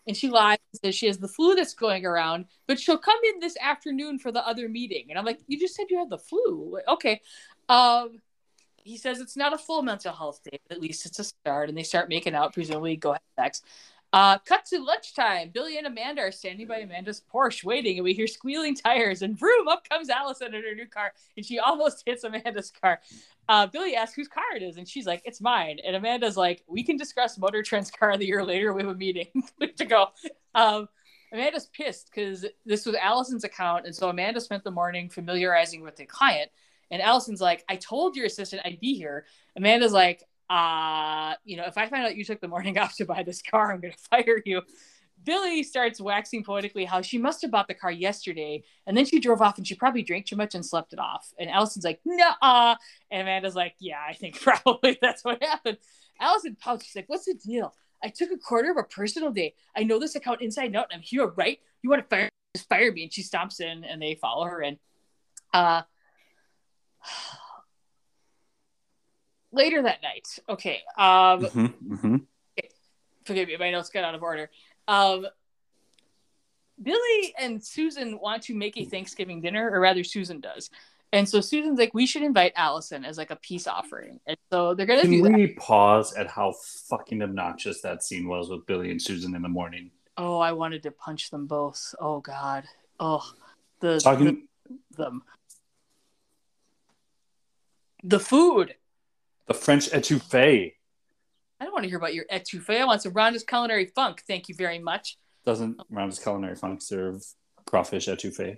and 0.08 0.18
she 0.18 0.30
lies 0.30 0.58
and 0.74 0.80
says 0.82 0.96
she 0.96 1.08
has 1.08 1.18
the 1.18 1.28
flu 1.28 1.56
that's 1.56 1.74
going 1.74 2.06
around, 2.06 2.46
but 2.68 2.80
she'll 2.80 2.98
come 2.98 3.20
in 3.34 3.40
this 3.40 3.56
afternoon 3.62 4.20
for 4.20 4.32
the 4.32 4.46
other 4.48 4.68
meeting. 4.68 5.06
And 5.10 5.20
I'm 5.20 5.26
like, 5.26 5.40
you 5.48 5.60
just 5.60 5.76
said 5.76 5.86
you 5.90 6.00
had 6.00 6.10
the 6.10 6.18
flu. 6.18 6.80
Okay. 6.88 7.22
Um, 7.70 8.20
he 8.84 8.98
says 8.98 9.20
it's 9.20 9.38
not 9.38 9.54
a 9.54 9.58
full 9.58 9.84
mental 9.84 10.14
health 10.14 10.42
day, 10.44 10.60
but 10.68 10.76
at 10.76 10.82
least 10.82 11.06
it's 11.06 11.20
a 11.20 11.24
start. 11.24 11.70
And 11.70 11.78
they 11.78 11.84
start 11.84 12.10
making 12.10 12.34
out, 12.34 12.54
presumably 12.54 12.96
go 12.96 13.14
have 13.14 13.22
sex. 13.40 13.62
Uh, 14.14 14.38
cut 14.40 14.66
to 14.66 14.78
lunchtime. 14.84 15.52
Billy 15.54 15.78
and 15.78 15.88
Amanda 15.88 16.22
are 16.22 16.32
standing 16.34 16.68
by 16.68 16.80
Amanda's 16.80 17.22
Porsche 17.34 17.64
waiting, 17.64 17.98
and 17.98 18.04
we 18.04 18.14
hear 18.14 18.28
squealing 18.28 18.76
tires. 18.76 19.22
And 19.22 19.40
vroom, 19.40 19.70
up 19.70 19.88
comes 19.88 20.10
Alison 20.10 20.54
in 20.54 20.64
her 20.64 20.76
new 20.76 20.88
car, 20.88 21.14
and 21.38 21.46
she 21.46 21.60
almost 21.60 22.04
hits 22.06 22.26
Amanda's 22.26 22.72
car. 22.72 23.00
Uh, 23.52 23.68
Billy 23.68 23.98
asks 23.98 24.16
whose 24.16 24.30
car 24.30 24.56
it 24.56 24.64
is, 24.64 24.78
and 24.78 24.88
she's 24.88 25.06
like, 25.06 25.22
"It's 25.26 25.42
mine." 25.42 25.78
And 25.86 25.94
Amanda's 25.94 26.38
like, 26.38 26.64
"We 26.68 26.84
can 26.84 26.96
discuss 26.96 27.38
Motor 27.38 27.62
Trend's 27.62 27.92
car 27.92 28.16
the 28.16 28.26
year 28.26 28.46
later. 28.46 28.72
We 28.72 28.82
have 28.82 28.92
a 28.92 28.96
meeting 28.96 29.28
to 29.76 29.84
go." 29.84 30.08
Um, 30.56 30.88
Amanda's 31.34 31.66
pissed 31.66 32.10
because 32.16 32.46
this 32.66 32.86
was 32.86 32.96
Alison's 32.96 33.44
account, 33.44 33.86
and 33.86 33.94
so 33.94 34.08
Amanda 34.08 34.40
spent 34.40 34.64
the 34.64 34.72
morning 34.72 35.10
familiarizing 35.10 35.82
with 35.82 35.98
the 35.98 36.06
client. 36.06 36.50
And 36.92 37.02
Alison's 37.02 37.42
like, 37.42 37.66
"I 37.68 37.76
told 37.76 38.16
your 38.16 38.26
assistant 38.26 38.62
I'd 38.64 38.80
be 38.80 38.94
here." 38.94 39.26
Amanda's 39.58 39.92
like, 39.92 40.24
uh, 40.50 41.34
you 41.44 41.58
know, 41.58 41.66
if 41.66 41.78
I 41.78 41.90
find 41.90 42.06
out 42.06 42.16
you 42.16 42.24
took 42.24 42.40
the 42.40 42.48
morning 42.48 42.78
off 42.78 42.96
to 42.98 43.06
buy 43.06 43.24
this 43.24 43.42
car, 43.42 43.74
I'm 43.74 43.82
going 43.82 43.94
to 43.94 44.00
fire 44.00 44.42
you. 44.46 44.62
Billy 45.24 45.64
starts 45.64 46.02
waxing 46.02 46.44
poetically 46.44 46.86
how 46.86 47.02
she 47.02 47.18
must 47.18 47.42
have 47.42 47.52
bought 47.52 47.68
the 47.68 47.74
car 47.74 47.92
yesterday 47.92 48.64
and 48.88 48.96
then 48.96 49.06
she 49.06 49.20
drove 49.20 49.42
off 49.42 49.58
and 49.58 49.68
she 49.68 49.76
probably 49.76 50.02
drank 50.02 50.26
too 50.26 50.36
much 50.36 50.56
and 50.56 50.66
slept 50.66 50.94
it 50.94 51.00
off. 51.00 51.34
And 51.40 51.50
Alison's 51.50 51.86
like, 51.86 52.00
nah. 52.06 52.76
And 53.12 53.22
Amanda's 53.22 53.56
like, 53.56 53.76
yeah, 53.80 54.02
I 54.08 54.14
think 54.14 54.40
probably 54.42 54.98
that's 55.02 55.24
what 55.24 55.44
happened. 55.44 55.78
Alison 56.20 56.56
pouts. 56.60 56.86
She's 56.86 56.96
like, 56.96 57.10
what's 57.10 57.26
the 57.26 57.34
deal? 57.34 57.74
I 58.04 58.10
took 58.10 58.32
a 58.32 58.38
quarter 58.38 58.72
of 58.72 58.78
a 58.78 58.84
personal 58.84 59.32
day. 59.32 59.54
I 59.76 59.84
know 59.84 60.00
this 60.00 60.16
account 60.16 60.42
inside 60.42 60.66
and 60.66 60.76
out 60.76 60.88
and 60.92 60.98
I'm 60.98 61.04
here, 61.04 61.28
right? 61.28 61.60
You 61.84 61.90
want 61.90 62.02
to 62.02 62.16
fire, 62.16 62.30
just 62.56 62.68
fire 62.70 62.92
me. 62.92 63.04
And 63.04 63.14
she 63.14 63.24
stomps 63.24 63.60
in 63.60 63.84
and 63.84 64.02
they 64.02 64.16
follow 64.16 64.46
her 64.46 64.62
in. 64.62 64.80
Uh, 65.54 65.84
later 69.52 69.82
that 69.84 70.02
night. 70.02 70.28
Okay. 70.50 70.82
Um, 70.98 71.42
mm-hmm, 71.42 71.94
mhm. 71.94 72.22
forgive 73.26 73.50
me, 73.50 73.58
my 73.58 73.72
notes 73.72 73.90
got 73.90 74.04
out 74.04 74.16
of 74.16 74.24
order. 74.24 74.50
Um, 74.92 75.26
Billy 76.84 77.34
and 77.40 77.64
Susan 77.64 78.20
want 78.20 78.44
to 78.44 78.54
make 78.54 78.76
a 78.76 78.84
Thanksgiving 78.84 79.40
dinner, 79.40 79.72
or 79.72 79.80
rather, 79.80 80.04
Susan 80.04 80.42
does. 80.42 80.70
And 81.14 81.28
so 81.28 81.40
Susan's 81.40 81.80
like, 81.80 81.94
we 81.94 82.06
should 82.06 82.24
invite 82.24 82.52
Alison 82.56 83.06
as 83.06 83.18
like 83.18 83.32
a 83.32 83.36
peace 83.38 83.68
offering. 83.68 84.20
And 84.28 84.38
so 84.52 84.74
they're 84.74 84.86
gonna 84.86 85.04
do 85.04 85.24
Can 85.24 85.32
that. 85.32 85.38
we 85.38 85.48
pause 85.54 86.14
at 86.14 86.28
how 86.28 86.54
fucking 86.90 87.22
obnoxious 87.22 87.82
that 87.82 88.04
scene 88.04 88.28
was 88.28 88.50
with 88.50 88.66
Billy 88.66 88.92
and 88.92 89.02
Susan 89.02 89.36
in 89.36 89.42
the 89.42 89.50
morning? 89.50 89.92
Oh, 90.18 90.40
I 90.40 90.52
wanted 90.52 90.84
to 90.84 90.92
punch 90.92 91.30
them 91.30 91.48
both. 91.48 91.96
Oh 92.00 92.20
God. 92.20 92.66
Oh, 93.00 93.30
the 93.80 94.00
Talking 94.00 94.48
the, 94.70 95.04
them. 95.04 95.24
The 98.04 98.20
food. 98.20 98.76
the 99.48 99.54
French 99.54 99.90
etouffee 99.92 100.74
I 101.62 101.64
don't 101.64 101.74
want 101.74 101.84
to 101.84 101.90
hear 101.90 102.00
about 102.00 102.16
your 102.16 102.26
etouffee. 102.26 102.82
I 102.82 102.86
want 102.86 103.04
some 103.04 103.14
Rhonda's 103.14 103.44
culinary 103.44 103.86
funk. 103.86 104.24
Thank 104.28 104.50
you 104.50 104.56
very 104.56 104.80
much. 104.80 105.20
doesn't 105.46 105.80
Rhonda's 105.94 106.18
Culinary 106.18 106.56
Funk 106.56 106.82
serve 106.82 107.24
crawfish 107.68 108.08
etouffee. 108.08 108.58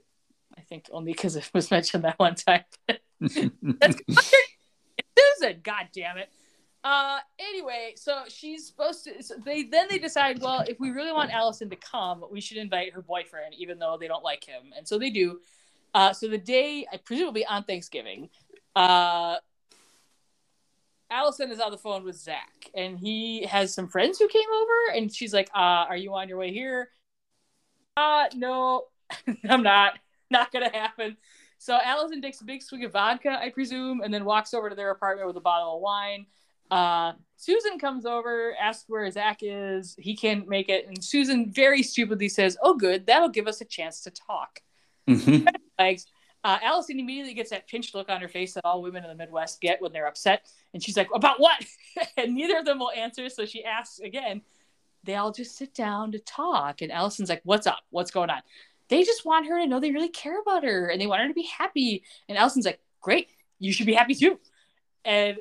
I 0.57 0.61
think 0.61 0.87
only 0.89 1.11
because 1.11 1.35
it 1.35 1.49
was 1.53 1.69
mentioned 1.69 2.05
that 2.05 2.17
one 2.17 2.35
time. 2.35 2.63
That's 2.87 3.35
Susan. 5.17 5.59
God 5.63 5.89
damn 5.93 6.17
it. 6.17 6.29
Uh, 6.85 7.19
anyway, 7.39 7.93
so 7.97 8.23
she's 8.29 8.67
supposed 8.67 9.03
to. 9.03 9.21
So 9.21 9.35
they 9.43 9.63
then 9.63 9.87
they 9.89 9.99
decide, 9.99 10.41
well, 10.41 10.63
if 10.65 10.79
we 10.79 10.91
really 10.91 11.11
want 11.11 11.33
Alison 11.33 11.69
to 11.71 11.75
come, 11.75 12.23
we 12.31 12.39
should 12.39 12.57
invite 12.57 12.93
her 12.93 13.01
boyfriend, 13.01 13.53
even 13.57 13.79
though 13.79 13.97
they 13.99 14.07
don't 14.07 14.23
like 14.23 14.45
him, 14.45 14.71
and 14.77 14.87
so 14.87 14.97
they 14.97 15.09
do. 15.09 15.41
Uh, 15.93 16.13
so 16.13 16.29
the 16.29 16.37
day, 16.37 16.87
I 16.91 16.97
presumably 16.97 17.45
on 17.45 17.65
Thanksgiving, 17.65 18.29
uh, 18.77 19.35
Alison 21.13 21.51
is 21.51 21.59
on 21.59 21.71
the 21.71 21.77
phone 21.77 22.03
with 22.03 22.15
Zach, 22.15 22.71
and 22.73 22.97
he 22.97 23.45
has 23.45 23.71
some 23.73 23.87
friends 23.87 24.17
who 24.17 24.27
came 24.27 24.49
over, 24.51 24.97
and 24.97 25.13
she's 25.13 25.33
like, 25.33 25.49
uh, 25.55 25.85
"Are 25.87 25.95
you 25.95 26.13
on 26.15 26.27
your 26.27 26.39
way 26.39 26.51
here?" 26.51 26.89
Uh, 27.95 28.25
no, 28.35 28.85
I'm 29.49 29.63
not. 29.63 29.99
Not 30.31 30.51
gonna 30.51 30.71
happen. 30.71 31.17
So 31.59 31.77
Alison 31.81 32.21
takes 32.21 32.41
a 32.41 32.45
big 32.45 32.63
swig 32.63 32.83
of 32.83 32.93
vodka, 32.93 33.29
I 33.39 33.49
presume, 33.49 34.01
and 34.01 34.11
then 34.11 34.25
walks 34.25 34.53
over 34.53 34.69
to 34.69 34.75
their 34.75 34.89
apartment 34.89 35.27
with 35.27 35.37
a 35.37 35.41
bottle 35.41 35.75
of 35.75 35.81
wine. 35.81 36.25
Uh, 36.71 37.13
Susan 37.37 37.77
comes 37.77 38.05
over, 38.05 38.55
asks 38.59 38.85
where 38.87 39.09
Zach 39.11 39.39
is. 39.41 39.95
He 39.99 40.15
can't 40.15 40.47
make 40.47 40.69
it, 40.69 40.87
and 40.87 41.03
Susan 41.03 41.51
very 41.51 41.83
stupidly 41.83 42.29
says, 42.29 42.57
"Oh, 42.63 42.73
good, 42.73 43.05
that'll 43.05 43.29
give 43.29 43.47
us 43.47 43.61
a 43.61 43.65
chance 43.65 44.01
to 44.01 44.11
talk." 44.11 44.61
Mhm. 45.07 45.45
Uh, 46.43 46.59
Alison 46.61 46.99
immediately 46.99 47.33
gets 47.33 47.51
that 47.51 47.67
pinched 47.67 47.95
look 47.95 48.09
on 48.09 48.19
her 48.19 48.27
face 48.27 48.53
that 48.53 48.65
all 48.65 48.81
women 48.81 49.03
in 49.03 49.09
the 49.09 49.15
Midwest 49.15 49.61
get 49.61 49.81
when 49.81 49.93
they're 49.93 50.07
upset, 50.07 50.47
and 50.73 50.83
she's 50.83 50.97
like, 50.97 51.07
"About 51.13 51.39
what?" 51.39 51.65
and 52.17 52.35
neither 52.35 52.57
of 52.57 52.65
them 52.65 52.79
will 52.79 52.91
answer, 52.91 53.29
so 53.29 53.45
she 53.45 53.63
asks 53.63 53.99
again. 53.99 54.41
They 55.05 55.15
all 55.15 55.33
just 55.33 55.57
sit 55.57 55.73
down 55.73 56.13
to 56.13 56.19
talk, 56.19 56.81
and 56.81 56.91
Alison's 56.91 57.29
like, 57.29 57.41
"What's 57.43 57.67
up? 57.67 57.79
What's 57.91 58.11
going 58.11 58.29
on?" 58.29 58.41
They 58.89 59.03
just 59.03 59.25
want 59.25 59.47
her 59.47 59.59
to 59.59 59.67
know 59.67 59.79
they 59.79 59.91
really 59.91 60.09
care 60.09 60.39
about 60.39 60.63
her, 60.63 60.87
and 60.89 60.99
they 60.99 61.07
want 61.07 61.21
her 61.21 61.27
to 61.27 61.33
be 61.33 61.43
happy. 61.57 62.03
And 62.27 62.37
Alison's 62.37 62.65
like, 62.65 62.79
"Great, 63.01 63.29
you 63.59 63.71
should 63.71 63.85
be 63.85 63.93
happy 63.93 64.15
too." 64.15 64.39
And 65.05 65.37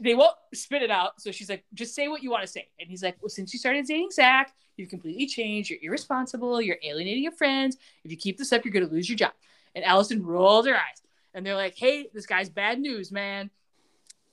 they 0.00 0.14
won't 0.14 0.34
spit 0.54 0.82
it 0.82 0.90
out, 0.90 1.20
so 1.20 1.30
she's 1.30 1.48
like, 1.50 1.64
"Just 1.74 1.94
say 1.94 2.08
what 2.08 2.22
you 2.22 2.30
want 2.30 2.42
to 2.42 2.48
say." 2.48 2.68
And 2.80 2.88
he's 2.88 3.02
like, 3.02 3.16
"Well, 3.20 3.30
since 3.30 3.52
you 3.52 3.58
started 3.58 3.86
dating 3.86 4.10
Zach, 4.12 4.54
you've 4.76 4.90
completely 4.90 5.26
changed. 5.26 5.70
You're 5.70 5.80
irresponsible. 5.82 6.60
You're 6.62 6.78
alienating 6.82 7.22
your 7.22 7.32
friends. 7.32 7.76
If 8.04 8.10
you 8.10 8.16
keep 8.16 8.38
this 8.38 8.52
up, 8.52 8.64
you're 8.64 8.72
going 8.72 8.86
to 8.86 8.92
lose 8.92 9.08
your 9.10 9.16
job." 9.16 9.32
And 9.78 9.84
Alison 9.84 10.26
rolls 10.26 10.66
her 10.66 10.74
eyes, 10.74 11.00
and 11.34 11.46
they're 11.46 11.54
like, 11.54 11.76
"Hey, 11.76 12.08
this 12.12 12.26
guy's 12.26 12.48
bad 12.48 12.80
news, 12.80 13.12
man." 13.12 13.48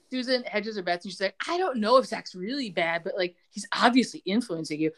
Susan 0.09 0.43
hedges 0.43 0.75
her 0.75 0.81
bets, 0.81 1.05
and 1.05 1.11
she's 1.11 1.21
like, 1.21 1.35
"I 1.47 1.59
don't 1.59 1.77
know 1.77 1.97
if 1.97 2.07
Zach's 2.07 2.33
really 2.33 2.71
bad, 2.71 3.03
but 3.03 3.15
like, 3.15 3.35
he's 3.51 3.67
obviously 3.71 4.23
influencing 4.25 4.79
you." 4.79 4.91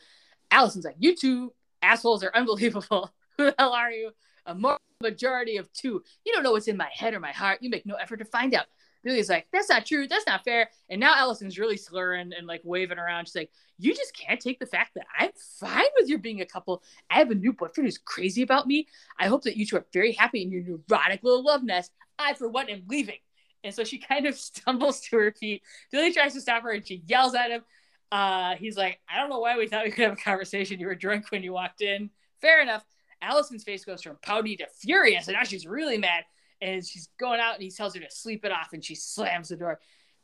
Alison's 0.50 0.86
like, 0.86 0.96
"You 1.00 1.18
two 1.18 1.54
assholes 1.82 2.24
are 2.24 2.32
unbelievable. 2.34 3.14
Who 3.38 3.48
the 3.48 3.56
hell 3.60 3.74
are 3.74 3.92
you? 3.92 4.12
A 4.46 4.56
moral 4.56 4.80
majority 5.02 5.58
of 5.58 5.70
two. 5.74 6.02
You 6.26 6.32
don't 6.32 6.44
know 6.44 6.54
what's 6.54 6.70
in 6.70 6.78
my 6.78 6.90
head 6.94 7.14
or 7.14 7.20
my 7.20 7.34
heart. 7.34 7.62
You 7.62 7.70
make 7.70 7.86
no 7.86 7.96
effort 7.96 8.18
to 8.18 8.26
find 8.26 8.56
out." 8.56 8.68
Billy's 9.08 9.30
like, 9.30 9.48
"That's 9.54 9.70
not 9.70 9.86
true. 9.86 10.06
That's 10.06 10.28
not 10.28 10.44
fair." 10.44 10.70
And 10.90 11.00
now 11.00 11.16
Alison's 11.16 11.58
really 11.58 11.78
slurring 11.78 12.34
and 12.38 12.46
like 12.46 12.60
waving 12.66 13.00
around. 13.00 13.26
She's 13.26 13.36
like, 13.36 13.52
"You 13.78 13.96
just 13.96 14.14
can't 14.14 14.40
take 14.40 14.60
the 14.60 14.66
fact 14.66 14.96
that 14.96 15.08
I'm 15.18 15.32
fine 15.60 15.86
with 15.98 16.10
you 16.10 16.18
being 16.18 16.42
a 16.42 16.46
couple. 16.46 16.84
I 17.10 17.20
have 17.20 17.32
a 17.32 17.36
new 17.36 17.54
boyfriend 17.54 17.88
who's 17.88 17.98
crazy 17.98 18.42
about 18.42 18.68
me. 18.68 18.88
I 19.18 19.28
hope 19.28 19.44
that 19.44 19.56
you 19.56 19.66
two 19.66 19.78
are 19.78 19.86
very 19.94 20.12
happy 20.12 20.42
in 20.42 20.52
your 20.52 20.64
neurotic 20.64 21.24
little 21.24 21.42
love 21.42 21.64
nest. 21.64 21.94
I, 22.20 22.34
for 22.34 22.50
one, 22.50 22.68
am 22.68 22.84
leaving." 22.90 23.20
And 23.64 23.74
so 23.74 23.86
she 23.86 23.98
kind 24.12 24.26
of 24.26 24.36
stumbles 24.36 25.00
to 25.02 25.18
her 25.18 25.32
feet. 25.32 25.62
Billy 25.90 26.12
tries 26.12 26.34
to 26.34 26.42
stop 26.42 26.64
her 26.64 26.72
and 26.72 26.86
she 26.86 27.02
yells 27.08 27.34
at 27.34 27.50
him. 27.50 27.64
Uh, 28.12 28.56
he's 28.56 28.76
like, 28.76 29.00
I 29.10 29.20
don't 29.20 29.30
know 29.30 29.40
why 29.40 29.58
we 29.58 29.68
thought 29.68 29.86
we 29.86 29.92
could 29.92 30.04
have 30.04 30.14
a 30.14 30.22
conversation. 30.22 30.80
You 30.80 30.88
were 30.88 30.96
drunk 30.96 31.32
when 31.32 31.44
you 31.44 31.54
walked 31.54 31.82
in. 31.82 32.10
Fair 32.42 32.62
enough. 32.62 32.86
Alison's 33.22 33.64
face 33.64 33.84
goes 33.84 34.02
from 34.02 34.18
pouty 34.22 34.58
to 34.58 34.68
furious, 34.68 35.28
and 35.28 35.36
now 35.36 35.44
she's 35.44 35.66
really 35.66 35.98
mad. 35.98 36.24
And 36.62 36.86
she's 36.86 37.10
going 37.20 37.40
out, 37.40 37.56
and 37.56 37.64
he 37.64 37.70
tells 37.70 37.94
her 37.94 38.00
to 38.00 38.10
sleep 38.10 38.44
it 38.46 38.52
off, 38.52 38.74
and 38.74 38.84
she 38.84 38.96
slams 38.96 39.50
the 39.50 39.56
door. 39.56 39.80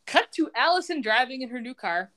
Cut 0.06 0.32
to 0.34 0.50
Alison 0.56 1.02
driving 1.02 1.42
in 1.42 1.50
her 1.50 1.62
new 1.62 1.74
car. 1.74 2.12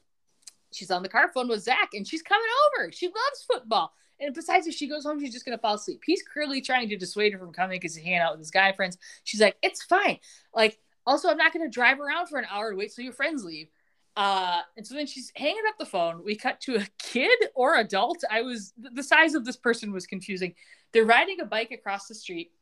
She's 0.73 0.91
on 0.91 1.03
the 1.03 1.09
car 1.09 1.31
phone 1.33 1.49
with 1.49 1.63
Zach, 1.63 1.91
and 1.95 2.07
she's 2.07 2.23
coming 2.23 2.49
over. 2.79 2.91
She 2.93 3.07
loves 3.07 3.45
football. 3.47 3.93
And 4.19 4.35
besides, 4.35 4.67
if 4.67 4.75
she 4.75 4.89
goes 4.89 5.05
home, 5.05 5.21
she's 5.21 5.33
just 5.33 5.45
gonna 5.45 5.59
fall 5.59 5.75
asleep. 5.75 6.01
He's 6.05 6.23
clearly 6.23 6.61
trying 6.61 6.89
to 6.89 6.97
dissuade 6.97 7.33
her 7.33 7.39
from 7.39 7.53
coming 7.53 7.79
because 7.79 7.95
he's 7.95 8.05
hanging 8.05 8.21
out 8.21 8.33
with 8.33 8.41
his 8.41 8.51
guy 8.51 8.73
friends. 8.73 8.97
She's 9.25 9.41
like, 9.41 9.57
"It's 9.63 9.83
fine." 9.83 10.19
Like, 10.55 10.79
also, 11.07 11.29
I'm 11.29 11.37
not 11.37 11.53
gonna 11.53 11.69
drive 11.69 12.01
around 12.01 12.29
for 12.29 12.39
an 12.39 12.47
hour 12.51 12.71
to 12.71 12.77
wait 12.77 12.95
till 12.95 13.05
your 13.05 13.13
friends 13.13 13.45
leave. 13.45 13.69
Uh, 14.17 14.63
and 14.79 14.87
so 14.87 14.95
then 14.95 15.07
she's 15.07 15.31
hanging 15.37 15.63
up 15.69 15.77
the 15.79 15.85
phone. 15.85 16.25
We 16.25 16.37
cut 16.37 16.61
to 16.63 16.77
a 16.77 16.87
kid 16.99 17.39
or 17.55 17.77
adult. 17.77 18.25
I 18.31 18.43
was 18.43 18.73
the 18.79 19.03
size 19.03 19.35
of 19.35 19.45
this 19.45 19.57
person 19.57 19.93
was 19.93 20.07
confusing. 20.07 20.55
They're 20.93 21.05
riding 21.05 21.41
a 21.41 21.45
bike 21.45 21.71
across 21.71 22.09
the 22.09 22.15
street. 22.15 22.53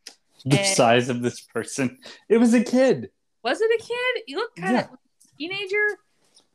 The 0.45 0.59
And- 0.61 0.67
size 0.77 1.09
of 1.09 1.23
this 1.23 1.41
person. 1.41 1.99
It 2.29 2.39
was 2.39 2.55
a 2.55 2.63
kid. 2.63 3.11
Was 3.43 3.61
it 3.61 3.71
a 3.81 3.83
kid? 3.85 4.23
He 4.27 4.37
looked 4.37 4.57
kind 4.59 4.77
of 4.79 4.89
teenager. 5.39 5.99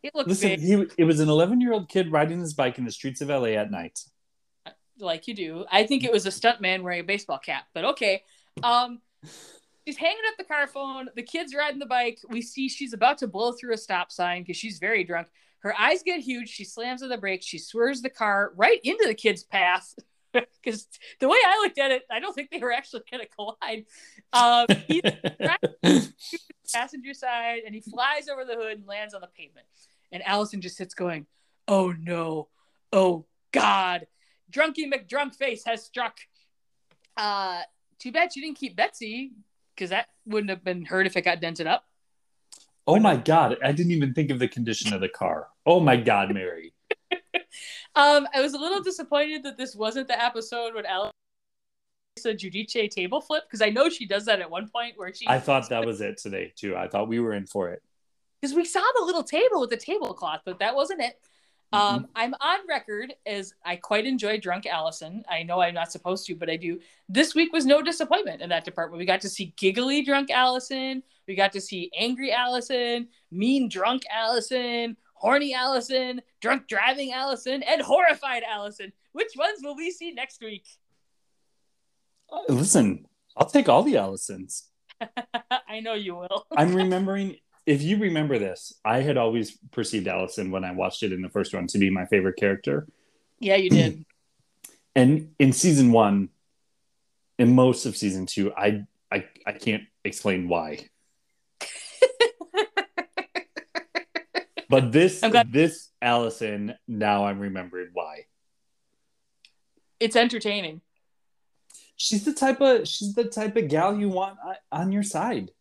He 0.01 0.09
looked 0.13 0.29
Listen, 0.29 0.49
big, 0.49 0.59
he 0.61 0.85
it 0.97 1.03
was 1.05 1.19
an 1.19 1.29
11 1.29 1.59
year 1.61 1.73
old 1.73 1.89
kid 1.89 2.11
riding 2.11 2.39
his 2.39 2.53
bike 2.53 2.77
in 2.77 2.85
the 2.85 2.91
streets 2.91 3.21
of 3.21 3.29
LA 3.29 3.49
at 3.49 3.69
night. 3.71 3.99
like 4.99 5.27
you 5.27 5.33
do. 5.33 5.65
I 5.71 5.85
think 5.85 6.03
it 6.03 6.11
was 6.11 6.25
a 6.25 6.31
stunt 6.31 6.59
man 6.61 6.83
wearing 6.83 6.99
a 6.99 7.03
baseball 7.03 7.39
cap, 7.39 7.65
but 7.73 7.85
okay. 7.85 8.23
Um, 8.63 9.01
she's 9.87 9.95
hanging 9.97 10.23
up 10.27 10.35
the 10.37 10.43
car 10.43 10.67
phone. 10.67 11.09
The 11.15 11.23
kid's 11.23 11.55
riding 11.55 11.79
the 11.79 11.85
bike. 11.85 12.19
We 12.29 12.41
see 12.41 12.67
she's 12.69 12.91
about 12.93 13.17
to 13.19 13.27
blow 13.27 13.53
through 13.53 13.73
a 13.73 13.77
stop 13.77 14.11
sign 14.11 14.41
because 14.43 14.57
she's 14.57 14.77
very 14.79 15.03
drunk. 15.05 15.27
Her 15.59 15.73
eyes 15.79 16.03
get 16.03 16.19
huge. 16.21 16.49
She 16.49 16.63
slams 16.65 17.01
on 17.03 17.09
the 17.09 17.17
brakes. 17.17 17.45
She 17.45 17.59
swerves 17.59 18.01
the 18.01 18.09
car 18.09 18.51
right 18.55 18.79
into 18.83 19.05
the 19.07 19.13
kid's 19.15 19.43
path. 19.43 19.93
Because 20.61 20.87
the 21.19 21.27
way 21.27 21.37
I 21.43 21.59
looked 21.63 21.79
at 21.79 21.91
it, 21.91 22.03
I 22.11 22.19
don't 22.19 22.33
think 22.33 22.51
they 22.51 22.59
were 22.59 22.71
actually 22.71 23.01
going 23.09 23.23
to 23.23 23.29
collide. 23.29 23.85
Um, 24.33 24.67
he's 24.87 25.01
passenger 26.73 27.13
side 27.13 27.61
and 27.65 27.73
he 27.73 27.81
flies 27.81 28.27
over 28.27 28.45
the 28.45 28.55
hood 28.55 28.77
and 28.77 28.87
lands 28.87 29.13
on 29.13 29.21
the 29.21 29.27
pavement. 29.27 29.65
And 30.11 30.21
Alison 30.27 30.61
just 30.61 30.77
sits 30.77 30.93
going, 30.93 31.25
Oh 31.67 31.93
no, 31.97 32.49
oh 32.91 33.25
God, 33.51 34.07
Drunky 34.51 34.91
McDrunkface 34.91 35.61
has 35.65 35.83
struck. 35.83 36.17
Uh, 37.17 37.61
too 37.99 38.11
bad 38.11 38.33
she 38.33 38.41
didn't 38.41 38.57
keep 38.57 38.75
Betsy 38.75 39.31
because 39.75 39.89
that 39.89 40.07
wouldn't 40.25 40.49
have 40.49 40.63
been 40.63 40.85
hurt 40.85 41.07
if 41.07 41.15
it 41.15 41.21
got 41.21 41.41
dented 41.41 41.67
up. 41.67 41.85
Oh 42.85 42.99
my 42.99 43.17
god, 43.17 43.57
I 43.63 43.71
didn't 43.71 43.91
even 43.91 44.13
think 44.13 44.31
of 44.31 44.39
the 44.39 44.47
condition 44.47 44.93
of 44.93 45.01
the 45.01 45.09
car. 45.09 45.47
Oh 45.65 45.79
my 45.79 45.95
god, 45.95 46.33
Mary. 46.33 46.73
Um, 47.95 48.27
I 48.33 48.41
was 48.41 48.53
a 48.53 48.57
little 48.57 48.81
disappointed 48.81 49.43
that 49.43 49.57
this 49.57 49.75
wasn't 49.75 50.07
the 50.07 50.21
episode 50.21 50.75
when 50.75 50.85
Alex 50.85 51.13
a 52.25 52.33
Judice 52.33 52.89
table 52.93 53.21
flip 53.21 53.43
because 53.47 53.61
I 53.61 53.69
know 53.69 53.89
she 53.89 54.05
does 54.05 54.25
that 54.25 54.41
at 54.41 54.49
one 54.49 54.67
point 54.67 54.95
where 54.97 55.13
she. 55.13 55.27
I 55.27 55.39
thought 55.39 55.69
that 55.69 55.85
was 55.85 56.01
it 56.01 56.17
today 56.17 56.51
too. 56.55 56.75
I 56.75 56.87
thought 56.87 57.07
we 57.07 57.19
were 57.19 57.33
in 57.33 57.45
for 57.45 57.69
it. 57.69 57.81
because 58.41 58.55
we 58.55 58.65
saw 58.65 58.81
the 58.97 59.05
little 59.05 59.23
table 59.23 59.61
with 59.61 59.69
the 59.69 59.77
tablecloth, 59.77 60.41
but 60.45 60.59
that 60.59 60.75
wasn't 60.75 61.01
it. 61.01 61.19
Um, 61.71 62.07
I'm 62.15 62.33
on 62.41 62.59
record 62.67 63.13
as 63.27 63.53
I 63.63 63.75
quite 63.75 64.07
enjoy 64.07 64.39
Drunk 64.39 64.65
Alison. 64.65 65.23
I 65.29 65.43
know 65.43 65.61
I'm 65.61 65.75
not 65.75 65.91
supposed 65.91 66.25
to, 66.25 66.35
but 66.35 66.49
I 66.49 66.55
do. 66.55 66.79
This 67.07 67.35
week 67.35 67.53
was 67.53 67.65
no 67.65 67.83
disappointment 67.83 68.41
in 68.41 68.49
that 68.49 68.65
department. 68.65 68.97
We 68.97 69.05
got 69.05 69.21
to 69.21 69.29
see 69.29 69.53
giggly 69.55 70.01
Drunk 70.03 70.31
Alison. 70.31 71.03
We 71.27 71.35
got 71.35 71.51
to 71.51 71.61
see 71.61 71.91
angry 71.95 72.31
Alison, 72.31 73.07
mean 73.29 73.69
Drunk 73.69 74.01
Alison, 74.11 74.97
horny 75.19 75.53
Alison, 75.53 76.21
drunk 76.41 76.67
driving 76.67 77.11
Alison, 77.11 77.61
and 77.63 77.81
horrified 77.81 78.43
Alison. 78.49 78.91
Which 79.11 79.31
ones 79.37 79.59
will 79.61 79.75
we 79.75 79.91
see 79.91 80.11
next 80.11 80.41
week? 80.41 80.65
Uh, 82.31 82.41
Listen, 82.49 83.05
I'll 83.35 83.49
take 83.49 83.69
all 83.69 83.83
the 83.83 83.97
Alisons. 83.97 84.63
I 85.67 85.81
know 85.81 85.93
you 85.93 86.15
will. 86.15 86.47
I'm 86.57 86.73
remembering. 86.83 87.37
If 87.65 87.83
you 87.83 87.97
remember 87.97 88.39
this, 88.39 88.73
I 88.83 89.01
had 89.01 89.17
always 89.17 89.57
perceived 89.71 90.07
Alison 90.07 90.49
when 90.49 90.63
I 90.63 90.71
watched 90.71 91.03
it 91.03 91.13
in 91.13 91.21
the 91.21 91.29
first 91.29 91.53
one 91.53 91.67
to 91.67 91.77
be 91.77 91.91
my 91.91 92.05
favorite 92.05 92.37
character. 92.37 92.87
Yeah, 93.39 93.55
you 93.55 93.69
did. 93.69 94.05
And 94.95 95.35
in 95.37 95.53
season 95.53 95.91
one, 95.91 96.29
in 97.37 97.53
most 97.53 97.85
of 97.85 97.95
season 97.95 98.25
two, 98.25 98.51
I 98.53 98.85
I, 99.11 99.25
I 99.45 99.51
can't 99.53 99.83
explain 100.03 100.49
why. 100.49 100.89
But 104.69 104.91
this 104.91 105.19
glad- 105.21 105.51
this 105.51 105.89
Alison, 106.01 106.75
now 106.87 107.25
I'm 107.25 107.39
remembering 107.39 107.89
why. 107.93 108.25
it's 109.99 110.15
entertaining. 110.15 110.81
She's 111.97 112.23
the 112.23 112.33
type 112.33 112.61
of 112.61 112.87
she's 112.87 113.13
the 113.15 113.25
type 113.25 113.57
of 113.57 113.67
gal 113.67 113.97
you 113.99 114.07
want 114.09 114.37
on- 114.45 114.55
on 114.71 114.91
your 114.91 115.03
side. 115.03 115.51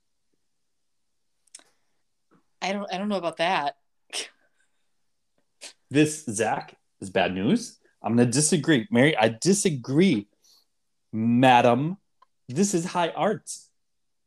I 2.60 2.72
don't. 2.72 2.93
I 2.93 2.98
don't 2.98 3.09
know 3.09 3.16
about 3.18 3.39
that. 3.39 3.76
This 5.90 6.24
Zach 6.26 6.74
is 7.01 7.09
bad 7.09 7.32
news. 7.35 7.78
I'm 8.02 8.14
gonna 8.14 8.30
disagree, 8.30 8.86
Mary. 8.90 9.16
I 9.16 9.28
disagree, 9.30 10.28
madam. 11.12 11.97
This 12.48 12.74
is 12.74 12.85
high 12.85 13.09
art. 13.09 13.51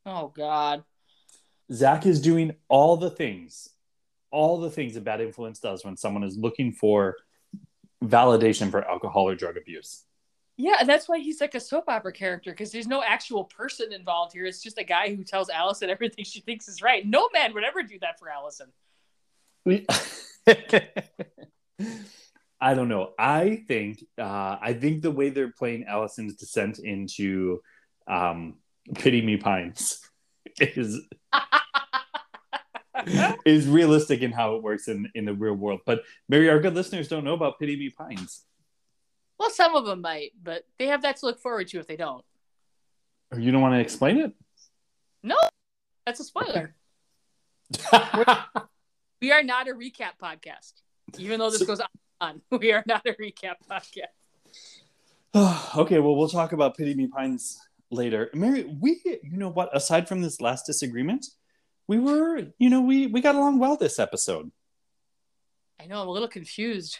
Oh 0.05 0.29
God. 0.35 0.83
Zach 1.71 2.05
is 2.07 2.19
doing 2.19 2.55
all 2.67 2.97
the 2.97 3.11
things, 3.11 3.69
all 4.31 4.59
the 4.59 4.69
things 4.69 4.95
a 4.95 5.01
bad 5.01 5.21
influence 5.21 5.59
does 5.59 5.83
when 5.83 5.97
someone 5.97 6.23
is 6.23 6.37
looking 6.37 6.71
for 6.71 7.17
validation 8.03 8.71
for 8.71 8.87
alcohol 8.87 9.27
or 9.29 9.35
drug 9.35 9.57
abuse. 9.57 10.03
Yeah, 10.57 10.77
and 10.79 10.87
that's 10.87 11.07
why 11.09 11.19
he's 11.19 11.41
like 11.41 11.55
a 11.55 11.59
soap 11.59 11.85
opera 11.87 12.11
character 12.11 12.51
because 12.51 12.71
there's 12.71 12.87
no 12.87 13.01
actual 13.01 13.45
person 13.45 13.91
involved 13.93 14.33
here. 14.33 14.45
It's 14.45 14.61
just 14.61 14.77
a 14.77 14.83
guy 14.83 15.15
who 15.15 15.23
tells 15.23 15.49
Alison 15.49 15.89
everything 15.91 16.25
she 16.25 16.41
thinks 16.41 16.67
is 16.67 16.81
right. 16.81 17.05
No 17.05 17.29
man 17.33 17.53
would 17.53 17.63
ever 17.63 17.83
do 17.83 17.97
that 17.99 18.19
for 18.19 18.29
Alison. 18.29 18.71
I 22.61 22.75
don't 22.75 22.89
know. 22.89 23.13
I 23.17 23.63
think 23.67 24.03
uh, 24.19 24.57
I 24.61 24.73
think 24.73 25.01
the 25.01 25.11
way 25.11 25.29
they're 25.29 25.51
playing 25.51 25.85
Alison's 25.85 26.35
descent 26.35 26.79
into 26.79 27.61
um, 28.07 28.57
Pity 28.95 29.21
Me 29.21 29.37
Pines 29.37 29.99
is 30.59 31.01
is 33.45 33.67
realistic 33.67 34.21
in 34.21 34.31
how 34.31 34.55
it 34.55 34.63
works 34.63 34.87
in, 34.87 35.09
in 35.15 35.25
the 35.25 35.33
real 35.33 35.53
world. 35.53 35.81
But 35.85 36.03
Mary, 36.29 36.49
our 36.49 36.59
good 36.59 36.73
listeners 36.75 37.07
don't 37.07 37.23
know 37.23 37.33
about 37.33 37.59
Pity 37.59 37.75
Me 37.75 37.89
Pines. 37.89 38.43
well, 39.39 39.49
some 39.49 39.75
of 39.75 39.85
them 39.85 40.01
might, 40.01 40.31
but 40.41 40.63
they 40.79 40.87
have 40.87 41.01
that 41.03 41.17
to 41.17 41.25
look 41.25 41.39
forward 41.39 41.67
to 41.69 41.79
if 41.79 41.87
they 41.87 41.95
don't. 41.97 42.23
Oh, 43.33 43.37
you 43.37 43.51
don't 43.51 43.61
want 43.61 43.73
to 43.75 43.79
explain 43.79 44.17
it? 44.17 44.33
No, 45.23 45.37
that's 46.05 46.19
a 46.19 46.23
spoiler. 46.23 46.75
We 49.21 49.31
are 49.31 49.43
not 49.43 49.67
a 49.67 49.73
recap 49.73 50.17
podcast, 50.21 50.73
even 51.19 51.39
though 51.39 51.51
this 51.51 51.59
So- 51.59 51.65
goes 51.67 51.81
on. 52.19 52.41
We 52.51 52.71
are 52.73 52.83
not 52.87 53.05
a 53.05 53.13
recap 53.13 53.55
podcast. 53.69 54.17
okay, 55.77 55.99
well, 55.99 56.15
we'll 56.15 56.27
talk 56.29 56.53
about 56.53 56.75
Pity 56.75 56.95
Me 56.95 57.07
Pines 57.07 57.59
later. 57.91 58.29
Mary, 58.33 58.63
we, 58.63 58.99
you 59.05 59.37
know 59.37 59.49
what? 59.49 59.69
Aside 59.75 60.07
from 60.07 60.21
this 60.21 60.41
last 60.41 60.65
disagreement, 60.65 61.27
we 61.91 61.99
were, 61.99 62.47
you 62.57 62.69
know, 62.69 62.79
we 62.79 63.07
we 63.07 63.19
got 63.19 63.35
along 63.35 63.59
well 63.59 63.75
this 63.75 63.99
episode. 63.99 64.49
I 65.77 65.87
know 65.87 66.01
I'm 66.01 66.07
a 66.07 66.11
little 66.11 66.29
confused. 66.29 66.99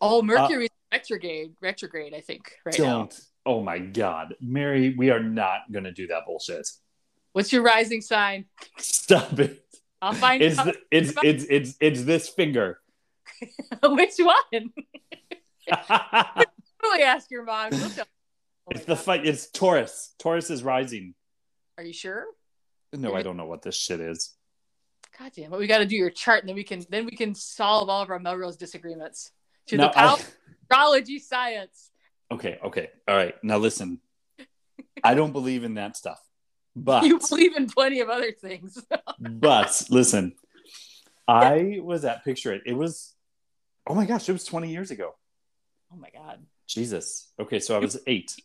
Oh, 0.00 0.22
Mercury's 0.22 0.68
uh, 0.70 0.96
retrograde, 0.96 1.54
retrograde. 1.60 2.14
I 2.14 2.20
think 2.20 2.52
right 2.64 2.78
now. 2.78 2.84
Don't. 2.84 3.20
Oh 3.44 3.62
my 3.64 3.80
God, 3.80 4.36
Mary, 4.40 4.94
we 4.96 5.10
are 5.10 5.18
not 5.18 5.72
going 5.72 5.86
to 5.86 5.90
do 5.90 6.06
that 6.06 6.24
bullshit. 6.24 6.68
What's 7.32 7.52
your 7.52 7.62
rising 7.62 8.00
sign? 8.00 8.44
Stop 8.78 9.40
it. 9.40 9.60
I'll 10.00 10.12
find 10.12 10.40
It's 10.40 10.56
out. 10.56 10.66
the, 10.66 10.76
it's 10.92 11.12
it's 11.24 11.44
it's 11.50 11.76
it's 11.80 12.04
this 12.04 12.28
finger. 12.28 12.78
Which 13.82 14.12
one? 14.18 14.70
it's 15.66 16.52
Really 16.80 17.02
ask 17.02 17.28
your 17.28 17.42
mom. 17.42 17.70
Oh 17.72 17.76
my 18.72 18.78
the 18.78 18.84
God. 18.86 18.98
fight. 19.00 19.26
It's 19.26 19.50
Taurus. 19.50 20.14
Taurus 20.20 20.48
is 20.48 20.62
rising. 20.62 21.14
Are 21.76 21.82
you 21.82 21.92
sure? 21.92 22.26
No, 22.92 23.14
I 23.14 23.22
don't 23.22 23.36
know 23.36 23.46
what 23.46 23.62
this 23.62 23.76
shit 23.76 24.00
is. 24.00 24.34
God 25.18 25.32
damn 25.34 25.52
it! 25.52 25.58
We 25.58 25.66
got 25.66 25.78
to 25.78 25.86
do 25.86 25.96
your 25.96 26.10
chart, 26.10 26.40
and 26.40 26.48
then 26.48 26.56
we 26.56 26.64
can 26.64 26.84
then 26.88 27.04
we 27.04 27.12
can 27.16 27.34
solve 27.34 27.88
all 27.88 28.02
of 28.02 28.10
our 28.10 28.18
Melrose 28.18 28.56
disagreements 28.56 29.30
to 29.68 29.76
the 29.76 29.88
power 29.88 30.16
I- 30.18 30.24
astrology 30.62 31.18
science. 31.18 31.90
okay, 32.32 32.58
okay, 32.64 32.90
all 33.06 33.16
right. 33.16 33.34
Now 33.42 33.58
listen. 33.58 34.00
I 35.04 35.14
don't 35.14 35.32
believe 35.32 35.64
in 35.64 35.74
that 35.74 35.96
stuff, 35.96 36.20
but 36.74 37.04
You 37.04 37.18
believe 37.18 37.56
in 37.56 37.66
plenty 37.68 38.00
of 38.00 38.08
other 38.08 38.32
things. 38.32 38.82
but 39.18 39.82
listen, 39.90 40.34
I 41.28 41.78
was 41.82 42.04
at 42.04 42.24
Picture 42.24 42.52
It. 42.52 42.62
It 42.66 42.74
was, 42.74 43.14
oh 43.86 43.94
my 43.94 44.04
gosh, 44.04 44.28
it 44.28 44.32
was 44.32 44.44
20 44.44 44.70
years 44.70 44.90
ago. 44.90 45.14
oh 45.92 45.96
my 45.96 46.10
god! 46.10 46.40
Jesus. 46.66 47.32
Okay, 47.38 47.60
so 47.60 47.76
I 47.76 47.78
was 47.78 47.98
eight, 48.06 48.36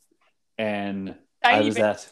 and 0.57 1.15
I 1.43 1.51
Tiny 1.53 1.65
was 1.65 1.77
at 1.77 2.07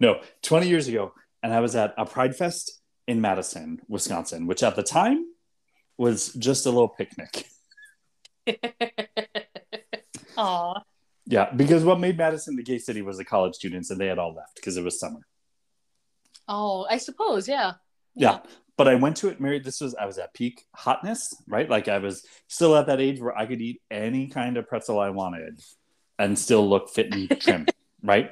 no 0.00 0.20
20 0.42 0.68
years 0.68 0.88
ago, 0.88 1.12
and 1.42 1.52
I 1.52 1.60
was 1.60 1.76
at 1.76 1.94
a 1.96 2.06
Pride 2.06 2.36
Fest 2.36 2.80
in 3.06 3.20
Madison, 3.20 3.80
Wisconsin, 3.88 4.46
which 4.46 4.62
at 4.62 4.76
the 4.76 4.82
time 4.82 5.26
was 5.96 6.32
just 6.34 6.66
a 6.66 6.70
little 6.70 6.88
picnic. 6.88 7.46
Aw. 10.36 10.82
Yeah, 11.26 11.52
because 11.54 11.84
what 11.84 12.00
made 12.00 12.16
Madison 12.16 12.56
the 12.56 12.62
gay 12.62 12.78
city 12.78 13.02
was 13.02 13.16
the 13.16 13.24
college 13.24 13.54
students, 13.54 13.90
and 13.90 14.00
they 14.00 14.08
had 14.08 14.18
all 14.18 14.34
left 14.34 14.56
because 14.56 14.76
it 14.76 14.84
was 14.84 14.98
summer. 14.98 15.20
Oh, 16.48 16.86
I 16.90 16.98
suppose, 16.98 17.48
yeah. 17.48 17.74
Yeah. 18.14 18.40
But 18.76 18.88
I 18.88 18.94
went 18.96 19.16
to 19.18 19.28
it, 19.28 19.40
married. 19.40 19.64
This 19.64 19.80
was 19.80 19.94
I 19.94 20.06
was 20.06 20.18
at 20.18 20.34
peak 20.34 20.64
hotness, 20.74 21.34
right? 21.46 21.68
Like 21.68 21.88
I 21.88 21.98
was 21.98 22.24
still 22.48 22.76
at 22.76 22.86
that 22.86 23.00
age 23.00 23.20
where 23.20 23.36
I 23.36 23.46
could 23.46 23.60
eat 23.60 23.80
any 23.90 24.28
kind 24.28 24.56
of 24.56 24.66
pretzel 24.66 24.98
I 24.98 25.10
wanted 25.10 25.60
and 26.18 26.38
still 26.38 26.68
look 26.68 26.90
fit 26.90 27.14
and 27.14 27.40
trim, 27.40 27.66
right? 28.02 28.30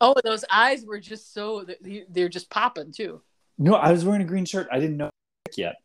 Oh, 0.00 0.14
those 0.24 0.44
eyes 0.50 0.84
were 0.84 1.00
just 1.00 1.32
so 1.32 1.64
they're 2.08 2.28
just 2.28 2.50
popping 2.50 2.92
too. 2.92 3.22
No, 3.58 3.74
I 3.74 3.92
was 3.92 4.04
wearing 4.04 4.22
a 4.22 4.24
green 4.24 4.44
shirt. 4.44 4.66
I 4.70 4.80
didn't 4.80 4.96
know 4.96 5.10
yet. 5.56 5.76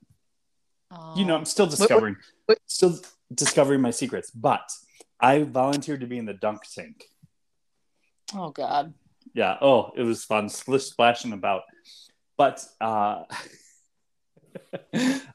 Oh. 0.91 1.13
You 1.15 1.25
know, 1.25 1.35
I'm 1.35 1.45
still 1.45 1.67
discovering, 1.67 2.17
what- 2.45 2.57
still 2.65 2.99
discovering 3.33 3.81
my 3.81 3.91
secrets. 3.91 4.31
But 4.31 4.71
I 5.19 5.43
volunteered 5.43 6.01
to 6.01 6.07
be 6.07 6.17
in 6.17 6.25
the 6.25 6.33
dunk 6.33 6.61
tank. 6.73 7.05
Oh 8.35 8.49
God. 8.49 8.93
Yeah. 9.33 9.57
Oh, 9.61 9.91
it 9.95 10.03
was 10.03 10.23
fun, 10.23 10.49
splish 10.49 10.85
splashing 10.85 11.33
about. 11.33 11.63
But 12.37 12.65
uh, 12.81 13.23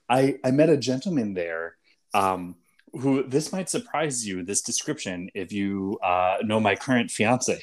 I 0.09 0.39
I 0.43 0.51
met 0.51 0.71
a 0.71 0.77
gentleman 0.77 1.35
there 1.35 1.77
um, 2.13 2.57
who 2.93 3.23
this 3.25 3.53
might 3.53 3.69
surprise 3.69 4.27
you. 4.27 4.43
This 4.43 4.63
description, 4.63 5.31
if 5.35 5.53
you 5.53 5.99
uh, 6.03 6.39
know 6.43 6.61
my 6.61 6.75
current 6.75 7.11
fiance, 7.11 7.61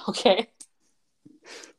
Okay. 0.08 0.48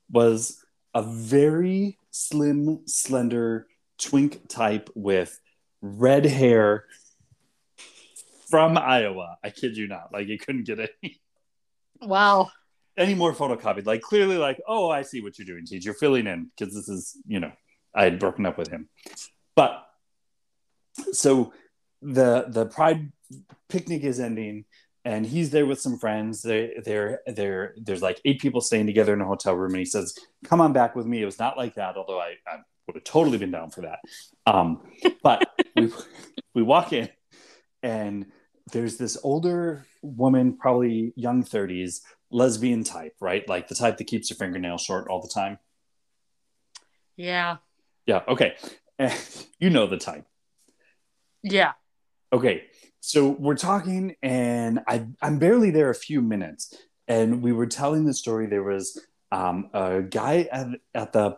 was 0.10 0.64
a 0.94 1.02
very 1.04 1.98
slim, 2.12 2.82
slender 2.88 3.68
twink 3.98 4.48
type 4.48 4.90
with 4.96 5.40
red 5.82 6.26
hair 6.26 6.86
from 8.50 8.78
Iowa. 8.78 9.38
I 9.44 9.50
kid 9.50 9.78
you 9.78 9.88
not. 9.88 10.14
Like 10.14 10.28
you 10.28 10.38
couldn't 10.38 10.66
get 10.66 10.80
any 10.80 11.20
Wow. 12.02 12.50
any 12.98 13.16
more 13.16 13.34
photocopied. 13.34 13.86
Like 13.86 14.02
clearly, 14.02 14.38
like, 14.38 14.60
oh, 14.68 14.90
I 14.90 15.02
see 15.02 15.22
what 15.22 15.38
you're 15.38 15.46
doing, 15.46 15.66
Tej. 15.66 15.80
You're 15.84 15.94
filling 15.94 16.28
in 16.28 16.52
because 16.58 16.74
this 16.74 16.90
is, 16.90 17.18
you 17.28 17.40
know, 17.40 17.52
I 17.94 18.04
had 18.04 18.20
broken 18.20 18.46
up 18.46 18.58
with 18.58 18.70
him. 18.70 18.90
But 19.56 19.84
so 21.12 21.54
the 22.02 22.46
the 22.48 22.66
pride 22.66 23.12
picnic 23.70 24.04
is 24.04 24.20
ending 24.20 24.66
and 25.08 25.26
he's 25.26 25.52
there 25.52 25.66
with 25.66 25.80
some 25.80 25.98
friends. 25.98 26.42
They 26.42 26.74
they're 26.84 27.22
they're 27.26 27.74
there's 27.78 28.02
like 28.02 28.20
eight 28.26 28.42
people 28.42 28.60
staying 28.60 28.88
together 28.88 29.14
in 29.14 29.22
a 29.22 29.26
hotel 29.26 29.54
room 29.54 29.72
and 29.72 29.80
he 29.80 29.86
says 29.86 30.14
come 30.44 30.60
on 30.60 30.74
back 30.74 30.98
with 30.98 31.06
me. 31.06 31.22
It 31.22 31.26
was 31.26 31.40
not 31.40 31.56
like 31.56 31.76
that 31.76 31.96
although 31.96 32.20
i, 32.20 32.36
I 32.46 32.58
would 32.86 32.96
have 32.96 33.06
totally 33.06 33.38
been 33.38 33.52
down 33.52 33.70
for 33.70 33.84
that. 33.84 34.00
Um 34.46 34.82
but 35.24 35.48
we 35.78 35.94
we 36.54 36.62
walk 36.62 36.92
in 36.92 37.08
and 37.82 38.26
there's 38.74 38.98
this 38.98 39.18
older 39.24 39.86
woman 40.02 40.58
probably 40.58 41.14
young 41.16 41.42
30s 41.42 42.02
lesbian 42.30 42.84
type 42.84 43.16
right? 43.22 43.48
Like 43.48 43.70
the 43.70 43.76
type 43.76 43.98
that 44.00 44.08
keeps 44.08 44.28
her 44.28 44.36
fingernails 44.36 44.82
short 44.82 45.08
all 45.08 45.22
the 45.22 45.32
time. 45.34 45.58
Yeah. 47.16 47.58
yeah 48.06 48.24
okay. 48.28 48.56
You 49.60 49.70
know 49.70 49.88
the 49.88 49.98
type. 49.98 50.26
Yeah. 51.44 51.74
Okay, 52.32 52.66
so 53.00 53.30
we're 53.30 53.56
talking, 53.56 54.16
and 54.22 54.82
I 54.88 55.08
I'm 55.22 55.40
barely 55.40 55.72
there 55.72 55.90
a 55.90 55.96
few 55.96 56.22
minutes, 56.22 56.74
and 57.08 57.42
we 57.42 57.54
were 57.54 57.68
telling 57.68 58.06
the 58.06 58.14
story. 58.14 58.48
There 58.48 58.64
was 58.64 59.00
um, 59.32 59.70
a 59.74 60.02
guy 60.02 60.48
at, 60.52 60.68
at 60.94 61.14
the 61.14 61.38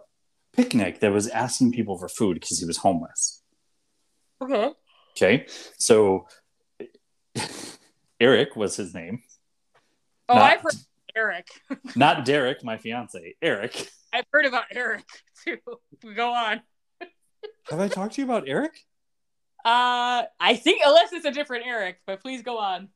picnic 0.55 0.99
that 1.01 1.11
was 1.11 1.27
asking 1.27 1.71
people 1.71 1.97
for 1.97 2.07
food 2.09 2.35
because 2.39 2.59
he 2.59 2.65
was 2.65 2.77
homeless. 2.77 3.41
Okay. 4.41 4.71
Okay, 5.17 5.45
so 5.77 6.27
Eric 8.19 8.55
was 8.55 8.75
his 8.75 8.93
name, 8.93 9.21
Oh, 10.29 10.35
Not- 10.35 10.43
I've 10.51 10.61
heard 10.61 10.73
of 10.73 10.85
Eric. 11.15 11.47
not 11.95 12.25
Derek, 12.25 12.63
my 12.63 12.77
fiance. 12.77 13.35
Eric. 13.41 13.89
I've 14.13 14.25
heard 14.31 14.45
about 14.45 14.65
Eric 14.71 15.03
too. 15.45 15.57
Go 16.15 16.31
on. 16.33 16.61
Have 17.69 17.79
I 17.79 17.87
talked 17.87 18.15
to 18.15 18.21
you 18.21 18.25
about 18.25 18.47
Eric? 18.47 18.71
Uh, 19.65 20.23
I 20.39 20.55
think 20.55 20.81
unless 20.85 21.11
it's 21.13 21.25
a 21.25 21.31
different 21.31 21.67
Eric, 21.67 21.97
but 22.07 22.21
please 22.21 22.41
go 22.41 22.57
on. 22.57 22.89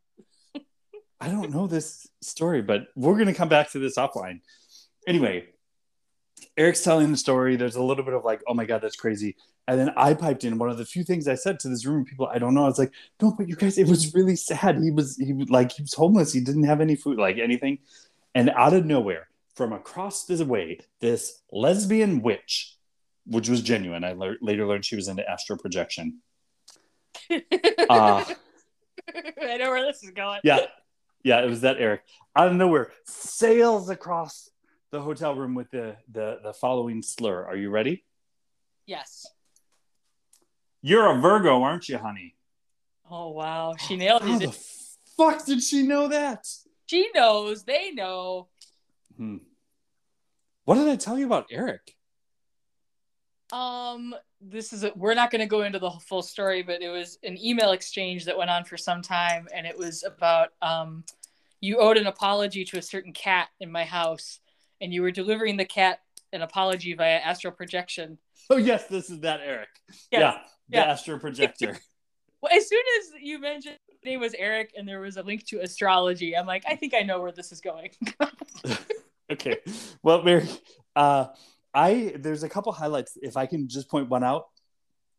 I 1.19 1.30
don't 1.30 1.52
know 1.52 1.68
this 1.68 2.07
story, 2.22 2.61
but 2.61 2.88
we're 2.95 3.14
going 3.14 3.27
to 3.27 3.34
come 3.34 3.49
back 3.49 3.72
to 3.72 3.80
this 3.80 3.98
offline. 3.98 4.41
Anyway, 5.07 5.45
Eric's 6.57 6.84
telling 6.84 7.11
the 7.11 7.18
story. 7.18 7.56
There's 7.56 7.76
a 7.76 7.84
little 7.84 8.03
bit 8.03 8.14
of 8.14 8.26
like, 8.26 8.41
oh 8.48 8.53
my 8.53 8.65
God, 8.65 8.81
that's 8.81 8.95
crazy. 8.95 9.35
And 9.68 9.80
then 9.80 9.91
I 9.95 10.14
piped 10.14 10.44
in 10.44 10.57
one 10.57 10.69
of 10.69 10.77
the 10.77 10.85
few 10.85 11.03
things 11.03 11.27
I 11.27 11.35
said 11.35 11.60
to 11.61 11.69
this 11.69 11.85
room 11.85 12.02
of 12.02 12.07
people 12.07 12.27
I 12.27 12.40
don't 12.40 12.53
know. 12.53 12.64
I 12.64 12.68
was 12.68 12.80
like, 12.80 12.91
no, 13.22 13.31
but 13.31 13.48
you 13.48 13.56
guys, 13.56 13.77
it 13.77 13.88
was 13.88 14.14
really 14.14 14.35
sad. 14.35 14.77
He 14.81 14.91
was, 14.91 15.15
he 15.15 15.31
was 15.31 15.49
like, 15.49 15.72
he 15.72 15.84
was 15.84 15.94
homeless. 15.94 16.34
He 16.34 16.41
didn't 16.41 16.64
have 16.64 16.81
any 16.81 16.95
food, 16.95 17.18
like 17.18 17.38
anything. 17.38 17.80
And 18.35 18.49
out 18.49 18.73
of 18.73 18.85
nowhere, 18.85 19.30
from 19.56 19.72
across 19.72 20.26
the 20.26 20.44
way, 20.45 20.80
this 20.99 21.41
lesbian 21.52 22.22
witch, 22.22 22.76
which 23.26 23.48
was 23.48 23.61
genuine. 23.61 24.03
I 24.03 24.14
lear- 24.14 24.38
later 24.41 24.65
learned 24.65 24.84
she 24.84 24.95
was 24.95 25.07
into 25.07 25.30
astral 25.30 25.60
projection. 25.60 26.19
Uh, 27.31 28.23
I 29.15 29.57
know 29.57 29.69
where 29.69 29.85
this 29.85 30.03
is 30.03 30.11
going. 30.11 30.40
yeah 30.44 30.60
yeah 31.23 31.41
it 31.44 31.49
was 31.49 31.61
that 31.61 31.77
eric 31.80 32.02
out 32.35 32.48
of 32.48 32.53
nowhere 32.56 32.91
sails 33.06 33.90
across 33.90 34.49
the 34.91 35.02
hotel 35.02 35.35
room 35.35 35.56
with 35.56 35.69
the 35.72 35.95
the, 36.11 36.40
the 36.44 36.53
following 36.53 37.02
slur 37.02 37.45
are 37.45 37.56
you 37.56 37.69
ready 37.69 38.03
Yes. 38.85 39.26
you're 40.81 41.10
a 41.18 41.19
virgo 41.19 41.61
aren't 41.61 41.88
you 41.90 41.98
honey 41.98 42.35
Oh 43.10 43.30
wow, 43.31 43.76
she 43.77 43.95
nailed 43.98 44.23
it. 44.23 44.27
how 44.30 44.40
the 44.40 44.57
fuck 45.18 45.45
did 45.45 45.61
she 45.61 45.84
know 45.84 46.07
that 46.07 46.48
She 46.88 47.10
knows. 47.14 47.64
They 47.64 47.91
know. 47.91 48.48
hmm. 49.18 49.38
what 50.65 50.76
did 50.76 50.88
i 50.88 50.95
tell 50.95 51.18
you 51.19 51.26
about 51.26 51.48
eric 51.52 51.95
Um, 53.52 54.15
this 54.45 54.73
is 54.73 54.83
a, 54.83 54.91
we're 54.95 55.13
not 55.13 55.31
going 55.31 55.39
to 55.41 55.45
go 55.47 55.61
into 55.61 55.79
the 55.79 55.89
full 55.91 56.21
story, 56.21 56.63
but 56.63 56.81
it 56.81 56.89
was 56.89 57.17
an 57.23 57.37
email 57.43 57.71
exchange 57.71 58.25
that 58.25 58.37
went 58.37 58.49
on 58.49 58.63
for 58.65 58.77
some 58.77 59.01
time, 59.01 59.47
and 59.53 59.65
it 59.65 59.77
was 59.77 60.03
about 60.03 60.49
um, 60.61 61.03
you 61.61 61.77
owed 61.77 61.97
an 61.97 62.07
apology 62.07 62.65
to 62.65 62.77
a 62.77 62.81
certain 62.81 63.13
cat 63.13 63.47
in 63.59 63.71
my 63.71 63.85
house, 63.85 64.39
and 64.81 64.93
you 64.93 65.01
were 65.01 65.11
delivering 65.11 65.57
the 65.57 65.65
cat 65.65 65.99
an 66.33 66.41
apology 66.41 66.93
via 66.93 67.19
astral 67.19 67.53
projection. 67.53 68.17
oh 68.49 68.57
yes 68.57 68.87
this 68.87 69.09
is 69.11 69.19
that 69.19 69.39
eric 69.45 69.69
Yes. 70.11 70.19
yeah 70.19 70.31
the 70.69 70.77
Yeah. 70.77 70.83
astro 70.91 71.19
projector 71.19 71.77
Well, 72.41 72.51
as 72.57 72.67
soon 72.67 72.83
as 72.99 73.21
you 73.21 73.39
mentioned 73.39 73.77
his 73.87 73.99
name 74.03 74.19
was 74.19 74.33
Eric, 74.37 74.73
and 74.75 74.85
there 74.85 74.99
was 74.99 75.15
a 75.15 75.21
link 75.23 75.45
to 75.45 75.61
astrology, 75.61 76.35
I'm 76.35 76.45
like, 76.45 76.65
I 76.67 76.75
think 76.75 76.93
I 76.93 76.99
know 77.01 77.21
where 77.21 77.31
this 77.31 77.53
is 77.53 77.61
going. 77.61 77.91
okay 79.31 79.57
well 80.01 80.21
mary 80.23 80.45
uh 80.97 81.27
i 81.73 82.13
there's 82.17 82.43
a 82.43 82.49
couple 82.49 82.71
highlights 82.71 83.17
if 83.21 83.37
i 83.37 83.45
can 83.45 83.67
just 83.67 83.89
point 83.89 84.09
one 84.09 84.23
out 84.23 84.45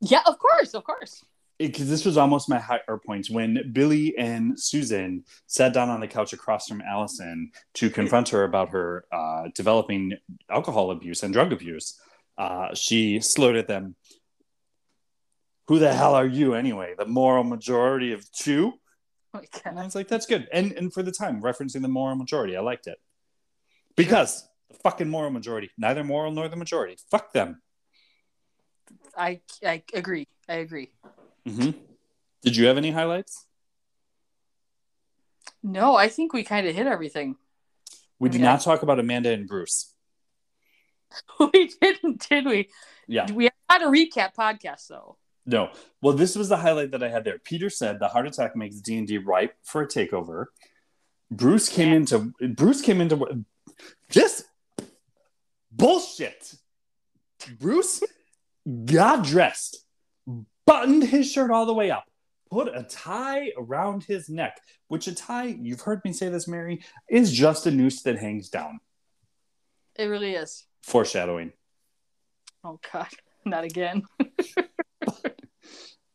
yeah, 0.05 0.23
of 0.27 0.39
course, 0.39 0.75
of 0.75 0.85
course. 0.85 1.25
because 1.59 1.89
this 1.89 2.05
was 2.05 2.17
almost 2.17 2.49
my 2.49 2.59
higher 2.59 3.01
points 3.07 3.31
when 3.31 3.71
Billy 3.73 4.17
and 4.19 4.59
Susan 4.61 5.25
sat 5.47 5.73
down 5.73 5.89
on 5.89 6.01
the 6.01 6.09
couch 6.09 6.33
across 6.33 6.69
from 6.69 6.83
Alison 6.83 7.51
to 7.75 7.89
confront 7.91 8.29
her 8.31 8.45
about 8.45 8.71
her 8.71 9.05
uh, 9.13 9.45
developing 9.55 10.13
alcohol 10.51 10.91
abuse 10.91 11.23
and 11.23 11.33
drug 11.33 11.53
abuse. 11.53 11.99
Uh, 12.37 12.75
she 12.75 13.21
slurred 13.21 13.57
at 13.57 13.69
them, 13.69 13.95
"Who 15.69 15.79
the 15.79 15.95
hell 15.95 16.15
are 16.15 16.27
you 16.27 16.55
anyway? 16.55 16.95
The 16.99 17.07
moral 17.07 17.45
majority 17.45 18.13
of 18.13 18.31
two? 18.33 18.75
Oh 19.33 19.41
And 19.65 19.79
I 19.79 19.85
was 19.85 19.95
like, 19.95 20.09
"That's 20.09 20.27
good." 20.27 20.49
And 20.53 20.73
and 20.73 20.93
for 20.93 21.03
the 21.03 21.13
time, 21.13 21.41
referencing 21.41 21.83
the 21.83 21.89
moral 21.89 22.17
majority, 22.17 22.57
I 22.57 22.61
liked 22.61 22.89
it 22.89 22.99
because 23.97 24.47
the 24.75 24.81
fucking 24.83 25.09
moral 25.09 25.31
majority, 25.31 25.71
neither 25.79 26.05
moral 26.05 26.33
nor 26.33 26.49
the 26.49 26.57
majority. 26.57 26.97
Fuck 27.11 27.33
them. 27.33 27.63
I 29.17 29.41
I 29.65 29.83
agree. 29.93 30.27
I 30.49 30.55
agree. 30.55 30.91
hmm 31.47 31.71
Did 32.43 32.57
you 32.57 32.67
have 32.67 32.77
any 32.77 32.91
highlights? 32.91 33.47
No, 35.63 35.97
I 35.97 36.09
think 36.09 36.33
we 36.33 36.45
kind 36.45 36.67
of 36.67 36.75
hit 36.75 36.87
everything. 36.87 37.37
We 38.19 38.29
did 38.29 38.39
Okay. 38.39 38.45
not 38.45 38.61
talk 38.61 38.83
about 38.83 39.01
Amanda 39.01 39.31
and 39.31 39.49
Bruce. 39.49 39.95
we 41.41 41.73
didn't, 41.81 42.27
did 42.29 42.45
we? 42.47 42.69
Yeah. 43.07 43.31
We 43.33 43.49
had 43.69 43.83
a 43.83 43.87
recap 43.87 44.35
podcast 44.35 44.89
though. 44.89 45.17
No. 45.47 45.71
Well, 46.01 46.15
this 46.15 46.37
was 46.37 46.49
the 46.49 46.57
highlight 46.57 46.91
that 46.93 47.03
I 47.03 47.09
had 47.09 47.25
there. 47.25 47.39
Peter 47.39 47.69
said 47.71 47.99
the 48.01 48.09
heart 48.09 48.27
attack 48.27 48.57
makes 48.57 48.81
D 48.81 48.97
and 48.97 49.07
D 49.07 49.19
ripe 49.19 49.55
for 49.63 49.83
a 49.83 49.87
takeover. 49.89 50.47
Bruce 51.31 51.69
came 51.69 51.91
Yeah. 51.91 51.97
into 51.97 52.33
Bruce 52.55 52.81
came 52.83 53.01
into 53.01 53.45
this 54.11 54.45
bullshit. 55.77 56.55
Bruce 57.59 58.03
got 58.85 59.25
dressed, 59.25 59.85
buttoned 60.67 61.05
his 61.05 61.31
shirt 61.31 61.51
all 61.51 61.67
the 61.67 61.75
way 61.75 61.91
up, 61.91 62.05
put 62.51 62.69
a 62.69 62.85
tie 62.85 63.53
around 63.59 64.05
his 64.05 64.29
neck, 64.29 64.59
which 64.89 65.07
a 65.07 65.15
tie, 65.15 65.57
you've 65.61 65.83
heard 65.83 66.01
me 66.05 66.13
say 66.13 66.29
this, 66.29 66.49
Mary, 66.49 66.83
is 67.09 67.33
just 67.33 67.67
a 67.67 67.71
noose 67.71 68.03
that 68.03 68.19
hangs 68.19 68.49
down. 68.49 68.81
It 69.97 70.07
really 70.07 70.35
is. 70.35 70.67
Foreshadowing. 70.83 71.53
Oh 72.63 72.81
God, 72.93 73.09
not 73.45 73.65
again. 73.65 74.03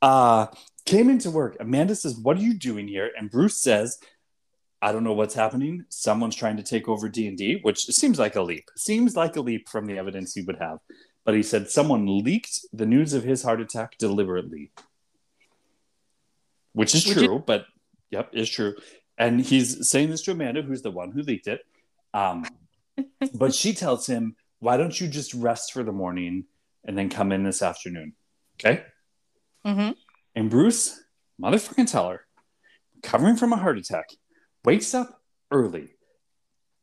uh 0.02 0.48
came 0.86 1.10
into 1.10 1.30
work 1.30 1.58
amanda 1.60 1.94
says 1.94 2.16
what 2.16 2.38
are 2.38 2.42
you 2.42 2.54
doing 2.54 2.88
here 2.88 3.12
and 3.18 3.30
bruce 3.30 3.58
says 3.58 4.00
i 4.82 4.92
don't 4.92 5.04
know 5.04 5.14
what's 5.14 5.34
happening. 5.34 5.86
Someone's 5.90 6.36
trying 6.36 6.58
to 6.58 6.64
take 6.64 6.88
over 6.88 7.10
d&d 7.10 7.60
which 7.62 7.86
seems 7.86 8.20
like 8.20 8.36
a 8.36 8.42
leap. 8.42 8.70
Seems 8.78 9.16
like 9.16 9.36
a 9.36 9.42
leap 9.42 9.70
from 9.70 9.86
the 9.86 9.98
evidence 9.98 10.34
he 10.34 10.42
would 10.42 10.58
have. 10.58 10.80
But 11.26 11.36
he 11.36 11.44
said 11.44 11.70
someone 11.70 12.24
leaked 12.24 12.66
the 12.74 12.86
news 12.86 13.14
of 13.14 13.24
his 13.24 13.44
heart 13.44 13.62
attack 13.62 13.98
deliberately. 13.98 14.72
Which 16.74 16.96
is 16.96 17.04
true 17.04 17.44
but 17.46 17.66
yep 18.10 18.30
is 18.34 18.50
true. 18.50 18.76
And 19.18 19.42
he's 19.42 19.90
saying 19.90 20.10
this 20.10 20.22
to 20.24 20.32
amanda 20.32 20.62
who's 20.62 20.82
the 20.82 20.92
one 20.92 21.12
who 21.12 21.22
leaked 21.22 21.48
it. 21.48 21.62
Um, 22.14 22.46
but 23.34 23.54
she 23.54 23.74
tells 23.74 24.08
him 24.08 24.36
why 24.60 24.78
don't 24.78 25.00
you 25.00 25.08
just 25.08 25.34
rest 25.34 25.74
for 25.74 25.84
the 25.84 25.92
morning 25.92 26.46
and 26.86 26.98
then 26.98 27.10
come 27.10 27.32
in 27.32 27.44
this 27.44 27.62
afternoon? 27.62 28.14
Okay? 28.60 28.84
Mm-hmm. 29.66 29.92
and 30.36 30.50
Bruce, 30.50 31.04
motherfucking 31.42 31.92
tell 31.92 32.10
her, 32.10 32.26
recovering 32.96 33.36
from 33.36 33.52
a 33.52 33.58
heart 33.58 33.78
attack, 33.78 34.06
wakes 34.64 34.94
up 34.94 35.22
early, 35.52 35.90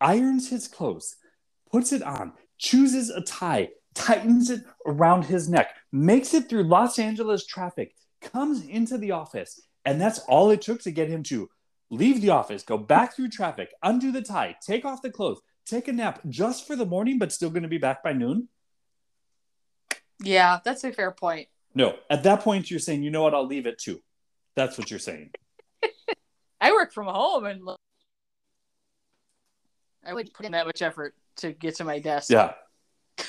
irons 0.01 0.51
his 0.51 0.69
clothes, 0.69 1.17
puts 1.71 1.93
it 1.93 2.03
on, 2.03 2.33
chooses 2.59 3.11
a 3.11 3.21
tie, 3.21 3.71
tightens 3.95 4.51
it 4.51 4.63
around 4.87 5.25
his 5.25 5.49
neck, 5.49 5.75
makes 5.93 6.35
it 6.35 6.49
through 6.49 6.65
Los 6.65 6.99
Angeles 6.99 7.47
traffic, 7.47 7.95
comes 8.21 8.65
into 8.67 8.99
the 8.99 9.13
office, 9.13 9.61
and 9.85 10.01
that's 10.01 10.19
all 10.21 10.51
it 10.51 10.63
took 10.63 10.83
to 10.83 10.91
get 10.91 11.09
him 11.09 11.23
to 11.25 11.49
leave 11.91 12.21
the 12.21 12.31
office, 12.31 12.63
go 12.63 12.77
back 12.77 13.15
through 13.15 13.29
traffic, 13.29 13.73
undo 13.83 14.11
the 14.11 14.23
tie, 14.23 14.57
take 14.61 14.85
off 14.85 15.03
the 15.03 15.11
clothes, 15.11 15.41
take 15.65 15.89
a 15.89 15.93
nap 15.93 16.21
just 16.29 16.67
for 16.67 16.77
the 16.77 16.87
morning, 16.87 17.19
but 17.19 17.33
still 17.33 17.51
going 17.51 17.63
to 17.63 17.69
be 17.69 17.79
back 17.79 18.03
by 18.03 18.13
noon. 18.13 18.49
Yeah, 20.21 20.61
that's 20.65 20.85
a 20.85 20.93
fair 20.93 21.11
point. 21.11 21.49
No, 21.75 21.97
at 22.09 22.23
that 22.23 22.41
point, 22.41 22.71
you're 22.71 22.81
saying, 22.81 23.03
you 23.03 23.11
know 23.11 23.23
what, 23.23 23.35
I'll 23.35 23.47
leave 23.47 23.67
it 23.67 23.79
too. 23.79 24.03
That's 24.55 24.79
what 24.79 24.91
you're 24.91 24.99
saying. 24.99 25.31
I 26.61 26.73
work 26.73 26.93
from 26.93 27.07
home 27.07 27.45
and 27.47 27.65
look, 27.65 27.79
I 30.05 30.15
wouldn't 30.15 30.35
put 30.35 30.47
in 30.47 30.53
that 30.53 30.67
much 30.67 30.83
effort 30.83 31.15
to 31.39 31.53
get 31.53 31.77
to 31.77 31.85
my 31.85 31.99
desk. 31.99 32.31
Yeah. 32.31 32.53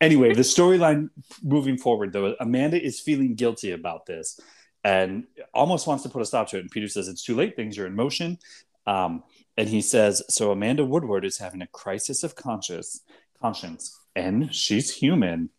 Anyway, 0.00 0.34
the 0.34 0.42
storyline 0.42 1.10
moving 1.44 1.78
forward, 1.78 2.12
though, 2.12 2.34
Amanda 2.40 2.84
is 2.84 2.98
feeling 2.98 3.36
guilty 3.36 3.70
about 3.70 4.04
this. 4.04 4.40
and 4.82 5.28
almost 5.54 5.86
wants 5.86 6.02
to 6.02 6.08
put 6.08 6.20
a 6.20 6.24
stop 6.24 6.48
to 6.48 6.56
it. 6.56 6.62
And 6.62 6.70
Peter 6.72 6.88
says, 6.88 7.06
It's 7.06 7.22
too 7.22 7.36
late. 7.36 7.54
Things 7.54 7.78
are 7.78 7.86
in 7.86 7.94
motion. 7.94 8.38
Um, 8.84 9.22
and 9.56 9.68
he 9.68 9.80
says, 9.80 10.20
So 10.28 10.50
Amanda 10.50 10.84
Woodward 10.84 11.24
is 11.24 11.38
having 11.38 11.62
a 11.62 11.68
crisis 11.68 12.24
of 12.24 12.34
conscience, 12.34 13.02
conscience 13.40 13.96
and 14.14 14.54
she's 14.54 14.94
human. 14.94 15.50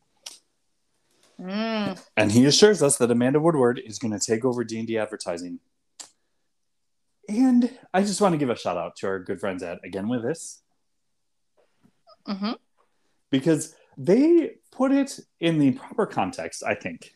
Mm. 1.39 1.99
And 2.15 2.31
he 2.31 2.45
assures 2.45 2.83
us 2.83 2.97
that 2.97 3.11
Amanda 3.11 3.39
Woodward 3.39 3.81
is 3.83 3.99
going 3.99 4.17
to 4.17 4.19
take 4.19 4.45
over 4.45 4.63
D&D 4.63 4.97
advertising. 4.97 5.59
And 7.29 7.71
I 7.93 8.01
just 8.01 8.19
want 8.21 8.33
to 8.33 8.37
give 8.37 8.49
a 8.49 8.55
shout 8.57 8.77
out 8.77 8.95
to 8.97 9.07
our 9.07 9.19
good 9.19 9.39
friends 9.39 9.63
at 9.63 9.79
Again 9.83 10.07
With 10.07 10.23
This 10.23 10.61
hmm 12.25 12.51
because 13.31 13.75
they 13.97 14.51
put 14.71 14.91
it 14.91 15.19
in 15.39 15.57
the 15.57 15.71
proper 15.71 16.05
context, 16.05 16.63
I 16.65 16.75
think. 16.75 17.13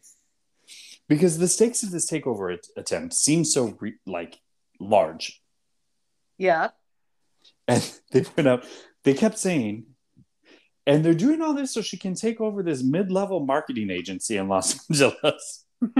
Because 1.07 1.37
the 1.37 1.47
stakes 1.47 1.83
of 1.83 1.91
this 1.91 2.09
takeover 2.09 2.53
at- 2.53 2.67
attempt 2.75 3.13
seem 3.13 3.45
so 3.45 3.77
re- 3.79 3.99
like 4.05 4.39
large. 4.79 5.41
Yeah. 6.37 6.69
And 7.67 7.99
they 8.11 8.21
put 8.21 8.47
up, 8.47 8.63
they 9.03 9.13
kept 9.13 9.37
saying, 9.37 9.85
and 10.85 11.03
they're 11.05 11.13
doing 11.13 11.41
all 11.41 11.53
this 11.53 11.73
so 11.73 11.81
she 11.81 11.97
can 11.97 12.15
take 12.15 12.41
over 12.41 12.63
this 12.63 12.83
mid-level 12.83 13.45
marketing 13.45 13.89
agency 13.89 14.37
in 14.37 14.47
Los 14.47 14.89
Angeles. 14.89 15.65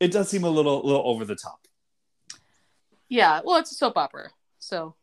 It 0.00 0.10
does 0.10 0.28
seem 0.30 0.42
a 0.42 0.50
little, 0.50 0.84
little 0.84 1.02
over 1.06 1.24
the 1.24 1.36
top. 1.36 1.60
Yeah. 3.12 3.42
Well, 3.44 3.58
it's 3.58 3.70
a 3.70 3.74
soap 3.74 3.98
opera. 3.98 4.30
So 4.58 4.94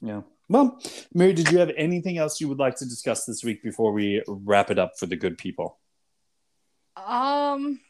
Yeah. 0.00 0.22
Well, 0.48 0.80
Mary, 1.14 1.32
did 1.34 1.50
you 1.50 1.58
have 1.58 1.70
anything 1.76 2.18
else 2.18 2.40
you 2.40 2.48
would 2.48 2.58
like 2.58 2.74
to 2.76 2.84
discuss 2.84 3.24
this 3.24 3.44
week 3.44 3.62
before 3.62 3.92
we 3.92 4.22
wrap 4.26 4.70
it 4.70 4.78
up 4.78 4.98
for 4.98 5.06
the 5.06 5.14
good 5.14 5.38
people? 5.38 5.78
Um, 6.96 7.80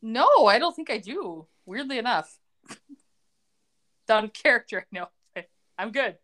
no, 0.00 0.46
I 0.46 0.58
don't 0.58 0.76
think 0.76 0.90
I 0.90 0.98
do. 0.98 1.46
Weirdly 1.66 1.98
enough, 1.98 2.38
done 4.06 4.28
character. 4.28 4.86
No, 4.92 5.08
I'm 5.78 5.90
good. 5.90 6.18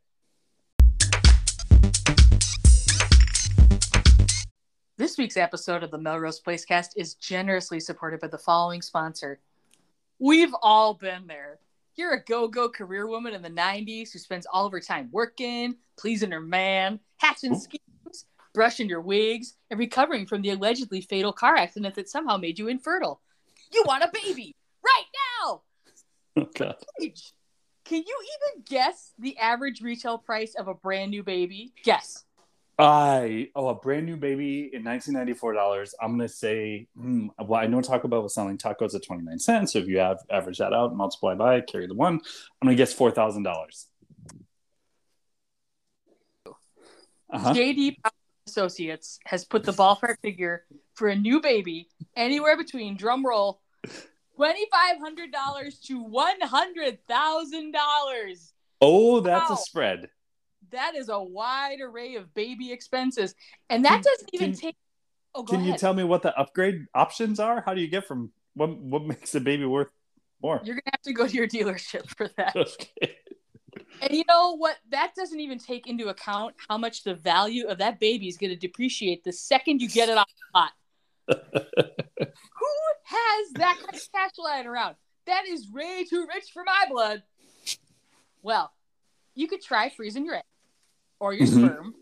This 4.96 5.18
week's 5.18 5.36
episode 5.36 5.82
of 5.82 5.90
the 5.90 5.98
Melrose 5.98 6.38
Place 6.38 6.64
cast 6.64 6.92
is 6.96 7.14
generously 7.14 7.80
supported 7.80 8.20
by 8.20 8.28
the 8.28 8.38
following 8.38 8.80
sponsor. 8.80 9.40
We've 10.20 10.54
all 10.62 10.94
been 10.94 11.26
there. 11.26 11.58
You're 11.96 12.14
a 12.14 12.24
go-go 12.24 12.68
career 12.68 13.06
woman 13.06 13.34
in 13.34 13.42
the 13.42 13.50
90s 13.50 14.12
who 14.12 14.18
spends 14.18 14.46
all 14.52 14.66
of 14.66 14.72
her 14.72 14.80
time 14.80 15.08
working, 15.12 15.76
pleasing 15.96 16.32
her 16.32 16.40
man, 16.40 16.98
hatching 17.18 17.54
schemes, 17.54 18.26
brushing 18.52 18.88
your 18.88 19.00
wigs, 19.00 19.54
and 19.70 19.78
recovering 19.78 20.26
from 20.26 20.42
the 20.42 20.50
allegedly 20.50 21.00
fatal 21.00 21.32
car 21.32 21.56
accident 21.56 21.94
that 21.94 22.08
somehow 22.08 22.36
made 22.36 22.58
you 22.58 22.66
infertile. 22.68 23.20
You 23.72 23.84
want 23.86 24.02
a 24.04 24.10
baby 24.12 24.54
right 24.84 25.04
now. 25.40 25.62
Oh, 26.36 26.48
God. 26.52 26.74
Paige, 26.98 27.32
Can 27.84 27.98
you 27.98 28.18
even 28.24 28.64
guess 28.68 29.12
the 29.20 29.38
average 29.38 29.80
retail 29.80 30.18
price 30.18 30.56
of 30.56 30.66
a 30.66 30.74
brand 30.74 31.12
new 31.12 31.22
baby? 31.22 31.72
Guess. 31.84 32.24
I 32.76 33.50
oh 33.54 33.68
a 33.68 33.74
brand 33.74 34.04
new 34.06 34.16
baby 34.16 34.70
in 34.72 34.82
nineteen 34.82 35.14
ninety 35.14 35.32
four 35.32 35.52
dollars. 35.52 35.94
I'm 36.02 36.10
gonna 36.10 36.28
say 36.28 36.88
hmm, 36.96 37.28
well 37.38 37.60
I 37.60 37.66
know 37.66 37.80
Taco 37.80 38.08
Bell 38.08 38.22
was 38.22 38.34
selling 38.34 38.58
tacos 38.58 38.94
at 38.94 39.04
twenty 39.04 39.22
nine 39.22 39.38
cents. 39.38 39.72
So 39.74 39.78
if 39.78 39.86
you 39.86 39.98
have 39.98 40.18
average 40.30 40.58
that 40.58 40.72
out, 40.72 40.94
multiply 40.96 41.34
by 41.34 41.60
carry 41.60 41.86
the 41.86 41.94
one. 41.94 42.14
I'm 42.14 42.66
gonna 42.66 42.74
guess 42.74 42.92
four 42.92 43.10
thousand 43.12 43.44
dollars. 43.44 43.86
Uh-huh. 47.30 47.52
JD 47.52 47.96
Power 48.02 48.12
Associates 48.46 49.18
has 49.24 49.44
put 49.44 49.64
the 49.64 49.72
ballpark 49.72 50.16
figure 50.22 50.64
for 50.94 51.08
a 51.08 51.16
new 51.16 51.40
baby 51.40 51.88
anywhere 52.16 52.56
between 52.56 52.96
drum 52.96 53.24
roll 53.24 53.60
twenty 54.36 54.66
five 54.70 54.98
hundred 54.98 55.32
dollars 55.32 55.78
to 55.86 56.02
one 56.02 56.40
hundred 56.40 56.98
thousand 57.08 57.72
dollars. 57.72 58.52
Oh, 58.80 59.20
that's 59.20 59.48
Wow. 59.48 59.56
a 59.56 59.58
spread. 59.58 60.08
That 60.74 60.96
is 60.96 61.08
a 61.08 61.22
wide 61.22 61.80
array 61.80 62.16
of 62.16 62.34
baby 62.34 62.72
expenses, 62.72 63.34
and 63.70 63.84
that 63.84 64.02
doesn't 64.02 64.30
even 64.32 64.50
can- 64.52 64.60
take. 64.60 64.76
Oh, 65.36 65.42
Can 65.42 65.60
ahead. 65.60 65.68
you 65.72 65.78
tell 65.78 65.94
me 65.94 66.04
what 66.04 66.22
the 66.22 66.36
upgrade 66.38 66.86
options 66.94 67.40
are? 67.40 67.60
How 67.64 67.74
do 67.74 67.80
you 67.80 67.88
get 67.88 68.06
from 68.06 68.30
what 68.54 68.76
what 68.76 69.02
makes 69.04 69.34
a 69.34 69.40
baby 69.40 69.64
worth 69.64 69.88
more? 70.42 70.60
You're 70.64 70.74
gonna 70.76 70.92
have 70.92 71.02
to 71.02 71.12
go 71.12 71.26
to 71.26 71.32
your 71.34 71.48
dealership 71.48 72.08
for 72.16 72.28
that. 72.36 72.54
Okay. 72.56 73.16
And 74.02 74.12
you 74.12 74.22
know 74.28 74.56
what? 74.56 74.76
That 74.90 75.14
doesn't 75.16 75.38
even 75.40 75.58
take 75.58 75.88
into 75.88 76.08
account 76.08 76.54
how 76.68 76.78
much 76.78 77.02
the 77.04 77.14
value 77.14 77.66
of 77.66 77.78
that 77.78 77.98
baby 77.98 78.28
is 78.28 78.36
going 78.36 78.50
to 78.50 78.56
depreciate 78.56 79.24
the 79.24 79.32
second 79.32 79.80
you 79.80 79.88
get 79.88 80.08
it 80.08 80.16
off 80.16 80.28
the 80.28 80.58
lot. 80.58 80.72
Who 82.18 82.72
has 83.04 83.52
that 83.54 83.76
kind 83.80 83.94
of 83.94 84.12
cash 84.12 84.30
lying 84.38 84.66
around? 84.66 84.96
That 85.26 85.44
is 85.48 85.68
way 85.72 86.04
too 86.08 86.26
rich 86.32 86.44
for 86.52 86.62
my 86.64 86.84
blood. 86.88 87.22
Well, 88.42 88.72
you 89.34 89.48
could 89.48 89.62
try 89.62 89.88
freezing 89.88 90.24
your 90.26 90.36
egg 90.36 90.44
or 91.24 91.32
your 91.32 91.46
Mhm. 91.46 91.64
sperm 91.70 91.94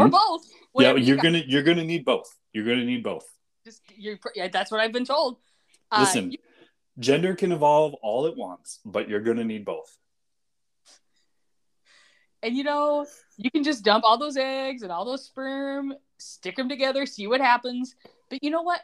or 0.00 0.08
both. 0.08 0.42
yeah, 0.78 0.92
you 0.94 1.04
you're 1.04 1.16
got. 1.16 1.24
gonna 1.24 1.42
you're 1.46 1.62
gonna 1.62 1.84
need 1.84 2.04
both. 2.06 2.28
You're 2.54 2.64
gonna 2.64 2.84
need 2.84 3.02
both. 3.02 3.26
Just, 3.66 3.82
you're, 3.96 4.18
yeah, 4.34 4.48
that's 4.48 4.70
what 4.72 4.80
I've 4.80 4.92
been 4.92 5.04
told. 5.04 5.36
Uh, 5.90 6.00
Listen, 6.00 6.32
you- 6.32 6.38
gender 6.98 7.34
can 7.34 7.52
evolve 7.52 7.94
all 8.02 8.26
at 8.26 8.34
once, 8.36 8.80
but 8.84 9.08
you're 9.08 9.20
gonna 9.20 9.44
need 9.44 9.64
both. 9.64 9.96
and 12.42 12.56
you 12.56 12.64
know, 12.64 13.06
you 13.36 13.50
can 13.50 13.62
just 13.62 13.84
dump 13.84 14.04
all 14.04 14.18
those 14.18 14.36
eggs 14.36 14.82
and 14.82 14.90
all 14.90 15.04
those 15.04 15.24
sperm, 15.26 15.94
stick 16.18 16.56
them 16.56 16.68
together, 16.68 17.06
see 17.06 17.26
what 17.28 17.40
happens. 17.40 17.94
But 18.30 18.42
you 18.42 18.50
know 18.50 18.62
what? 18.62 18.80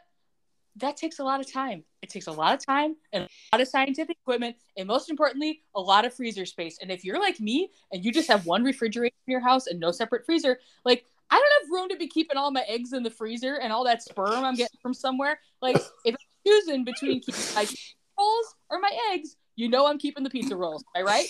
That 0.77 0.97
takes 0.97 1.19
a 1.19 1.23
lot 1.23 1.39
of 1.39 1.51
time. 1.51 1.83
It 2.01 2.09
takes 2.09 2.27
a 2.27 2.31
lot 2.31 2.53
of 2.53 2.65
time 2.65 2.95
and 3.11 3.23
a 3.23 3.27
lot 3.55 3.61
of 3.61 3.67
scientific 3.67 4.17
equipment, 4.21 4.55
and 4.77 4.87
most 4.87 5.09
importantly, 5.09 5.61
a 5.75 5.81
lot 5.81 6.05
of 6.05 6.13
freezer 6.13 6.45
space. 6.45 6.77
And 6.81 6.91
if 6.91 7.03
you're 7.03 7.19
like 7.19 7.39
me 7.39 7.69
and 7.91 8.05
you 8.05 8.11
just 8.11 8.27
have 8.29 8.45
one 8.45 8.63
refrigerator 8.63 9.15
in 9.27 9.31
your 9.31 9.41
house 9.41 9.67
and 9.67 9.79
no 9.79 9.91
separate 9.91 10.25
freezer, 10.25 10.59
like 10.85 11.05
I 11.31 11.35
don't 11.35 11.63
have 11.63 11.71
room 11.71 11.89
to 11.89 11.97
be 11.97 12.07
keeping 12.07 12.37
all 12.37 12.51
my 12.51 12.63
eggs 12.67 12.93
in 12.93 13.03
the 13.03 13.09
freezer 13.09 13.55
and 13.55 13.73
all 13.73 13.83
that 13.85 14.01
sperm 14.03 14.43
I'm 14.45 14.55
getting 14.55 14.79
from 14.81 14.93
somewhere. 14.93 15.39
Like 15.61 15.75
if 16.05 16.15
I'm 16.15 16.17
choosing 16.47 16.83
between 16.85 17.19
keeping 17.21 17.41
my 17.55 17.65
pizza 17.65 17.95
rolls 18.17 18.55
or 18.69 18.79
my 18.79 18.91
eggs, 19.11 19.35
you 19.55 19.69
know 19.69 19.85
I'm 19.87 19.97
keeping 19.99 20.23
the 20.23 20.29
pizza 20.29 20.55
rolls. 20.55 20.83
Am 20.95 21.01
I 21.01 21.05
right? 21.05 21.27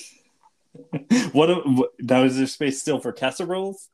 what, 1.34 1.49
a- 1.49 1.56
what 1.56 1.91
now 1.99 2.24
is 2.24 2.38
there 2.38 2.45
space 2.48 2.80
still 2.80 2.99
for 2.99 3.11
casseroles? 3.11 3.90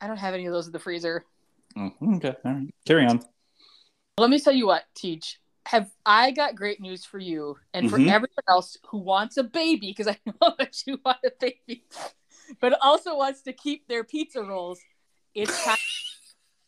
I 0.00 0.06
don't 0.06 0.16
have 0.16 0.34
any 0.34 0.46
of 0.46 0.52
those 0.52 0.66
in 0.66 0.72
the 0.72 0.78
freezer. 0.78 1.24
Oh, 1.76 1.92
okay, 2.16 2.34
all 2.44 2.52
right. 2.52 2.74
Carry 2.86 3.06
on. 3.06 3.22
Let 4.18 4.30
me 4.30 4.40
tell 4.40 4.52
you 4.52 4.66
what, 4.66 4.84
Tej. 4.94 5.20
Have 5.66 5.90
I 6.04 6.30
got 6.32 6.56
great 6.56 6.80
news 6.80 7.04
for 7.04 7.18
you 7.18 7.56
and 7.74 7.88
for 7.90 7.98
Mhm. 7.98 8.08
everyone 8.08 8.44
else 8.48 8.76
who 8.88 8.98
wants 8.98 9.36
a 9.36 9.44
baby, 9.44 9.88
because 9.88 10.08
I 10.08 10.18
know 10.26 10.54
that 10.58 10.82
you 10.86 10.98
want 11.04 11.18
a 11.24 11.30
baby, 11.38 11.84
but 12.60 12.76
also 12.82 13.16
wants 13.16 13.42
to 13.42 13.52
keep 13.52 13.86
their 13.86 14.02
pizza 14.02 14.42
rolls. 14.42 14.80
It's 15.34 15.62
time. 15.64 15.76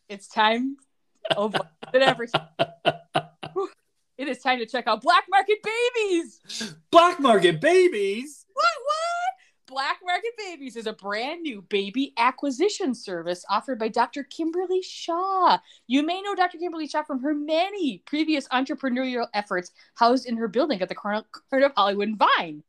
it's 0.09 0.29
time. 0.29 0.77
Oh, 1.37 1.49
boy, 1.49 1.61
whatever. 1.91 2.27
It 4.19 4.29
is 4.29 4.43
time 4.43 4.59
to 4.59 4.67
check 4.67 4.87
out 4.87 5.01
Black 5.01 5.25
Market 5.31 5.61
Babies. 5.63 6.41
Black 6.91 7.21
market 7.21 7.59
babies. 7.59 8.45
What? 8.53 8.67
What? 8.85 9.20
Black 9.71 10.01
Market 10.05 10.33
Babies 10.37 10.75
is 10.75 10.89
a 10.89 10.93
brand 10.93 11.43
new 11.43 11.63
baby 11.63 12.13
acquisition 12.17 12.93
service 12.93 13.45
offered 13.49 13.79
by 13.79 13.87
Dr. 13.87 14.25
Kimberly 14.25 14.83
Shaw. 14.83 15.59
You 15.87 16.03
may 16.03 16.21
know 16.21 16.35
Dr. 16.35 16.59
Kimberly 16.59 16.89
Shaw 16.89 17.05
from 17.05 17.23
her 17.23 17.35
many 17.35 17.99
previous 18.05 18.49
entrepreneurial 18.49 19.29
efforts 19.33 19.71
housed 19.95 20.27
in 20.27 20.37
her 20.39 20.49
building 20.49 20.83
at 20.83 20.89
the 20.89 20.97
corner 20.97 21.25
of 21.53 21.73
Hollywood 21.77 22.09
and 22.09 22.19
Vine. 22.19 22.65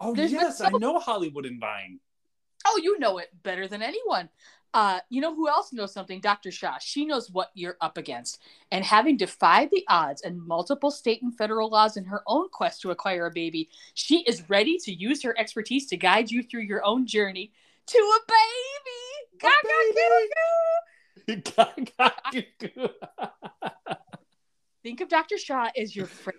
Oh 0.00 0.14
There's 0.14 0.30
yes, 0.30 0.58
so- 0.58 0.66
I 0.66 0.70
know 0.70 1.00
Hollywood 1.00 1.44
and 1.44 1.60
Vine. 1.60 1.98
Oh, 2.64 2.80
you 2.80 3.00
know 3.00 3.18
it 3.18 3.30
better 3.42 3.66
than 3.66 3.82
anyone. 3.82 4.28
Uh, 4.74 5.00
you 5.10 5.20
know 5.20 5.34
who 5.34 5.48
else 5.48 5.72
knows 5.72 5.92
something? 5.92 6.20
Dr. 6.20 6.50
Shaw. 6.50 6.78
She 6.80 7.04
knows 7.04 7.30
what 7.30 7.50
you're 7.54 7.76
up 7.80 7.98
against. 7.98 8.40
And 8.70 8.84
having 8.84 9.18
defied 9.18 9.70
the 9.70 9.84
odds 9.88 10.22
and 10.22 10.40
multiple 10.40 10.90
state 10.90 11.22
and 11.22 11.36
federal 11.36 11.68
laws 11.68 11.96
in 11.96 12.04
her 12.06 12.22
own 12.26 12.48
quest 12.48 12.80
to 12.82 12.90
acquire 12.90 13.26
a 13.26 13.30
baby, 13.30 13.68
she 13.94 14.22
is 14.22 14.48
ready 14.48 14.78
to 14.78 14.92
use 14.92 15.22
her 15.22 15.38
expertise 15.38 15.86
to 15.86 15.96
guide 15.96 16.30
you 16.30 16.42
through 16.42 16.62
your 16.62 16.84
own 16.84 17.06
journey 17.06 17.52
to 17.86 17.98
a 17.98 18.20
baby. 18.28 19.32
Gaga, 19.40 19.58
Think 24.82 25.00
of 25.00 25.08
Dr. 25.08 25.38
Shaw 25.38 25.68
as 25.76 25.94
your 25.94 26.06
friend 26.06 26.38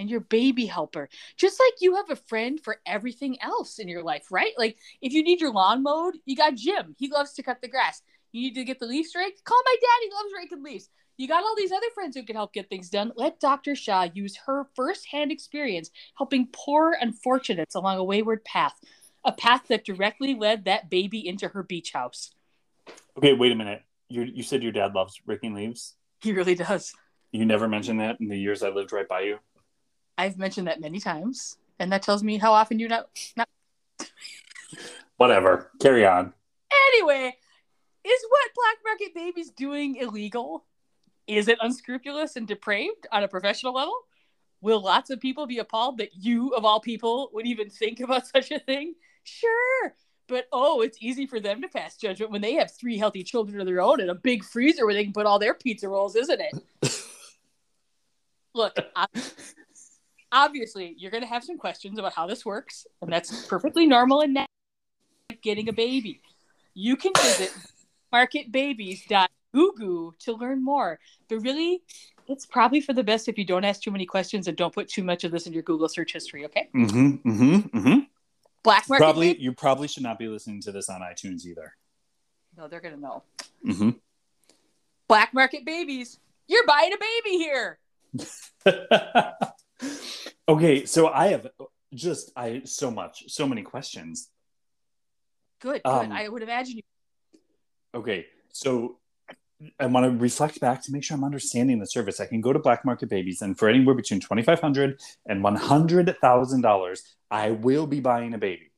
and 0.00 0.10
your 0.10 0.20
baby 0.20 0.64
helper. 0.66 1.08
Just 1.36 1.60
like 1.60 1.74
you 1.80 1.96
have 1.96 2.10
a 2.10 2.16
friend 2.16 2.58
for 2.58 2.80
everything 2.86 3.40
else 3.42 3.78
in 3.78 3.86
your 3.86 4.02
life, 4.02 4.26
right? 4.30 4.52
Like 4.56 4.78
if 5.02 5.12
you 5.12 5.22
need 5.22 5.40
your 5.40 5.52
lawn 5.52 5.82
mowed, 5.82 6.16
you 6.24 6.34
got 6.34 6.54
Jim. 6.54 6.96
He 6.98 7.10
loves 7.10 7.34
to 7.34 7.42
cut 7.42 7.60
the 7.60 7.68
grass. 7.68 8.02
You 8.32 8.40
need 8.42 8.54
to 8.54 8.64
get 8.64 8.80
the 8.80 8.86
leaves 8.86 9.14
raked? 9.14 9.44
Call 9.44 9.60
my 9.64 9.76
dad. 9.80 10.02
He 10.02 10.10
loves 10.14 10.34
raking 10.36 10.64
leaves. 10.64 10.88
You 11.18 11.28
got 11.28 11.44
all 11.44 11.54
these 11.54 11.72
other 11.72 11.90
friends 11.92 12.16
who 12.16 12.22
can 12.22 12.36
help 12.36 12.54
get 12.54 12.70
things 12.70 12.88
done. 12.88 13.12
Let 13.14 13.40
Dr. 13.40 13.74
Shaw 13.74 14.08
use 14.14 14.38
her 14.46 14.68
firsthand 14.74 15.30
experience 15.30 15.90
helping 16.16 16.48
poor 16.50 16.96
unfortunates 16.98 17.74
along 17.74 17.98
a 17.98 18.04
wayward 18.04 18.42
path, 18.44 18.80
a 19.22 19.32
path 19.32 19.68
that 19.68 19.84
directly 19.84 20.34
led 20.34 20.64
that 20.64 20.88
baby 20.88 21.26
into 21.28 21.48
her 21.48 21.62
beach 21.62 21.92
house. 21.92 22.30
okay, 23.18 23.34
wait 23.34 23.52
a 23.52 23.54
minute. 23.54 23.82
You 24.08 24.22
you 24.22 24.42
said 24.42 24.62
your 24.62 24.72
dad 24.72 24.94
loves 24.94 25.20
raking 25.26 25.54
leaves. 25.54 25.94
He 26.22 26.32
really 26.32 26.54
does. 26.54 26.94
You 27.32 27.44
never 27.44 27.68
mentioned 27.68 28.00
that 28.00 28.16
in 28.20 28.28
the 28.28 28.38
years 28.38 28.62
I 28.62 28.70
lived 28.70 28.92
right 28.92 29.06
by 29.06 29.20
you. 29.20 29.38
I've 30.20 30.36
mentioned 30.36 30.66
that 30.66 30.82
many 30.82 31.00
times, 31.00 31.56
and 31.78 31.90
that 31.92 32.02
tells 32.02 32.22
me 32.22 32.36
how 32.36 32.52
often 32.52 32.78
you 32.78 32.88
not. 32.88 33.08
not... 33.38 33.48
Whatever. 35.16 35.70
Carry 35.80 36.04
on. 36.04 36.34
Anyway, 36.88 37.34
is 38.04 38.26
what 38.28 38.50
black 38.54 38.76
market 38.84 39.14
babies 39.14 39.50
doing 39.50 39.96
illegal? 39.96 40.66
Is 41.26 41.48
it 41.48 41.56
unscrupulous 41.62 42.36
and 42.36 42.46
depraved 42.46 43.06
on 43.10 43.22
a 43.22 43.28
professional 43.28 43.72
level? 43.72 43.94
Will 44.60 44.82
lots 44.82 45.08
of 45.08 45.20
people 45.20 45.46
be 45.46 45.58
appalled 45.58 45.96
that 45.98 46.14
you, 46.14 46.50
of 46.50 46.66
all 46.66 46.80
people, 46.80 47.30
would 47.32 47.46
even 47.46 47.70
think 47.70 48.00
about 48.00 48.26
such 48.34 48.50
a 48.50 48.58
thing? 48.58 48.94
Sure. 49.24 49.94
But 50.28 50.48
oh, 50.52 50.82
it's 50.82 50.98
easy 51.00 51.26
for 51.26 51.40
them 51.40 51.62
to 51.62 51.68
pass 51.68 51.96
judgment 51.96 52.30
when 52.30 52.42
they 52.42 52.54
have 52.56 52.70
three 52.70 52.98
healthy 52.98 53.24
children 53.24 53.58
of 53.58 53.66
their 53.66 53.80
own 53.80 54.00
and 54.00 54.10
a 54.10 54.14
big 54.14 54.44
freezer 54.44 54.84
where 54.84 54.94
they 54.94 55.04
can 55.04 55.14
put 55.14 55.24
all 55.24 55.38
their 55.38 55.54
pizza 55.54 55.88
rolls, 55.88 56.14
isn't 56.14 56.42
it? 56.42 56.52
Look, 58.54 58.76
obviously, 60.32 60.94
you're 60.98 61.10
going 61.10 61.22
to 61.22 61.28
have 61.28 61.44
some 61.44 61.58
questions 61.58 61.98
about 61.98 62.14
how 62.14 62.26
this 62.26 62.44
works, 62.44 62.86
and 63.02 63.12
that's 63.12 63.46
perfectly 63.46 63.86
normal 63.86 64.20
and 64.20 64.34
natural. 64.34 64.46
Getting 65.42 65.68
a 65.68 65.72
baby. 65.72 66.20
You 66.74 66.96
can 66.96 67.12
visit 67.16 67.52
marketbabies.gugu 68.12 70.18
to 70.18 70.32
learn 70.32 70.64
more. 70.64 70.98
But 71.28 71.38
really, 71.38 71.82
it's 72.28 72.46
probably 72.46 72.80
for 72.80 72.92
the 72.92 73.02
best 73.02 73.28
if 73.28 73.38
you 73.38 73.44
don't 73.44 73.64
ask 73.64 73.82
too 73.82 73.90
many 73.90 74.06
questions 74.06 74.48
and 74.48 74.56
don't 74.56 74.74
put 74.74 74.88
too 74.88 75.02
much 75.02 75.24
of 75.24 75.32
this 75.32 75.46
in 75.46 75.52
your 75.52 75.62
Google 75.62 75.88
search 75.88 76.12
history, 76.12 76.44
okay? 76.46 76.68
Mm-hmm. 76.74 77.28
Mm-hmm. 77.28 77.78
Mm-hmm. 77.78 77.98
Black 78.62 78.88
market 78.88 79.02
Probably 79.02 79.28
babies- 79.28 79.42
you 79.42 79.52
probably 79.52 79.88
should 79.88 80.02
not 80.02 80.18
be 80.18 80.28
listening 80.28 80.60
to 80.62 80.72
this 80.72 80.88
on 80.88 81.00
iTunes 81.00 81.46
either. 81.46 81.74
No, 82.56 82.68
they're 82.68 82.80
going 82.80 82.94
to 82.94 83.00
know. 83.00 83.22
Mm-hmm. 83.66 83.90
Black 85.08 85.32
market 85.32 85.64
babies. 85.64 86.18
You're 86.46 86.66
buying 86.66 86.92
a 86.92 86.98
baby 86.98 87.38
here. 87.38 87.78
okay, 90.48 90.84
so 90.86 91.08
I 91.08 91.28
have 91.28 91.46
just 91.94 92.32
I 92.36 92.62
so 92.64 92.90
much, 92.90 93.24
so 93.28 93.46
many 93.46 93.62
questions. 93.62 94.30
Good, 95.60 95.82
good. 95.84 95.90
Um, 95.90 96.12
I 96.12 96.28
would 96.28 96.42
imagine 96.42 96.76
you. 96.78 96.82
Okay, 97.94 98.26
so 98.52 98.98
I 99.78 99.86
want 99.86 100.04
to 100.06 100.10
reflect 100.18 100.60
back 100.60 100.82
to 100.84 100.92
make 100.92 101.04
sure 101.04 101.16
I'm 101.16 101.24
understanding 101.24 101.78
the 101.80 101.86
service. 101.86 102.20
I 102.20 102.26
can 102.26 102.40
go 102.40 102.52
to 102.52 102.58
Black 102.58 102.84
Market 102.84 103.08
Babies, 103.10 103.42
and 103.42 103.58
for 103.58 103.68
anywhere 103.68 103.94
between 103.94 104.20
twenty 104.20 104.42
five 104.42 104.60
hundred 104.60 105.00
and 105.26 105.42
one 105.42 105.56
hundred 105.56 106.14
thousand 106.20 106.62
dollars, 106.62 107.02
I 107.30 107.50
will 107.50 107.86
be 107.86 108.00
buying 108.00 108.32
a 108.34 108.38
baby, 108.38 108.70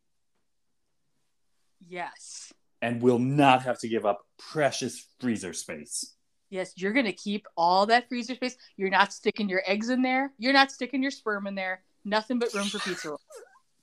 Yes. 1.87 2.53
and 2.81 3.01
will 3.03 3.19
not 3.19 3.62
have 3.62 3.79
to 3.81 3.89
give 3.89 4.05
up 4.07 4.27
precious 4.39 5.07
freezer 5.20 5.53
space. 5.53 6.15
Yes, 6.53 6.74
you're 6.77 6.93
going 6.93 7.07
to 7.07 7.15
keep 7.15 7.47
all 7.57 7.87
that 7.87 8.11
freezer 8.11 8.35
space. 8.35 8.57
You're 8.77 8.91
not 8.91 9.11
sticking 9.15 9.49
your 9.49 9.62
eggs 9.66 9.89
in 9.89 10.03
there. 10.03 10.33
You're 10.37 10.53
not 10.53 10.70
sticking 10.70 11.01
your 11.01 11.11
sperm 11.11 11.47
in 11.47 11.55
there. 11.55 11.83
Nothing 12.05 12.39
but 12.39 12.53
room 12.53 12.66
for 12.66 12.79
pizza 12.79 13.09
rolls. 13.09 13.20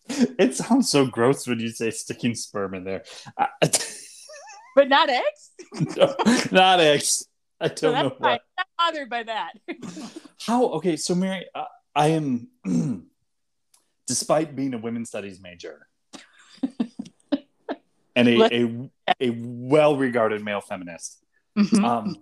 It 0.40 0.56
sounds 0.56 0.90
so 0.90 1.06
gross 1.06 1.48
when 1.48 1.60
you 1.60 1.70
say 1.70 1.90
sticking 1.92 2.34
sperm 2.36 2.74
in 2.76 2.84
there. 2.84 3.04
I, 3.38 3.48
But 4.76 4.88
not 4.88 5.10
eggs? 5.10 5.52
no, 5.98 6.16
not 6.52 6.80
eggs. 6.80 7.28
I 7.60 7.68
don't 7.70 7.94
know 7.94 8.04
that's 8.04 8.18
fine. 8.20 8.20
what. 8.20 8.32
I'm 8.32 8.40
not 8.58 8.68
bothered 8.78 9.10
by 9.10 9.24
that. 9.24 9.52
How? 10.46 10.66
Okay, 10.78 10.96
so 10.96 11.14
Mary, 11.16 11.46
uh, 11.56 11.66
I 11.96 12.10
am, 12.10 12.48
despite 14.08 14.56
being 14.56 14.74
a 14.76 14.78
women's 14.78 15.10
studies 15.10 15.40
major 15.42 15.88
and 18.16 18.28
a, 18.28 18.44
a, 18.64 18.90
a 19.22 19.30
well 19.40 19.96
regarded 19.98 20.44
male 20.44 20.62
feminist, 20.62 21.24
Mhm. 21.58 21.84
um, 21.84 22.16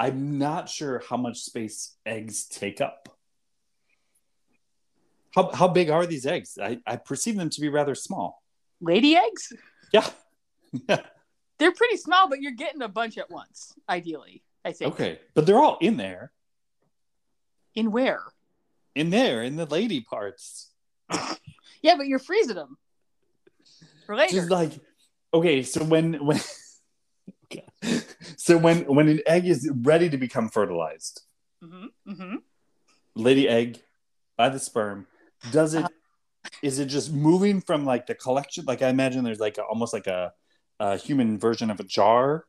I'm 0.00 0.38
not 0.38 0.70
sure 0.70 1.02
how 1.06 1.18
much 1.18 1.40
space 1.40 1.94
eggs 2.06 2.44
take 2.46 2.80
up. 2.80 3.10
How, 5.34 5.50
how 5.52 5.68
big 5.68 5.90
are 5.90 6.06
these 6.06 6.24
eggs? 6.24 6.58
I, 6.60 6.78
I 6.86 6.96
perceive 6.96 7.36
them 7.36 7.50
to 7.50 7.60
be 7.60 7.68
rather 7.68 7.94
small. 7.94 8.42
Lady 8.80 9.14
eggs? 9.16 9.52
Yeah. 9.92 10.08
They're 11.58 11.72
pretty 11.72 11.96
small, 11.96 12.28
but 12.28 12.40
you're 12.40 12.52
getting 12.52 12.80
a 12.80 12.86
bunch 12.88 13.18
at 13.18 13.28
once, 13.28 13.74
ideally, 13.88 14.44
I 14.64 14.70
think. 14.70 14.94
okay. 14.94 15.18
But 15.34 15.46
they're 15.46 15.58
all 15.58 15.78
in 15.80 15.96
there. 15.96 16.30
In 17.74 17.90
where? 17.90 18.22
In 18.94 19.10
there, 19.10 19.42
in 19.42 19.56
the 19.56 19.66
lady 19.66 20.00
parts. 20.00 20.70
Yeah, 21.82 21.96
but 21.96 22.06
you're 22.06 22.20
freezing 22.20 22.54
them 22.54 22.78
for 24.06 24.14
later. 24.14 24.32
just 24.34 24.50
like 24.50 24.72
okay 25.32 25.62
so 25.62 25.82
when 25.84 26.14
when 26.24 26.40
so 28.36 28.56
when 28.56 28.82
when 28.84 29.08
an 29.08 29.20
egg 29.26 29.46
is 29.46 29.70
ready 29.82 30.08
to 30.08 30.16
become 30.16 30.48
fertilized 30.48 31.22
hmm 31.62 31.86
hmm 32.06 32.36
lady 33.14 33.48
egg 33.48 33.80
by 34.36 34.48
the 34.48 34.58
sperm 34.58 35.06
does 35.50 35.74
it 35.74 35.86
is 36.62 36.78
it 36.78 36.86
just 36.86 37.12
moving 37.12 37.60
from 37.60 37.84
like 37.84 38.06
the 38.06 38.14
collection 38.14 38.64
like 38.66 38.82
i 38.82 38.88
imagine 38.88 39.24
there's 39.24 39.40
like 39.40 39.58
a, 39.58 39.62
almost 39.62 39.92
like 39.92 40.06
a, 40.06 40.32
a 40.78 40.96
human 40.96 41.38
version 41.38 41.70
of 41.70 41.80
a 41.80 41.84
jar 41.84 42.44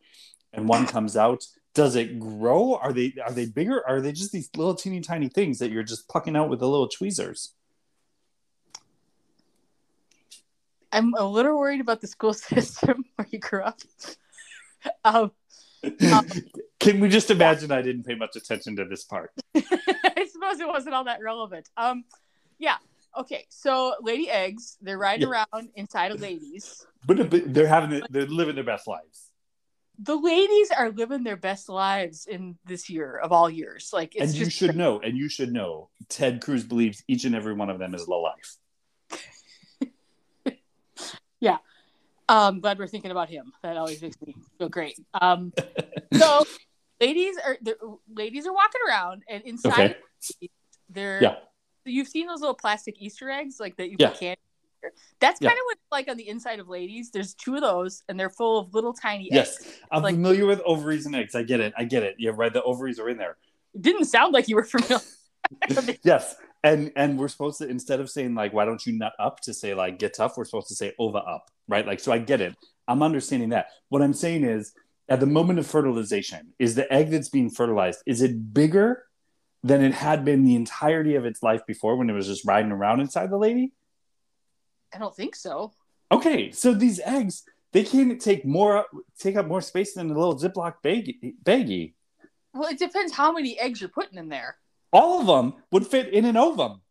and 0.53 0.68
one 0.68 0.86
comes 0.88 1.15
out. 1.18 1.45
Does 1.73 1.95
it 1.95 2.19
grow? 2.19 2.76
Are 2.76 2.91
they 2.91 3.14
are 3.23 3.32
they 3.32 3.45
bigger? 3.45 3.88
Are 3.88 4.02
they 4.02 4.11
just 4.11 4.32
these 4.32 4.49
little 4.56 4.76
teeny 4.76 4.99
tiny 4.99 5.30
things 5.30 5.60
that 5.60 5.72
you're 5.72 5.84
just 5.84 6.10
plucking 6.10 6.36
out 6.36 6.49
with 6.49 6.60
the 6.60 6.68
little 6.68 6.90
tweezers? 6.90 7.53
I'm 10.91 11.14
a 11.14 11.23
little 11.23 11.57
worried 11.57 11.80
about 11.80 12.02
the 12.02 12.07
school 12.07 12.34
system 12.34 13.06
where 13.15 13.28
you 13.32 13.40
grew 13.40 13.61
up. 13.61 13.80
Um, 15.03 15.31
Um, 16.13 16.27
can 16.79 16.99
we 16.99 17.09
just 17.09 17.31
imagine 17.31 17.71
i 17.71 17.81
didn't 17.81 18.03
pay 18.03 18.13
much 18.13 18.35
attention 18.35 18.75
to 18.75 18.85
this 18.85 19.03
part 19.03 19.31
I 19.55 20.27
suppose 20.31 20.59
it 20.59 20.67
wasn't 20.67 20.95
all 20.95 21.05
that 21.05 21.21
relevant. 21.21 21.69
Um, 21.77 22.03
yeah. 22.59 22.77
Okay. 23.17 23.45
So, 23.49 23.95
lady 24.01 24.29
eggs, 24.29 24.77
they're 24.81 24.97
riding 24.97 25.27
Yeah. 25.27 25.45
around 25.53 25.69
inside 25.75 26.11
of 26.11 26.21
ladies. 26.21 26.85
but, 27.05 27.29
but 27.29 27.53
they're 27.53 27.67
having 27.67 28.01
they're 28.09 28.25
living 28.27 28.55
their 28.55 28.63
best 28.63 28.87
lives 28.87 29.29
The 29.99 30.15
ladies 30.15 30.71
are 30.71 30.89
living 30.91 31.23
their 31.23 31.37
best 31.37 31.69
lives 31.69 32.25
in 32.27 32.57
this 32.65 32.89
year 32.89 33.17
of 33.17 33.31
all 33.31 33.49
years. 33.49 33.91
Like, 33.93 34.15
it's 34.15 34.31
and 34.33 34.35
you 34.35 34.49
should 34.49 34.75
know, 34.75 34.99
and 34.99 35.17
you 35.17 35.29
should 35.29 35.51
know, 35.53 35.89
Ted 36.09 36.41
Cruz 36.41 36.63
believes 36.63 37.03
each 37.07 37.23
and 37.25 37.35
every 37.35 37.53
one 37.53 37.69
of 37.69 37.77
them 37.79 37.93
is 37.93 38.07
low 38.07 38.21
life. 38.21 38.57
Um, 42.31 42.61
glad 42.61 42.79
we're 42.79 42.87
thinking 42.87 43.11
about 43.11 43.29
him. 43.29 43.51
That 43.61 43.75
always 43.75 44.01
makes 44.01 44.15
me 44.25 44.35
feel 44.57 44.69
great. 44.69 44.97
Um, 45.13 45.51
so 46.13 46.45
ladies 47.01 47.35
are 47.45 47.57
the 47.61 47.75
ladies 48.15 48.47
are 48.47 48.53
walking 48.53 48.81
around, 48.87 49.23
and 49.29 49.43
inside 49.43 49.97
Okay. 50.41 50.49
they're 50.89 51.21
Yeah. 51.21 51.35
You've 51.83 52.07
seen 52.07 52.27
those 52.27 52.39
little 52.39 52.53
plastic 52.55 52.95
Easter 53.01 53.29
eggs, 53.29 53.59
like 53.59 53.75
that 53.77 53.89
you 53.89 53.97
Yeah. 53.99 54.13
in. 54.21 54.35
That's 55.19 55.41
Yeah. 55.41 55.49
kind 55.49 55.59
of 55.59 55.63
what 55.65 55.73
it's 55.77 55.91
like 55.91 56.07
on 56.09 56.15
the 56.17 56.27
inside 56.29 56.59
of 56.59 56.69
ladies. 56.69 57.11
There's 57.11 57.33
two 57.33 57.55
of 57.55 57.61
those, 57.61 58.03
and 58.07 58.19
they're 58.19 58.29
full 58.29 58.59
of 58.59 58.73
little 58.73 58.93
tiny 58.93 59.27
Yes, 59.31 59.59
eggs. 59.61 59.79
I'm 59.91 60.01
Like- 60.03 60.15
familiar 60.15 60.45
with 60.45 60.61
ovaries 60.61 61.05
and 61.05 61.15
eggs. 61.15 61.35
I 61.35 61.43
get 61.43 61.59
it. 61.59 61.73
I 61.77 61.83
get 61.83 62.03
it. 62.03 62.15
Yeah, 62.17 62.31
right. 62.33 62.53
The 62.53 62.63
ovaries 62.63 62.97
are 62.99 63.09
in 63.09 63.17
there. 63.17 63.37
It 63.73 63.81
didn't 63.81 64.05
sound 64.05 64.31
like 64.33 64.47
you 64.47 64.55
were 64.55 64.63
familiar. 64.63 65.01
yes, 66.03 66.35
and 66.63 66.91
and 66.95 67.17
we're 67.17 67.27
supposed 67.27 67.59
to 67.59 67.67
instead 67.67 67.99
of 67.99 68.09
saying 68.09 68.35
like 68.35 68.53
why 68.53 68.65
don't 68.65 68.85
you 68.85 68.93
nut 68.93 69.13
up 69.19 69.39
to 69.41 69.53
say 69.53 69.73
like 69.73 69.99
get 69.99 70.13
tough, 70.13 70.38
we're 70.38 70.45
supposed 70.45 70.67
to 70.69 70.75
say 70.75 70.93
ova 70.99 71.19
up, 71.19 71.49
right? 71.67 71.85
Like 71.85 71.99
so, 71.99 72.11
I 72.11 72.19
get 72.19 72.41
it. 72.41 72.55
I'm 72.88 73.03
understanding 73.03 73.49
that. 73.49 73.67
What 73.89 74.01
I'm 74.01 74.13
saying 74.13 74.43
is, 74.43 74.73
at 75.09 75.19
the 75.19 75.25
moment 75.25 75.59
of 75.59 75.67
fertilization, 75.67 76.53
is 76.59 76.75
the 76.75 76.91
egg 76.91 77.09
that's 77.09 77.29
being 77.29 77.49
fertilized 77.49 78.01
is 78.05 78.21
it 78.21 78.53
bigger 78.53 79.05
than 79.63 79.83
it 79.83 79.93
had 79.93 80.25
been 80.25 80.43
the 80.43 80.55
entirety 80.55 81.15
of 81.15 81.25
its 81.25 81.43
life 81.43 81.65
before 81.67 81.95
when 81.95 82.09
it 82.09 82.13
was 82.13 82.27
just 82.27 82.45
riding 82.45 82.71
around 82.71 82.99
inside 82.99 83.29
the 83.29 83.38
lady? 83.38 83.73
I 84.93 84.97
don't 84.97 85.15
think 85.15 85.35
so. 85.35 85.73
Okay, 86.11 86.51
so 86.51 86.73
these 86.73 86.99
eggs 86.99 87.43
they 87.71 87.83
can't 87.83 88.21
take 88.21 88.45
more 88.45 88.85
take 89.17 89.35
up 89.35 89.47
more 89.47 89.61
space 89.61 89.93
than 89.93 90.11
a 90.11 90.13
little 90.13 90.38
Ziploc 90.38 90.75
baggie. 90.83 91.35
baggie. 91.43 91.93
Well, 92.53 92.69
it 92.69 92.79
depends 92.79 93.13
how 93.13 93.31
many 93.31 93.57
eggs 93.59 93.79
you're 93.79 93.89
putting 93.89 94.17
in 94.17 94.27
there. 94.27 94.57
All 94.91 95.22
of 95.22 95.27
them 95.27 95.61
would 95.72 95.88
fit 95.88 96.13
in 96.13 96.26
an 96.26 96.38
ovum. 96.38 96.81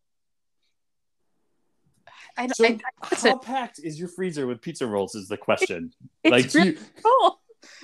I, 2.37 2.47
So 2.49 2.65
I, 2.65 2.79
I, 3.03 3.15
how 3.17 3.39
packed 3.39 3.81
is 3.83 3.99
your 3.99 4.09
freezer 4.09 4.47
with 4.47 4.63
pizza 4.63 4.87
rolls? 4.87 5.15
Is 5.15 5.29
the 5.29 5.37
question. 5.37 5.93
it's 6.25 6.31
like 6.31 6.55
really 6.55 6.77
you, 6.77 6.79
cool. 7.03 7.41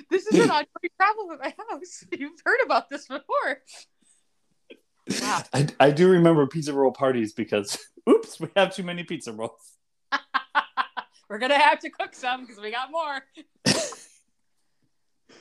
This 0.09 0.25
is 0.27 0.39
an 0.39 0.49
ongoing 0.49 0.65
problem 0.97 1.31
at 1.33 1.39
my 1.39 1.53
house. 1.69 2.03
You've 2.11 2.39
heard 2.43 2.59
about 2.65 2.89
this 2.89 3.07
before. 3.07 3.61
Wow. 5.21 5.43
I, 5.53 5.67
I 5.79 5.91
do 5.91 6.09
remember 6.09 6.47
pizza 6.47 6.73
roll 6.73 6.91
parties 6.91 7.33
because 7.33 7.77
oops, 8.09 8.39
we 8.39 8.49
have 8.55 8.75
too 8.75 8.83
many 8.83 9.03
pizza 9.03 9.31
rolls. 9.31 9.77
We're 11.29 11.39
gonna 11.39 11.59
have 11.59 11.79
to 11.79 11.89
cook 11.89 12.15
some 12.15 12.41
because 12.41 12.61
we 12.61 12.71
got 12.71 12.89
more. 12.89 13.19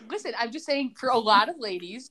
Listen, 0.09 0.33
I'm 0.39 0.53
just 0.53 0.67
saying 0.67 0.95
for 0.97 1.09
a 1.09 1.19
lot 1.19 1.49
of 1.49 1.57
ladies, 1.59 2.11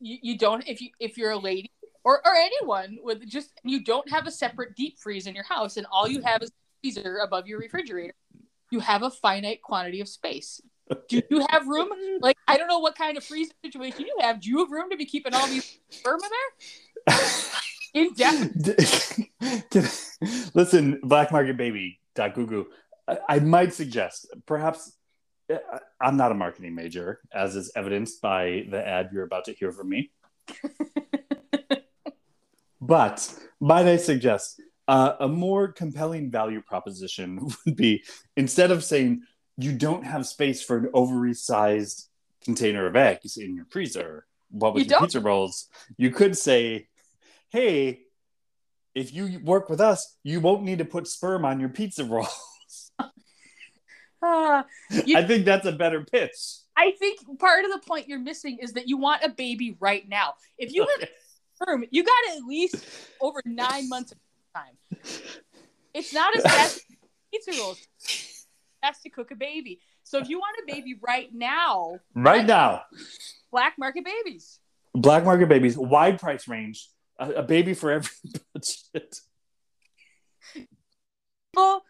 you, 0.00 0.18
you 0.22 0.38
don't 0.38 0.66
if 0.68 0.80
you 0.80 0.90
if 1.00 1.16
you're 1.16 1.32
a 1.32 1.38
lady 1.38 1.70
or, 2.06 2.24
or 2.24 2.34
anyone 2.36 2.98
with 3.02 3.28
just 3.28 3.50
you 3.64 3.82
don't 3.82 4.08
have 4.08 4.28
a 4.28 4.30
separate 4.30 4.76
deep 4.76 4.96
freeze 5.00 5.26
in 5.26 5.34
your 5.34 5.42
house 5.44 5.76
and 5.76 5.86
all 5.90 6.06
you 6.06 6.22
have 6.22 6.40
is 6.40 6.50
a 6.50 6.52
freezer 6.80 7.18
above 7.18 7.48
your 7.48 7.58
refrigerator, 7.58 8.14
you 8.70 8.78
have 8.78 9.02
a 9.02 9.10
finite 9.10 9.60
quantity 9.60 10.00
of 10.00 10.08
space. 10.08 10.60
Do 11.08 11.20
you 11.28 11.44
have 11.50 11.66
room? 11.66 11.88
Like, 12.20 12.36
I 12.46 12.56
don't 12.58 12.68
know 12.68 12.78
what 12.78 12.96
kind 12.96 13.16
of 13.16 13.24
freezer 13.24 13.52
situation 13.64 14.02
you 14.06 14.16
have. 14.20 14.40
Do 14.40 14.48
you 14.48 14.58
have 14.58 14.70
room 14.70 14.88
to 14.90 14.96
be 14.96 15.04
keeping 15.04 15.34
all 15.34 15.48
these 15.48 15.80
sperm 15.90 16.20
in 16.22 16.30
there? 17.06 17.18
Indefinitely. 17.94 19.32
Listen, 20.54 21.00
Black 21.02 21.32
Market 21.32 21.56
Baby. 21.56 21.98
Gugu. 22.16 22.66
I, 23.08 23.18
I 23.28 23.38
might 23.40 23.74
suggest, 23.74 24.28
perhaps, 24.46 24.96
eh, 25.50 25.58
I- 25.72 25.80
I'm 26.00 26.16
not 26.16 26.30
a 26.30 26.34
marketing 26.34 26.76
major, 26.76 27.18
as 27.32 27.56
is 27.56 27.72
evidenced 27.74 28.22
by 28.22 28.66
the 28.70 28.86
ad 28.86 29.10
you're 29.12 29.24
about 29.24 29.46
to 29.46 29.52
hear 29.52 29.72
from 29.72 29.88
me. 29.88 30.12
But 32.86 33.34
might 33.60 33.86
I 33.86 33.96
suggest 33.96 34.60
uh, 34.86 35.14
a 35.20 35.28
more 35.28 35.72
compelling 35.72 36.30
value 36.30 36.62
proposition 36.62 37.48
would 37.66 37.76
be 37.76 38.04
instead 38.36 38.70
of 38.70 38.84
saying 38.84 39.22
you 39.56 39.72
don't 39.72 40.04
have 40.04 40.26
space 40.26 40.62
for 40.62 40.76
an 40.78 40.90
oversized 40.94 42.08
container 42.44 42.86
of 42.86 42.94
eggs 42.94 43.36
in 43.38 43.56
your 43.56 43.64
freezer, 43.70 44.26
what 44.50 44.74
with 44.74 44.84
You 44.84 44.90
your 44.90 45.00
pizza 45.00 45.20
rolls, 45.20 45.68
you 45.96 46.10
could 46.10 46.36
say, 46.38 46.88
hey, 47.50 48.02
if 48.94 49.12
you 49.12 49.40
work 49.42 49.68
with 49.68 49.80
us, 49.80 50.16
you 50.22 50.40
won't 50.40 50.62
need 50.62 50.78
to 50.78 50.84
put 50.84 51.06
sperm 51.08 51.44
on 51.44 51.58
your 51.60 51.68
pizza 51.70 52.04
rolls. 52.04 52.92
Ah, 54.22 54.64
You- 55.04 55.18
I 55.18 55.24
think 55.26 55.44
that's 55.44 55.66
a 55.66 55.72
better 55.72 56.02
pitch. 56.04 56.32
I 56.76 56.92
think 56.98 57.20
part 57.38 57.64
of 57.64 57.70
the 57.70 57.80
point 57.86 58.08
you're 58.08 58.18
missing 58.18 58.58
is 58.60 58.72
that 58.72 58.88
you 58.88 58.96
want 58.96 59.22
a 59.22 59.28
baby 59.28 59.76
right 59.78 60.06
now. 60.08 60.34
If 60.58 60.72
you 60.72 60.86
have 61.00 61.08
sperm, 61.56 61.84
you 61.90 62.04
got 62.04 62.36
at 62.36 62.44
least 62.44 62.76
over 63.20 63.42
nine 63.44 63.88
months 63.88 64.12
of 64.12 64.18
time. 64.54 64.76
It's 65.94 66.12
not 66.12 66.36
as 66.36 66.42
fast 66.42 66.76
as 66.76 66.82
pizza 67.32 67.60
rolls. 67.60 67.80
Fast 68.82 69.02
to 69.02 69.10
cook 69.10 69.30
a 69.30 69.36
baby. 69.36 69.80
So 70.02 70.18
if 70.18 70.28
you 70.28 70.38
want 70.38 70.56
a 70.62 70.72
baby 70.72 70.98
right 71.02 71.28
now, 71.32 71.98
right 72.14 72.46
now, 72.46 72.82
black 73.50 73.74
market 73.78 74.04
babies. 74.04 74.60
Black 74.96 75.24
Market 75.24 75.48
Babies, 75.48 75.76
wide 75.76 76.18
price 76.18 76.48
range, 76.48 76.88
a, 77.18 77.30
a 77.32 77.42
baby 77.42 77.74
for 77.74 77.90
every 77.90 78.10
budget. 78.54 79.14
People, 80.54 81.82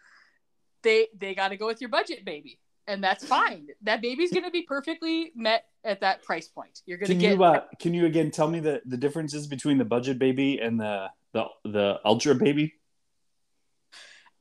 they 0.83 1.07
they 1.17 1.33
got 1.33 1.49
to 1.49 1.57
go 1.57 1.67
with 1.67 1.79
your 1.79 1.89
budget 1.89 2.25
baby, 2.25 2.59
and 2.87 3.03
that's 3.03 3.25
fine. 3.25 3.67
That 3.83 4.01
baby's 4.01 4.31
gonna 4.31 4.51
be 4.51 4.63
perfectly 4.63 5.31
met 5.35 5.65
at 5.83 6.01
that 6.01 6.23
price 6.23 6.47
point. 6.47 6.81
You're 6.85 6.97
gonna 6.97 7.13
Can 7.13 7.19
get 7.19 7.37
you 7.37 7.43
uh, 7.43 7.61
can 7.79 7.93
you 7.93 8.05
again 8.05 8.31
tell 8.31 8.47
me 8.47 8.59
the, 8.59 8.81
the 8.85 8.97
differences 8.97 9.47
between 9.47 9.77
the 9.77 9.85
budget 9.85 10.17
baby 10.17 10.59
and 10.59 10.79
the 10.79 11.07
the 11.33 11.45
the 11.65 11.99
ultra 12.05 12.35
baby? 12.35 12.73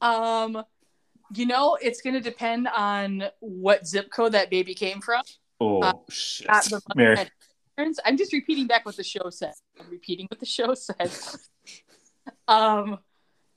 um, 0.00 0.62
you 1.34 1.46
know, 1.46 1.76
it's 1.80 2.00
gonna 2.00 2.20
depend 2.20 2.68
on 2.68 3.24
what 3.40 3.86
zip 3.86 4.10
code 4.10 4.32
that 4.32 4.50
baby 4.50 4.74
came 4.74 5.00
from. 5.00 5.22
Oh 5.60 5.80
Uh, 5.82 5.92
shit, 6.08 6.48
Mary. 6.94 7.28
I'm 8.04 8.16
just 8.16 8.32
repeating 8.32 8.66
back 8.66 8.86
what 8.86 8.96
the 8.96 9.04
show 9.04 9.28
said. 9.30 9.52
I'm 9.78 9.90
repeating 9.90 10.26
what 10.30 10.40
the 10.40 10.46
show 10.46 10.74
said. 10.74 11.10
um, 12.48 12.98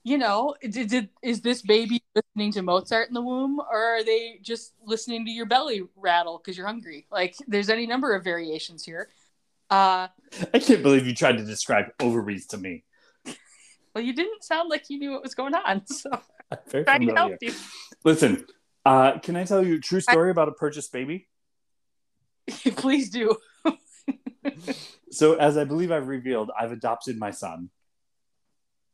you 0.09 0.17
know, 0.17 0.55
did, 0.67 0.89
did 0.89 1.09
is 1.21 1.41
this 1.41 1.61
baby 1.61 2.01
listening 2.15 2.51
to 2.53 2.63
Mozart 2.63 3.09
in 3.09 3.13
the 3.13 3.21
womb, 3.21 3.59
or 3.59 3.97
are 3.97 4.03
they 4.03 4.39
just 4.41 4.73
listening 4.83 5.23
to 5.25 5.31
your 5.31 5.45
belly 5.45 5.83
rattle 5.95 6.39
because 6.39 6.57
you're 6.57 6.65
hungry? 6.65 7.05
Like, 7.11 7.35
there's 7.47 7.69
any 7.69 7.85
number 7.85 8.15
of 8.15 8.23
variations 8.23 8.83
here. 8.83 9.09
Uh, 9.69 10.07
I 10.51 10.59
can't 10.59 10.81
believe 10.81 11.05
you 11.05 11.13
tried 11.13 11.37
to 11.37 11.45
describe 11.45 11.85
ovaries 11.99 12.47
to 12.47 12.57
me. 12.57 12.85
well, 13.93 14.03
you 14.03 14.13
didn't 14.13 14.43
sound 14.43 14.67
like 14.67 14.89
you 14.89 14.97
knew 14.97 15.11
what 15.11 15.21
was 15.21 15.35
going 15.35 15.53
on, 15.53 15.85
so 15.85 16.09
I'm 16.51 16.83
trying 16.85 17.07
to 17.07 17.13
help 17.13 17.37
you. 17.39 17.53
Listen, 18.03 18.47
uh, 18.85 19.19
can 19.19 19.35
I 19.35 19.43
tell 19.43 19.63
you 19.63 19.75
a 19.75 19.79
true 19.79 20.01
story 20.01 20.31
about 20.31 20.47
a 20.47 20.53
purchased 20.53 20.91
baby? 20.91 21.27
Please 22.47 23.11
do. 23.11 23.37
So, 25.11 25.33
as 25.33 25.57
I 25.57 25.63
believe 25.63 25.91
I've 25.91 26.07
revealed, 26.07 26.51
I've 26.57 26.71
adopted 26.71 27.17
my 27.17 27.31
son 27.31 27.71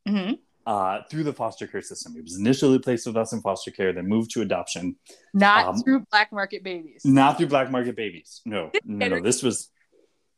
hmm 0.08 0.34
uh, 0.66 1.02
through 1.10 1.24
the 1.24 1.34
foster 1.34 1.68
care 1.68 1.82
system. 1.82 2.14
He 2.14 2.22
was 2.22 2.38
initially 2.38 2.80
placed 2.80 3.06
with 3.06 3.18
us 3.18 3.34
in 3.34 3.42
foster 3.42 3.72
care, 3.72 3.94
then 3.94 4.08
moved 4.08 4.32
to 4.32 4.42
adoption. 4.42 4.96
Not 5.34 5.68
Um, 5.68 5.78
through 5.82 6.06
black 6.12 6.32
market 6.32 6.64
babies. 6.64 7.06
Not 7.06 7.38
through 7.38 7.48
Black 7.48 7.70
Market 7.72 7.96
Babies. 7.96 8.42
No, 8.46 8.72
no, 8.84 9.08
no. 9.08 9.22
This 9.22 9.44
was, 9.44 9.70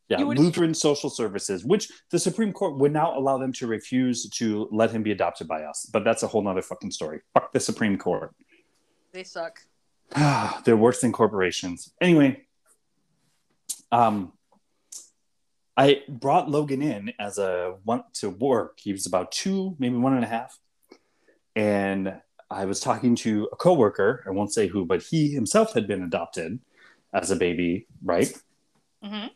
yeah, 0.10 0.20
Lutheran 0.20 0.74
Social 0.74 1.10
Services, 1.10 1.64
which 1.64 1.90
the 2.12 2.20
Supreme 2.20 2.52
Court 2.52 2.78
would 2.78 2.92
now 2.92 3.18
allow 3.18 3.38
them 3.38 3.54
to 3.54 3.68
refuse 3.68 4.30
to 4.32 4.68
let 4.72 4.92
him 4.92 5.04
be 5.04 5.12
adopted 5.12 5.48
by 5.48 5.64
us. 5.64 5.90
But 5.92 6.04
that's 6.04 6.24
a 6.24 6.28
whole 6.28 6.42
nother 6.42 6.62
fucking 6.62 6.92
story. 6.92 7.22
Fuck 7.34 7.54
the 7.54 7.60
Supreme 7.60 7.98
Court. 7.98 8.34
They 9.14 9.24
suck. 9.24 9.60
They're 10.66 10.78
worse 10.78 11.02
than 11.02 11.12
corporations. 11.12 11.94
Anyway, 12.02 12.46
um, 13.92 14.34
I 15.78 16.02
brought 16.10 16.50
Logan 16.50 16.82
in 16.82 17.14
as 17.20 17.38
a 17.38 17.78
one 17.86 18.04
to 18.16 18.30
work. 18.30 18.80
He 18.80 18.92
was 18.92 19.06
about 19.06 19.32
two, 19.32 19.76
maybe 19.80 19.96
one 19.96 20.16
and 20.16 20.24
a 20.26 20.28
half, 20.28 20.60
and 21.56 22.22
I 22.50 22.66
was 22.66 22.80
talking 22.80 23.16
to 23.18 23.50
a 23.52 23.56
coworker. 23.56 24.24
I 24.28 24.32
won't 24.32 24.54
say 24.54 24.68
who, 24.68 24.86
but 24.86 25.04
he 25.04 25.30
himself 25.34 25.74
had 25.74 25.88
been 25.88 26.04
adopted 26.04 26.60
as 27.14 27.32
a 27.32 27.36
baby, 27.36 27.88
right? 28.04 28.32
hmm 29.04 29.28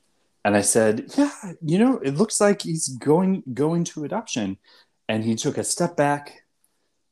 And 0.43 0.55
I 0.55 0.61
said, 0.61 1.05
"Yeah, 1.18 1.31
you 1.61 1.77
know, 1.80 1.99
it 1.99 2.15
looks 2.15 2.41
like 2.41 2.63
he's 2.63 2.89
going 2.89 3.43
going 3.53 3.84
to 3.85 4.05
adoption." 4.05 4.57
And 5.07 5.23
he 5.23 5.35
took 5.35 5.57
a 5.57 5.63
step 5.63 5.95
back, 5.97 6.43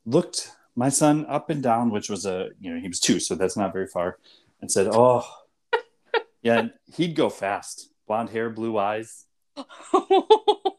looked 0.06 0.51
my 0.76 0.89
son 0.89 1.26
up 1.27 1.49
and 1.49 1.61
down, 1.64 1.91
which 1.91 2.10
was 2.10 2.26
a 2.26 2.49
you 2.60 2.73
know 2.73 2.81
he 2.81 2.88
was 2.88 2.99
two, 2.99 3.19
so 3.19 3.35
that's 3.35 3.57
not 3.57 3.73
very 3.73 3.88
far, 3.88 4.18
and 4.61 4.72
said, 4.72 4.88
"Oh, 4.91 5.26
yeah, 6.41 6.69
he'd 6.95 7.15
go 7.15 7.30
fast. 7.30 7.89
Blonde 8.10 8.30
hair, 8.30 8.49
blue 8.49 8.77
eyes." 8.77 9.26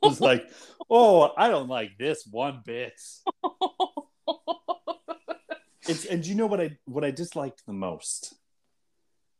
Was 0.02 0.20
like, 0.20 0.46
"Oh, 0.90 1.32
I 1.36 1.48
don't 1.48 1.68
like 1.68 1.96
this 1.96 2.26
one 2.30 2.60
bit." 2.66 3.00
It's 5.88 6.04
and 6.04 6.22
do 6.22 6.28
you 6.28 6.34
know 6.34 6.46
what 6.46 6.60
I 6.60 6.76
what 6.84 7.04
I 7.04 7.10
disliked 7.10 7.64
the 7.66 7.72
most? 7.72 8.34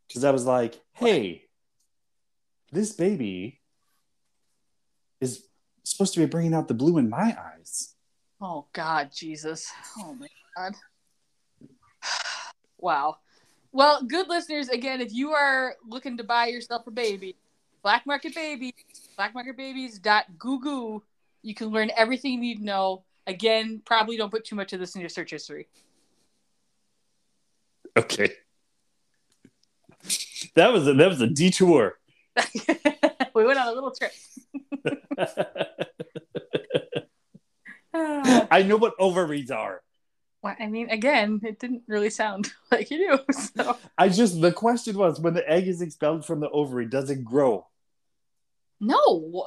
Because 0.08 0.24
I 0.24 0.30
was 0.30 0.46
like, 0.46 0.80
"Hey, 0.92 1.44
this 2.72 2.92
baby 2.92 3.60
is 5.20 5.46
supposed 5.84 6.14
to 6.14 6.20
be 6.20 6.26
bringing 6.26 6.54
out 6.54 6.68
the 6.68 6.74
blue 6.74 6.96
in 6.98 7.10
my 7.10 7.36
eyes." 7.38 7.94
Oh 8.40 8.66
God, 8.72 9.10
Jesus! 9.14 9.70
Oh 9.98 10.14
my 10.14 10.28
God! 10.56 10.74
Wow. 12.78 13.18
Well, 13.72 14.02
good 14.02 14.28
listeners. 14.28 14.68
Again, 14.68 15.00
if 15.00 15.12
you 15.12 15.32
are 15.32 15.76
looking 15.86 16.16
to 16.16 16.24
buy 16.24 16.46
yourself 16.46 16.86
a 16.86 16.90
baby, 16.90 17.36
Black 17.82 18.06
Market 18.06 18.34
Babies, 18.34 18.72
blackmarketbabies.goo. 19.18 21.02
You 21.42 21.54
can 21.54 21.68
learn 21.68 21.90
everything 21.96 22.32
you 22.34 22.40
need 22.40 22.58
to 22.58 22.64
know. 22.64 23.04
Again, 23.26 23.80
probably 23.84 24.16
don't 24.16 24.30
put 24.30 24.44
too 24.44 24.56
much 24.56 24.72
of 24.72 24.80
this 24.80 24.94
in 24.94 25.00
your 25.00 25.08
search 25.08 25.30
history. 25.30 25.68
Okay. 27.96 28.32
That 30.54 30.72
was 30.72 30.86
a, 30.86 30.94
that 30.94 31.08
was 31.08 31.20
a 31.20 31.26
detour. 31.26 31.98
we 33.34 33.44
went 33.44 33.58
on 33.58 33.68
a 33.68 33.72
little 33.72 33.92
trip. 33.92 34.12
I 38.52 38.62
know 38.62 38.76
what 38.76 38.94
ovaries 38.98 39.50
are. 39.50 39.82
I 40.42 40.68
mean, 40.68 40.88
again, 40.88 41.40
it 41.44 41.58
didn't 41.58 41.82
really 41.86 42.08
sound 42.08 42.50
like 42.70 42.90
you 42.90 42.98
do. 42.98 43.32
So. 43.32 43.76
I 43.98 44.08
just 44.08 44.40
the 44.40 44.52
question 44.52 44.96
was 44.96 45.20
when 45.20 45.34
the 45.34 45.48
egg 45.48 45.68
is 45.68 45.82
expelled 45.82 46.24
from 46.24 46.40
the 46.40 46.48
ovary, 46.50 46.86
does 46.86 47.10
it 47.10 47.24
grow? 47.24 47.66
No. 48.80 49.46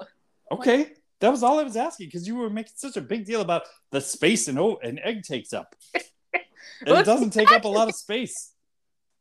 Okay, 0.51 0.93
that 1.19 1.29
was 1.29 1.41
all 1.41 1.59
I 1.59 1.63
was 1.63 1.75
asking 1.75 2.07
because 2.07 2.27
you 2.27 2.35
were 2.35 2.49
making 2.49 2.73
such 2.75 2.97
a 2.97 3.01
big 3.01 3.25
deal 3.25 3.41
about 3.41 3.63
the 3.91 3.99
space 4.01 4.47
an, 4.47 4.57
o- 4.57 4.73
oh, 4.75 4.79
an 4.87 4.99
egg 4.99 5.23
takes 5.23 5.53
up. 5.53 5.75
It 5.93 7.05
doesn't 7.05 7.31
take 7.31 7.51
up 7.51 7.63
a 7.65 7.67
lot 7.69 7.89
of 7.89 7.95
space. 7.95 8.53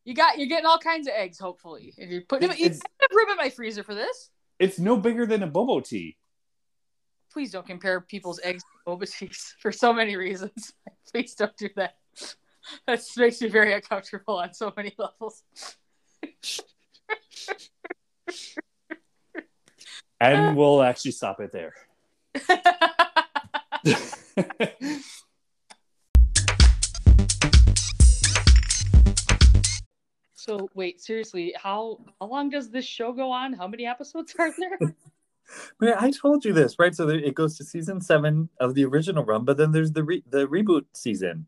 You 0.04 0.14
got 0.14 0.36
you're 0.36 0.48
getting 0.48 0.66
all 0.66 0.78
kinds 0.78 1.06
of 1.06 1.14
eggs, 1.16 1.38
hopefully. 1.38 1.94
If 1.96 2.10
you're 2.10 2.22
putting 2.22 2.50
It- 2.50 2.58
you 2.58 2.68
have 2.68 3.10
room 3.12 3.30
in 3.30 3.36
my 3.36 3.50
freezer 3.50 3.84
for 3.84 3.94
this. 3.94 4.30
It's 4.58 4.78
no 4.78 4.96
bigger 4.96 5.26
than 5.26 5.42
a 5.42 5.46
bobo 5.46 5.80
tea. 5.80 6.16
Please 7.32 7.52
don't 7.52 7.66
compare 7.66 8.00
people's 8.00 8.40
eggs 8.44 8.62
to 8.62 8.90
boba 8.90 9.10
teas 9.10 9.54
for 9.60 9.72
so 9.72 9.92
many 9.92 10.16
reasons. 10.16 10.72
Please 11.12 11.34
don't 11.34 11.56
do 11.56 11.68
that. 11.76 11.96
That 12.86 13.02
makes 13.16 13.40
me 13.40 13.48
very 13.48 13.72
uncomfortable 13.74 14.36
on 14.36 14.54
so 14.54 14.72
many 14.76 14.94
levels. 14.96 15.42
And 20.22 20.56
we'll 20.56 20.82
actually 20.82 21.10
stop 21.10 21.40
it 21.40 21.50
there. 21.52 21.74
so 30.34 30.68
wait, 30.74 31.00
seriously, 31.00 31.52
how 31.60 31.98
how 32.20 32.26
long 32.28 32.50
does 32.50 32.70
this 32.70 32.84
show 32.84 33.12
go 33.12 33.32
on? 33.32 33.52
How 33.52 33.66
many 33.66 33.84
episodes 33.84 34.34
are 34.38 34.52
there? 34.56 34.78
Man, 35.80 35.96
I 35.98 36.12
told 36.12 36.44
you 36.44 36.52
this, 36.52 36.78
right? 36.78 36.94
So 36.94 37.04
there, 37.04 37.18
it 37.18 37.34
goes 37.34 37.58
to 37.58 37.64
season 37.64 38.00
seven 38.00 38.48
of 38.60 38.74
the 38.74 38.84
original 38.84 39.24
run, 39.24 39.44
but 39.44 39.56
then 39.56 39.72
there's 39.72 39.90
the 39.90 40.04
re- 40.04 40.22
the 40.30 40.46
reboot 40.46 40.84
season. 40.92 41.46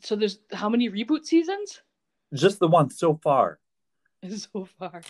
so 0.00 0.14
there's 0.14 0.38
how 0.52 0.68
many 0.68 0.88
reboot 0.88 1.24
seasons? 1.24 1.82
just 2.32 2.60
the 2.60 2.68
one 2.68 2.90
so 2.90 3.14
far. 3.14 3.58
so 4.36 4.64
far. 4.78 5.02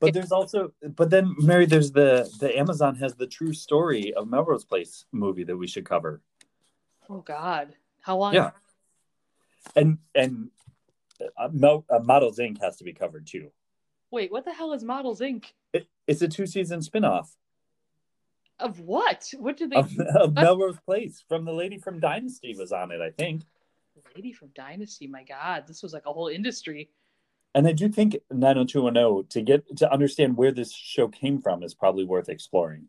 But 0.00 0.14
there's 0.14 0.32
also, 0.32 0.72
but 0.96 1.10
then 1.10 1.34
Mary, 1.38 1.66
there's 1.66 1.90
the 1.92 2.30
the 2.40 2.56
Amazon 2.58 2.94
has 2.96 3.14
the 3.14 3.26
true 3.26 3.52
story 3.52 4.14
of 4.14 4.28
Melrose 4.28 4.64
Place 4.64 5.04
movie 5.12 5.44
that 5.44 5.56
we 5.56 5.66
should 5.66 5.84
cover, 5.84 6.20
Oh 7.10 7.20
God, 7.20 7.74
how 8.00 8.16
long? 8.18 8.34
Yeah. 8.34 8.50
and 9.76 9.98
and 10.14 10.50
uh, 11.38 11.48
Mel, 11.52 11.84
uh, 11.90 11.98
Models 12.00 12.38
Inc. 12.38 12.60
has 12.62 12.76
to 12.76 12.84
be 12.84 12.92
covered 12.92 13.26
too. 13.26 13.50
Wait, 14.10 14.30
what 14.30 14.44
the 14.44 14.52
hell 14.52 14.72
is 14.72 14.84
Models 14.84 15.20
Inc. 15.20 15.46
It, 15.72 15.88
it's 16.06 16.22
a 16.22 16.28
two 16.28 16.46
season 16.46 16.80
spinoff 16.80 17.28
Of 18.60 18.80
what? 18.80 19.32
What 19.38 19.56
did 19.56 19.70
they? 19.70 19.76
of, 19.76 19.98
of 20.16 20.34
Melrose 20.34 20.78
Place 20.86 21.24
from 21.28 21.44
the 21.44 21.52
lady 21.52 21.78
from 21.78 21.98
Dynasty 21.98 22.54
was 22.56 22.72
on 22.72 22.90
it, 22.92 23.00
I 23.00 23.10
think. 23.10 23.42
Lady 24.14 24.32
from 24.32 24.48
Dynasty. 24.54 25.06
My 25.08 25.24
God, 25.24 25.64
this 25.66 25.82
was 25.82 25.92
like 25.92 26.06
a 26.06 26.12
whole 26.12 26.28
industry. 26.28 26.88
And 27.54 27.68
I 27.68 27.72
do 27.72 27.88
think 27.88 28.16
90210 28.32 29.28
to 29.30 29.42
get 29.42 29.76
to 29.76 29.92
understand 29.92 30.36
where 30.36 30.50
this 30.50 30.72
show 30.72 31.08
came 31.08 31.40
from 31.40 31.62
is 31.62 31.74
probably 31.74 32.04
worth 32.04 32.28
exploring. 32.28 32.88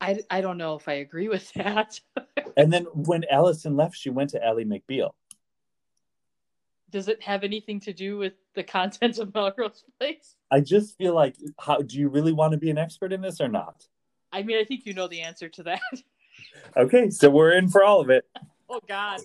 I, 0.00 0.20
I 0.30 0.40
don't 0.40 0.58
know 0.58 0.76
if 0.76 0.88
I 0.88 0.94
agree 0.94 1.28
with 1.28 1.52
that. 1.54 2.00
And 2.56 2.72
then 2.72 2.84
when 2.94 3.24
Alison 3.32 3.74
left, 3.74 3.96
she 3.96 4.10
went 4.10 4.30
to 4.30 4.44
Ally 4.44 4.62
McBeal. 4.62 5.10
Does 6.90 7.08
it 7.08 7.20
have 7.20 7.42
anything 7.42 7.80
to 7.80 7.92
do 7.92 8.16
with 8.16 8.34
the 8.54 8.62
content 8.62 9.18
of 9.18 9.34
Melrose 9.34 9.82
Place? 9.98 10.36
I 10.52 10.60
just 10.60 10.96
feel 10.96 11.14
like, 11.14 11.34
how 11.58 11.78
do 11.78 11.98
you 11.98 12.08
really 12.08 12.32
want 12.32 12.52
to 12.52 12.58
be 12.58 12.70
an 12.70 12.78
expert 12.78 13.12
in 13.12 13.20
this 13.20 13.40
or 13.40 13.48
not? 13.48 13.88
I 14.32 14.44
mean, 14.44 14.56
I 14.56 14.62
think 14.62 14.86
you 14.86 14.94
know 14.94 15.08
the 15.08 15.22
answer 15.22 15.48
to 15.48 15.64
that. 15.64 15.80
Okay, 16.76 17.10
so 17.10 17.28
we're 17.28 17.52
in 17.52 17.68
for 17.68 17.82
all 17.82 18.00
of 18.00 18.10
it. 18.10 18.24
oh 18.68 18.80
God. 18.88 19.20